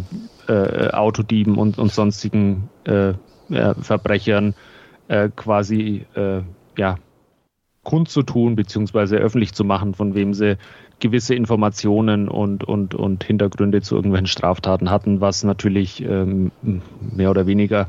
äh 0.48 0.90
Autodieben 0.92 1.58
und, 1.58 1.78
und 1.78 1.92
sonstigen 1.92 2.70
äh, 2.86 3.14
Verbrechern 3.82 4.56
äh, 5.08 5.30
quasi 5.36 6.06
ja, 6.78 6.98
kundzutun 7.84 8.56
beziehungsweise 8.56 9.18
öffentlich 9.18 9.54
zu 9.54 9.64
machen, 9.64 9.94
von 9.94 10.14
wem 10.16 10.34
sie 10.34 10.58
gewisse 11.00 11.36
Informationen 11.36 12.30
und, 12.30 12.64
und, 12.64 12.94
und 12.96 13.24
Hintergründe 13.24 13.82
zu 13.82 13.96
irgendwelchen 13.96 14.28
Straftaten 14.28 14.90
hatten, 14.90 15.20
was 15.20 15.44
natürlich 15.44 16.02
ähm, 16.04 16.52
mehr 17.02 17.32
oder 17.32 17.48
weniger 17.48 17.88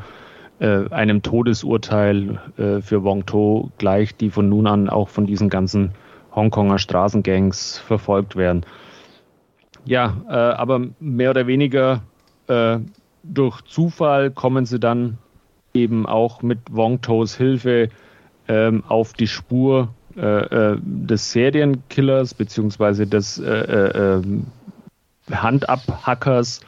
äh, 0.62 0.88
einem 0.90 1.22
Todesurteil 1.22 2.40
äh, 2.56 2.80
für 2.80 3.02
Wong 3.02 3.26
To 3.26 3.72
gleich, 3.78 4.14
die 4.14 4.30
von 4.30 4.48
nun 4.48 4.68
an 4.68 4.88
auch 4.88 5.08
von 5.08 5.26
diesen 5.26 5.50
ganzen 5.50 5.90
Hongkonger 6.32 6.78
Straßengangs 6.78 7.78
verfolgt 7.78 8.36
werden. 8.36 8.64
Ja, 9.84 10.16
äh, 10.28 10.32
aber 10.32 10.80
mehr 11.00 11.30
oder 11.30 11.48
weniger 11.48 12.02
äh, 12.46 12.78
durch 13.24 13.60
Zufall 13.62 14.30
kommen 14.30 14.64
sie 14.64 14.78
dann 14.78 15.18
eben 15.74 16.06
auch 16.06 16.42
mit 16.42 16.60
Wong 16.70 17.00
Tos 17.00 17.36
Hilfe 17.36 17.88
ähm, 18.46 18.84
auf 18.86 19.14
die 19.14 19.26
Spur 19.26 19.88
äh, 20.16 20.20
äh, 20.20 20.78
des 20.80 21.32
Serienkillers 21.32 22.34
beziehungsweise 22.34 23.08
des 23.08 23.42
ähm, 23.44 24.46
Handabhackers 25.28 26.60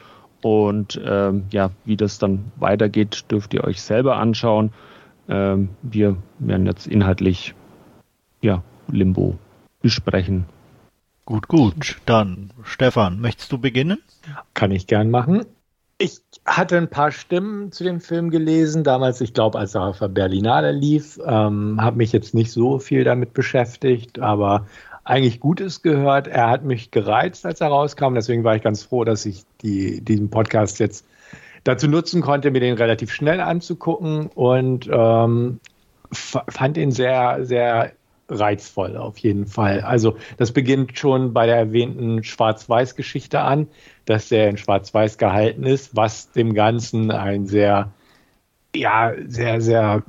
und 0.45 1.01
ähm, 1.03 1.45
ja, 1.49 1.71
wie 1.85 1.97
das 1.97 2.19
dann 2.19 2.51
weitergeht, 2.57 3.31
dürft 3.31 3.55
ihr 3.55 3.63
euch 3.63 3.81
selber 3.81 4.17
anschauen. 4.17 4.73
Ähm, 5.27 5.69
wir 5.81 6.17
werden 6.37 6.67
jetzt 6.67 6.85
inhaltlich 6.85 7.55
ja, 8.41 8.61
Limbo 8.87 9.39
besprechen. 9.81 10.45
Gut, 11.25 11.47
gut. 11.47 11.97
Dann, 12.05 12.51
Stefan, 12.61 13.21
möchtest 13.21 13.51
du 13.53 13.57
beginnen? 13.57 13.97
Kann 14.53 14.69
ich 14.69 14.85
gern 14.85 15.09
machen. 15.09 15.47
Ich 15.97 16.19
hatte 16.45 16.77
ein 16.77 16.91
paar 16.91 17.11
Stimmen 17.11 17.71
zu 17.71 17.83
dem 17.83 17.99
Film 17.99 18.29
gelesen, 18.29 18.83
damals, 18.83 19.21
ich 19.21 19.33
glaube, 19.33 19.57
als 19.57 19.73
er 19.73 19.81
auf 19.81 19.97
der 19.97 20.09
Berlinale 20.09 20.73
lief. 20.73 21.19
Ähm, 21.25 21.81
habe 21.81 21.97
mich 21.97 22.11
jetzt 22.11 22.35
nicht 22.35 22.51
so 22.51 22.77
viel 22.77 23.03
damit 23.03 23.33
beschäftigt, 23.33 24.19
aber 24.19 24.67
eigentlich 25.05 25.39
Gutes 25.39 25.81
gehört. 25.81 26.27
Er 26.27 26.49
hat 26.49 26.63
mich 26.63 26.91
gereizt, 26.91 27.45
als 27.45 27.61
er 27.61 27.67
rauskam. 27.67 28.15
Deswegen 28.15 28.43
war 28.43 28.55
ich 28.55 28.63
ganz 28.63 28.83
froh, 28.83 29.05
dass 29.05 29.25
ich 29.25 29.43
die, 29.61 30.01
diesen 30.01 30.29
Podcast 30.29 30.79
jetzt 30.79 31.05
dazu 31.63 31.87
nutzen 31.87 32.21
konnte, 32.21 32.51
mir 32.51 32.59
den 32.59 32.75
relativ 32.75 33.11
schnell 33.11 33.39
anzugucken 33.39 34.27
und 34.27 34.89
ähm, 34.91 35.59
fand 36.11 36.77
ihn 36.77 36.91
sehr, 36.91 37.45
sehr 37.45 37.93
reizvoll 38.29 38.97
auf 38.97 39.17
jeden 39.19 39.45
Fall. 39.45 39.81
Also 39.81 40.17
das 40.37 40.51
beginnt 40.51 40.97
schon 40.97 41.33
bei 41.33 41.45
der 41.45 41.57
erwähnten 41.57 42.23
Schwarz-Weiß-Geschichte 42.23 43.41
an, 43.41 43.67
dass 44.05 44.29
der 44.29 44.49
in 44.49 44.57
Schwarz-Weiß 44.57 45.17
gehalten 45.17 45.63
ist, 45.63 45.95
was 45.95 46.31
dem 46.31 46.53
Ganzen 46.55 47.11
ein 47.11 47.45
sehr, 47.45 47.91
ja, 48.75 49.13
sehr, 49.27 49.61
sehr 49.61 50.03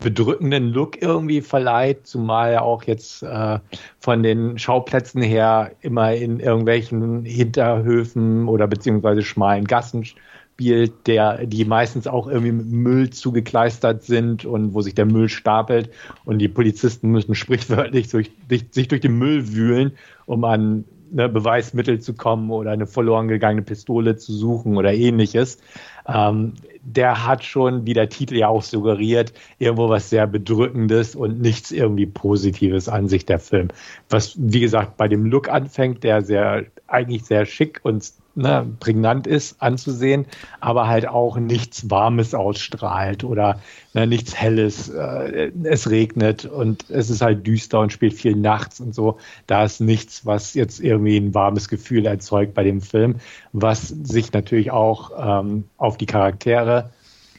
bedrückenden 0.00 0.72
Look 0.72 1.00
irgendwie 1.00 1.40
verleiht, 1.40 2.06
zumal 2.06 2.52
er 2.52 2.62
auch 2.62 2.84
jetzt 2.84 3.22
äh, 3.22 3.58
von 3.98 4.22
den 4.22 4.58
Schauplätzen 4.58 5.22
her 5.22 5.72
immer 5.80 6.14
in 6.14 6.40
irgendwelchen 6.40 7.24
Hinterhöfen 7.24 8.48
oder 8.48 8.66
beziehungsweise 8.66 9.22
schmalen 9.22 9.64
Gassen 9.64 10.04
spielt, 10.04 11.06
der, 11.06 11.46
die 11.46 11.64
meistens 11.64 12.06
auch 12.06 12.26
irgendwie 12.26 12.52
mit 12.52 12.66
Müll 12.66 13.10
zugekleistert 13.10 14.02
sind 14.02 14.44
und 14.44 14.72
wo 14.74 14.80
sich 14.80 14.94
der 14.94 15.04
Müll 15.04 15.28
stapelt 15.28 15.90
und 16.24 16.38
die 16.38 16.48
Polizisten 16.48 17.10
müssen 17.10 17.34
sprichwörtlich 17.36 18.08
durch, 18.08 18.30
sich 18.70 18.88
durch 18.88 19.00
den 19.00 19.18
Müll 19.18 19.52
wühlen, 19.52 19.92
um 20.24 20.44
an 20.44 20.84
ne, 21.10 21.28
Beweismittel 21.28 22.00
zu 22.00 22.14
kommen 22.14 22.50
oder 22.50 22.70
eine 22.70 22.86
verloren 22.86 23.28
gegangene 23.28 23.62
Pistole 23.62 24.16
zu 24.16 24.32
suchen 24.32 24.76
oder 24.76 24.94
ähnliches. 24.94 25.58
Ähm, 26.06 26.54
der 26.86 27.26
hat 27.26 27.44
schon, 27.44 27.84
wie 27.84 27.94
der 27.94 28.08
Titel 28.08 28.36
ja 28.36 28.48
auch 28.48 28.62
suggeriert, 28.62 29.32
irgendwo 29.58 29.88
was 29.88 30.08
sehr 30.08 30.26
Bedrückendes 30.28 31.16
und 31.16 31.40
nichts 31.40 31.72
irgendwie 31.72 32.06
Positives 32.06 32.88
an 32.88 33.08
sich, 33.08 33.26
der 33.26 33.40
Film. 33.40 33.68
Was, 34.08 34.34
wie 34.38 34.60
gesagt, 34.60 34.96
bei 34.96 35.08
dem 35.08 35.26
Look 35.26 35.48
anfängt, 35.48 36.04
der 36.04 36.22
sehr, 36.22 36.66
eigentlich 36.86 37.24
sehr 37.24 37.44
schick 37.44 37.80
und 37.82 38.12
ne, 38.36 38.66
prägnant 38.78 39.26
ist 39.26 39.60
anzusehen, 39.60 40.26
aber 40.60 40.86
halt 40.86 41.08
auch 41.08 41.38
nichts 41.38 41.90
Warmes 41.90 42.34
ausstrahlt 42.34 43.24
oder 43.24 43.60
ne, 43.94 44.06
nichts 44.06 44.36
Helles. 44.36 44.88
Äh, 44.88 45.50
es 45.64 45.90
regnet 45.90 46.44
und 46.44 46.88
es 46.90 47.10
ist 47.10 47.22
halt 47.22 47.46
düster 47.46 47.80
und 47.80 47.92
spielt 47.92 48.14
viel 48.14 48.36
nachts 48.36 48.78
und 48.78 48.94
so. 48.94 49.18
Da 49.46 49.64
ist 49.64 49.80
nichts, 49.80 50.24
was 50.26 50.54
jetzt 50.54 50.80
irgendwie 50.80 51.16
ein 51.16 51.34
warmes 51.34 51.68
Gefühl 51.68 52.06
erzeugt 52.06 52.54
bei 52.54 52.62
dem 52.62 52.80
Film, 52.80 53.16
was 53.52 53.88
sich 53.88 54.32
natürlich 54.32 54.70
auch 54.70 55.10
ähm, 55.18 55.64
auf 55.78 55.96
die 55.96 56.06
Charaktere 56.06 56.90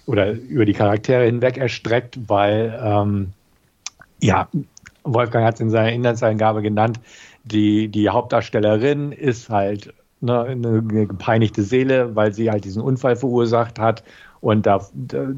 oder 0.05 0.31
über 0.31 0.65
die 0.65 0.73
Charaktere 0.73 1.25
hinweg 1.25 1.57
erstreckt, 1.57 2.17
weil 2.27 2.77
ähm, 2.83 3.33
ja, 4.21 4.47
Wolfgang 5.03 5.45
hat 5.45 5.55
es 5.55 5.61
in 5.61 5.69
seiner 5.69 5.91
Inhaltsangabe 5.91 6.61
genannt, 6.61 6.99
die, 7.43 7.87
die 7.87 8.09
Hauptdarstellerin 8.09 9.11
ist 9.11 9.49
halt 9.49 9.93
ne, 10.21 10.43
eine, 10.43 10.81
gepeinigte 10.83 11.63
Seele, 11.63 12.15
weil 12.15 12.33
sie 12.33 12.49
halt 12.49 12.65
diesen 12.65 12.81
Unfall 12.81 13.15
verursacht 13.15 13.79
hat 13.79 14.03
und 14.41 14.65
da, 14.65 14.85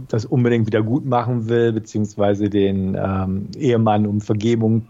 das 0.07 0.25
unbedingt 0.25 0.67
wieder 0.67 0.83
gut 0.83 1.05
machen 1.05 1.49
will, 1.49 1.71
beziehungsweise 1.71 2.49
den 2.49 2.97
ähm, 2.99 3.47
Ehemann 3.57 4.05
um 4.05 4.21
Vergebung 4.21 4.87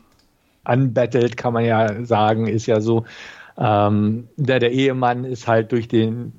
anbettelt, 0.63 1.37
kann 1.37 1.53
man 1.53 1.65
ja 1.65 2.03
sagen, 2.05 2.47
ist 2.47 2.65
ja 2.65 2.81
so. 2.81 3.05
Ähm, 3.57 4.27
der, 4.37 4.59
der 4.59 4.71
Ehemann 4.71 5.25
ist 5.25 5.47
halt 5.47 5.71
durch 5.71 5.87
den 5.87 6.33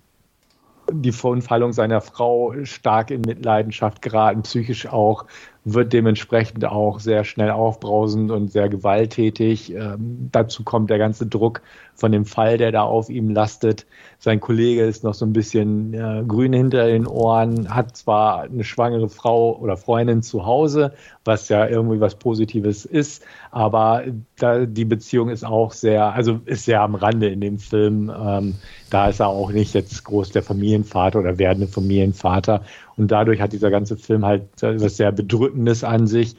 die 0.93 1.13
Verunfallung 1.13 1.73
seiner 1.73 2.01
Frau 2.01 2.53
stark 2.65 3.11
in 3.11 3.21
Mitleidenschaft 3.21 4.03
geraten, 4.03 4.43
psychisch 4.43 4.87
auch 4.87 5.25
wird 5.65 5.93
dementsprechend 5.93 6.65
auch 6.65 7.01
sehr 7.01 7.25
schnell 7.25 7.51
aufbrausend 7.51 8.31
und 8.31 8.51
sehr 8.51 8.69
gewalttätig. 8.69 9.75
Ähm, 9.75 10.29
dazu 10.33 10.65
kommt 10.65 10.91
der 10.91 10.99
ganze 10.99 11.27
Druck 11.27 11.61
von 12.01 12.13
dem 12.13 12.25
Fall, 12.25 12.57
der 12.57 12.73
da 12.73 12.83
auf 12.83 13.11
ihm 13.11 13.31
lastet. 13.31 13.87
Sein 14.19 14.41
Kollege 14.41 14.85
ist 14.85 15.05
noch 15.05 15.15
so 15.15 15.27
ein 15.27 15.33
bisschen 15.33 15.95
äh, 15.95 16.25
grün 16.27 16.53
hinter 16.53 16.87
den 16.87 17.07
Ohren, 17.07 17.73
hat 17.73 17.97
zwar 17.97 18.43
eine 18.43 18.65
schwangere 18.65 19.09
Frau 19.09 19.57
oder 19.59 19.77
Freundin 19.77 20.23
zu 20.23 20.47
Hause, 20.47 20.95
was 21.25 21.49
ja 21.51 21.67
irgendwie 21.67 22.01
was 22.01 22.15
Positives 22.15 22.87
ist, 22.87 23.23
aber 23.51 24.05
da, 24.39 24.65
die 24.65 24.85
Beziehung 24.87 25.29
ist 25.29 25.45
auch 25.45 25.73
sehr, 25.73 26.15
also 26.15 26.41
ist 26.47 26.65
sehr 26.65 26.81
am 26.81 26.95
Rande 26.95 27.29
in 27.29 27.41
dem 27.41 27.59
Film. 27.59 28.11
Ähm, 28.11 28.55
da 28.89 29.09
ist 29.09 29.21
er 29.21 29.29
auch 29.29 29.53
nicht 29.53 29.75
jetzt 29.75 30.03
groß 30.05 30.31
der 30.31 30.43
Familienvater 30.43 31.21
oder 31.21 31.39
werdende 31.39 31.69
Familienvater. 31.69 32.63
Und 32.97 33.11
dadurch 33.11 33.41
hat 33.41 33.53
dieser 33.53 33.71
ganze 33.71 33.97
Film 33.97 34.25
halt 34.25 34.43
was 34.61 34.97
sehr 34.97 35.13
Bedrückendes 35.13 35.85
an 35.85 36.07
sich, 36.07 36.37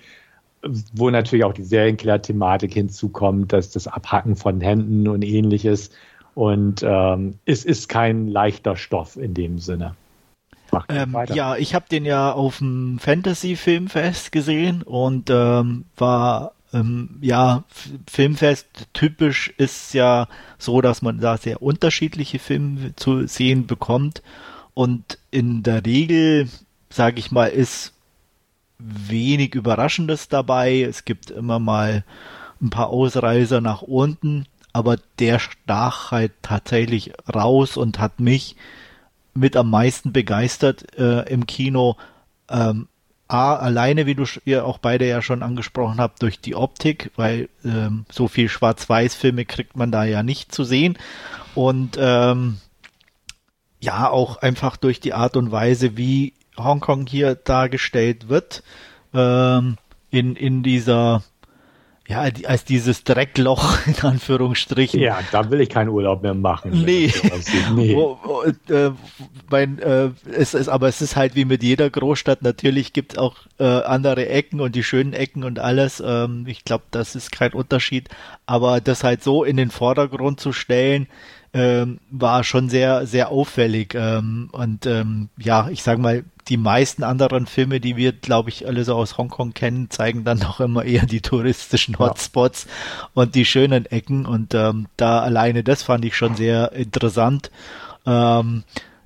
wo 0.94 1.10
natürlich 1.10 1.46
auch 1.46 1.54
die 1.54 1.64
Serienkiller-Thematik 1.64 2.74
hinzukommt, 2.74 3.54
dass 3.54 3.72
das 3.72 3.88
Abhacken 3.88 4.36
von 4.36 4.62
Händen 4.62 5.08
und 5.08 5.24
ähnliches. 5.24 5.92
Und 6.36 6.84
ähm, 6.84 7.36
es 7.46 7.66
ist 7.66 7.90
kein 7.90 8.28
leichter 8.28 8.76
Stoff 8.76 9.18
in 9.18 9.34
dem 9.34 9.60
Sinne. 9.60 9.96
Ähm, 10.88 11.18
ja, 11.34 11.58
ich 11.58 11.76
habe 11.76 11.86
den 11.92 12.06
ja 12.06 12.32
auf 12.32 12.60
dem 12.60 12.98
Fantasy-Filmfest 13.00 14.32
gesehen 14.32 14.84
und 14.84 15.30
ähm, 15.30 15.86
war 15.98 16.54
ähm, 16.74 17.18
ja, 17.22 17.64
Filmfest 18.10 18.68
typisch 18.94 19.54
ist 19.58 19.94
ja 19.94 20.28
so, 20.58 20.82
dass 20.82 21.02
man 21.02 21.20
da 21.20 21.38
sehr 21.38 21.62
unterschiedliche 21.62 22.40
Filme 22.40 22.96
zu 22.96 23.28
sehen 23.28 23.68
bekommt. 23.68 24.22
Und 24.74 25.18
in 25.32 25.64
der 25.64 25.86
Regel, 25.86 26.48
sage 26.90 27.20
ich 27.20 27.32
mal, 27.32 27.48
ist 27.48 27.94
wenig 28.84 29.56
Überraschendes 29.56 30.28
dabei. 30.30 30.82
Es 30.82 31.06
gibt 31.06 31.32
immer 31.32 31.60
mal 31.60 32.04
ein 32.62 32.70
paar 32.70 32.90
Ausreißer 32.90 33.62
nach 33.62 33.82
unten, 33.82 34.46
aber 34.74 34.98
der 35.20 35.40
stach 35.40 36.12
halt 36.12 36.32
tatsächlich 36.42 37.14
raus 37.34 37.78
und 37.78 38.00
hat 38.00 38.20
mich 38.20 38.56
mit 39.34 39.56
am 39.56 39.70
meisten 39.70 40.12
begeistert 40.12 40.98
äh, 40.98 41.30
im 41.30 41.48
Kino. 41.48 41.98
Ähm, 42.50 42.88
A, 43.28 43.56
alleine, 43.56 44.06
wie 44.06 44.16
du 44.16 44.26
ihr 44.44 44.66
auch 44.66 44.78
beide 44.78 45.08
ja 45.08 45.22
schon 45.22 45.42
angesprochen 45.42 46.02
habt, 46.02 46.22
durch 46.22 46.42
die 46.42 46.54
Optik, 46.54 47.12
weil 47.16 47.48
ähm, 47.64 48.06
so 48.12 48.28
viel 48.28 48.50
Schwarz-Weiß-Filme 48.50 49.46
kriegt 49.46 49.78
man 49.78 49.90
da 49.90 50.04
ja 50.04 50.22
nicht 50.22 50.54
zu 50.54 50.66
sehen. 50.66 50.98
Und 51.56 51.98
ähm, 51.98 52.58
ja, 53.80 54.10
auch 54.10 54.38
einfach 54.38 54.76
durch 54.76 55.00
die 55.00 55.14
Art 55.14 55.38
und 55.38 55.50
Weise, 55.52 55.96
wie 55.96 56.34
Hongkong 56.64 57.08
hier 57.08 57.36
dargestellt 57.36 58.30
wird, 58.30 58.64
ähm, 59.14 59.78
in, 60.10 60.36
in 60.36 60.64
dieser 60.64 61.24
ja, 62.12 62.26
als 62.46 62.66
dieses 62.66 63.06
Dreckloch 63.06 63.78
in 63.88 63.96
Anführungsstrichen. 64.02 65.00
Ja, 65.00 65.20
da 65.32 65.50
will 65.50 65.62
ich 65.62 65.70
keinen 65.70 65.90
Urlaub 65.90 66.22
mehr 66.24 66.34
machen. 66.34 66.84
Nee. 66.84 67.14
nee. 67.74 67.96
Wo, 67.96 68.20
wo, 68.22 68.44
äh, 68.74 68.92
mein, 69.50 69.80
äh, 69.80 70.10
es 70.30 70.54
ist, 70.54 70.68
aber 70.68 70.90
es 70.90 71.02
ist 71.02 71.16
halt 71.16 71.36
wie 71.36 71.46
mit 71.46 71.64
jeder 71.64 71.90
Großstadt. 71.90 72.42
Natürlich 72.42 72.92
gibt 72.92 73.14
es 73.14 73.18
auch 73.18 73.38
äh, 73.60 73.64
andere 73.64 74.28
Ecken 74.28 74.60
und 74.60 74.76
die 74.76 74.84
schönen 74.84 75.14
Ecken 75.14 75.46
und 75.46 75.60
alles. 75.60 76.04
Ähm, 76.06 76.46
ich 76.48 76.66
glaube, 76.66 76.84
das 76.92 77.16
ist 77.16 77.32
kein 77.32 77.54
Unterschied. 77.54 78.10
Aber 78.46 78.82
das 78.82 79.06
halt 79.06 79.24
so 79.24 79.46
in 79.46 79.56
den 79.56 79.72
Vordergrund 79.72 80.42
zu 80.42 80.52
stellen, 80.52 81.08
ähm, 81.54 82.00
war 82.10 82.44
schon 82.44 82.70
sehr, 82.70 83.06
sehr 83.06 83.30
auffällig. 83.30 83.94
Ähm, 83.96 84.50
und 84.52 84.86
ähm, 84.86 85.30
ja, 85.38 85.70
ich 85.70 85.84
sag 85.84 85.98
mal, 85.98 86.24
die 86.48 86.58
meisten 86.58 87.04
anderen 87.04 87.46
Filme, 87.46 87.80
die 87.80 87.98
wir, 87.98 88.12
glaube 88.12 88.50
ich, 88.50 88.68
alle 88.68 88.84
so 88.84 88.96
aus 88.96 89.18
Hongkong 89.18 89.54
kennen, 89.54 89.90
zeigen 89.90 90.24
dann 90.24 90.40
noch 90.40 90.60
immer 90.60 90.84
eher 90.84 91.06
die 91.06 91.22
touristischen 91.22 91.98
Hotspots 92.00 92.66
ja. 92.66 93.10
und 93.14 93.36
die 93.36 93.46
schönen 93.46 93.86
Ecken. 93.86 94.26
Und 94.26 94.54
ähm, 94.54 94.88
da 94.98 95.22
alleine 95.22 95.64
das 95.64 95.84
fand 95.84 96.06
ich 96.06 96.16
schon 96.16 96.36
sehr 96.36 96.72
interessant. 96.74 97.52
Ähm, 98.06 98.64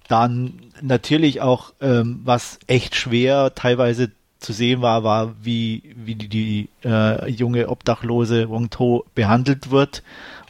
dann 0.07 0.61
natürlich 0.81 1.41
auch, 1.41 1.73
ähm, 1.81 2.21
was 2.23 2.59
echt 2.67 2.95
schwer 2.95 3.53
teilweise 3.55 4.11
zu 4.39 4.53
sehen 4.53 4.81
war, 4.81 5.03
war, 5.03 5.33
wie, 5.41 5.95
wie 5.95 6.15
die, 6.15 6.29
die 6.29 6.69
äh, 6.83 7.29
junge 7.29 7.69
Obdachlose 7.69 8.49
Wong 8.49 8.69
To 8.69 9.05
behandelt 9.15 9.71
wird, 9.71 10.03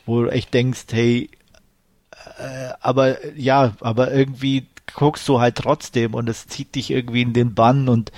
wo 0.05 0.23
du 0.23 0.29
echt 0.29 0.53
denkst, 0.53 0.85
hey, 0.91 1.29
äh, 2.37 2.73
aber 2.81 3.33
ja, 3.35 3.73
aber 3.79 4.11
irgendwie 4.11 4.65
guckst 4.93 5.27
du 5.27 5.39
halt 5.39 5.55
trotzdem 5.55 6.13
und 6.13 6.29
es 6.29 6.47
zieht 6.47 6.75
dich 6.75 6.91
irgendwie 6.91 7.21
in 7.21 7.33
den 7.33 7.55
Bann 7.55 7.89
und 7.89 8.11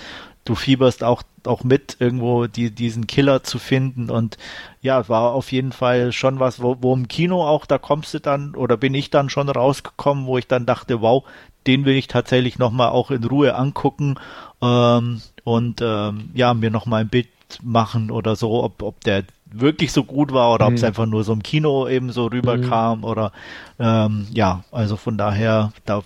du 0.46 0.56
fieberst 0.56 1.04
auch 1.04 1.24
auch 1.48 1.64
mit, 1.64 1.98
irgendwo 2.00 2.46
die, 2.46 2.72
diesen 2.72 3.08
Killer 3.08 3.44
zu 3.44 3.58
finden. 3.58 4.10
Und 4.10 4.38
ja, 4.82 5.10
war 5.10 5.34
auf 5.34 5.52
jeden 5.52 5.72
Fall 5.72 6.12
schon 6.12 6.40
was, 6.40 6.62
wo, 6.62 6.78
wo 6.82 6.94
im 6.94 7.08
Kino 7.08 7.44
auch, 7.48 7.66
da 7.66 7.78
kommst 7.78 8.14
du 8.14 8.20
dann, 8.20 8.54
oder 8.56 8.78
bin 8.78 8.94
ich 8.94 9.10
dann 9.10 9.30
schon 9.30 9.50
rausgekommen, 9.50 10.28
wo 10.28 10.38
ich 10.38 10.48
dann 10.48 10.66
dachte, 10.66 11.02
wow, 11.02 11.24
den 11.66 11.86
will 11.86 11.96
ich 11.96 12.08
tatsächlich 12.08 12.60
nochmal 12.60 12.90
auch 12.90 13.12
in 13.12 13.24
Ruhe 13.24 13.56
angucken 13.56 14.16
ähm, 14.62 15.22
und 15.44 15.82
ähm, 15.82 16.30
ja, 16.34 16.54
mir 16.54 16.70
nochmal 16.70 17.02
ein 17.02 17.10
Bild 17.10 17.28
machen 17.62 18.12
oder 18.12 18.36
so, 18.36 18.64
ob, 18.64 18.84
ob 18.84 19.04
der 19.04 19.24
wirklich 19.46 19.94
so 19.94 20.04
gut 20.04 20.34
war 20.34 20.54
oder 20.54 20.66
mhm. 20.66 20.74
ob 20.74 20.78
es 20.78 20.84
einfach 20.84 21.06
nur 21.06 21.24
so 21.24 21.34
im 21.34 21.44
Kino 21.44 21.88
eben 21.88 22.12
so 22.12 22.28
rüberkam 22.28 23.00
mhm. 23.00 23.04
oder 23.06 23.32
ähm, 23.80 24.28
ja, 24.32 24.64
also 24.72 24.98
von 24.98 25.18
daher, 25.18 25.72
da 25.86 26.04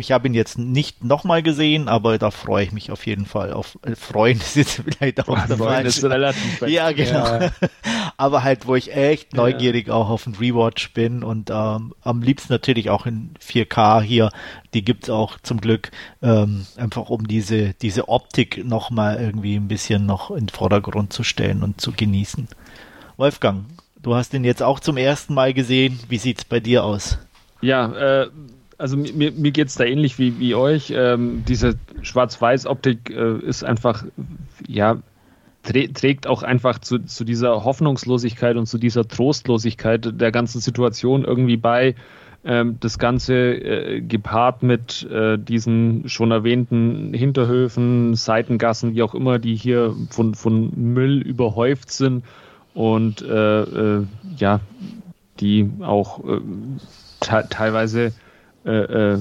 ich 0.00 0.12
habe 0.12 0.26
ihn 0.26 0.34
jetzt 0.34 0.58
nicht 0.58 1.04
nochmal 1.04 1.42
gesehen, 1.42 1.88
aber 1.88 2.18
da 2.18 2.30
freue 2.30 2.64
ich 2.64 2.72
mich 2.72 2.90
auf 2.90 3.06
jeden 3.06 3.26
Fall 3.26 3.52
auf 3.52 3.78
äh, 3.82 3.94
freuen 3.94 4.38
ist 4.40 4.56
jetzt 4.56 4.82
vielleicht 4.84 5.28
auch 5.28 5.46
der 5.46 5.56
Freund 5.56 5.86
ist 5.86 6.02
relativ 6.02 6.60
Ja, 6.66 6.90
genau. 6.92 7.40
Ja. 7.40 7.50
aber 8.16 8.42
halt, 8.42 8.66
wo 8.66 8.74
ich 8.74 8.94
echt 8.94 9.34
neugierig 9.34 9.88
ja. 9.88 9.94
auch 9.94 10.10
auf 10.10 10.24
den 10.24 10.34
Rewatch 10.34 10.92
bin 10.92 11.22
und 11.22 11.50
ähm, 11.50 11.94
am 12.02 12.22
liebsten 12.22 12.52
natürlich 12.52 12.90
auch 12.90 13.06
in 13.06 13.34
4K 13.40 14.02
hier. 14.02 14.30
Die 14.74 14.84
gibt's 14.84 15.10
auch 15.10 15.38
zum 15.42 15.60
Glück 15.60 15.90
ähm, 16.22 16.66
einfach 16.76 17.10
um 17.10 17.28
diese 17.28 17.74
diese 17.74 18.08
Optik 18.08 18.64
nochmal 18.64 19.20
irgendwie 19.20 19.56
ein 19.56 19.68
bisschen 19.68 20.06
noch 20.06 20.30
in 20.30 20.46
den 20.46 20.48
Vordergrund 20.48 21.12
zu 21.12 21.22
stellen 21.22 21.62
und 21.62 21.80
zu 21.80 21.92
genießen. 21.92 22.48
Wolfgang, 23.16 23.66
du 24.02 24.14
hast 24.14 24.32
ihn 24.34 24.44
jetzt 24.44 24.62
auch 24.62 24.80
zum 24.80 24.96
ersten 24.96 25.34
Mal 25.34 25.52
gesehen. 25.54 26.00
Wie 26.08 26.18
sieht's 26.18 26.44
bei 26.44 26.60
dir 26.60 26.84
aus? 26.84 27.18
Ja, 27.60 28.22
äh, 28.22 28.30
also 28.80 28.96
mir, 28.96 29.30
mir 29.32 29.50
geht 29.50 29.68
es 29.68 29.74
da 29.74 29.84
ähnlich 29.84 30.18
wie, 30.18 30.38
wie 30.38 30.54
euch. 30.54 30.92
Ähm, 30.96 31.44
diese 31.46 31.74
Schwarz-Weiß-Optik 32.02 33.10
äh, 33.10 33.38
ist 33.40 33.62
einfach, 33.62 34.04
ja, 34.66 34.98
trägt 35.62 36.26
auch 36.26 36.42
einfach 36.42 36.78
zu, 36.78 37.00
zu 37.00 37.24
dieser 37.24 37.64
Hoffnungslosigkeit 37.64 38.56
und 38.56 38.66
zu 38.66 38.78
dieser 38.78 39.06
Trostlosigkeit 39.06 40.18
der 40.18 40.32
ganzen 40.32 40.60
Situation 40.60 41.24
irgendwie 41.24 41.58
bei. 41.58 41.94
Ähm, 42.42 42.78
das 42.80 42.98
Ganze 42.98 43.34
äh, 43.34 44.00
gepaart 44.00 44.62
mit 44.62 45.06
äh, 45.10 45.36
diesen 45.36 46.08
schon 46.08 46.30
erwähnten 46.30 47.12
Hinterhöfen, 47.12 48.14
Seitengassen, 48.14 48.94
wie 48.94 49.02
auch 49.02 49.14
immer, 49.14 49.38
die 49.38 49.56
hier 49.56 49.94
von, 50.08 50.34
von 50.34 50.72
Müll 50.74 51.20
überhäuft 51.20 51.90
sind 51.90 52.24
und 52.72 53.20
äh, 53.20 53.62
äh 53.62 54.06
ja, 54.38 54.60
die 55.40 55.68
auch 55.82 56.24
äh, 56.24 56.40
teilweise 57.20 58.14
äh, 58.70 59.14
äh, 59.14 59.18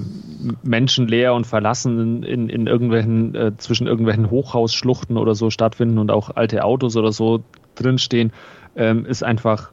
menschenleer 0.61 1.33
und 1.33 1.47
verlassen 1.47 2.21
in, 2.23 2.49
in 2.49 2.67
irgendwelchen, 2.67 3.33
äh, 3.33 3.57
zwischen 3.57 3.87
irgendwelchen 3.87 4.29
Hochhausschluchten 4.29 5.17
oder 5.17 5.33
so 5.33 5.49
stattfinden 5.49 5.97
und 5.97 6.11
auch 6.11 6.35
alte 6.35 6.63
Autos 6.63 6.95
oder 6.95 7.11
so 7.11 7.43
drinstehen, 7.73 8.31
ähm, 8.75 9.07
ist 9.07 9.23
einfach 9.23 9.71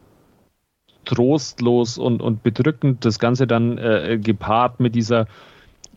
trostlos 1.05 1.99
und, 1.99 2.23
und 2.23 2.43
bedrückend. 2.43 3.05
Das 3.05 3.19
Ganze 3.19 3.47
dann 3.47 3.77
äh, 3.77 4.19
gepaart 4.19 4.81
mit 4.81 4.95
dieser 4.95 5.27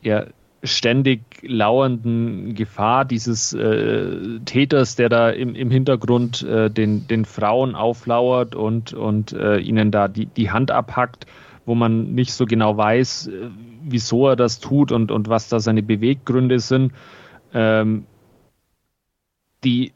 ja, 0.02 0.26
ständig 0.62 1.22
lauernden 1.42 2.56
Gefahr 2.56 3.06
dieses 3.06 3.54
äh, 3.54 4.40
Täters, 4.44 4.98
der 4.98 5.08
da 5.08 5.30
im, 5.30 5.56
im 5.56 5.72
Hintergrund 5.72 6.44
äh, 6.44 6.70
den, 6.70 7.08
den 7.08 7.24
Frauen 7.24 7.76
auflauert 7.76 8.56
und, 8.56 8.94
und 8.94 9.32
äh, 9.32 9.58
ihnen 9.60 9.92
da 9.92 10.10
die, 10.10 10.26
die 10.26 10.52
Hand 10.52 10.70
abhackt 10.70 11.26
wo 11.70 11.76
man 11.76 12.16
nicht 12.16 12.34
so 12.34 12.46
genau 12.46 12.76
weiß, 12.76 13.28
äh, 13.28 13.50
wieso 13.84 14.28
er 14.28 14.36
das 14.36 14.60
tut 14.60 14.92
und, 14.92 15.12
und 15.12 15.30
was 15.30 15.50
da 15.50 15.60
seine 15.60 15.84
Beweggründe 15.84 16.60
sind. 16.60 16.92
Ähm, 17.54 18.06
die 19.64 19.94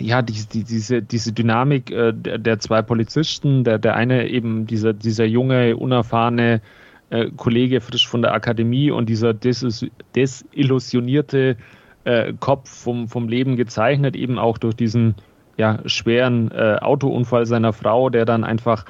ja, 0.00 0.20
die, 0.20 0.34
die, 0.52 0.64
diese, 0.64 1.00
diese 1.00 1.32
Dynamik 1.32 1.90
äh, 1.90 2.12
der, 2.12 2.36
der, 2.36 2.58
zwei 2.58 2.82
Polizisten, 2.82 3.64
der, 3.64 3.78
der 3.78 3.96
eine 3.96 4.28
eben 4.28 4.66
dieser, 4.66 4.92
dieser 4.92 5.24
junge, 5.24 5.78
unerfahrene 5.78 6.60
äh, 7.08 7.30
Kollege 7.34 7.80
frisch 7.80 8.06
von 8.06 8.20
der 8.20 8.34
Akademie 8.34 8.90
und 8.90 9.08
dieser 9.08 9.32
desillusionierte 9.32 10.04
desillusionierte 10.14 11.56
äh, 12.04 12.34
Kopf 12.38 12.68
vom, 12.68 13.08
vom 13.08 13.28
Leben 13.28 13.56
gezeichnet, 13.56 14.14
eben 14.14 14.38
auch 14.38 14.58
durch 14.58 14.74
diesen 14.74 15.14
ja, 15.56 15.78
schweren 15.86 16.50
äh, 16.50 16.76
Autounfall 16.82 17.46
seiner 17.46 17.72
Frau, 17.72 18.10
der 18.10 18.26
dann 18.26 18.44
einfach 18.44 18.84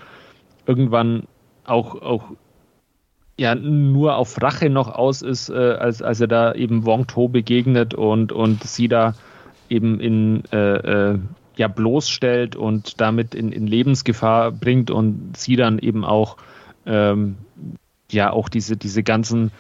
irgendwann 0.67 1.29
auch, 1.69 2.01
auch 2.01 2.25
ja 3.39 3.55
nur 3.55 4.17
auf 4.17 4.41
Rache 4.43 4.71
noch 4.71 4.89
aus 4.89 5.23
ist, 5.23 5.51
äh, 5.51 5.55
als, 5.55 6.03
als 6.03 6.21
er 6.21 6.29
da 6.29 6.55
eben 6.55 6.85
Wong 6.87 7.07
To 7.07 7.29
begegnet 7.29 7.95
und, 7.95 8.33
und 8.33 8.65
sie 8.65 8.89
da 8.89 9.15
eben 9.69 10.01
in 10.01 10.45
äh, 10.53 11.13
äh, 11.13 11.19
ja 11.57 11.69
bloßstellt 11.69 12.57
und 12.57 13.01
damit 13.01 13.35
in, 13.35 13.53
in 13.53 13.67
Lebensgefahr 13.67 14.53
bringt 14.53 14.91
und 14.91 15.37
sie 15.37 15.57
dann 15.57 15.79
eben 15.79 16.05
auch 16.05 16.37
ähm, 16.87 17.37
ja 18.11 18.31
auch 18.31 18.49
diese, 18.49 18.77
diese 18.77 19.03
ganzen 19.03 19.51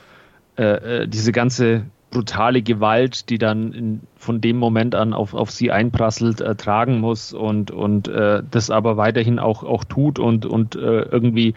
äh, 0.56 1.02
äh 1.02 1.08
diese 1.08 1.32
ganze 1.32 1.84
brutale 2.10 2.62
Gewalt, 2.62 3.28
die 3.28 3.38
dann 3.38 3.72
in, 3.72 4.00
von 4.16 4.40
dem 4.40 4.56
Moment 4.56 4.94
an 4.94 5.12
auf, 5.12 5.34
auf 5.34 5.50
sie 5.50 5.70
einprasselt, 5.70 6.40
äh, 6.40 6.54
tragen 6.54 7.00
muss 7.00 7.32
und, 7.32 7.70
und 7.70 8.08
äh, 8.08 8.42
das 8.50 8.70
aber 8.70 8.96
weiterhin 8.96 9.38
auch, 9.38 9.64
auch 9.64 9.84
tut 9.84 10.18
und, 10.18 10.46
und 10.46 10.76
äh, 10.76 11.02
irgendwie 11.02 11.54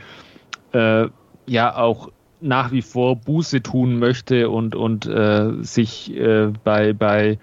äh, 0.73 1.07
ja 1.45 1.75
auch 1.75 2.11
nach 2.41 2.71
wie 2.71 2.81
vor 2.81 3.15
Buße 3.17 3.61
tun 3.61 3.99
möchte 3.99 4.49
und, 4.49 4.75
und 4.75 5.05
äh, 5.05 5.61
sich 5.61 6.15
äh, 6.15 6.51
bei, 6.63 6.93
bei 6.93 7.37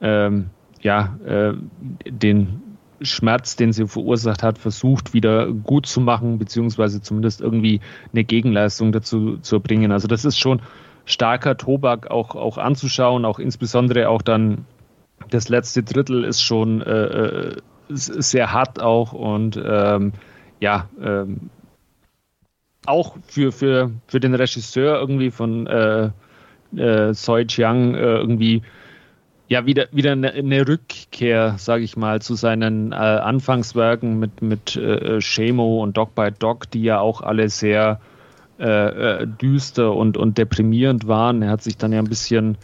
ähm, 0.00 0.50
ja, 0.80 1.18
äh, 1.26 1.52
den 2.08 2.62
Schmerz, 3.02 3.56
den 3.56 3.72
sie 3.72 3.86
verursacht 3.86 4.42
hat, 4.42 4.58
versucht 4.58 5.14
wieder 5.14 5.50
gut 5.52 5.86
zu 5.86 6.00
machen, 6.00 6.38
beziehungsweise 6.38 7.00
zumindest 7.00 7.40
irgendwie 7.40 7.80
eine 8.12 8.24
Gegenleistung 8.24 8.92
dazu 8.92 9.38
zu 9.38 9.56
erbringen. 9.56 9.92
Also 9.92 10.08
das 10.08 10.24
ist 10.24 10.38
schon 10.38 10.60
starker 11.04 11.56
Tobak 11.56 12.10
auch, 12.10 12.34
auch 12.34 12.58
anzuschauen, 12.58 13.24
auch 13.24 13.38
insbesondere 13.38 14.08
auch 14.08 14.22
dann 14.22 14.66
das 15.30 15.48
letzte 15.48 15.82
Drittel 15.82 16.24
ist 16.24 16.42
schon 16.42 16.82
äh, 16.82 17.04
äh 17.04 17.56
sehr 17.92 18.52
hart 18.52 18.80
auch 18.80 19.12
und 19.12 19.60
ähm, 19.60 20.12
ja, 20.60 20.88
ähm, 21.02 21.50
auch 22.86 23.16
für, 23.26 23.52
für, 23.52 23.90
für 24.06 24.20
den 24.20 24.34
Regisseur 24.34 24.98
irgendwie 24.98 25.30
von 25.30 25.66
äh, 25.66 26.10
äh, 26.76 27.14
Soi 27.14 27.46
Chiang 27.46 27.94
äh, 27.94 28.16
irgendwie 28.16 28.62
ja 29.48 29.66
wieder 29.66 29.88
wieder 29.92 30.12
eine, 30.12 30.32
eine 30.32 30.66
Rückkehr, 30.66 31.56
sage 31.58 31.82
ich 31.82 31.96
mal, 31.96 32.22
zu 32.22 32.34
seinen 32.34 32.92
äh, 32.92 32.94
Anfangswerken 32.94 34.18
mit 34.18 34.42
mit 34.42 34.76
äh, 34.76 35.20
Shemo 35.20 35.82
und 35.82 35.96
Dog 35.96 36.14
by 36.14 36.30
Dog, 36.30 36.70
die 36.70 36.82
ja 36.82 37.00
auch 37.00 37.20
alle 37.20 37.48
sehr 37.48 38.00
äh, 38.60 39.22
äh, 39.22 39.26
düster 39.26 39.94
und 39.94 40.16
und 40.16 40.38
deprimierend 40.38 41.08
waren. 41.08 41.42
Er 41.42 41.50
hat 41.50 41.62
sich 41.62 41.76
dann 41.76 41.92
ja 41.92 41.98
ein 41.98 42.08
bisschen 42.08 42.56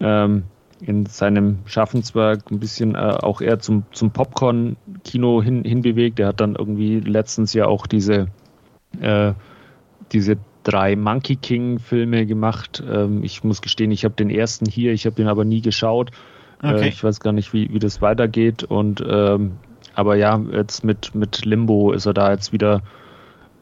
ähm, 0.00 0.44
in 0.80 1.06
seinem 1.06 1.58
Schaffenswerk 1.64 2.50
ein 2.50 2.58
bisschen 2.58 2.94
äh, 2.94 2.98
auch 2.98 3.40
eher 3.40 3.58
zum, 3.58 3.84
zum 3.92 4.10
Popcorn-Kino 4.10 5.42
hin, 5.42 5.64
hinbewegt. 5.64 6.18
Er 6.18 6.28
hat 6.28 6.40
dann 6.40 6.54
irgendwie 6.54 7.00
letztens 7.00 7.54
ja 7.54 7.66
auch 7.66 7.86
diese, 7.86 8.28
äh, 9.00 9.32
diese 10.12 10.36
drei 10.62 10.96
Monkey 10.96 11.36
King-Filme 11.36 12.26
gemacht. 12.26 12.82
Ähm, 12.88 13.22
ich 13.22 13.44
muss 13.44 13.62
gestehen, 13.62 13.90
ich 13.90 14.04
habe 14.04 14.14
den 14.14 14.30
ersten 14.30 14.66
hier, 14.66 14.92
ich 14.92 15.06
habe 15.06 15.16
den 15.16 15.28
aber 15.28 15.44
nie 15.44 15.60
geschaut. 15.60 16.10
Äh, 16.62 16.74
okay. 16.74 16.84
Äh, 16.84 16.88
ich 16.88 17.04
weiß 17.04 17.20
gar 17.20 17.32
nicht, 17.32 17.52
wie, 17.52 17.72
wie 17.72 17.78
das 17.78 18.02
weitergeht. 18.02 18.64
Und 18.64 19.04
ähm, 19.06 19.52
aber 19.94 20.16
ja, 20.16 20.38
jetzt 20.52 20.84
mit, 20.84 21.14
mit 21.14 21.44
Limbo 21.44 21.92
ist 21.92 22.06
er 22.06 22.14
da 22.14 22.30
jetzt 22.30 22.52
wieder 22.52 22.82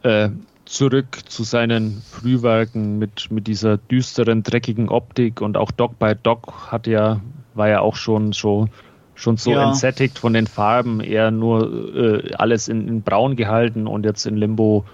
äh, 0.02 0.30
zurück 0.64 1.20
zu 1.28 1.44
seinen 1.44 2.02
Frühwerken 2.02 2.98
mit, 2.98 3.30
mit 3.30 3.46
dieser 3.46 3.76
düsteren, 3.76 4.42
dreckigen 4.42 4.88
Optik 4.88 5.40
und 5.40 5.56
auch 5.56 5.70
Dog 5.70 5.98
by 5.98 6.14
Dog 6.20 6.72
hat 6.72 6.86
ja, 6.86 7.20
war 7.54 7.68
ja 7.68 7.80
auch 7.80 7.96
schon, 7.96 8.32
schon, 8.32 8.70
schon 9.14 9.36
so 9.36 9.52
ja. 9.52 9.68
entsättigt 9.68 10.18
von 10.18 10.32
den 10.32 10.46
Farben, 10.46 11.00
eher 11.00 11.30
nur 11.30 11.94
äh, 11.94 12.34
alles 12.34 12.68
in, 12.68 12.88
in 12.88 13.02
braun 13.02 13.36
gehalten 13.36 13.86
und 13.86 14.04
jetzt 14.04 14.26
in 14.26 14.36
Limbo 14.36 14.84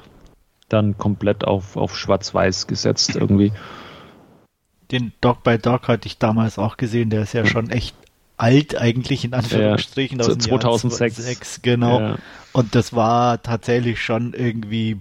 dann 0.73 0.99
komplett 0.99 1.45
auf, 1.45 1.77
auf 1.77 1.97
schwarz-weiß 1.97 2.67
gesetzt 2.67 3.17
irgendwie. 3.17 3.53
Den 4.91 5.13
Dog 5.21 5.45
by 5.45 5.59
Dog 5.59 5.89
hatte 5.89 6.07
ich 6.07 6.19
damals 6.19 6.59
auch 6.59 6.77
gesehen, 6.77 7.11
der 7.11 7.23
ist 7.23 7.33
ja 7.33 7.47
schon 7.47 7.71
echt 7.71 7.95
alt 8.37 8.77
eigentlich 8.77 9.25
in 9.25 9.35
Anführungsstrichen 9.35 10.19
ja, 10.19 10.27
aus 10.27 10.39
2006 10.39 11.15
2006, 11.17 11.63
genau 11.63 12.01
ja. 12.01 12.19
und 12.53 12.75
das 12.75 12.95
war 12.95 13.43
tatsächlich 13.43 14.03
schon 14.03 14.33
irgendwie 14.33 14.99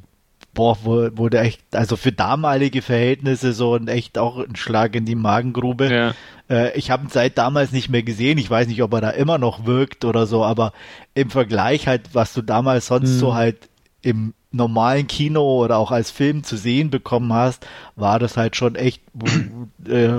boah, 0.54 0.78
wurde 0.84 1.40
echt, 1.40 1.62
also 1.72 1.96
für 1.96 2.12
damalige 2.12 2.82
Verhältnisse 2.82 3.54
so 3.54 3.76
ein 3.76 3.88
echt 3.88 4.18
auch 4.18 4.40
ein 4.40 4.56
Schlag 4.56 4.96
in 4.96 5.06
die 5.06 5.16
Magengrube. 5.16 5.90
Ja. 5.90 6.14
Äh, 6.50 6.78
ich 6.78 6.92
habe 6.92 7.06
ihn 7.06 7.10
seit 7.10 7.38
damals 7.38 7.72
nicht 7.72 7.90
mehr 7.90 8.04
gesehen. 8.04 8.38
Ich 8.38 8.50
weiß 8.50 8.68
nicht, 8.68 8.84
ob 8.84 8.94
er 8.94 9.02
da 9.02 9.10
immer 9.12 9.38
noch 9.38 9.66
wirkt 9.66 10.06
oder 10.06 10.26
so, 10.26 10.44
aber 10.44 10.74
im 11.14 11.30
Vergleich 11.30 11.88
halt, 11.88 12.10
was 12.14 12.34
du 12.34 12.42
damals 12.42 12.88
sonst 12.88 13.12
mhm. 13.12 13.20
so 13.20 13.36
halt 13.36 13.69
im 14.02 14.34
normalen 14.52 15.08
Kino 15.08 15.64
oder 15.64 15.78
auch 15.78 15.92
als 15.92 16.12
Film 16.12 16.44
zu 16.44 16.58
sehen 16.58 16.90
bekommen 16.90 17.34
hast, 17.34 17.66
war 17.96 18.20
das 18.20 18.38
halt 18.38 18.56
schon 18.56 18.76
echt 18.76 19.02
äh, 19.88 20.10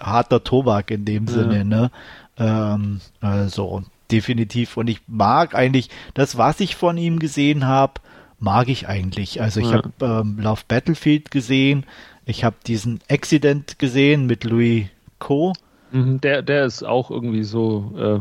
harter 0.00 0.42
Tobak 0.42 0.90
in 0.90 1.04
dem 1.04 1.26
ja. 1.26 1.32
Sinne, 1.32 1.64
ne? 1.64 1.90
Ähm, 2.38 3.00
also 3.20 3.82
definitiv. 4.10 4.76
Und 4.76 4.88
ich 4.88 5.00
mag 5.06 5.54
eigentlich 5.54 5.90
das, 6.14 6.38
was 6.38 6.60
ich 6.60 6.76
von 6.76 6.96
ihm 6.96 7.18
gesehen 7.18 7.66
habe, 7.66 7.94
mag 8.38 8.68
ich 8.68 8.88
eigentlich. 8.88 9.40
Also 9.40 9.60
ich 9.60 9.70
ja. 9.70 9.74
habe 9.74 9.90
ähm, 10.00 10.38
Love 10.38 10.62
Battlefield 10.68 11.30
gesehen, 11.30 11.84
ich 12.26 12.44
habe 12.44 12.56
diesen 12.66 13.00
Accident 13.10 13.78
gesehen 13.78 14.26
mit 14.26 14.44
Louis 14.44 14.86
Co. 15.18 15.52
Mhm, 15.92 16.20
der, 16.20 16.42
der 16.42 16.64
ist 16.64 16.82
auch 16.82 17.10
irgendwie 17.10 17.44
so, 17.44 17.92
äh, 17.96 18.20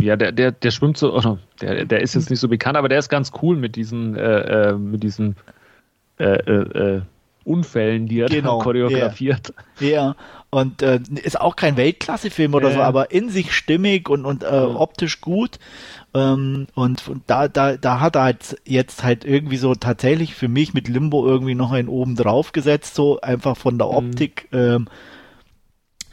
ja, 0.00 0.16
der, 0.16 0.32
der, 0.32 0.52
der 0.52 0.70
schwimmt 0.70 0.96
so, 0.96 1.14
oder 1.14 1.38
der, 1.60 1.84
der 1.84 2.00
ist 2.00 2.14
jetzt 2.14 2.30
nicht 2.30 2.40
so 2.40 2.48
bekannt, 2.48 2.76
aber 2.76 2.88
der 2.88 2.98
ist 2.98 3.08
ganz 3.08 3.32
cool 3.42 3.56
mit 3.56 3.76
diesen, 3.76 4.16
äh, 4.16 4.70
äh, 4.70 4.72
mit 4.74 5.02
diesen 5.02 5.36
äh, 6.18 6.24
äh, 6.24 6.96
äh 6.96 7.02
Unfällen, 7.42 8.06
die 8.06 8.20
er 8.20 8.28
genau, 8.28 8.58
choreografiert. 8.58 9.54
Ja, 9.80 9.88
yeah. 9.88 10.16
und 10.50 10.82
äh, 10.82 11.00
ist 11.22 11.40
auch 11.40 11.56
kein 11.56 11.78
Weltklasse-Film 11.78 12.52
oder 12.52 12.70
so, 12.70 12.80
aber 12.80 13.12
in 13.12 13.30
sich 13.30 13.54
stimmig 13.54 14.10
und, 14.10 14.26
und 14.26 14.44
äh, 14.44 14.46
optisch 14.46 15.22
gut. 15.22 15.58
Ähm, 16.12 16.66
und, 16.74 17.08
und 17.08 17.22
da, 17.28 17.48
da, 17.48 17.78
da 17.78 18.00
hat 18.00 18.16
er 18.16 18.22
halt 18.24 18.60
jetzt 18.66 19.04
halt 19.04 19.24
irgendwie 19.24 19.56
so 19.56 19.74
tatsächlich 19.74 20.34
für 20.34 20.48
mich 20.48 20.74
mit 20.74 20.88
Limbo 20.88 21.26
irgendwie 21.26 21.54
noch 21.54 21.72
einen 21.72 21.88
oben 21.88 22.14
drauf 22.14 22.52
gesetzt, 22.52 22.94
so 22.94 23.20
einfach 23.22 23.56
von 23.56 23.78
der 23.78 23.86
mhm. 23.86 23.94
Optik. 23.94 24.48
Mhm. 24.50 24.58
Ähm, 24.58 24.88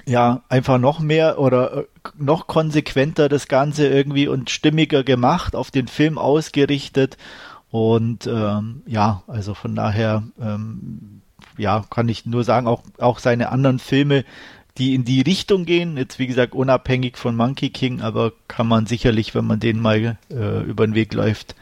ja, 0.08 0.42
einfach 0.50 0.78
noch 0.80 1.00
mehr 1.00 1.38
oder 1.38 1.78
äh, 1.78 1.84
noch 2.18 2.48
konsequenter 2.48 3.30
das 3.30 3.48
Ganze 3.48 3.88
irgendwie 3.88 4.28
und 4.28 4.50
stimmiger 4.50 5.04
gemacht, 5.04 5.56
auf 5.56 5.70
den 5.70 5.88
Film 5.88 6.18
ausgerichtet. 6.18 7.18
Und 7.70 8.26
ähm, 8.26 8.84
ja, 8.88 9.24
also 9.28 9.54
von 9.54 9.76
daher, 9.76 10.24
ähm, 10.42 11.22
ja, 11.58 11.84
kann 11.90 12.08
ich 12.08 12.26
nur 12.26 12.46
sagen, 12.46 12.68
auch, 12.68 12.82
auch 12.98 13.20
seine 13.20 13.50
anderen 13.50 13.80
Filme 13.80 14.24
die 14.78 14.94
in 14.94 15.04
die 15.04 15.22
Richtung 15.22 15.66
gehen. 15.66 15.98
Jetzt 15.98 16.20
wie 16.20 16.28
gesagt 16.28 16.54
unabhängig 16.54 17.18
von 17.18 17.36
Monkey 17.36 17.70
King, 17.70 18.02
aber 18.02 18.32
kann 18.48 18.68
man 18.68 18.86
sicherlich, 18.86 19.34
wenn 19.36 19.46
man 19.46 19.60
den 19.60 19.80
mal 19.80 20.18
äh, 20.30 20.62
über 20.62 20.86
den 20.86 20.96
Weg 20.96 21.14
läuft, 21.14 21.56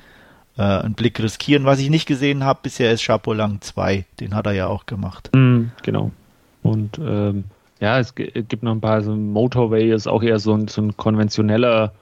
äh, 0.58 0.64
einen 0.64 0.96
Blick 0.96 1.20
riskieren. 1.20 1.66
Was 1.66 1.80
ich 1.80 1.90
nicht 1.90 2.08
gesehen 2.08 2.44
habe 2.44 2.60
bisher 2.64 2.92
ist 2.92 3.06
Chapeau 3.06 3.34
2. 3.34 4.06
Den 4.20 4.36
hat 4.36 4.46
er 4.46 4.54
ja 4.54 4.68
auch 4.68 4.86
gemacht. 4.86 5.30
Mm, 5.34 5.68
genau. 5.82 6.12
Und 6.62 7.00
ähm, 7.00 7.46
ja, 7.80 8.00
es 8.00 8.16
gibt 8.16 8.64
noch 8.64 8.72
ein 8.72 8.82
paar, 8.82 9.02
so 9.02 9.16
Motorway 9.16 9.92
ist 9.92 10.08
auch 10.08 10.24
eher 10.24 10.40
so 10.40 10.54
ein, 10.54 10.68
so 10.68 10.82
ein 10.82 10.96
konventioneller 10.98 11.94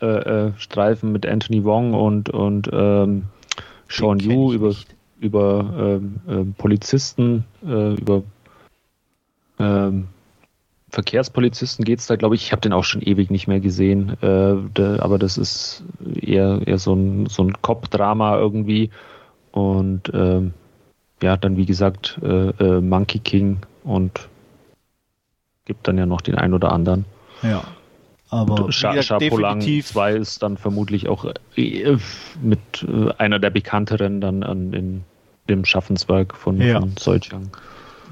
äh, 0.00 0.06
äh 0.06 0.52
Streifen 0.56 1.12
mit 1.12 1.26
Anthony 1.26 1.64
Wong 1.64 1.94
und, 1.94 2.30
und 2.30 2.70
ähm, 2.72 3.24
Sean 3.88 4.18
Yu 4.18 4.52
über, 4.52 4.74
über 5.20 5.74
ähm, 5.78 6.20
ähm 6.28 6.54
Polizisten, 6.56 7.44
äh, 7.64 7.94
über 7.94 8.22
ähm, 9.58 10.08
Verkehrspolizisten 10.94 11.84
geht 11.84 11.98
es 11.98 12.06
da, 12.06 12.14
glaube 12.14 12.36
ich, 12.36 12.44
ich 12.44 12.52
habe 12.52 12.60
den 12.60 12.72
auch 12.72 12.84
schon 12.84 13.02
ewig 13.02 13.28
nicht 13.28 13.48
mehr 13.48 13.58
gesehen, 13.58 14.10
äh, 14.22 14.54
de, 14.76 15.00
aber 15.00 15.18
das 15.18 15.38
ist 15.38 15.82
eher, 16.20 16.60
eher 16.64 16.78
so 16.78 16.94
ein, 16.94 17.26
so 17.26 17.42
ein 17.42 17.52
Cop-Drama 17.60 18.38
irgendwie. 18.38 18.90
Und 19.50 20.10
ähm, 20.14 20.54
ja, 21.20 21.36
dann 21.36 21.56
wie 21.56 21.66
gesagt 21.66 22.20
äh, 22.22 22.50
äh, 22.50 22.80
Monkey 22.80 23.18
King 23.18 23.58
und 23.82 24.28
gibt 25.64 25.88
dann 25.88 25.98
ja 25.98 26.06
noch 26.06 26.20
den 26.20 26.34
einen 26.36 26.54
oder 26.54 26.72
anderen. 26.72 27.04
Ja. 27.42 27.64
Aber 28.30 28.72
Scha 28.72 29.00
Chapolang 29.00 29.60
2 29.60 30.12
ist 30.14 30.42
dann 30.42 30.56
vermutlich 30.56 31.08
auch 31.08 31.24
äh, 31.56 31.96
mit 32.42 32.58
äh, 32.82 33.12
einer 33.18 33.38
der 33.38 33.50
bekannteren 33.50 34.20
dann 34.20 34.42
an 34.42 34.72
in 34.72 35.04
dem 35.48 35.64
Schaffenswerk 35.64 36.34
von, 36.34 36.60
ja. 36.60 36.80
von 36.80 36.96
Soichang 36.96 37.50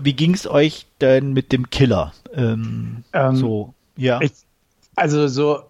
wie 0.00 0.12
ging 0.12 0.34
es 0.34 0.46
euch 0.46 0.86
denn 1.00 1.32
mit 1.32 1.52
dem 1.52 1.70
Killer? 1.70 2.12
Ähm, 2.34 3.04
ähm, 3.12 3.36
so, 3.36 3.74
ja. 3.96 4.20
Ich, 4.20 4.32
also 4.94 5.28
so, 5.28 5.62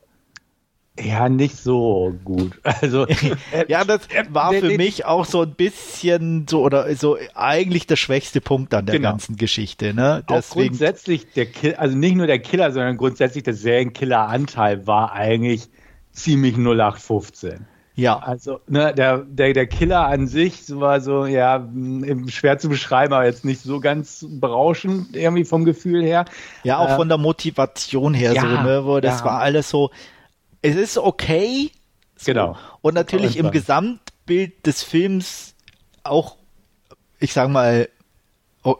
ja, 1.00 1.28
nicht 1.28 1.56
so 1.56 2.14
gut. 2.24 2.60
Also 2.82 3.06
äh, 3.06 3.36
ja, 3.68 3.84
das 3.84 4.08
war 4.30 4.52
für 4.52 4.76
mich 4.76 5.04
auch 5.04 5.24
so 5.24 5.42
ein 5.42 5.54
bisschen 5.54 6.46
so 6.48 6.62
oder 6.62 6.94
so 6.96 7.16
eigentlich 7.34 7.86
der 7.86 7.96
schwächste 7.96 8.40
Punkt 8.40 8.74
an 8.74 8.86
der 8.86 8.96
genau. 8.96 9.10
ganzen 9.10 9.36
Geschichte. 9.36 9.94
Ne? 9.94 10.24
Deswegen, 10.28 10.34
auch 10.34 10.68
grundsätzlich 10.68 11.32
der 11.32 11.46
Kill, 11.46 11.74
also 11.74 11.96
nicht 11.96 12.16
nur 12.16 12.26
der 12.26 12.40
Killer, 12.40 12.72
sondern 12.72 12.96
grundsätzlich 12.96 13.44
der 13.44 13.54
Serienkiller-Anteil 13.54 14.86
war 14.86 15.12
eigentlich 15.12 15.68
ziemlich 16.12 16.56
0815. 16.56 17.66
Ja. 17.94 18.18
Also, 18.18 18.60
ne, 18.68 18.94
der, 18.94 19.18
der, 19.18 19.52
der 19.52 19.66
Killer 19.66 20.06
an 20.06 20.26
sich 20.26 20.62
war 20.68 21.00
so, 21.00 21.26
ja, 21.26 21.68
schwer 22.28 22.58
zu 22.58 22.68
beschreiben, 22.68 23.12
aber 23.12 23.26
jetzt 23.26 23.44
nicht 23.44 23.62
so 23.62 23.80
ganz 23.80 24.26
berauschend 24.28 25.14
irgendwie 25.14 25.44
vom 25.44 25.64
Gefühl 25.64 26.02
her. 26.02 26.24
Ja, 26.64 26.78
auch 26.78 26.90
äh, 26.90 26.96
von 26.96 27.08
der 27.08 27.18
Motivation 27.18 28.14
her 28.14 28.32
ja, 28.32 28.40
so, 28.40 28.46
ne, 28.46 28.82
wo 28.84 29.00
das 29.00 29.20
ja. 29.20 29.26
war 29.26 29.40
alles 29.40 29.68
so, 29.68 29.90
es 30.62 30.76
ist 30.76 30.98
okay. 30.98 31.70
So. 32.16 32.26
Genau. 32.26 32.56
Und 32.80 32.94
natürlich 32.94 33.36
im 33.36 33.50
Gesamtbild 33.50 34.64
des 34.66 34.82
Films 34.82 35.54
auch, 36.04 36.36
ich 37.18 37.32
sag 37.32 37.48
mal, 37.48 37.88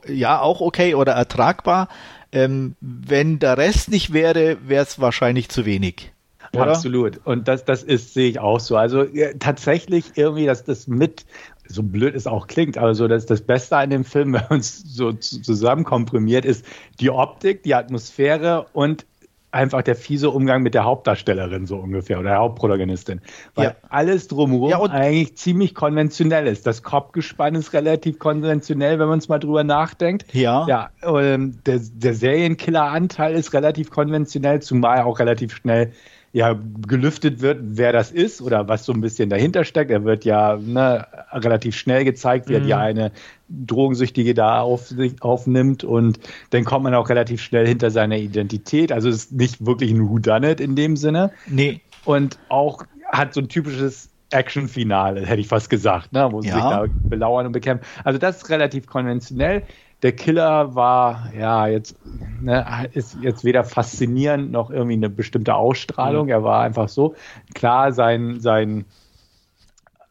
ja, 0.07 0.41
auch 0.41 0.61
okay 0.61 0.95
oder 0.95 1.13
ertragbar. 1.13 1.89
Ähm, 2.31 2.77
wenn 2.81 3.41
der 3.41 3.59
Rest 3.59 3.91
nicht 3.91 4.13
wäre, 4.13 4.57
wäre 4.67 4.85
es 4.85 5.01
wahrscheinlich 5.01 5.49
zu 5.49 5.67
wenig. 5.67 6.13
Oder? 6.55 6.69
Absolut. 6.69 7.21
Und 7.25 7.49
das, 7.49 7.65
das 7.65 7.83
ist, 7.83 8.15
sehe 8.15 8.29
ich 8.29 8.39
auch 8.39 8.61
so. 8.61 8.77
Also 8.77 9.05
ja, 9.05 9.33
tatsächlich 9.39 10.13
irgendwie, 10.17 10.47
dass 10.47 10.65
das 10.65 10.87
mit, 10.87 11.25
so 11.67 11.83
blöd 11.83 12.15
es 12.15 12.27
auch 12.27 12.47
klingt, 12.47 12.79
aber 12.79 12.95
so 12.95 13.09
dass 13.09 13.27
das 13.27 13.41
Beste 13.41 13.77
an 13.77 13.91
dem 13.91 14.05
Film, 14.05 14.33
wenn 14.35 14.45
man 14.49 14.61
es 14.61 14.79
so 14.79 15.13
zusammen 15.13 15.85
komprimiert, 15.85 16.45
ist 16.45 16.65
die 17.01 17.11
Optik, 17.11 17.63
die 17.63 17.75
Atmosphäre 17.75 18.67
und 18.73 19.07
einfach 19.53 19.83
der 19.83 19.95
fiese 19.95 20.31
Umgang 20.31 20.63
mit 20.63 20.75
der 20.75 20.85
Hauptdarstellerin 20.85 21.67
so 21.67 21.77
ungefähr 21.77 22.19
oder 22.19 22.31
der 22.31 22.39
Hauptprotagonistin. 22.39 23.21
Weil 23.55 23.67
ja. 23.67 23.75
alles 23.91 24.27
drumherum 24.29 24.71
ja, 24.71 24.81
eigentlich 24.81 25.37
ziemlich 25.37 25.75
konventionell 25.75 26.47
ist. 26.47 26.67
Das 26.67 26.83
Kopfgespann 26.83 27.55
ist 27.55 27.73
relativ 27.75 28.19
konventionell, 28.19 28.99
wenn 28.99 29.09
man 29.09 29.19
es 29.19 29.29
mal 29.29 29.39
drüber 29.39 29.63
nachdenkt. 29.63 30.25
Ja. 30.35 30.67
Ja, 30.67 30.91
ähm, 31.05 31.59
der, 31.67 31.81
der 31.81 32.15
Serienkiller-Anteil 32.15 33.35
ist 33.35 33.53
relativ 33.53 33.91
konventionell, 33.91 34.61
zumal 34.63 35.03
auch 35.03 35.19
relativ 35.19 35.55
schnell 35.55 35.93
ja 36.33 36.59
gelüftet 36.87 37.43
wird, 37.43 37.59
wer 37.63 37.93
das 37.93 38.11
ist 38.11 38.41
oder 38.41 38.67
was 38.67 38.85
so 38.85 38.93
ein 38.93 39.03
bisschen 39.03 39.29
dahinter 39.29 39.65
steckt. 39.65 39.91
Er 39.91 40.05
wird 40.05 40.25
ja 40.25 40.57
ne, 40.57 41.07
relativ 41.33 41.77
schnell 41.77 42.05
gezeigt, 42.05 42.49
wie 42.49 42.55
mhm. 42.55 42.59
er 42.59 42.65
die 42.65 42.75
eine 42.75 43.13
Drogensüchtige 43.49 44.33
da 44.33 44.63
auf 44.63 44.95
aufnimmt 45.21 45.85
und 45.85 46.19
dann 46.51 46.65
kommt 46.65 46.85
man 46.85 46.95
auch 46.95 47.11
relativ 47.11 47.43
schnell 47.43 47.67
hinter 47.67 47.91
seiner 47.91 48.17
Identität. 48.17 48.93
Also 48.93 49.11
es 49.11 49.17
ist 49.17 49.33
nicht 49.33 49.67
wirklich 49.67 49.91
ein 49.91 50.09
Whodunit 50.09 50.61
in 50.61 50.75
dem 50.75 50.97
Sinne. 50.97 51.33
Nee. 51.47 51.83
Und 52.05 52.39
auch 52.49 52.85
hat 53.11 53.35
so 53.35 53.41
ein 53.41 53.49
typisches 53.49 54.09
Action-Finale, 54.31 55.27
hätte 55.27 55.41
ich 55.43 55.49
fast 55.49 55.69
gesagt, 55.69 56.15
ne, 56.15 56.29
wo 56.33 56.41
sie 56.41 56.49
ja. 56.49 56.55
sich 56.55 56.63
da 56.63 56.87
belauern 57.11 57.47
und 57.47 57.53
bekämpfen. 57.53 57.85
Also 58.05 58.19
das 58.19 58.39
ist 58.39 58.49
relativ 58.49 58.87
konventionell. 58.87 59.65
Der 60.03 60.13
Killer 60.13 60.75
war 60.75 61.33
ja 61.37 61.69
jetzt 61.69 61.97
ne, 62.41 62.89
ist 62.93 63.17
jetzt 63.21 63.45
weder 63.45 63.65
faszinierend 63.65 64.51
noch 64.51 64.71
irgendwie 64.71 64.95
eine 64.95 65.09
bestimmte 65.09 65.55
Ausstrahlung. 65.55 66.27
Mhm. 66.27 66.33
Er 66.33 66.45
war 66.45 66.63
einfach 66.63 66.89
so 66.89 67.15
klar 67.55 67.93
sein 67.93 68.41
sein 68.41 68.85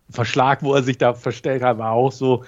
Verschlag, 0.09 0.63
wo 0.63 0.73
er 0.73 0.83
sich 0.83 0.97
da 0.97 1.13
verstellt 1.13 1.63
hat, 1.63 1.77
war 1.77 1.91
auch 1.91 2.11
so 2.11 2.43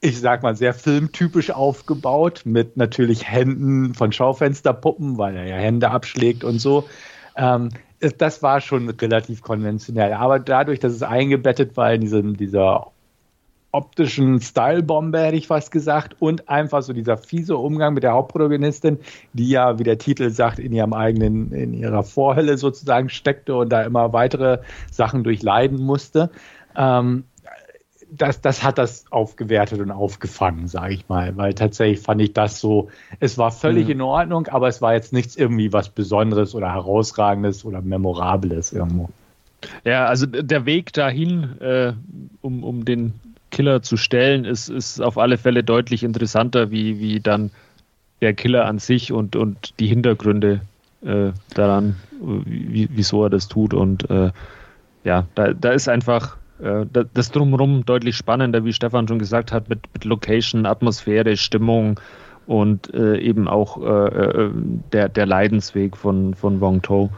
ich 0.00 0.20
sag 0.20 0.42
mal, 0.42 0.54
sehr 0.54 0.74
filmtypisch 0.74 1.50
aufgebaut, 1.50 2.42
mit 2.44 2.76
natürlich 2.76 3.28
Händen 3.28 3.94
von 3.94 4.12
Schaufensterpuppen, 4.12 5.18
weil 5.18 5.36
er 5.36 5.46
ja 5.46 5.56
Hände 5.56 5.90
abschlägt 5.90 6.44
und 6.44 6.60
so. 6.60 6.88
Ähm, 7.36 7.70
das 8.18 8.42
war 8.42 8.60
schon 8.60 8.88
relativ 8.90 9.42
konventionell. 9.42 10.12
Aber 10.12 10.38
dadurch, 10.38 10.78
dass 10.78 10.92
es 10.92 11.02
eingebettet 11.02 11.76
war 11.76 11.92
in 11.92 12.00
diesem, 12.00 12.36
dieser 12.36 12.92
optischen 13.70 14.40
Style-Bombe, 14.40 15.20
hätte 15.20 15.36
ich 15.36 15.46
fast 15.46 15.70
gesagt, 15.70 16.16
und 16.20 16.48
einfach 16.48 16.82
so 16.82 16.92
dieser 16.92 17.16
fiese 17.16 17.56
Umgang 17.56 17.94
mit 17.94 18.02
der 18.02 18.12
Hauptprotagonistin, 18.12 18.98
die 19.34 19.50
ja, 19.50 19.78
wie 19.78 19.84
der 19.84 19.98
Titel 19.98 20.30
sagt, 20.30 20.58
in 20.58 20.72
ihrem 20.72 20.94
eigenen, 20.94 21.52
in 21.52 21.74
ihrer 21.74 22.02
Vorhölle 22.02 22.56
sozusagen 22.56 23.10
steckte 23.10 23.54
und 23.56 23.70
da 23.70 23.82
immer 23.82 24.12
weitere 24.12 24.58
Sachen 24.90 25.22
durchleiden 25.22 25.82
musste. 25.82 26.30
Ähm, 26.76 27.24
das, 28.10 28.40
das 28.40 28.62
hat 28.62 28.78
das 28.78 29.04
aufgewertet 29.10 29.80
und 29.80 29.90
aufgefangen, 29.90 30.66
sage 30.66 30.94
ich 30.94 31.08
mal, 31.08 31.36
weil 31.36 31.52
tatsächlich 31.52 32.00
fand 32.00 32.22
ich 32.22 32.32
das 32.32 32.58
so, 32.60 32.88
es 33.20 33.36
war 33.36 33.50
völlig 33.50 33.86
mhm. 33.86 33.92
in 33.92 34.00
Ordnung, 34.00 34.46
aber 34.46 34.68
es 34.68 34.80
war 34.80 34.94
jetzt 34.94 35.12
nichts 35.12 35.36
irgendwie 35.36 35.72
was 35.72 35.90
Besonderes 35.90 36.54
oder 36.54 36.72
Herausragendes 36.72 37.66
oder 37.66 37.82
Memorables 37.82 38.72
irgendwo. 38.72 39.10
Ja, 39.84 40.06
also 40.06 40.26
der 40.26 40.66
Weg 40.66 40.92
dahin, 40.92 41.60
äh, 41.60 41.92
um, 42.40 42.62
um 42.62 42.84
den 42.84 43.14
Killer 43.50 43.82
zu 43.82 43.96
stellen, 43.96 44.44
ist, 44.44 44.68
ist 44.68 45.00
auf 45.00 45.18
alle 45.18 45.38
Fälle 45.38 45.64
deutlich 45.64 46.02
interessanter, 46.02 46.70
wie, 46.70 47.00
wie 47.00 47.20
dann 47.20 47.50
der 48.20 48.34
Killer 48.34 48.66
an 48.66 48.78
sich 48.78 49.12
und, 49.12 49.36
und 49.36 49.78
die 49.78 49.86
Hintergründe 49.86 50.60
äh, 51.04 51.32
daran, 51.54 51.96
wie, 52.20 52.88
wieso 52.92 53.24
er 53.24 53.30
das 53.30 53.48
tut. 53.48 53.74
Und 53.74 54.08
äh, 54.10 54.30
ja, 55.04 55.26
da, 55.34 55.52
da 55.52 55.70
ist 55.70 55.88
einfach 55.88 56.36
äh, 56.60 56.86
das 57.14 57.30
Drumherum 57.30 57.84
deutlich 57.86 58.16
spannender, 58.16 58.64
wie 58.64 58.72
Stefan 58.72 59.08
schon 59.08 59.18
gesagt 59.18 59.52
hat, 59.52 59.68
mit, 59.68 59.80
mit 59.94 60.04
Location, 60.04 60.66
Atmosphäre, 60.66 61.36
Stimmung 61.36 62.00
und 62.46 62.92
äh, 62.94 63.18
eben 63.18 63.46
auch 63.46 63.80
äh, 63.80 63.86
äh, 63.86 64.50
der, 64.92 65.08
der 65.08 65.26
Leidensweg 65.26 65.96
von, 65.96 66.34
von 66.34 66.60
Wong 66.60 66.82
To. 66.82 67.10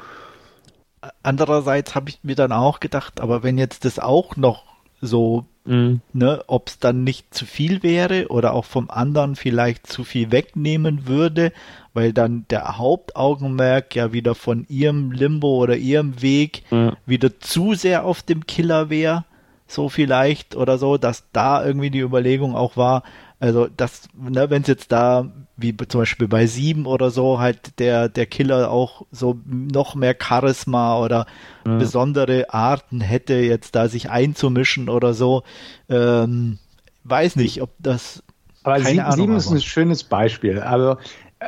Andererseits 1.23 1.94
habe 1.94 2.11
ich 2.11 2.19
mir 2.23 2.35
dann 2.35 2.52
auch 2.52 2.81
gedacht, 2.81 3.20
aber 3.20 3.43
wenn 3.43 3.57
jetzt 3.57 3.85
das 3.85 3.98
auch 3.98 4.36
noch 4.36 4.65
so, 5.01 5.47
mhm. 5.64 6.00
ne, 6.12 6.42
ob 6.46 6.68
es 6.68 6.78
dann 6.78 7.04
nicht 7.04 7.34
zu 7.34 7.46
viel 7.46 7.82
wäre 7.82 8.28
oder 8.28 8.54
auch 8.54 8.64
vom 8.64 8.90
anderen 8.90 9.36
vielleicht 9.36 9.86
zu 9.86 10.04
viel 10.04 10.30
wegnehmen 10.30 11.06
würde, 11.06 11.52
weil 11.94 12.12
dann 12.12 12.46
der 12.50 12.78
Hauptaugenmerk 12.78 13.94
ja 13.94 14.12
wieder 14.12 14.34
von 14.34 14.66
ihrem 14.68 15.12
Limbo 15.12 15.56
oder 15.56 15.76
ihrem 15.76 16.22
Weg 16.22 16.62
mhm. 16.70 16.96
wieder 17.06 17.40
zu 17.40 17.74
sehr 17.74 18.04
auf 18.04 18.22
dem 18.22 18.46
Killer 18.46 18.90
wäre 18.90 19.24
so 19.70 19.88
vielleicht 19.88 20.56
oder 20.56 20.78
so, 20.78 20.96
dass 20.96 21.30
da 21.32 21.64
irgendwie 21.64 21.90
die 21.90 22.00
Überlegung 22.00 22.56
auch 22.56 22.76
war, 22.76 23.02
also 23.40 23.68
das, 23.74 24.02
ne, 24.14 24.50
wenn 24.50 24.60
es 24.60 24.68
jetzt 24.68 24.92
da, 24.92 25.32
wie 25.56 25.74
zum 25.74 26.02
Beispiel 26.02 26.28
bei 26.28 26.46
sieben 26.46 26.84
oder 26.84 27.10
so, 27.10 27.40
halt 27.40 27.78
der, 27.78 28.10
der 28.10 28.26
Killer 28.26 28.70
auch 28.70 29.06
so 29.10 29.40
noch 29.46 29.94
mehr 29.94 30.14
Charisma 30.20 31.02
oder 31.02 31.24
ja. 31.66 31.78
besondere 31.78 32.52
Arten 32.52 33.00
hätte, 33.00 33.34
jetzt 33.34 33.74
da 33.74 33.88
sich 33.88 34.10
einzumischen 34.10 34.90
oder 34.90 35.14
so, 35.14 35.42
ähm, 35.88 36.58
weiß 37.04 37.36
nicht, 37.36 37.62
ob 37.62 37.70
das. 37.78 38.22
Aber 38.62 38.78
sieben, 38.78 39.00
Ahnung, 39.00 39.16
sieben 39.16 39.36
ist 39.36 39.50
ein 39.50 39.62
schönes 39.62 40.04
Beispiel. 40.04 40.60
Also 40.60 40.98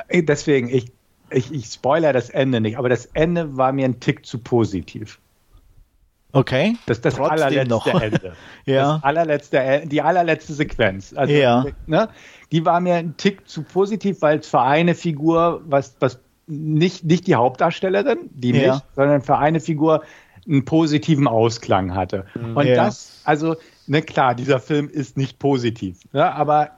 äh, 0.08 0.22
deswegen, 0.22 0.70
ich, 0.70 0.92
ich, 1.28 1.52
ich 1.52 1.66
spoiler 1.66 2.14
das 2.14 2.30
Ende 2.30 2.62
nicht, 2.62 2.78
aber 2.78 2.88
das 2.88 3.04
Ende 3.04 3.58
war 3.58 3.72
mir 3.72 3.84
ein 3.84 4.00
Tick 4.00 4.24
zu 4.24 4.38
positiv. 4.38 5.20
Okay. 6.32 6.76
Das 6.86 6.98
ist 6.98 7.04
das 7.04 7.14
Trotzdem 7.14 7.32
allerletzte 7.32 7.68
noch. 7.68 7.86
Ende. 8.00 8.32
ja. 8.64 8.94
Das 8.94 9.04
allerletzte, 9.04 9.82
die 9.84 10.02
allerletzte 10.02 10.54
Sequenz. 10.54 11.12
Also, 11.14 11.32
ja. 11.32 11.66
Ne, 11.86 12.08
die 12.50 12.64
war 12.64 12.80
mir 12.80 12.94
ein 12.94 13.16
Tick 13.16 13.48
zu 13.48 13.62
positiv, 13.62 14.22
weil 14.22 14.38
es 14.38 14.48
für 14.48 14.60
eine 14.60 14.94
Figur, 14.94 15.62
was, 15.66 15.96
was 16.00 16.18
nicht, 16.46 17.04
nicht 17.04 17.26
die 17.26 17.34
Hauptdarstellerin, 17.34 18.30
die 18.30 18.52
ja. 18.52 18.74
nicht, 18.74 18.84
sondern 18.94 19.22
für 19.22 19.38
eine 19.38 19.60
Figur 19.60 20.02
einen 20.46 20.64
positiven 20.64 21.28
Ausklang 21.28 21.94
hatte. 21.94 22.26
Mhm. 22.34 22.56
Und 22.56 22.66
ja. 22.66 22.76
das, 22.76 23.20
also, 23.24 23.56
ne, 23.86 24.02
klar, 24.02 24.34
dieser 24.34 24.58
Film 24.58 24.88
ist 24.88 25.16
nicht 25.16 25.38
positiv, 25.38 26.00
ne, 26.12 26.34
aber 26.34 26.70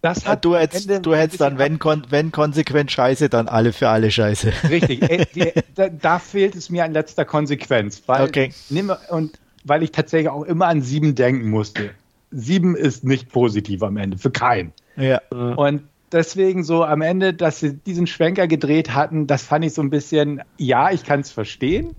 das 0.00 0.26
hat 0.26 0.44
du 0.44 0.54
hättest, 0.54 0.88
du 1.04 1.14
hättest 1.14 1.40
dann, 1.40 1.58
wenn, 1.58 1.78
kon 1.78 2.04
wenn 2.08 2.30
konsequent 2.30 2.92
Scheiße, 2.92 3.28
dann 3.28 3.48
alle 3.48 3.72
für 3.72 3.88
alle 3.88 4.10
Scheiße. 4.10 4.52
Richtig. 4.70 5.02
Äh, 5.02 5.26
die, 5.34 5.52
da, 5.74 5.88
da, 5.88 6.18
fehlt 6.18 6.54
es 6.54 6.70
mir 6.70 6.84
an 6.84 6.92
letzter 6.92 7.24
Konsequenz. 7.24 8.02
Weil, 8.06 8.26
okay. 8.26 8.52
Nimm, 8.70 8.92
und 9.10 9.38
weil 9.64 9.82
ich 9.82 9.90
tatsächlich 9.90 10.28
auch 10.28 10.44
immer 10.44 10.66
an 10.66 10.82
sieben 10.82 11.14
denken 11.14 11.50
musste. 11.50 11.90
Sieben 12.30 12.76
ist 12.76 13.04
nicht 13.04 13.32
positiv 13.32 13.82
am 13.82 13.96
Ende, 13.96 14.18
für 14.18 14.30
keinen. 14.30 14.72
Ja. 14.96 15.20
Und 15.30 15.82
deswegen 16.12 16.62
so 16.62 16.84
am 16.84 17.00
Ende, 17.00 17.34
dass 17.34 17.60
sie 17.60 17.74
diesen 17.74 18.06
Schwenker 18.06 18.46
gedreht 18.46 18.94
hatten, 18.94 19.26
das 19.26 19.42
fand 19.42 19.64
ich 19.64 19.74
so 19.74 19.82
ein 19.82 19.90
bisschen, 19.90 20.42
ja, 20.58 20.90
ich 20.90 21.04
kann 21.04 21.20
es 21.20 21.30
verstehen, 21.30 21.94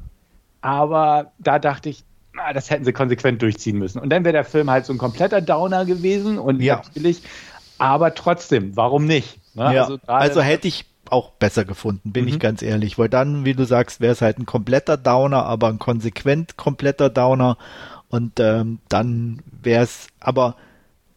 aber 0.62 1.32
da 1.40 1.60
dachte 1.60 1.90
ich, 1.90 2.04
na, 2.34 2.54
das 2.54 2.70
hätten 2.70 2.86
sie 2.86 2.94
konsequent 2.94 3.42
durchziehen 3.42 3.78
müssen. 3.78 4.00
Und 4.00 4.10
dann 4.10 4.24
wäre 4.24 4.34
der 4.34 4.46
Film 4.46 4.70
halt 4.70 4.86
so 4.86 4.94
ein 4.94 4.98
kompletter 4.98 5.42
Downer 5.42 5.86
gewesen 5.86 6.38
und 6.38 6.62
ja. 6.62 6.78
natürlich 6.78 7.24
aber 7.80 8.14
trotzdem, 8.14 8.76
warum 8.76 9.06
nicht? 9.06 9.40
Ne? 9.56 9.74
Ja, 9.74 9.84
also, 9.84 9.98
also, 10.06 10.42
hätte 10.42 10.68
ich 10.68 10.86
auch 11.10 11.32
besser 11.32 11.66
gefunden, 11.66 12.12
bin 12.12 12.26
mhm. 12.26 12.30
ich 12.30 12.40
ganz 12.40 12.62
ehrlich, 12.62 13.00
weil 13.00 13.10
dann, 13.10 13.46
wie 13.46 13.56
du 13.56 13.66
sagst, 13.66 14.00
wäre 14.00 14.14
es 14.14 14.22
halt 14.22 14.38
ein 14.38 14.46
kompletter 14.46 14.98
Downer, 14.98 15.46
aber 15.46 15.68
ein 15.70 15.80
konsequent 15.80 16.56
kompletter 16.56 17.10
Downer 17.10 17.58
und 18.10 18.40
ähm, 18.40 18.80
dann 18.90 19.42
wäre 19.62 19.84
es, 19.84 20.08
aber 20.20 20.56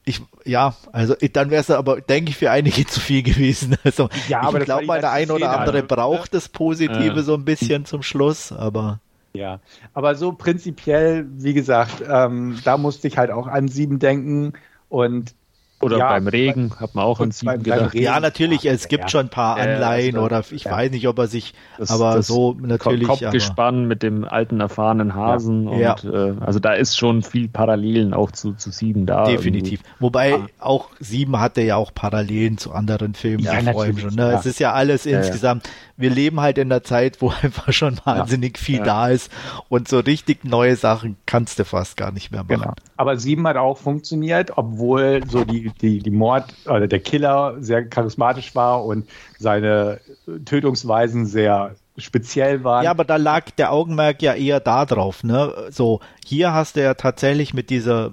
ich, 0.04 0.20
ja, 0.44 0.74
also 0.92 1.14
dann 1.32 1.50
wäre 1.50 1.60
es 1.60 1.70
aber, 1.70 2.00
denke 2.00 2.30
ich, 2.30 2.36
für 2.36 2.50
einige 2.50 2.86
zu 2.86 3.00
viel 3.00 3.22
gewesen. 3.22 3.76
Also 3.84 4.08
ja, 4.28 4.48
ich 4.48 4.64
glaube, 4.64 4.86
der 4.86 5.12
ein 5.12 5.30
oder 5.30 5.58
andere 5.58 5.82
also, 5.82 5.88
braucht 5.88 6.34
das 6.34 6.48
Positive 6.48 7.16
ja. 7.16 7.22
so 7.22 7.34
ein 7.34 7.44
bisschen 7.44 7.84
zum 7.84 8.02
Schluss, 8.02 8.52
aber. 8.52 9.00
Ja, 9.34 9.60
aber 9.94 10.14
so 10.14 10.32
prinzipiell, 10.32 11.26
wie 11.36 11.54
gesagt, 11.54 12.02
ähm, 12.06 12.58
da 12.64 12.76
musste 12.76 13.08
ich 13.08 13.16
halt 13.16 13.30
auch 13.30 13.46
an 13.46 13.68
sieben 13.68 13.98
denken 13.98 14.52
und 14.90 15.34
oder 15.82 15.98
ja, 15.98 16.08
beim 16.08 16.26
Regen 16.28 16.72
hat 16.78 16.94
man 16.94 17.04
auch 17.04 17.20
an 17.20 17.30
sieben 17.30 17.62
gedacht. 17.62 17.94
Ja, 17.94 18.20
natürlich, 18.20 18.64
es 18.64 18.88
gibt 18.88 19.04
ja. 19.04 19.08
schon 19.08 19.26
ein 19.26 19.30
paar 19.30 19.56
Anleihen 19.56 20.14
also, 20.14 20.26
oder 20.26 20.44
ich 20.50 20.64
weiß 20.64 20.90
nicht, 20.90 21.08
ob 21.08 21.18
er 21.18 21.26
sich, 21.26 21.54
das, 21.78 21.90
aber 21.90 22.16
das 22.16 22.26
so 22.26 22.56
natürlich. 22.60 23.06
Kopfgespann 23.06 23.86
mit 23.86 24.02
dem 24.02 24.24
alten 24.24 24.60
erfahrenen 24.60 25.14
Hasen 25.14 25.68
und 25.68 25.80
äh, 25.80 26.34
also 26.40 26.58
da 26.58 26.72
ist 26.74 26.96
schon 26.96 27.22
viel 27.22 27.48
Parallelen 27.48 28.14
auch 28.14 28.30
zu, 28.30 28.52
zu 28.54 28.70
sieben 28.70 29.06
da. 29.06 29.24
Definitiv. 29.24 29.80
Irgendwie. 29.80 30.00
Wobei 30.00 30.38
auch 30.58 30.88
sieben 31.00 31.40
hatte 31.40 31.62
ja 31.62 31.76
auch 31.76 31.92
Parallelen 31.94 32.58
zu 32.58 32.72
anderen 32.72 33.14
Filmen 33.14 33.44
ja, 33.44 33.60
vorhin 33.72 33.98
schon. 33.98 34.14
Ne? 34.14 34.32
Es 34.32 34.46
ist 34.46 34.60
ja 34.60 34.72
alles 34.72 35.06
insgesamt 35.06 35.68
wir 36.02 36.10
leben 36.10 36.40
halt 36.40 36.58
in 36.58 36.68
der 36.68 36.82
Zeit, 36.82 37.22
wo 37.22 37.32
einfach 37.42 37.72
schon 37.72 37.98
wahnsinnig 38.04 38.58
ja. 38.58 38.62
viel 38.62 38.78
ja. 38.78 38.84
da 38.84 39.08
ist 39.08 39.30
und 39.68 39.88
so 39.88 40.00
richtig 40.00 40.44
neue 40.44 40.76
Sachen 40.76 41.16
kannst 41.24 41.58
du 41.58 41.64
fast 41.64 41.96
gar 41.96 42.12
nicht 42.12 42.30
mehr 42.30 42.42
machen. 42.42 42.60
Genau. 42.60 42.74
Aber 42.96 43.16
sieben 43.16 43.46
hat 43.46 43.56
auch 43.56 43.78
funktioniert, 43.78 44.56
obwohl 44.56 45.22
so 45.26 45.44
die, 45.44 45.71
die, 45.80 46.00
die 46.00 46.10
Mord 46.10 46.44
oder 46.66 46.86
der 46.86 47.00
Killer 47.00 47.56
sehr 47.60 47.84
charismatisch 47.84 48.54
war 48.54 48.84
und 48.84 49.08
seine 49.38 50.00
Tötungsweisen 50.44 51.26
sehr 51.26 51.74
speziell 51.98 52.64
waren. 52.64 52.84
Ja, 52.84 52.90
aber 52.90 53.04
da 53.04 53.16
lag 53.16 53.50
der 53.50 53.72
Augenmerk 53.72 54.22
ja 54.22 54.34
eher 54.34 54.60
da 54.60 54.86
drauf, 54.86 55.24
ne? 55.24 55.52
So, 55.70 56.00
hier 56.24 56.52
hast 56.52 56.76
du 56.76 56.82
ja 56.82 56.94
tatsächlich 56.94 57.52
mit 57.52 57.70
dieser 57.70 58.12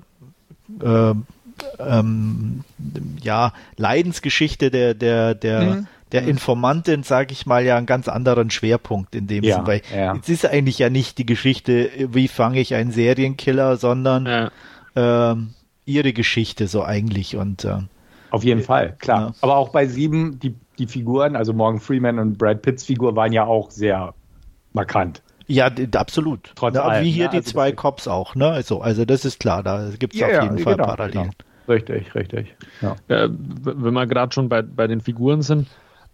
äh, 0.84 1.14
ähm, 1.80 2.64
ja, 3.22 3.54
Leidensgeschichte 3.78 4.72
der, 4.72 4.94
der, 4.94 5.36
der 5.36 5.62
mhm 5.62 5.88
der 6.12 6.24
mhm. 6.24 6.30
Informantin, 6.30 7.04
sage 7.04 7.34
ich 7.34 7.46
mal, 7.46 7.64
ja 7.64 7.78
einen 7.78 7.86
ganz 7.86 8.08
anderen 8.08 8.50
Schwerpunkt 8.50 9.16
in 9.16 9.28
dem 9.28 9.44
ja, 9.44 9.58
Sinn, 9.58 9.68
weil 9.68 9.82
ja. 9.96 10.16
es 10.22 10.30
ist 10.30 10.46
eigentlich 10.46 10.80
ja 10.80 10.90
nicht 10.90 11.18
die 11.18 11.26
Geschichte, 11.26 11.90
wie 11.98 12.28
fange 12.28 12.60
ich 12.60 12.74
einen 12.74 12.92
Serienkiller, 12.92 13.78
sondern 13.78 14.26
ja. 14.26 14.52
ähm, 14.96 15.54
ihre 15.90 16.14
Geschichte 16.14 16.68
so 16.68 16.84
eigentlich 16.84 17.36
und 17.36 17.66
äh, 17.66 17.80
auf 18.32 18.44
jeden 18.44 18.62
Fall, 18.62 18.96
klar. 19.00 19.30
Ja. 19.30 19.34
Aber 19.42 19.58
auch 19.58 19.70
bei 19.70 19.88
sieben, 19.88 20.40
die, 20.40 20.56
die 20.78 20.88
Figuren, 20.88 21.36
also 21.36 21.52
Morgan 21.54 21.80
Freeman 21.80 22.20
und 22.20 22.38
Brad 22.38 22.62
Pitts 22.62 22.86
Figur 22.86 23.16
waren 23.16 23.34
ja 23.34 23.46
auch 23.46 23.72
sehr 23.72 24.14
markant. 24.74 25.24
Ja, 25.48 25.72
absolut. 25.96 26.52
Trotz 26.54 26.76
ja, 26.76 26.84
allem, 26.84 27.04
wie 27.04 27.10
hier 27.10 27.26
ne? 27.26 27.32
die 27.32 27.38
also 27.38 27.52
zwei 27.52 27.72
Cops 27.72 28.08
auch, 28.08 28.36
ne? 28.36 28.50
Also, 28.50 28.82
also 28.82 29.04
das 29.04 29.26
ist 29.26 29.40
klar, 29.40 29.64
da 29.64 29.90
gibt 29.98 30.14
es 30.14 30.20
ja, 30.20 30.28
auf 30.28 30.44
jeden 30.44 30.58
ja, 30.60 30.64
Fall 30.64 30.76
genau, 30.76 30.86
Parallelen. 30.86 31.24
Genau. 31.24 31.34
Richtig, 31.68 32.14
richtig. 32.14 32.56
Ja. 32.82 32.96
Äh, 33.08 33.30
wenn 33.32 33.94
wir 33.94 34.06
gerade 34.06 34.32
schon 34.32 34.48
bei, 34.48 34.62
bei 34.62 34.86
den 34.86 35.02
Figuren 35.02 35.42
sind, 35.42 35.68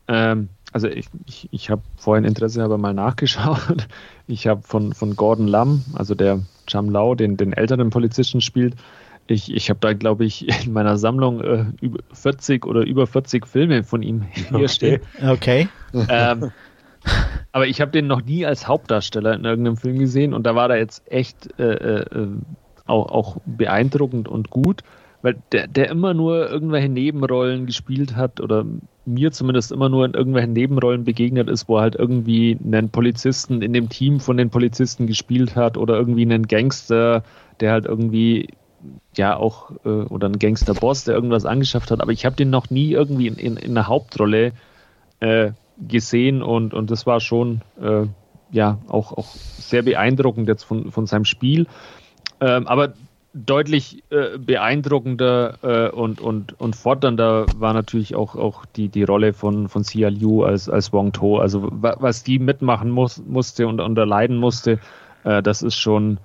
ähm, 0.07 0.49
also 0.71 0.87
ich, 0.87 1.07
ich, 1.25 1.49
ich 1.51 1.69
habe 1.69 1.81
vorhin 1.97 2.25
Interesse 2.25 2.63
aber 2.63 2.77
mal 2.77 2.93
nachgeschaut. 2.93 3.87
Ich 4.27 4.47
habe 4.47 4.63
von, 4.63 4.93
von 4.93 5.15
Gordon 5.15 5.47
Lam, 5.47 5.85
also 5.93 6.15
der 6.15 6.39
Cham 6.65 6.89
Lau, 6.89 7.13
den, 7.13 7.37
den 7.37 7.53
älteren 7.53 7.91
Polizisten 7.91 8.41
spielt, 8.41 8.73
ich, 9.27 9.53
ich 9.53 9.69
habe 9.69 9.79
da, 9.79 9.93
glaube 9.93 10.25
ich, 10.25 10.47
in 10.65 10.73
meiner 10.73 10.97
Sammlung 10.97 11.41
äh, 11.41 11.65
über 11.81 11.99
40 12.13 12.65
oder 12.65 12.81
über 12.81 13.07
40 13.07 13.45
Filme 13.47 13.83
von 13.83 14.01
ihm 14.01 14.23
hier 14.33 14.55
okay. 14.55 14.67
stehen. 14.67 15.01
Okay. 15.25 15.67
Ähm, 16.09 16.51
aber 17.51 17.67
ich 17.67 17.81
habe 17.81 17.91
den 17.91 18.07
noch 18.07 18.23
nie 18.23 18.45
als 18.45 18.67
Hauptdarsteller 18.67 19.33
in 19.33 19.45
irgendeinem 19.45 19.77
Film 19.77 19.99
gesehen 19.99 20.33
und 20.33 20.45
da 20.45 20.55
war 20.55 20.69
er 20.69 20.77
jetzt 20.77 21.03
echt 21.11 21.59
äh, 21.59 21.99
äh, 22.01 22.27
auch, 22.85 23.11
auch 23.11 23.37
beeindruckend 23.45 24.27
und 24.27 24.49
gut 24.49 24.81
weil 25.25 25.41
der, 25.51 25.65
der 25.65 25.89
immer 25.89 26.13
nur 26.13 26.51
irgendwelche 26.51 26.87
Nebenrollen 26.87 27.65
gespielt 27.65 28.15
hat 28.15 28.39
oder 28.39 28.63
mir 29.07 29.31
zumindest 29.31 29.71
immer 29.71 29.89
nur 29.89 30.05
in 30.05 30.13
irgendwelchen 30.13 30.53
Nebenrollen 30.53 31.03
begegnet 31.03 31.49
ist, 31.49 31.67
wo 31.67 31.77
er 31.77 31.81
halt 31.81 31.95
irgendwie 31.95 32.55
einen 32.63 32.89
Polizisten 32.89 33.63
in 33.63 33.73
dem 33.73 33.89
Team 33.89 34.19
von 34.19 34.37
den 34.37 34.51
Polizisten 34.51 35.07
gespielt 35.07 35.55
hat 35.55 35.77
oder 35.77 35.95
irgendwie 35.95 36.21
einen 36.21 36.47
Gangster, 36.47 37.23
der 37.59 37.71
halt 37.71 37.85
irgendwie 37.87 38.49
ja 39.15 39.37
auch 39.37 39.71
äh, 39.85 39.89
oder 39.89 40.27
ein 40.27 40.39
Gangsterboss, 40.39 41.05
der 41.05 41.15
irgendwas 41.15 41.45
angeschafft 41.45 41.91
hat, 41.91 42.01
aber 42.01 42.11
ich 42.11 42.25
habe 42.25 42.35
den 42.35 42.49
noch 42.49 42.69
nie 42.69 42.91
irgendwie 42.91 43.27
in, 43.27 43.35
in, 43.35 43.57
in 43.57 43.71
einer 43.71 43.87
Hauptrolle 43.87 44.53
äh, 45.19 45.51
gesehen 45.77 46.41
und, 46.41 46.73
und 46.73 46.91
das 46.91 47.05
war 47.05 47.19
schon 47.19 47.61
äh, 47.81 48.05
ja 48.51 48.77
auch, 48.87 49.11
auch 49.11 49.27
sehr 49.27 49.81
beeindruckend 49.81 50.47
jetzt 50.47 50.63
von, 50.63 50.91
von 50.91 51.05
seinem 51.05 51.25
Spiel. 51.25 51.67
Ähm, 52.39 52.67
aber 52.67 52.93
deutlich 53.35 54.03
äh, 54.11 54.37
beeindruckender 54.37 55.57
äh, 55.61 55.89
und, 55.89 56.21
und, 56.21 56.59
und 56.59 56.75
fordernder 56.75 57.47
war 57.59 57.73
natürlich 57.73 58.15
auch, 58.15 58.35
auch 58.35 58.65
die, 58.65 58.87
die 58.87 59.03
Rolle 59.03 59.33
von, 59.33 59.67
von 59.67 59.83
Xia 59.83 60.07
Liu 60.07 60.43
als, 60.43 60.69
als 60.69 60.93
Wong 60.93 61.11
To. 61.11 61.39
Also 61.39 61.67
was 61.69 62.23
die 62.23 62.39
mitmachen 62.39 62.89
muss, 62.89 63.21
musste 63.25 63.67
und, 63.67 63.81
und 63.81 63.97
erleiden 63.97 64.37
musste, 64.37 64.79
äh, 65.25 65.43
das 65.43 65.61
ist 65.61 65.75
schon 65.75 66.17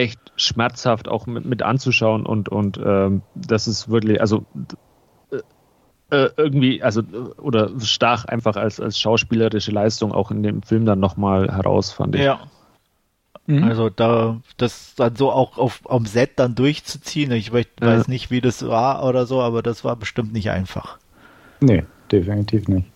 echt 0.00 0.20
schmerzhaft 0.36 1.08
auch 1.08 1.26
mit, 1.26 1.44
mit 1.44 1.62
anzuschauen 1.62 2.26
und, 2.26 2.48
und 2.48 2.80
ähm, 2.84 3.22
das 3.34 3.68
ist 3.68 3.88
wirklich, 3.90 4.20
also 4.20 4.44
äh, 5.30 5.36
äh, 6.16 6.30
irgendwie, 6.36 6.82
also 6.82 7.02
oder 7.38 7.70
stach 7.80 8.24
einfach 8.24 8.56
als, 8.56 8.80
als 8.80 8.98
schauspielerische 8.98 9.70
Leistung 9.70 10.12
auch 10.12 10.30
in 10.30 10.42
dem 10.42 10.62
Film 10.62 10.86
dann 10.86 11.00
nochmal 11.00 11.54
heraus, 11.54 11.92
fand 11.92 12.14
ich. 12.14 12.22
Ja, 12.22 12.40
Mhm. 13.50 13.64
Also 13.64 13.90
da 13.90 14.40
das 14.58 14.94
dann 14.94 15.16
so 15.16 15.32
auch 15.32 15.58
auf 15.58 15.80
am 15.90 16.06
Set 16.06 16.32
dann 16.36 16.54
durchzuziehen. 16.54 17.32
Ich 17.32 17.52
weiß, 17.52 17.66
ja. 17.80 17.86
weiß 17.86 18.08
nicht, 18.08 18.30
wie 18.30 18.40
das 18.40 18.66
war 18.66 19.04
oder 19.04 19.26
so, 19.26 19.40
aber 19.40 19.62
das 19.62 19.84
war 19.84 19.96
bestimmt 19.96 20.32
nicht 20.32 20.50
einfach. 20.50 20.98
Nee, 21.60 21.84
definitiv 22.12 22.68
nicht. 22.68 22.86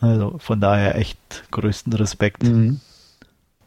Also 0.00 0.36
von 0.38 0.60
daher 0.60 0.96
echt 0.96 1.18
größten 1.50 1.92
Respekt. 1.92 2.42
Mhm. 2.42 2.80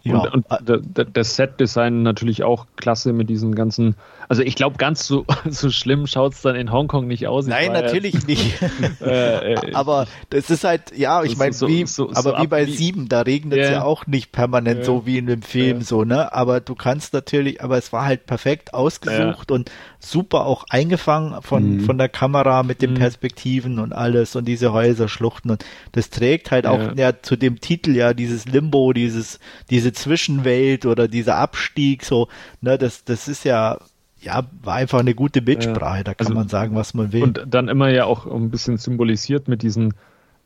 Ja. 0.05 0.17
Und, 0.17 0.45
und 0.51 1.09
das 1.13 1.38
Set-Design 1.38 2.03
natürlich 2.03 2.43
auch 2.43 2.67
klasse 2.75 3.13
mit 3.13 3.30
diesen 3.30 3.55
ganzen. 3.55 3.95
Also 4.27 4.41
ich 4.41 4.55
glaube, 4.55 4.75
ganz 4.77 5.07
so, 5.07 5.25
so 5.49 5.69
schlimm 5.69 6.07
schaut 6.07 6.34
es 6.34 6.41
dann 6.41 6.57
in 6.57 6.73
Hongkong 6.73 7.07
nicht 7.07 7.27
aus. 7.27 7.47
Nein, 7.47 7.71
natürlich 7.71 8.13
jetzt, 8.13 8.27
nicht. 8.27 8.61
äh, 9.01 9.53
äh, 9.53 9.57
aber 9.73 10.07
das 10.30 10.49
ist 10.49 10.65
halt, 10.65 10.97
ja, 10.97 11.23
ich 11.23 11.38
meine, 11.38 11.53
so, 11.53 11.69
wie, 11.69 11.85
so, 11.85 12.11
aber 12.13 12.41
wie 12.41 12.47
bei 12.47 12.65
Sieben, 12.65 13.07
da 13.07 13.21
regnet 13.21 13.59
es 13.59 13.69
yeah. 13.69 13.71
ja 13.80 13.84
auch 13.84 14.05
nicht 14.05 14.34
permanent 14.34 14.80
yeah. 14.80 14.85
so 14.85 15.05
wie 15.05 15.17
in 15.17 15.25
dem 15.25 15.41
Film 15.41 15.77
yeah. 15.77 15.85
so, 15.85 16.03
ne? 16.03 16.34
Aber 16.34 16.59
du 16.59 16.75
kannst 16.75 17.13
natürlich, 17.13 17.63
aber 17.63 17.77
es 17.77 17.93
war 17.93 18.03
halt 18.03 18.25
perfekt 18.25 18.73
ausgesucht 18.73 19.51
und 19.51 19.71
super 19.99 20.45
auch 20.45 20.65
eingefangen 20.69 21.41
von, 21.41 21.77
mhm. 21.77 21.80
von 21.81 21.97
der 21.97 22.09
Kamera 22.09 22.63
mit 22.63 22.81
den 22.81 22.91
mhm. 22.91 22.95
Perspektiven 22.95 23.80
und 23.80 23.93
alles 23.93 24.35
und 24.35 24.45
diese 24.45 24.73
Häuserschluchten 24.73 25.51
und 25.51 25.63
das 25.93 26.09
trägt 26.09 26.51
halt 26.51 26.67
auch 26.67 26.97
ja 26.97 27.21
zu 27.21 27.38
dem 27.38 27.61
Titel 27.61 27.95
ja 27.95 28.13
dieses 28.13 28.45
Limbo, 28.45 28.91
dieses, 28.91 29.39
diese 29.69 29.93
Zwischenwelt 29.94 30.86
oder 30.86 31.07
dieser 31.07 31.38
Abstieg, 31.38 32.03
so, 32.03 32.28
ne, 32.61 32.78
das, 32.78 33.03
das 33.03 33.28
ist 33.28 33.45
ja, 33.45 33.80
ja, 34.22 34.44
war 34.61 34.76
einfach 34.76 34.99
eine 34.99 35.15
gute 35.15 35.41
Bildsprache, 35.41 36.03
da 36.03 36.14
kann 36.14 36.28
also, 36.28 36.40
man 36.40 36.49
sagen, 36.49 36.76
was 36.76 36.94
man 36.94 37.11
will. 37.11 37.24
Und 37.24 37.45
dann 37.48 37.68
immer 37.68 37.90
ja 37.90 38.06
auch 38.06 38.26
ein 38.26 38.49
bisschen 38.49 38.78
symbolisiert 38.78 39.48
mit 39.48 39.61
diesen 39.61 39.94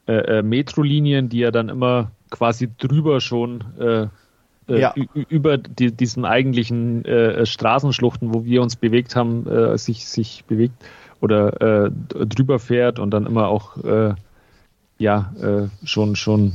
äh, 0.07 0.39
äh 0.39 0.41
Metrolinien, 0.41 1.29
die 1.29 1.39
ja 1.39 1.51
dann 1.51 1.69
immer 1.69 2.11
quasi 2.29 2.69
drüber 2.77 3.21
schon 3.21 3.63
äh, 3.79 4.07
äh 4.67 4.79
ja. 4.79 4.93
über 5.29 5.57
die, 5.57 5.91
diesen 5.91 6.25
eigentlichen 6.25 7.05
äh, 7.05 7.45
Straßenschluchten, 7.45 8.33
wo 8.33 8.45
wir 8.45 8.61
uns 8.61 8.75
bewegt 8.75 9.15
haben, 9.15 9.47
äh, 9.47 9.77
sich, 9.77 10.07
sich 10.07 10.43
bewegt 10.45 10.75
oder 11.19 11.89
drüber 11.89 12.59
fährt 12.59 12.99
und 12.99 13.09
dann 13.09 13.25
immer 13.25 13.47
auch 13.47 13.77
ja 14.99 15.33
schon 15.83 16.15
schon 16.15 16.53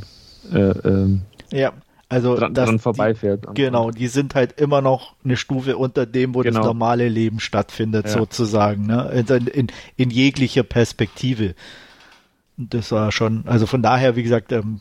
äh, 0.50 0.70
ähm, 0.88 1.22
ja. 1.50 1.72
Also 2.12 2.36
dran, 2.36 2.52
dran 2.52 2.78
vorbeifährt. 2.78 3.46
Die, 3.48 3.62
genau, 3.62 3.90
die 3.90 4.06
sind 4.06 4.34
halt 4.34 4.60
immer 4.60 4.82
noch 4.82 5.14
eine 5.24 5.38
Stufe 5.38 5.78
unter 5.78 6.04
dem, 6.04 6.34
wo 6.34 6.40
genau. 6.40 6.58
das 6.58 6.66
normale 6.66 7.08
Leben 7.08 7.40
stattfindet, 7.40 8.04
ja. 8.04 8.12
sozusagen, 8.12 8.84
ne? 8.84 9.10
In, 9.14 9.46
in, 9.46 9.66
in, 9.96 10.10
jeglicher 10.10 10.62
Perspektive. 10.62 11.54
Das 12.58 12.92
war 12.92 13.12
schon, 13.12 13.44
also 13.46 13.64
von 13.64 13.80
daher, 13.80 14.14
wie 14.14 14.22
gesagt, 14.22 14.52
ähm, 14.52 14.78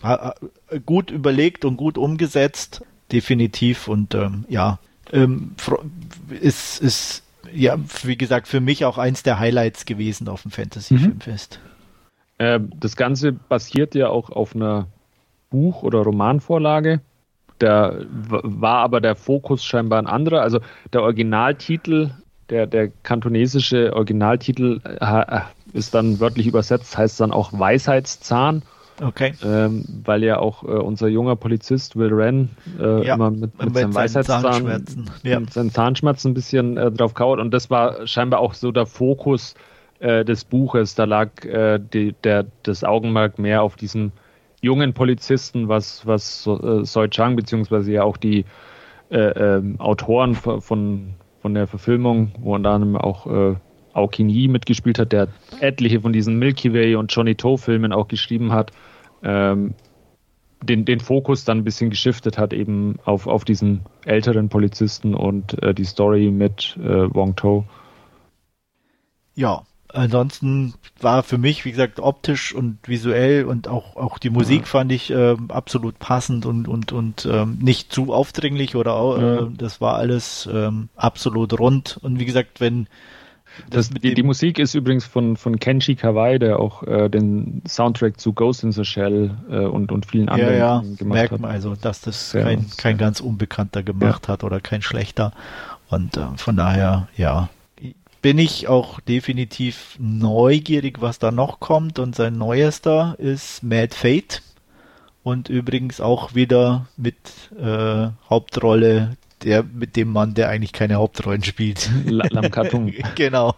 gut 0.86 1.10
überlegt 1.10 1.64
und 1.64 1.78
gut 1.78 1.98
umgesetzt, 1.98 2.82
definitiv. 3.14 3.88
Und 3.88 4.14
ähm, 4.14 4.44
ja, 4.50 4.80
ähm, 5.14 5.56
ist, 6.42 6.82
ist 6.82 7.24
ja, 7.54 7.78
wie 8.04 8.18
gesagt, 8.18 8.50
für 8.50 8.60
mich 8.60 8.84
auch 8.84 8.98
eins 8.98 9.24
der 9.24 9.40
Highlights 9.40 9.86
gewesen 9.86 10.28
auf 10.28 10.42
dem 10.42 10.52
Fantasy 10.52 10.98
Filmfest. 10.98 11.62
Mhm. 12.38 12.46
Äh, 12.46 12.60
das 12.78 12.98
Ganze 12.98 13.32
basiert 13.32 13.96
ja 13.96 14.10
auch 14.10 14.32
auf 14.32 14.54
einer 14.54 14.88
Buch- 15.50 15.84
oder 15.84 16.00
Romanvorlage. 16.00 17.00
Da 17.62 17.94
war 18.10 18.80
aber 18.80 19.02
der 19.02 19.16
Fokus 19.16 19.64
scheinbar 19.64 20.00
ein 20.00 20.08
anderer. 20.08 20.42
Also 20.42 20.62
der 20.94 21.04
Originaltitel, 21.04 22.10
der, 22.50 22.66
der 22.66 22.90
kantonesische 23.04 23.94
Originaltitel 23.94 24.80
äh, 24.84 25.42
ist 25.74 25.94
dann 25.94 26.20
wörtlich 26.20 26.48
übersetzt, 26.48 26.98
heißt 26.98 27.20
dann 27.20 27.32
auch 27.32 27.54
Weisheitszahn. 27.54 28.64
Okay. 29.00 29.34
Ähm, 29.44 29.86
weil 30.04 30.24
ja 30.24 30.40
auch 30.40 30.64
äh, 30.64 30.68
unser 30.68 31.08
junger 31.08 31.36
Polizist 31.36 31.96
Will 31.96 32.16
Wren 32.16 32.50
äh, 32.80 33.06
ja, 33.06 33.16
immer 33.16 33.30
mit, 33.30 33.58
mit, 33.58 33.66
mit 33.66 33.76
seinem 33.76 33.96
Weisheitszahn, 33.96 34.42
Zahnschmerzen. 34.42 35.10
Ja. 35.24 35.40
mit 35.40 35.54
seinen 35.54 35.72
Zahnschmerzen 35.72 36.32
ein 36.32 36.34
bisschen 36.34 36.78
äh, 36.78 36.92
drauf 36.92 37.14
kaut. 37.14 37.40
Und 37.40 37.52
das 37.52 37.70
war 37.70 38.08
scheinbar 38.08 38.40
auch 38.40 38.56
so 38.56 38.72
der 38.72 38.88
Fokus 38.88 39.54
äh, 40.00 40.26
des 40.26 40.46
Buches. 40.46 40.96
Da 40.96 41.06
lag 41.06 41.46
äh, 41.46 41.80
die, 41.80 42.16
der, 42.24 42.48
das 42.64 42.84
Augenmerk 42.84 43.38
mehr 43.38 43.62
auf 43.62 43.76
diesen 43.76 44.12
jungen 44.62 44.94
Polizisten, 44.94 45.68
was, 45.68 46.06
was 46.06 46.48
äh, 46.48 46.86
Soi 46.86 47.08
Chang, 47.10 47.36
beziehungsweise 47.36 47.92
ja 47.92 48.04
auch 48.04 48.18
die 48.18 48.46
äh, 49.10 49.18
ähm, 49.18 49.80
Autoren 49.80 50.36
von, 50.36 50.62
von 51.42 51.54
der 51.54 51.68
Verfilmung, 51.68 52.32
wo 52.40 52.56
unter 52.56 52.72
anderem 52.72 52.96
auch 52.96 53.28
äh, 53.28 53.56
Aokin 53.94 54.30
Yi 54.30 54.48
mitgespielt 54.48 55.00
hat, 55.00 55.12
der 55.12 55.28
etliche 55.60 56.02
von 56.02 56.14
diesen 56.14 56.40
Milky 56.40 56.74
Way 56.74 56.96
und 56.96 57.14
Johnny 57.14 57.36
To 57.36 57.58
Filmen 57.58 57.92
auch 57.92 58.08
geschrieben 58.08 58.54
hat, 58.54 58.72
ähm, 59.24 59.74
den, 60.64 60.86
den 60.86 61.00
Fokus 61.00 61.44
dann 61.44 61.60
ein 61.60 61.64
bisschen 61.64 61.90
geschiftet 61.90 62.38
hat 62.38 62.54
eben 62.54 63.00
auf, 63.04 63.28
auf 63.28 63.44
diesen 63.46 63.82
älteren 64.06 64.50
Polizisten 64.50 65.16
und 65.16 65.62
äh, 65.64 65.74
die 65.74 65.84
Story 65.84 66.30
mit 66.30 66.78
äh, 66.82 67.14
Wong 67.14 67.36
To. 67.36 67.66
Ja, 69.34 69.64
ansonsten 69.94 70.74
war 71.00 71.24
für 71.24 71.38
mich, 71.38 71.66
wie 71.66 71.72
gesagt, 71.72 72.00
optisch 72.00 72.54
und 72.54 72.78
visuell 72.86 73.46
und 73.46 73.68
auch, 73.68 73.96
auch 73.96 74.18
die 74.18 74.30
Musik 74.30 74.62
ja. 74.62 74.66
fand 74.66 74.92
ich 74.92 75.12
äh, 75.12 75.36
absolut 75.50 76.00
passend 76.00 76.46
und, 76.46 76.68
und, 76.68 76.92
und 76.92 77.28
ähm, 77.32 77.58
nicht 77.62 77.92
zu 77.92 78.14
aufdringlich 78.14 78.76
oder 78.76 78.92
äh, 79.18 79.36
ja. 79.44 79.50
das 79.58 79.82
war 79.82 79.96
alles 79.96 80.48
ähm, 80.52 80.90
absolut 80.96 81.58
rund. 81.60 81.98
Und 82.02 82.20
wie 82.20 82.26
gesagt, 82.26 82.60
wenn 82.60 82.88
das, 83.70 83.90
die, 83.90 84.14
die, 84.14 84.24
Musik 84.24 84.60
ist 84.60 84.76
übrigens 84.76 85.06
von, 85.06 85.36
von 85.36 85.60
Kenshi 85.60 85.96
Kawai, 85.96 86.40
der 86.40 86.60
auch 86.60 86.84
äh, 86.84 87.10
den 87.10 87.62
Soundtrack 87.68 88.20
zu 88.20 88.34
Ghost 88.34 88.64
in 88.64 88.72
the 88.72 88.86
Shell 88.86 89.32
äh, 89.50 89.66
und, 89.66 89.92
und 89.92 90.06
vielen 90.06 90.30
anderen 90.30 90.54
ja, 90.54 90.82
ja, 90.82 90.96
gemacht 90.98 91.14
merkt 91.14 91.40
man 91.40 91.52
also, 91.52 91.76
dass 91.76 92.02
das 92.02 92.32
sehr, 92.32 92.44
kein, 92.44 92.66
kein 92.78 92.98
ganz 92.98 93.20
Unbekannter 93.20 93.84
gemacht 93.84 94.28
ja. 94.28 94.34
hat 94.34 94.44
oder 94.44 94.62
kein 94.62 94.82
schlechter. 94.82 95.34
Und 95.90 96.16
äh, 96.16 96.26
von 96.38 96.56
daher, 96.56 97.10
ja, 97.18 97.50
bin 98.22 98.38
ich 98.38 98.68
auch 98.68 99.00
definitiv 99.00 99.96
neugierig, 100.00 101.02
was 101.02 101.20
da 101.20 101.32
noch 101.32 101.60
kommt. 101.60 102.00
Und 102.00 102.16
sein 102.16 102.38
neuester 102.38 103.16
ist 103.18 103.64
Mad 103.64 103.96
Fate. 103.96 104.42
Und 105.24 105.50
übrigens 105.50 106.02
auch 106.02 106.34
wieder 106.34 106.88
mit 106.98 107.16
äh, 107.60 108.10
Hauptrolle 108.30 109.18
der 109.44 109.64
mit 109.64 109.96
dem 109.96 110.12
Mann, 110.12 110.34
der 110.34 110.50
eigentlich 110.50 110.74
keine 110.74 110.96
Hauptrollen 110.96 111.44
spielt. 111.44 111.90
Lam 112.06 112.52
Kartung. 112.52 112.94
genau. 113.16 113.56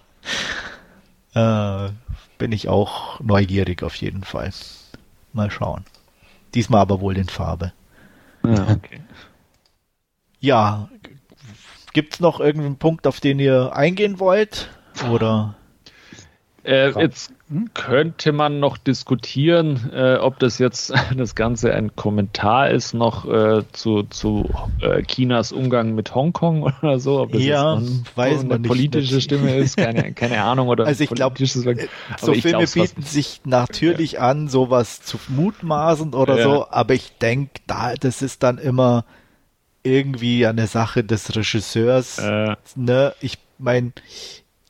Äh, 1.34 1.90
bin 2.38 2.52
ich 2.52 2.70
auch 2.70 3.20
neugierig 3.20 3.84
auf 3.84 3.96
jeden 3.96 4.24
Fall. 4.24 4.52
Mal 5.34 5.52
schauen. 5.52 5.84
Diesmal 6.54 6.82
aber 6.82 7.02
wohl 7.02 7.18
in 7.18 7.28
Farbe. 7.28 7.74
Ja, 8.44 8.68
okay. 8.70 9.02
Ja, 10.40 10.90
gibt's 11.94 12.20
noch 12.20 12.40
irgendeinen 12.40 12.78
Punkt, 12.78 13.08
auf 13.08 13.20
den 13.20 13.40
ihr 13.40 13.76
eingehen 13.76 14.20
wollt? 14.20 14.70
Oder? 15.12 15.56
Äh, 16.66 16.92
jetzt 16.98 17.34
könnte 17.74 18.32
man 18.32 18.62
noch 18.62 18.78
diskutieren, 18.78 19.92
äh, 19.94 20.16
ob 20.16 20.40
das 20.40 20.60
jetzt 20.60 20.94
das 21.18 21.36
Ganze 21.36 21.74
ein 21.74 21.94
Kommentar 21.98 22.70
ist 22.70 22.94
noch 22.94 23.28
äh, 23.28 23.64
zu, 23.74 24.04
zu 24.04 24.50
äh, 24.80 25.04
Chinas 25.04 25.52
Umgang 25.52 25.94
mit 25.94 26.16
Hongkong 26.16 26.64
oder 26.82 27.00
so. 27.02 27.20
Ob 27.20 27.34
das 27.34 27.44
ja, 27.44 27.78
jetzt 27.78 28.16
weiß 28.16 28.40
eine 28.40 28.48
man 28.50 28.62
nicht. 28.62 28.70
politische 28.70 29.20
Stimme 29.20 29.56
ist, 29.58 29.76
keine, 29.76 30.14
keine 30.14 30.42
Ahnung. 30.42 30.70
Oder 30.70 30.86
Also 30.88 31.04
ich 31.04 31.10
glaube, 31.10 31.36
politisches- 31.36 31.90
so 32.22 32.34
Filme 32.34 32.66
bieten 32.66 33.02
sich 33.02 33.42
natürlich 33.44 34.22
an, 34.22 34.48
sowas 34.48 35.02
zu 35.02 35.20
mutmaßen 35.28 36.14
oder 36.14 36.38
Ja. 36.38 36.44
so, 36.44 36.68
aber 36.70 36.94
ich 36.94 37.18
denke, 37.18 37.52
da, 37.68 37.94
das 37.96 38.22
ist 38.22 38.42
dann 38.42 38.58
immer 38.58 39.04
irgendwie 39.84 40.46
eine 40.46 40.68
Sache 40.68 41.04
des 41.04 41.36
Regisseurs. 41.36 42.18
Äh, 42.20 42.56
Ne? 42.76 43.14
Ich 43.22 43.38
meine, 43.60 43.92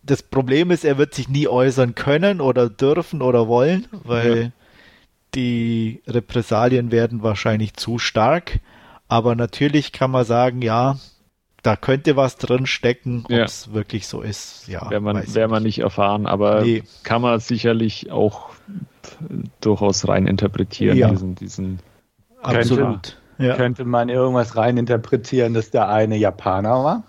das 0.03 0.21
Problem 0.23 0.71
ist, 0.71 0.83
er 0.83 0.97
wird 0.97 1.13
sich 1.13 1.29
nie 1.29 1.47
äußern 1.47 1.95
können 1.95 2.41
oder 2.41 2.69
dürfen 2.69 3.21
oder 3.21 3.47
wollen, 3.47 3.87
weil 3.91 4.43
Ja. 4.45 4.49
die 5.35 6.01
Repressalien 6.07 6.91
werden 6.91 7.23
wahrscheinlich 7.23 7.73
zu 7.75 7.99
stark. 7.99 8.59
Aber 9.07 9.35
natürlich 9.35 9.91
kann 9.91 10.11
man 10.11 10.25
sagen, 10.25 10.61
ja, 10.61 10.97
da 11.61 11.75
könnte 11.77 12.15
was 12.17 12.35
drin 12.37 12.65
stecken, 12.65 13.21
ob 13.25 13.31
Ja. 13.31 13.43
es 13.43 13.71
wirklich 13.73 14.07
so 14.07 14.21
ist. 14.21 14.67
Ja, 14.67 14.89
Wäre 14.89 14.99
man, 15.01 15.33
wär 15.33 15.47
man 15.47 15.63
nicht 15.63 15.79
erfahren, 15.79 16.25
aber 16.25 16.61
Nee. 16.63 16.83
kann 17.03 17.21
man 17.21 17.39
sicherlich 17.39 18.11
auch 18.11 18.49
durchaus 19.61 20.07
rein 20.07 20.27
interpretieren, 20.27 20.97
Ja. 20.97 21.09
diesen, 21.09 21.35
diesen 21.35 21.79
Absolut. 22.41 23.17
Ja. 23.37 23.55
Könnte 23.55 23.85
man 23.85 24.09
irgendwas 24.09 24.55
reininterpretieren, 24.55 25.53
dass 25.53 25.71
der 25.71 25.89
eine 25.89 26.17
Japaner 26.17 26.83
war? 26.83 27.03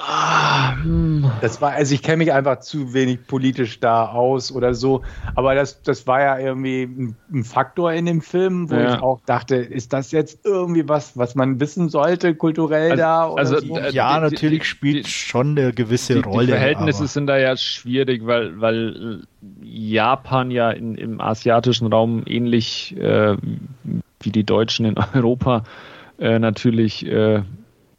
Ah, 0.00 0.76
hm. 0.80 1.28
Das 1.40 1.60
war, 1.60 1.72
also 1.72 1.92
ich 1.92 2.02
kenne 2.04 2.18
mich 2.18 2.32
einfach 2.32 2.60
zu 2.60 2.94
wenig 2.94 3.26
politisch 3.26 3.80
da 3.80 4.06
aus 4.06 4.52
oder 4.52 4.72
so, 4.72 5.02
aber 5.34 5.56
das, 5.56 5.82
das 5.82 6.06
war 6.06 6.20
ja 6.20 6.38
irgendwie 6.38 6.84
ein, 6.84 7.16
ein 7.32 7.42
Faktor 7.42 7.92
in 7.92 8.06
dem 8.06 8.20
Film, 8.20 8.70
wo 8.70 8.76
Ja. 8.76 8.94
ich 8.94 9.02
auch 9.02 9.20
dachte, 9.26 9.56
ist 9.56 9.92
das 9.92 10.12
jetzt 10.12 10.44
irgendwie 10.46 10.88
was, 10.88 11.18
was 11.18 11.34
man 11.34 11.58
wissen 11.58 11.88
sollte, 11.88 12.36
kulturell 12.36 12.92
Also- 12.92 13.02
da? 13.02 13.26
Oder 13.28 13.38
also, 13.40 13.58
so? 13.58 13.76
äh, 13.76 13.90
ja, 13.90 14.14
die- 14.20 14.32
natürlich 14.32 14.64
spielt 14.66 15.06
die- 15.06 15.10
schon 15.10 15.58
eine 15.58 15.72
gewisse 15.72 16.14
die, 16.14 16.20
Rolle. 16.20 16.46
die 16.46 16.52
Verhältnisse 16.52 16.98
aber- 17.00 17.08
sind 17.08 17.26
da 17.26 17.36
ja 17.36 17.56
schwierig, 17.56 18.24
weil, 18.24 18.60
weil 18.60 19.22
Japan 19.62 20.52
ja 20.52 20.70
in, 20.70 20.94
im 20.94 21.20
asiatischen 21.20 21.88
Raum 21.92 22.22
ähnlich 22.24 22.96
äh, 22.96 23.36
wie 24.20 24.30
die 24.30 24.44
Deutschen 24.44 24.86
in 24.86 24.96
Europa 25.14 25.64
äh, 26.18 26.38
natürlich 26.38 27.06
äh, 27.06 27.42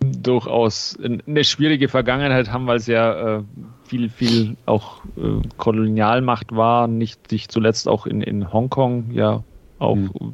durchaus 0.02 0.98
eine 1.02 1.44
schwierige 1.44 1.90
Vergangenheit 1.90 2.52
haben, 2.52 2.68
weil 2.68 2.80
sie 2.80 2.94
ja 2.94 3.38
äh, 3.38 3.44
viel, 3.84 4.10
viel 4.10 4.56
auch 4.66 5.04
äh, 5.18 5.42
Kolonialmacht 5.58 6.56
war, 6.56 6.88
nicht 6.88 7.32
nicht 7.32 7.52
zuletzt 7.52 7.88
auch 7.88 8.06
in, 8.06 8.22
in 8.22 8.52
Hongkong, 8.54 9.12
ja 9.12 9.44
auch 9.80 9.96
Mhm. 9.96 10.34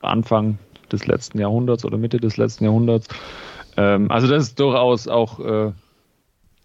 Anfang 0.00 0.58
des 0.90 1.06
letzten 1.06 1.38
Jahrhunderts 1.38 1.84
oder 1.84 1.96
Mitte 1.96 2.18
des 2.18 2.36
letzten 2.36 2.64
Jahrhunderts. 2.64 3.08
Ähm, 3.76 4.10
also 4.10 4.26
das 4.26 4.44
ist 4.44 4.60
durchaus 4.60 5.08
auch 5.08 5.38
äh, 5.40 5.72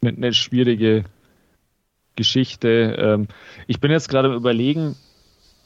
eine, 0.02 0.18
eine 0.18 0.34
schwierige 0.34 1.06
Geschichte. 2.16 2.96
Ähm, 2.98 3.28
ich 3.68 3.80
bin 3.80 3.92
jetzt 3.92 4.10
gerade 4.10 4.34
überlegen, 4.34 4.96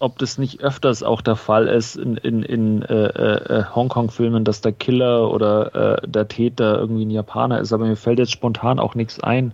ob 0.02 0.18
das 0.20 0.38
nicht 0.38 0.62
öfters 0.62 1.04
auch 1.04 1.22
der 1.22 1.36
Fall 1.36 1.68
ist 1.68 1.96
in, 1.96 2.18
in, 2.18 2.44
in 2.44 2.82
äh, 2.82 3.06
äh, 3.06 3.64
Hongkong-Filmen, 3.74 4.44
dass 4.44 4.62
der 4.62 4.72
Killer 4.72 5.32
oder 5.32 6.02
äh, 6.04 6.08
der 6.08 6.28
Täter 6.28 6.78
irgendwie 6.80 7.06
ein 7.06 7.12
Japaner 7.12 7.60
ist, 7.60 7.72
aber 7.72 7.86
mir 7.86 7.96
fällt 7.96 8.20
jetzt 8.20 8.32
spontan 8.32 8.80
auch 8.80 8.96
nichts 8.96 9.20
ein. 9.20 9.54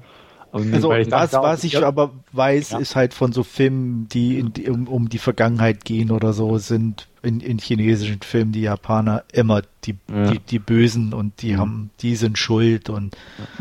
Also 0.54 0.92
das, 1.04 1.34
was 1.34 1.64
ich 1.66 1.84
aber 1.84 2.12
weiß, 2.32 2.72
Ja. 2.72 2.80
ist 2.80 2.96
halt 2.96 3.14
von 3.14 3.34
so 3.34 3.44
Filmen, 3.44 4.08
die, 4.10 4.40
in, 4.40 4.54
die 4.54 4.70
um, 4.70 4.88
um 4.88 5.10
die 5.10 5.18
Vergangenheit 5.20 5.84
gehen 5.84 6.10
oder 6.10 6.32
so, 6.32 6.58
sind 6.58 7.08
in, 7.22 7.42
in 7.42 7.60
chinesischen 7.60 8.22
Filmen 8.22 8.54
die 8.54 8.62
Japaner 8.62 9.24
immer 9.34 9.62
die, 9.84 9.98
Ja. 10.10 10.32
die, 10.32 10.40
die 10.40 10.60
Bösen 10.60 11.14
und 11.14 11.42
die 11.42 11.54
Mhm. 11.54 11.58
haben, 11.60 11.90
die 12.00 12.16
sind 12.16 12.38
schuld 12.38 12.90
und 12.90 13.16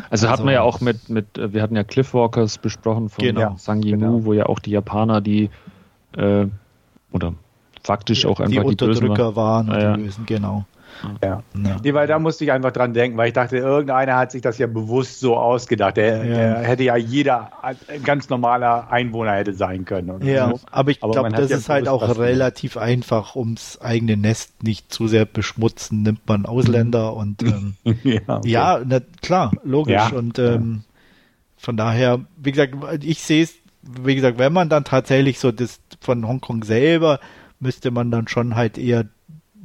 Also, 0.09 0.29
hatten 0.29 0.33
Also- 0.43 0.45
wir 0.47 0.53
ja 0.53 0.63
auch 0.63 0.81
mit, 0.81 1.11
mit, 1.11 1.37
äh, 1.37 1.53
wir 1.53 1.61
hatten 1.63 1.75
ja 1.75 1.83
Cliffwalkers 1.83 2.59
besprochen 2.59 3.09
von 3.11 3.23
Genau, 3.25 3.57
Sang 3.59 3.83
Yimou, 3.83 3.99
genau. 4.19 4.25
wo 4.25 4.33
ja 4.33 4.47
auch 4.47 4.61
die 4.61 4.71
Japaner, 4.71 5.21
die 5.21 5.51
äh, 6.17 6.47
oder 7.17 7.35
faktisch 7.83 8.27
auch 8.27 8.37
die 8.37 8.43
einfach 8.59 8.71
die, 8.71 8.77
Bösen 8.77 9.05
Unterdrücker 9.09 9.37
waren 9.37 9.69
und 9.69 9.75
Ah, 9.77 9.81
ja. 9.83 9.97
die 9.97 10.03
Bösen, 10.05 10.27
genau. 10.27 10.65
ja. 11.23 11.43
Ja. 11.55 11.77
Nee, 11.83 11.93
weil 11.95 12.07
da 12.07 12.19
musste 12.19 12.43
ich 12.45 12.53
einfach 12.53 12.73
dran 12.73 12.95
denken, 12.95 13.17
weil 13.19 13.29
ich 13.29 13.35
dachte, 13.35 13.59
irgendeiner 13.59 14.17
hat 14.17 14.33
sich 14.33 14.41
das 14.43 14.57
ja 14.59 14.67
bewusst 14.67 15.21
so 15.21 15.37
ausgedacht. 15.37 15.99
Der, 15.99 16.25
Ja. 16.25 16.35
der 16.35 16.59
hätte 16.63 16.85
ja 16.85 16.97
jeder 16.97 17.51
ein 17.63 17.77
ganz 18.03 18.29
normaler 18.31 18.91
Einwohner 18.91 19.33
hätte 19.35 19.53
sein 19.53 19.85
können. 19.85 20.11
Oder 20.11 20.25
Ja, 20.25 20.49
so. 20.51 20.61
aber 20.71 20.91
ich 20.91 21.01
glaube, 21.01 21.29
das 21.31 21.51
ja 21.51 21.57
ist 21.59 21.69
halt 21.69 21.87
auch 21.87 22.19
relativ 22.19 22.77
einfach, 22.79 23.37
ums 23.37 23.79
eigene 23.81 24.17
Nest 24.17 24.63
nicht 24.63 24.93
zu 24.93 25.07
sehr 25.07 25.27
beschmutzen, 25.27 26.03
nimmt 26.03 26.27
man 26.27 26.47
Ausländer 26.47 27.15
und 27.15 27.43
ähm, 27.43 27.75
ja, 28.03 28.21
okay. 28.27 28.49
Ja, 28.49 28.81
na, 28.85 29.01
klar, 29.21 29.53
logisch. 29.65 29.95
Ja. 29.95 30.09
Und 30.17 30.39
ähm, 30.39 30.83
von 31.59 31.77
daher, 31.77 32.21
wie 32.37 32.53
gesagt, 32.53 32.75
ich 33.05 33.23
sehe 33.23 33.43
es, 33.43 33.55
wie 34.03 34.15
gesagt, 34.15 34.39
wenn 34.39 34.53
man 34.53 34.69
dann 34.69 34.85
tatsächlich 34.85 35.39
so 35.39 35.53
das 35.53 35.81
von 36.01 36.27
Hongkong 36.27 36.65
selber, 36.65 37.21
müsste 37.61 37.91
man 37.91 38.11
dann 38.11 38.29
schon 38.29 38.55
halt 38.57 38.79
eher 38.79 39.07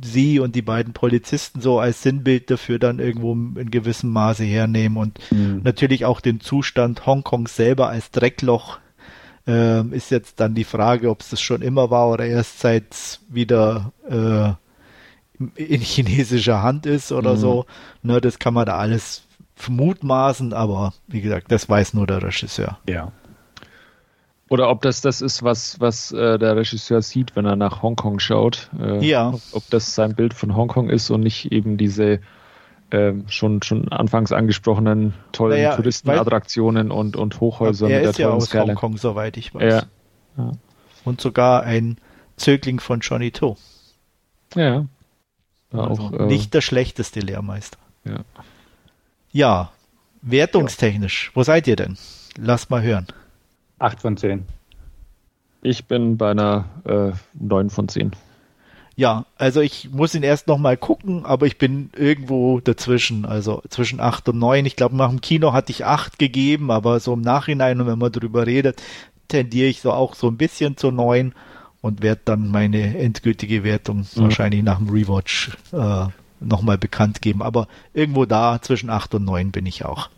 sie 0.03 0.39
und 0.39 0.55
die 0.55 0.61
beiden 0.63 0.93
Polizisten 0.93 1.61
so 1.61 1.79
als 1.79 2.01
Sinnbild 2.01 2.49
dafür 2.49 2.79
dann 2.79 2.97
irgendwo 2.99 3.33
in 3.33 3.69
gewissem 3.69 4.09
Maße 4.11 4.43
hernehmen 4.43 4.97
und 4.97 5.19
Mhm. 5.31 5.61
natürlich 5.63 6.05
auch 6.05 6.21
den 6.21 6.39
Zustand 6.39 7.05
Hongkongs 7.05 7.55
selber 7.55 7.89
als 7.89 8.09
Dreckloch 8.11 8.79
ähm, 9.47 9.91
ist 9.93 10.09
jetzt 10.11 10.39
dann 10.39 10.53
die 10.55 10.63
Frage, 10.63 11.09
ob 11.09 11.21
es 11.21 11.29
das 11.29 11.41
schon 11.41 11.61
immer 11.61 11.89
war 11.91 12.09
oder 12.09 12.25
erst 12.25 12.59
seit 12.59 13.19
wieder 13.29 13.91
äh, 14.07 14.53
in 15.55 15.81
chinesischer 15.81 16.61
Hand 16.61 16.85
ist 16.85 17.11
oder 17.11 17.33
Mhm. 17.33 17.37
so. 17.39 17.65
Ne, 18.03 18.21
das 18.21 18.37
kann 18.39 18.53
man 18.53 18.65
da 18.67 18.77
alles 18.77 19.23
mutmaßen, 19.67 20.53
aber 20.53 20.93
wie 21.07 21.21
gesagt, 21.21 21.51
das 21.51 21.67
weiß 21.69 21.93
nur 21.93 22.07
der 22.07 22.23
Regisseur. 22.23 22.79
ja. 22.87 23.11
Oder 24.51 24.69
ob 24.69 24.81
das 24.81 24.99
das 24.99 25.21
ist, 25.21 25.43
was, 25.43 25.79
was 25.79 26.11
äh, 26.11 26.37
der 26.37 26.57
Regisseur 26.57 27.01
sieht, 27.01 27.37
wenn 27.37 27.45
er 27.45 27.55
nach 27.55 27.81
Hongkong 27.81 28.19
schaut. 28.19 28.69
Äh, 28.77 28.99
Ja. 29.05 29.33
Ob, 29.53 29.63
das 29.69 29.95
sein 29.95 30.13
Bild 30.13 30.33
von 30.33 30.57
Hongkong 30.57 30.89
ist 30.89 31.09
und 31.09 31.21
nicht 31.21 31.53
eben 31.53 31.77
diese 31.77 32.19
ähm, 32.91 33.23
schon, 33.29 33.61
schon 33.63 33.87
anfangs 33.93 34.33
angesprochenen 34.33 35.13
tollen 35.31 35.55
Naja, 35.55 35.77
Touristenattraktionen 35.77 36.91
und, 36.91 37.15
und 37.15 37.39
Hochhäuser 37.39 37.89
er 37.89 38.01
mit 38.01 38.09
ist 38.09 38.19
der 38.19 38.27
ja 38.27 38.33
aus 38.33 38.47
Skyline. 38.47 38.71
Hongkong, 38.71 38.97
soweit 38.97 39.37
ich 39.37 39.55
weiß. 39.55 39.85
Ja, 40.35 40.51
Und 41.05 41.21
sogar 41.21 41.63
ein 41.63 41.97
Zögling 42.35 42.81
von 42.81 42.99
Johnny 42.99 43.31
To. 43.31 43.55
ja. 44.53 44.85
Also 45.71 46.03
auch, 46.03 46.11
äh, 46.11 46.25
nicht 46.25 46.53
der 46.53 46.59
schlechteste 46.59 47.21
Lehrmeister. 47.21 47.77
Ja. 48.03 48.25
Ja, 49.31 49.71
wertungstechnisch, 50.21 51.31
wo 51.35 51.43
seid 51.43 51.67
ihr 51.67 51.77
denn? 51.77 51.97
Lass 52.37 52.69
mal 52.69 52.81
hören. 52.81 53.07
Acht 53.81 53.99
von 54.01 54.15
zehn. 54.15 54.45
Ich 55.63 55.85
bin 55.85 56.17
bei 56.17 56.31
einer 56.31 56.65
äh, 56.85 57.11
9 57.39 57.69
von 57.69 57.87
10. 57.87 58.11
Ja, 58.95 59.25
also 59.37 59.61
ich 59.61 59.89
muss 59.91 60.13
ihn 60.13 60.21
erst 60.23 60.47
noch 60.47 60.57
mal 60.57 60.77
gucken, 60.77 61.25
aber 61.25 61.45
ich 61.47 61.57
bin 61.57 61.89
irgendwo 61.95 62.59
dazwischen, 62.59 63.25
also 63.25 63.63
zwischen 63.69 63.99
8 63.99 64.29
und 64.29 64.39
9. 64.39 64.65
Ich 64.65 64.75
glaube, 64.75 64.95
nach 64.95 65.09
dem 65.09 65.21
Kino 65.21 65.53
hatte 65.53 65.71
ich 65.71 65.85
8 65.85 66.19
gegeben, 66.19 66.69
aber 66.71 66.99
so 66.99 67.13
im 67.13 67.21
Nachhinein, 67.21 67.79
und 67.81 67.87
wenn 67.87 67.97
man 67.97 68.11
drüber 68.11 68.45
redet, 68.45 68.81
tendiere 69.27 69.67
ich 69.69 69.81
so 69.81 69.91
auch 69.93 70.13
so 70.13 70.27
ein 70.27 70.37
bisschen 70.37 70.77
zu 70.77 70.91
9 70.91 71.33
und 71.81 72.03
werde 72.03 72.21
dann 72.25 72.49
meine 72.49 72.97
endgültige 72.97 73.63
Wertung 73.63 73.99
Mhm. 73.99 74.21
wahrscheinlich 74.23 74.61
nach 74.61 74.77
dem 74.77 74.89
Rewatch 74.89 75.57
äh, 75.71 76.05
nochmal 76.39 76.77
bekannt 76.77 77.21
geben. 77.21 77.41
Aber 77.41 77.67
irgendwo 77.93 78.25
da 78.25 78.61
zwischen 78.61 78.89
8 78.91 79.15
und 79.15 79.25
9 79.25 79.51
bin 79.51 79.65
ich 79.65 79.85
auch. 79.85 80.09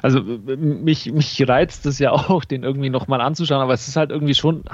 Also 0.00 0.18
äh, 0.20 0.56
mich, 0.56 1.12
mich 1.12 1.46
reizt 1.46 1.84
es 1.86 1.98
ja 1.98 2.12
auch, 2.12 2.44
den 2.44 2.62
irgendwie 2.62 2.88
nochmal 2.90 3.20
anzuschauen, 3.20 3.60
aber 3.60 3.74
es 3.74 3.86
ist 3.86 3.96
halt 3.96 4.10
irgendwie 4.10 4.34
schon 4.34 4.64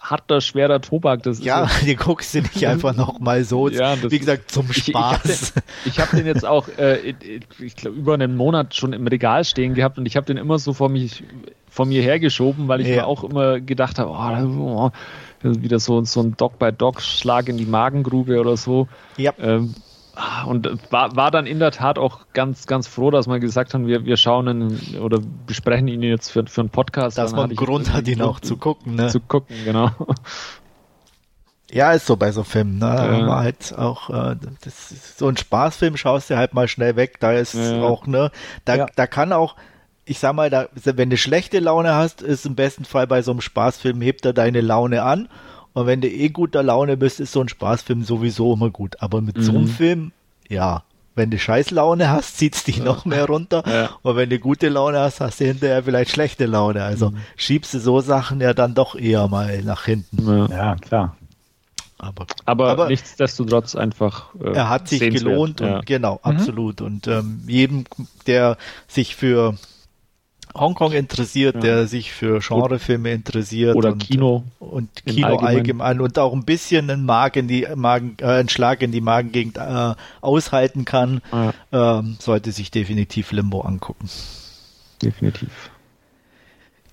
harter, 0.00 0.40
schwerer 0.40 0.80
Tobak. 0.80 1.22
Das 1.22 1.42
Ja, 1.44 1.64
ist 1.64 1.82
den 1.86 1.96
guckst 1.96 2.34
du 2.34 2.40
nicht 2.40 2.66
einfach 2.66 2.94
nochmal 2.96 3.44
so, 3.44 3.68
Ja, 3.68 3.96
wie 4.10 4.18
gesagt, 4.18 4.50
zum 4.50 4.66
Ich- 4.70 4.78
ich 4.78 4.84
Spaß. 4.86 5.52
Ich 5.84 6.00
habe 6.00 6.16
den 6.16 6.26
jetzt 6.26 6.46
auch, 6.46 6.68
äh, 6.78 7.14
ich 7.58 7.76
glaube, 7.76 7.96
über 7.96 8.14
einen 8.14 8.36
Monat 8.36 8.74
schon 8.74 8.92
im 8.92 9.06
Regal 9.06 9.44
stehen 9.44 9.74
gehabt 9.74 9.98
und 9.98 10.06
ich 10.06 10.16
habe 10.16 10.26
den 10.26 10.36
immer 10.38 10.58
so 10.58 10.72
vor, 10.72 10.88
mich, 10.88 11.22
vor 11.68 11.84
mir 11.84 12.00
hergeschoben, 12.02 12.68
weil 12.68 12.80
ich 12.80 12.88
Ja. 12.88 12.96
mir 12.96 13.06
auch 13.06 13.22
immer 13.24 13.60
gedacht 13.60 13.98
habe, 13.98 14.10
oh, 14.10 14.90
das 15.42 15.56
ist 15.58 15.62
wieder 15.62 15.78
so, 15.78 16.02
so 16.04 16.20
ein 16.22 16.36
Dog-by-Dog-Schlag 16.36 17.48
in 17.50 17.58
die 17.58 17.66
Magengrube 17.66 18.40
oder 18.40 18.56
so. 18.56 18.88
ja. 19.18 19.32
Ähm, 19.38 19.74
und 20.46 20.70
war, 20.90 21.14
war 21.14 21.30
dann 21.30 21.46
in 21.46 21.58
der 21.58 21.70
Tat 21.70 21.98
auch 21.98 22.20
ganz, 22.32 22.66
ganz 22.66 22.86
froh, 22.86 23.10
dass 23.10 23.26
wir 23.26 23.38
gesagt 23.38 23.74
haben, 23.74 23.86
wir, 23.86 24.04
wir 24.04 24.16
schauen 24.16 24.48
ihn 24.48 24.98
oder 25.00 25.18
besprechen 25.46 25.88
ihn 25.88 26.02
jetzt 26.02 26.30
für, 26.30 26.46
für 26.46 26.62
einen 26.62 26.70
Podcast. 26.70 27.18
dass 27.18 27.32
man 27.32 27.54
Grund 27.54 27.92
hat, 27.92 28.08
ihn 28.08 28.22
auch 28.22 28.40
zu 28.40 28.56
gucken. 28.56 28.94
Ne? 28.94 29.08
zu 29.08 29.20
gucken, 29.20 29.56
genau. 29.64 29.90
Ja, 31.70 31.92
ist 31.92 32.06
so 32.06 32.16
bei 32.16 32.30
so 32.30 32.44
Filmen, 32.44 32.78
ne? 32.78 32.86
Ja. 32.86 33.26
War 33.26 33.40
halt 33.40 33.76
auch, 33.76 34.08
äh, 34.10 34.36
das 34.62 34.92
ist 34.92 35.18
so 35.18 35.26
ein 35.26 35.36
Spaßfilm 35.36 35.96
schaust 35.96 36.30
du 36.30 36.36
halt 36.36 36.54
mal 36.54 36.68
schnell 36.68 36.94
weg, 36.94 37.18
da 37.18 37.32
ist 37.32 37.54
ja. 37.54 37.82
auch, 37.82 38.06
ne, 38.06 38.30
da, 38.64 38.76
ja. 38.76 38.86
da 38.94 39.06
kann 39.08 39.32
auch, 39.32 39.56
ich 40.04 40.20
sag 40.20 40.34
mal, 40.34 40.48
da, 40.48 40.68
wenn 40.74 41.10
du 41.10 41.16
schlechte 41.16 41.58
Laune 41.58 41.94
hast, 41.94 42.22
ist 42.22 42.46
im 42.46 42.54
besten 42.54 42.84
Fall 42.84 43.08
bei 43.08 43.22
so 43.22 43.32
einem 43.32 43.40
Spaßfilm, 43.40 44.00
hebt 44.00 44.24
er 44.24 44.32
deine 44.32 44.60
Laune 44.60 45.02
an. 45.02 45.28
Und 45.76 45.86
wenn 45.86 46.00
du 46.00 46.08
eh 46.08 46.30
guter 46.30 46.62
Laune 46.62 46.96
bist, 46.96 47.20
ist 47.20 47.32
so 47.32 47.42
ein 47.42 47.50
Spaßfilm 47.50 48.02
sowieso 48.02 48.54
immer 48.54 48.70
gut. 48.70 48.96
Aber 49.00 49.20
mit 49.20 49.36
mhm. 49.36 49.42
so 49.42 49.52
einem 49.52 49.64
mhm. 49.64 49.68
Film, 49.68 50.12
ja, 50.48 50.84
wenn 51.14 51.30
du 51.30 51.38
Scheißlaune 51.38 52.08
hast, 52.08 52.38
zieht's 52.38 52.64
dich 52.64 52.78
ja. 52.78 52.84
noch 52.84 53.04
mehr 53.04 53.26
runter. 53.26 53.62
Ja. 53.66 53.90
Und 54.00 54.16
wenn 54.16 54.30
du 54.30 54.38
gute 54.38 54.70
Laune 54.70 55.00
hast, 55.00 55.20
hast 55.20 55.38
du 55.38 55.44
hinterher 55.44 55.82
vielleicht 55.82 56.12
schlechte 56.12 56.46
Laune. 56.46 56.82
Also 56.82 57.10
mhm. 57.10 57.18
schiebst 57.36 57.74
du 57.74 57.80
so 57.80 58.00
Sachen 58.00 58.40
ja 58.40 58.54
dann 58.54 58.72
doch 58.72 58.94
eher 58.94 59.28
mal 59.28 59.62
nach 59.64 59.84
hinten. 59.84 60.26
Ja, 60.26 60.48
ja 60.48 60.76
klar. 60.76 61.14
Aber, 61.98 62.24
aber, 62.46 62.70
aber, 62.70 62.88
nichtsdestotrotz 62.88 63.76
einfach. 63.76 64.34
Äh, 64.42 64.52
er 64.52 64.70
hat 64.70 64.88
sich 64.88 65.00
gelohnt 65.00 65.60
und 65.60 65.84
genau, 65.84 66.14
mhm. 66.14 66.30
absolut. 66.30 66.80
Und 66.80 67.06
ähm, 67.06 67.42
jedem, 67.46 67.84
der 68.26 68.56
sich 68.88 69.14
für 69.14 69.56
Hongkong 70.58 70.92
interessiert, 70.92 71.56
ja. 71.56 71.60
der 71.60 71.86
sich 71.86 72.12
für 72.12 72.40
Genrefilme 72.40 73.12
interessiert 73.12 73.76
oder 73.76 73.92
und, 73.92 73.98
Kino 73.98 74.44
und 74.58 74.88
Kino 75.04 75.26
allgemein. 75.26 75.56
allgemein. 75.56 76.00
und 76.00 76.18
auch 76.18 76.32
ein 76.32 76.44
bisschen 76.44 76.90
einen 76.90 77.04
Magen 77.04 77.40
in 77.40 77.48
die 77.48 77.66
Magen, 77.74 78.16
äh, 78.20 78.24
einen 78.24 78.48
Schlag 78.48 78.82
in 78.82 78.92
die 78.92 79.00
Magengegend 79.00 79.58
äh, 79.58 79.94
aushalten 80.20 80.84
kann, 80.84 81.20
ja. 81.32 81.98
ähm, 81.98 82.16
sollte 82.18 82.52
sich 82.52 82.70
definitiv 82.70 83.32
Limbo 83.32 83.60
angucken. 83.60 84.08
Definitiv. 85.02 85.70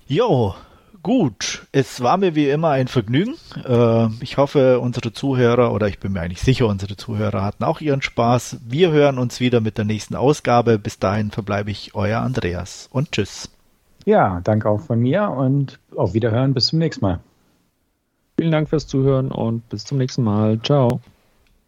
Jo, 0.06 0.54
gut. 1.02 1.66
Es 1.72 2.02
war 2.02 2.16
mir 2.16 2.34
wie 2.34 2.48
immer 2.50 2.70
ein 2.70 2.88
Vergnügen. 2.88 3.36
Äh, 3.64 4.08
ich 4.20 4.36
hoffe, 4.36 4.80
unsere 4.80 5.12
Zuhörer 5.12 5.72
oder 5.72 5.88
ich 5.88 5.98
bin 5.98 6.12
mir 6.12 6.20
eigentlich 6.20 6.42
sicher, 6.42 6.66
unsere 6.66 6.96
Zuhörer 6.96 7.42
hatten 7.42 7.64
auch 7.64 7.80
ihren 7.80 8.02
Spaß. 8.02 8.58
Wir 8.66 8.90
hören 8.90 9.18
uns 9.18 9.40
wieder 9.40 9.60
mit 9.60 9.78
der 9.78 9.84
nächsten 9.84 10.14
Ausgabe. 10.14 10.78
Bis 10.78 10.98
dahin 10.98 11.30
verbleibe 11.30 11.70
ich 11.70 11.94
euer 11.94 12.20
Andreas 12.20 12.88
und 12.90 13.12
tschüss. 13.12 13.53
Ja, 14.04 14.40
danke 14.44 14.68
auch 14.68 14.80
von 14.80 15.00
mir 15.00 15.30
und 15.30 15.80
auf 15.96 16.14
Wiederhören 16.14 16.52
bis 16.54 16.66
zum 16.66 16.78
nächsten 16.78 17.04
Mal. 17.04 17.20
Vielen 18.38 18.52
Dank 18.52 18.68
fürs 18.68 18.86
Zuhören 18.86 19.30
und 19.30 19.68
bis 19.68 19.84
zum 19.84 19.98
nächsten 19.98 20.24
Mal. 20.24 20.60
Ciao. 20.62 21.00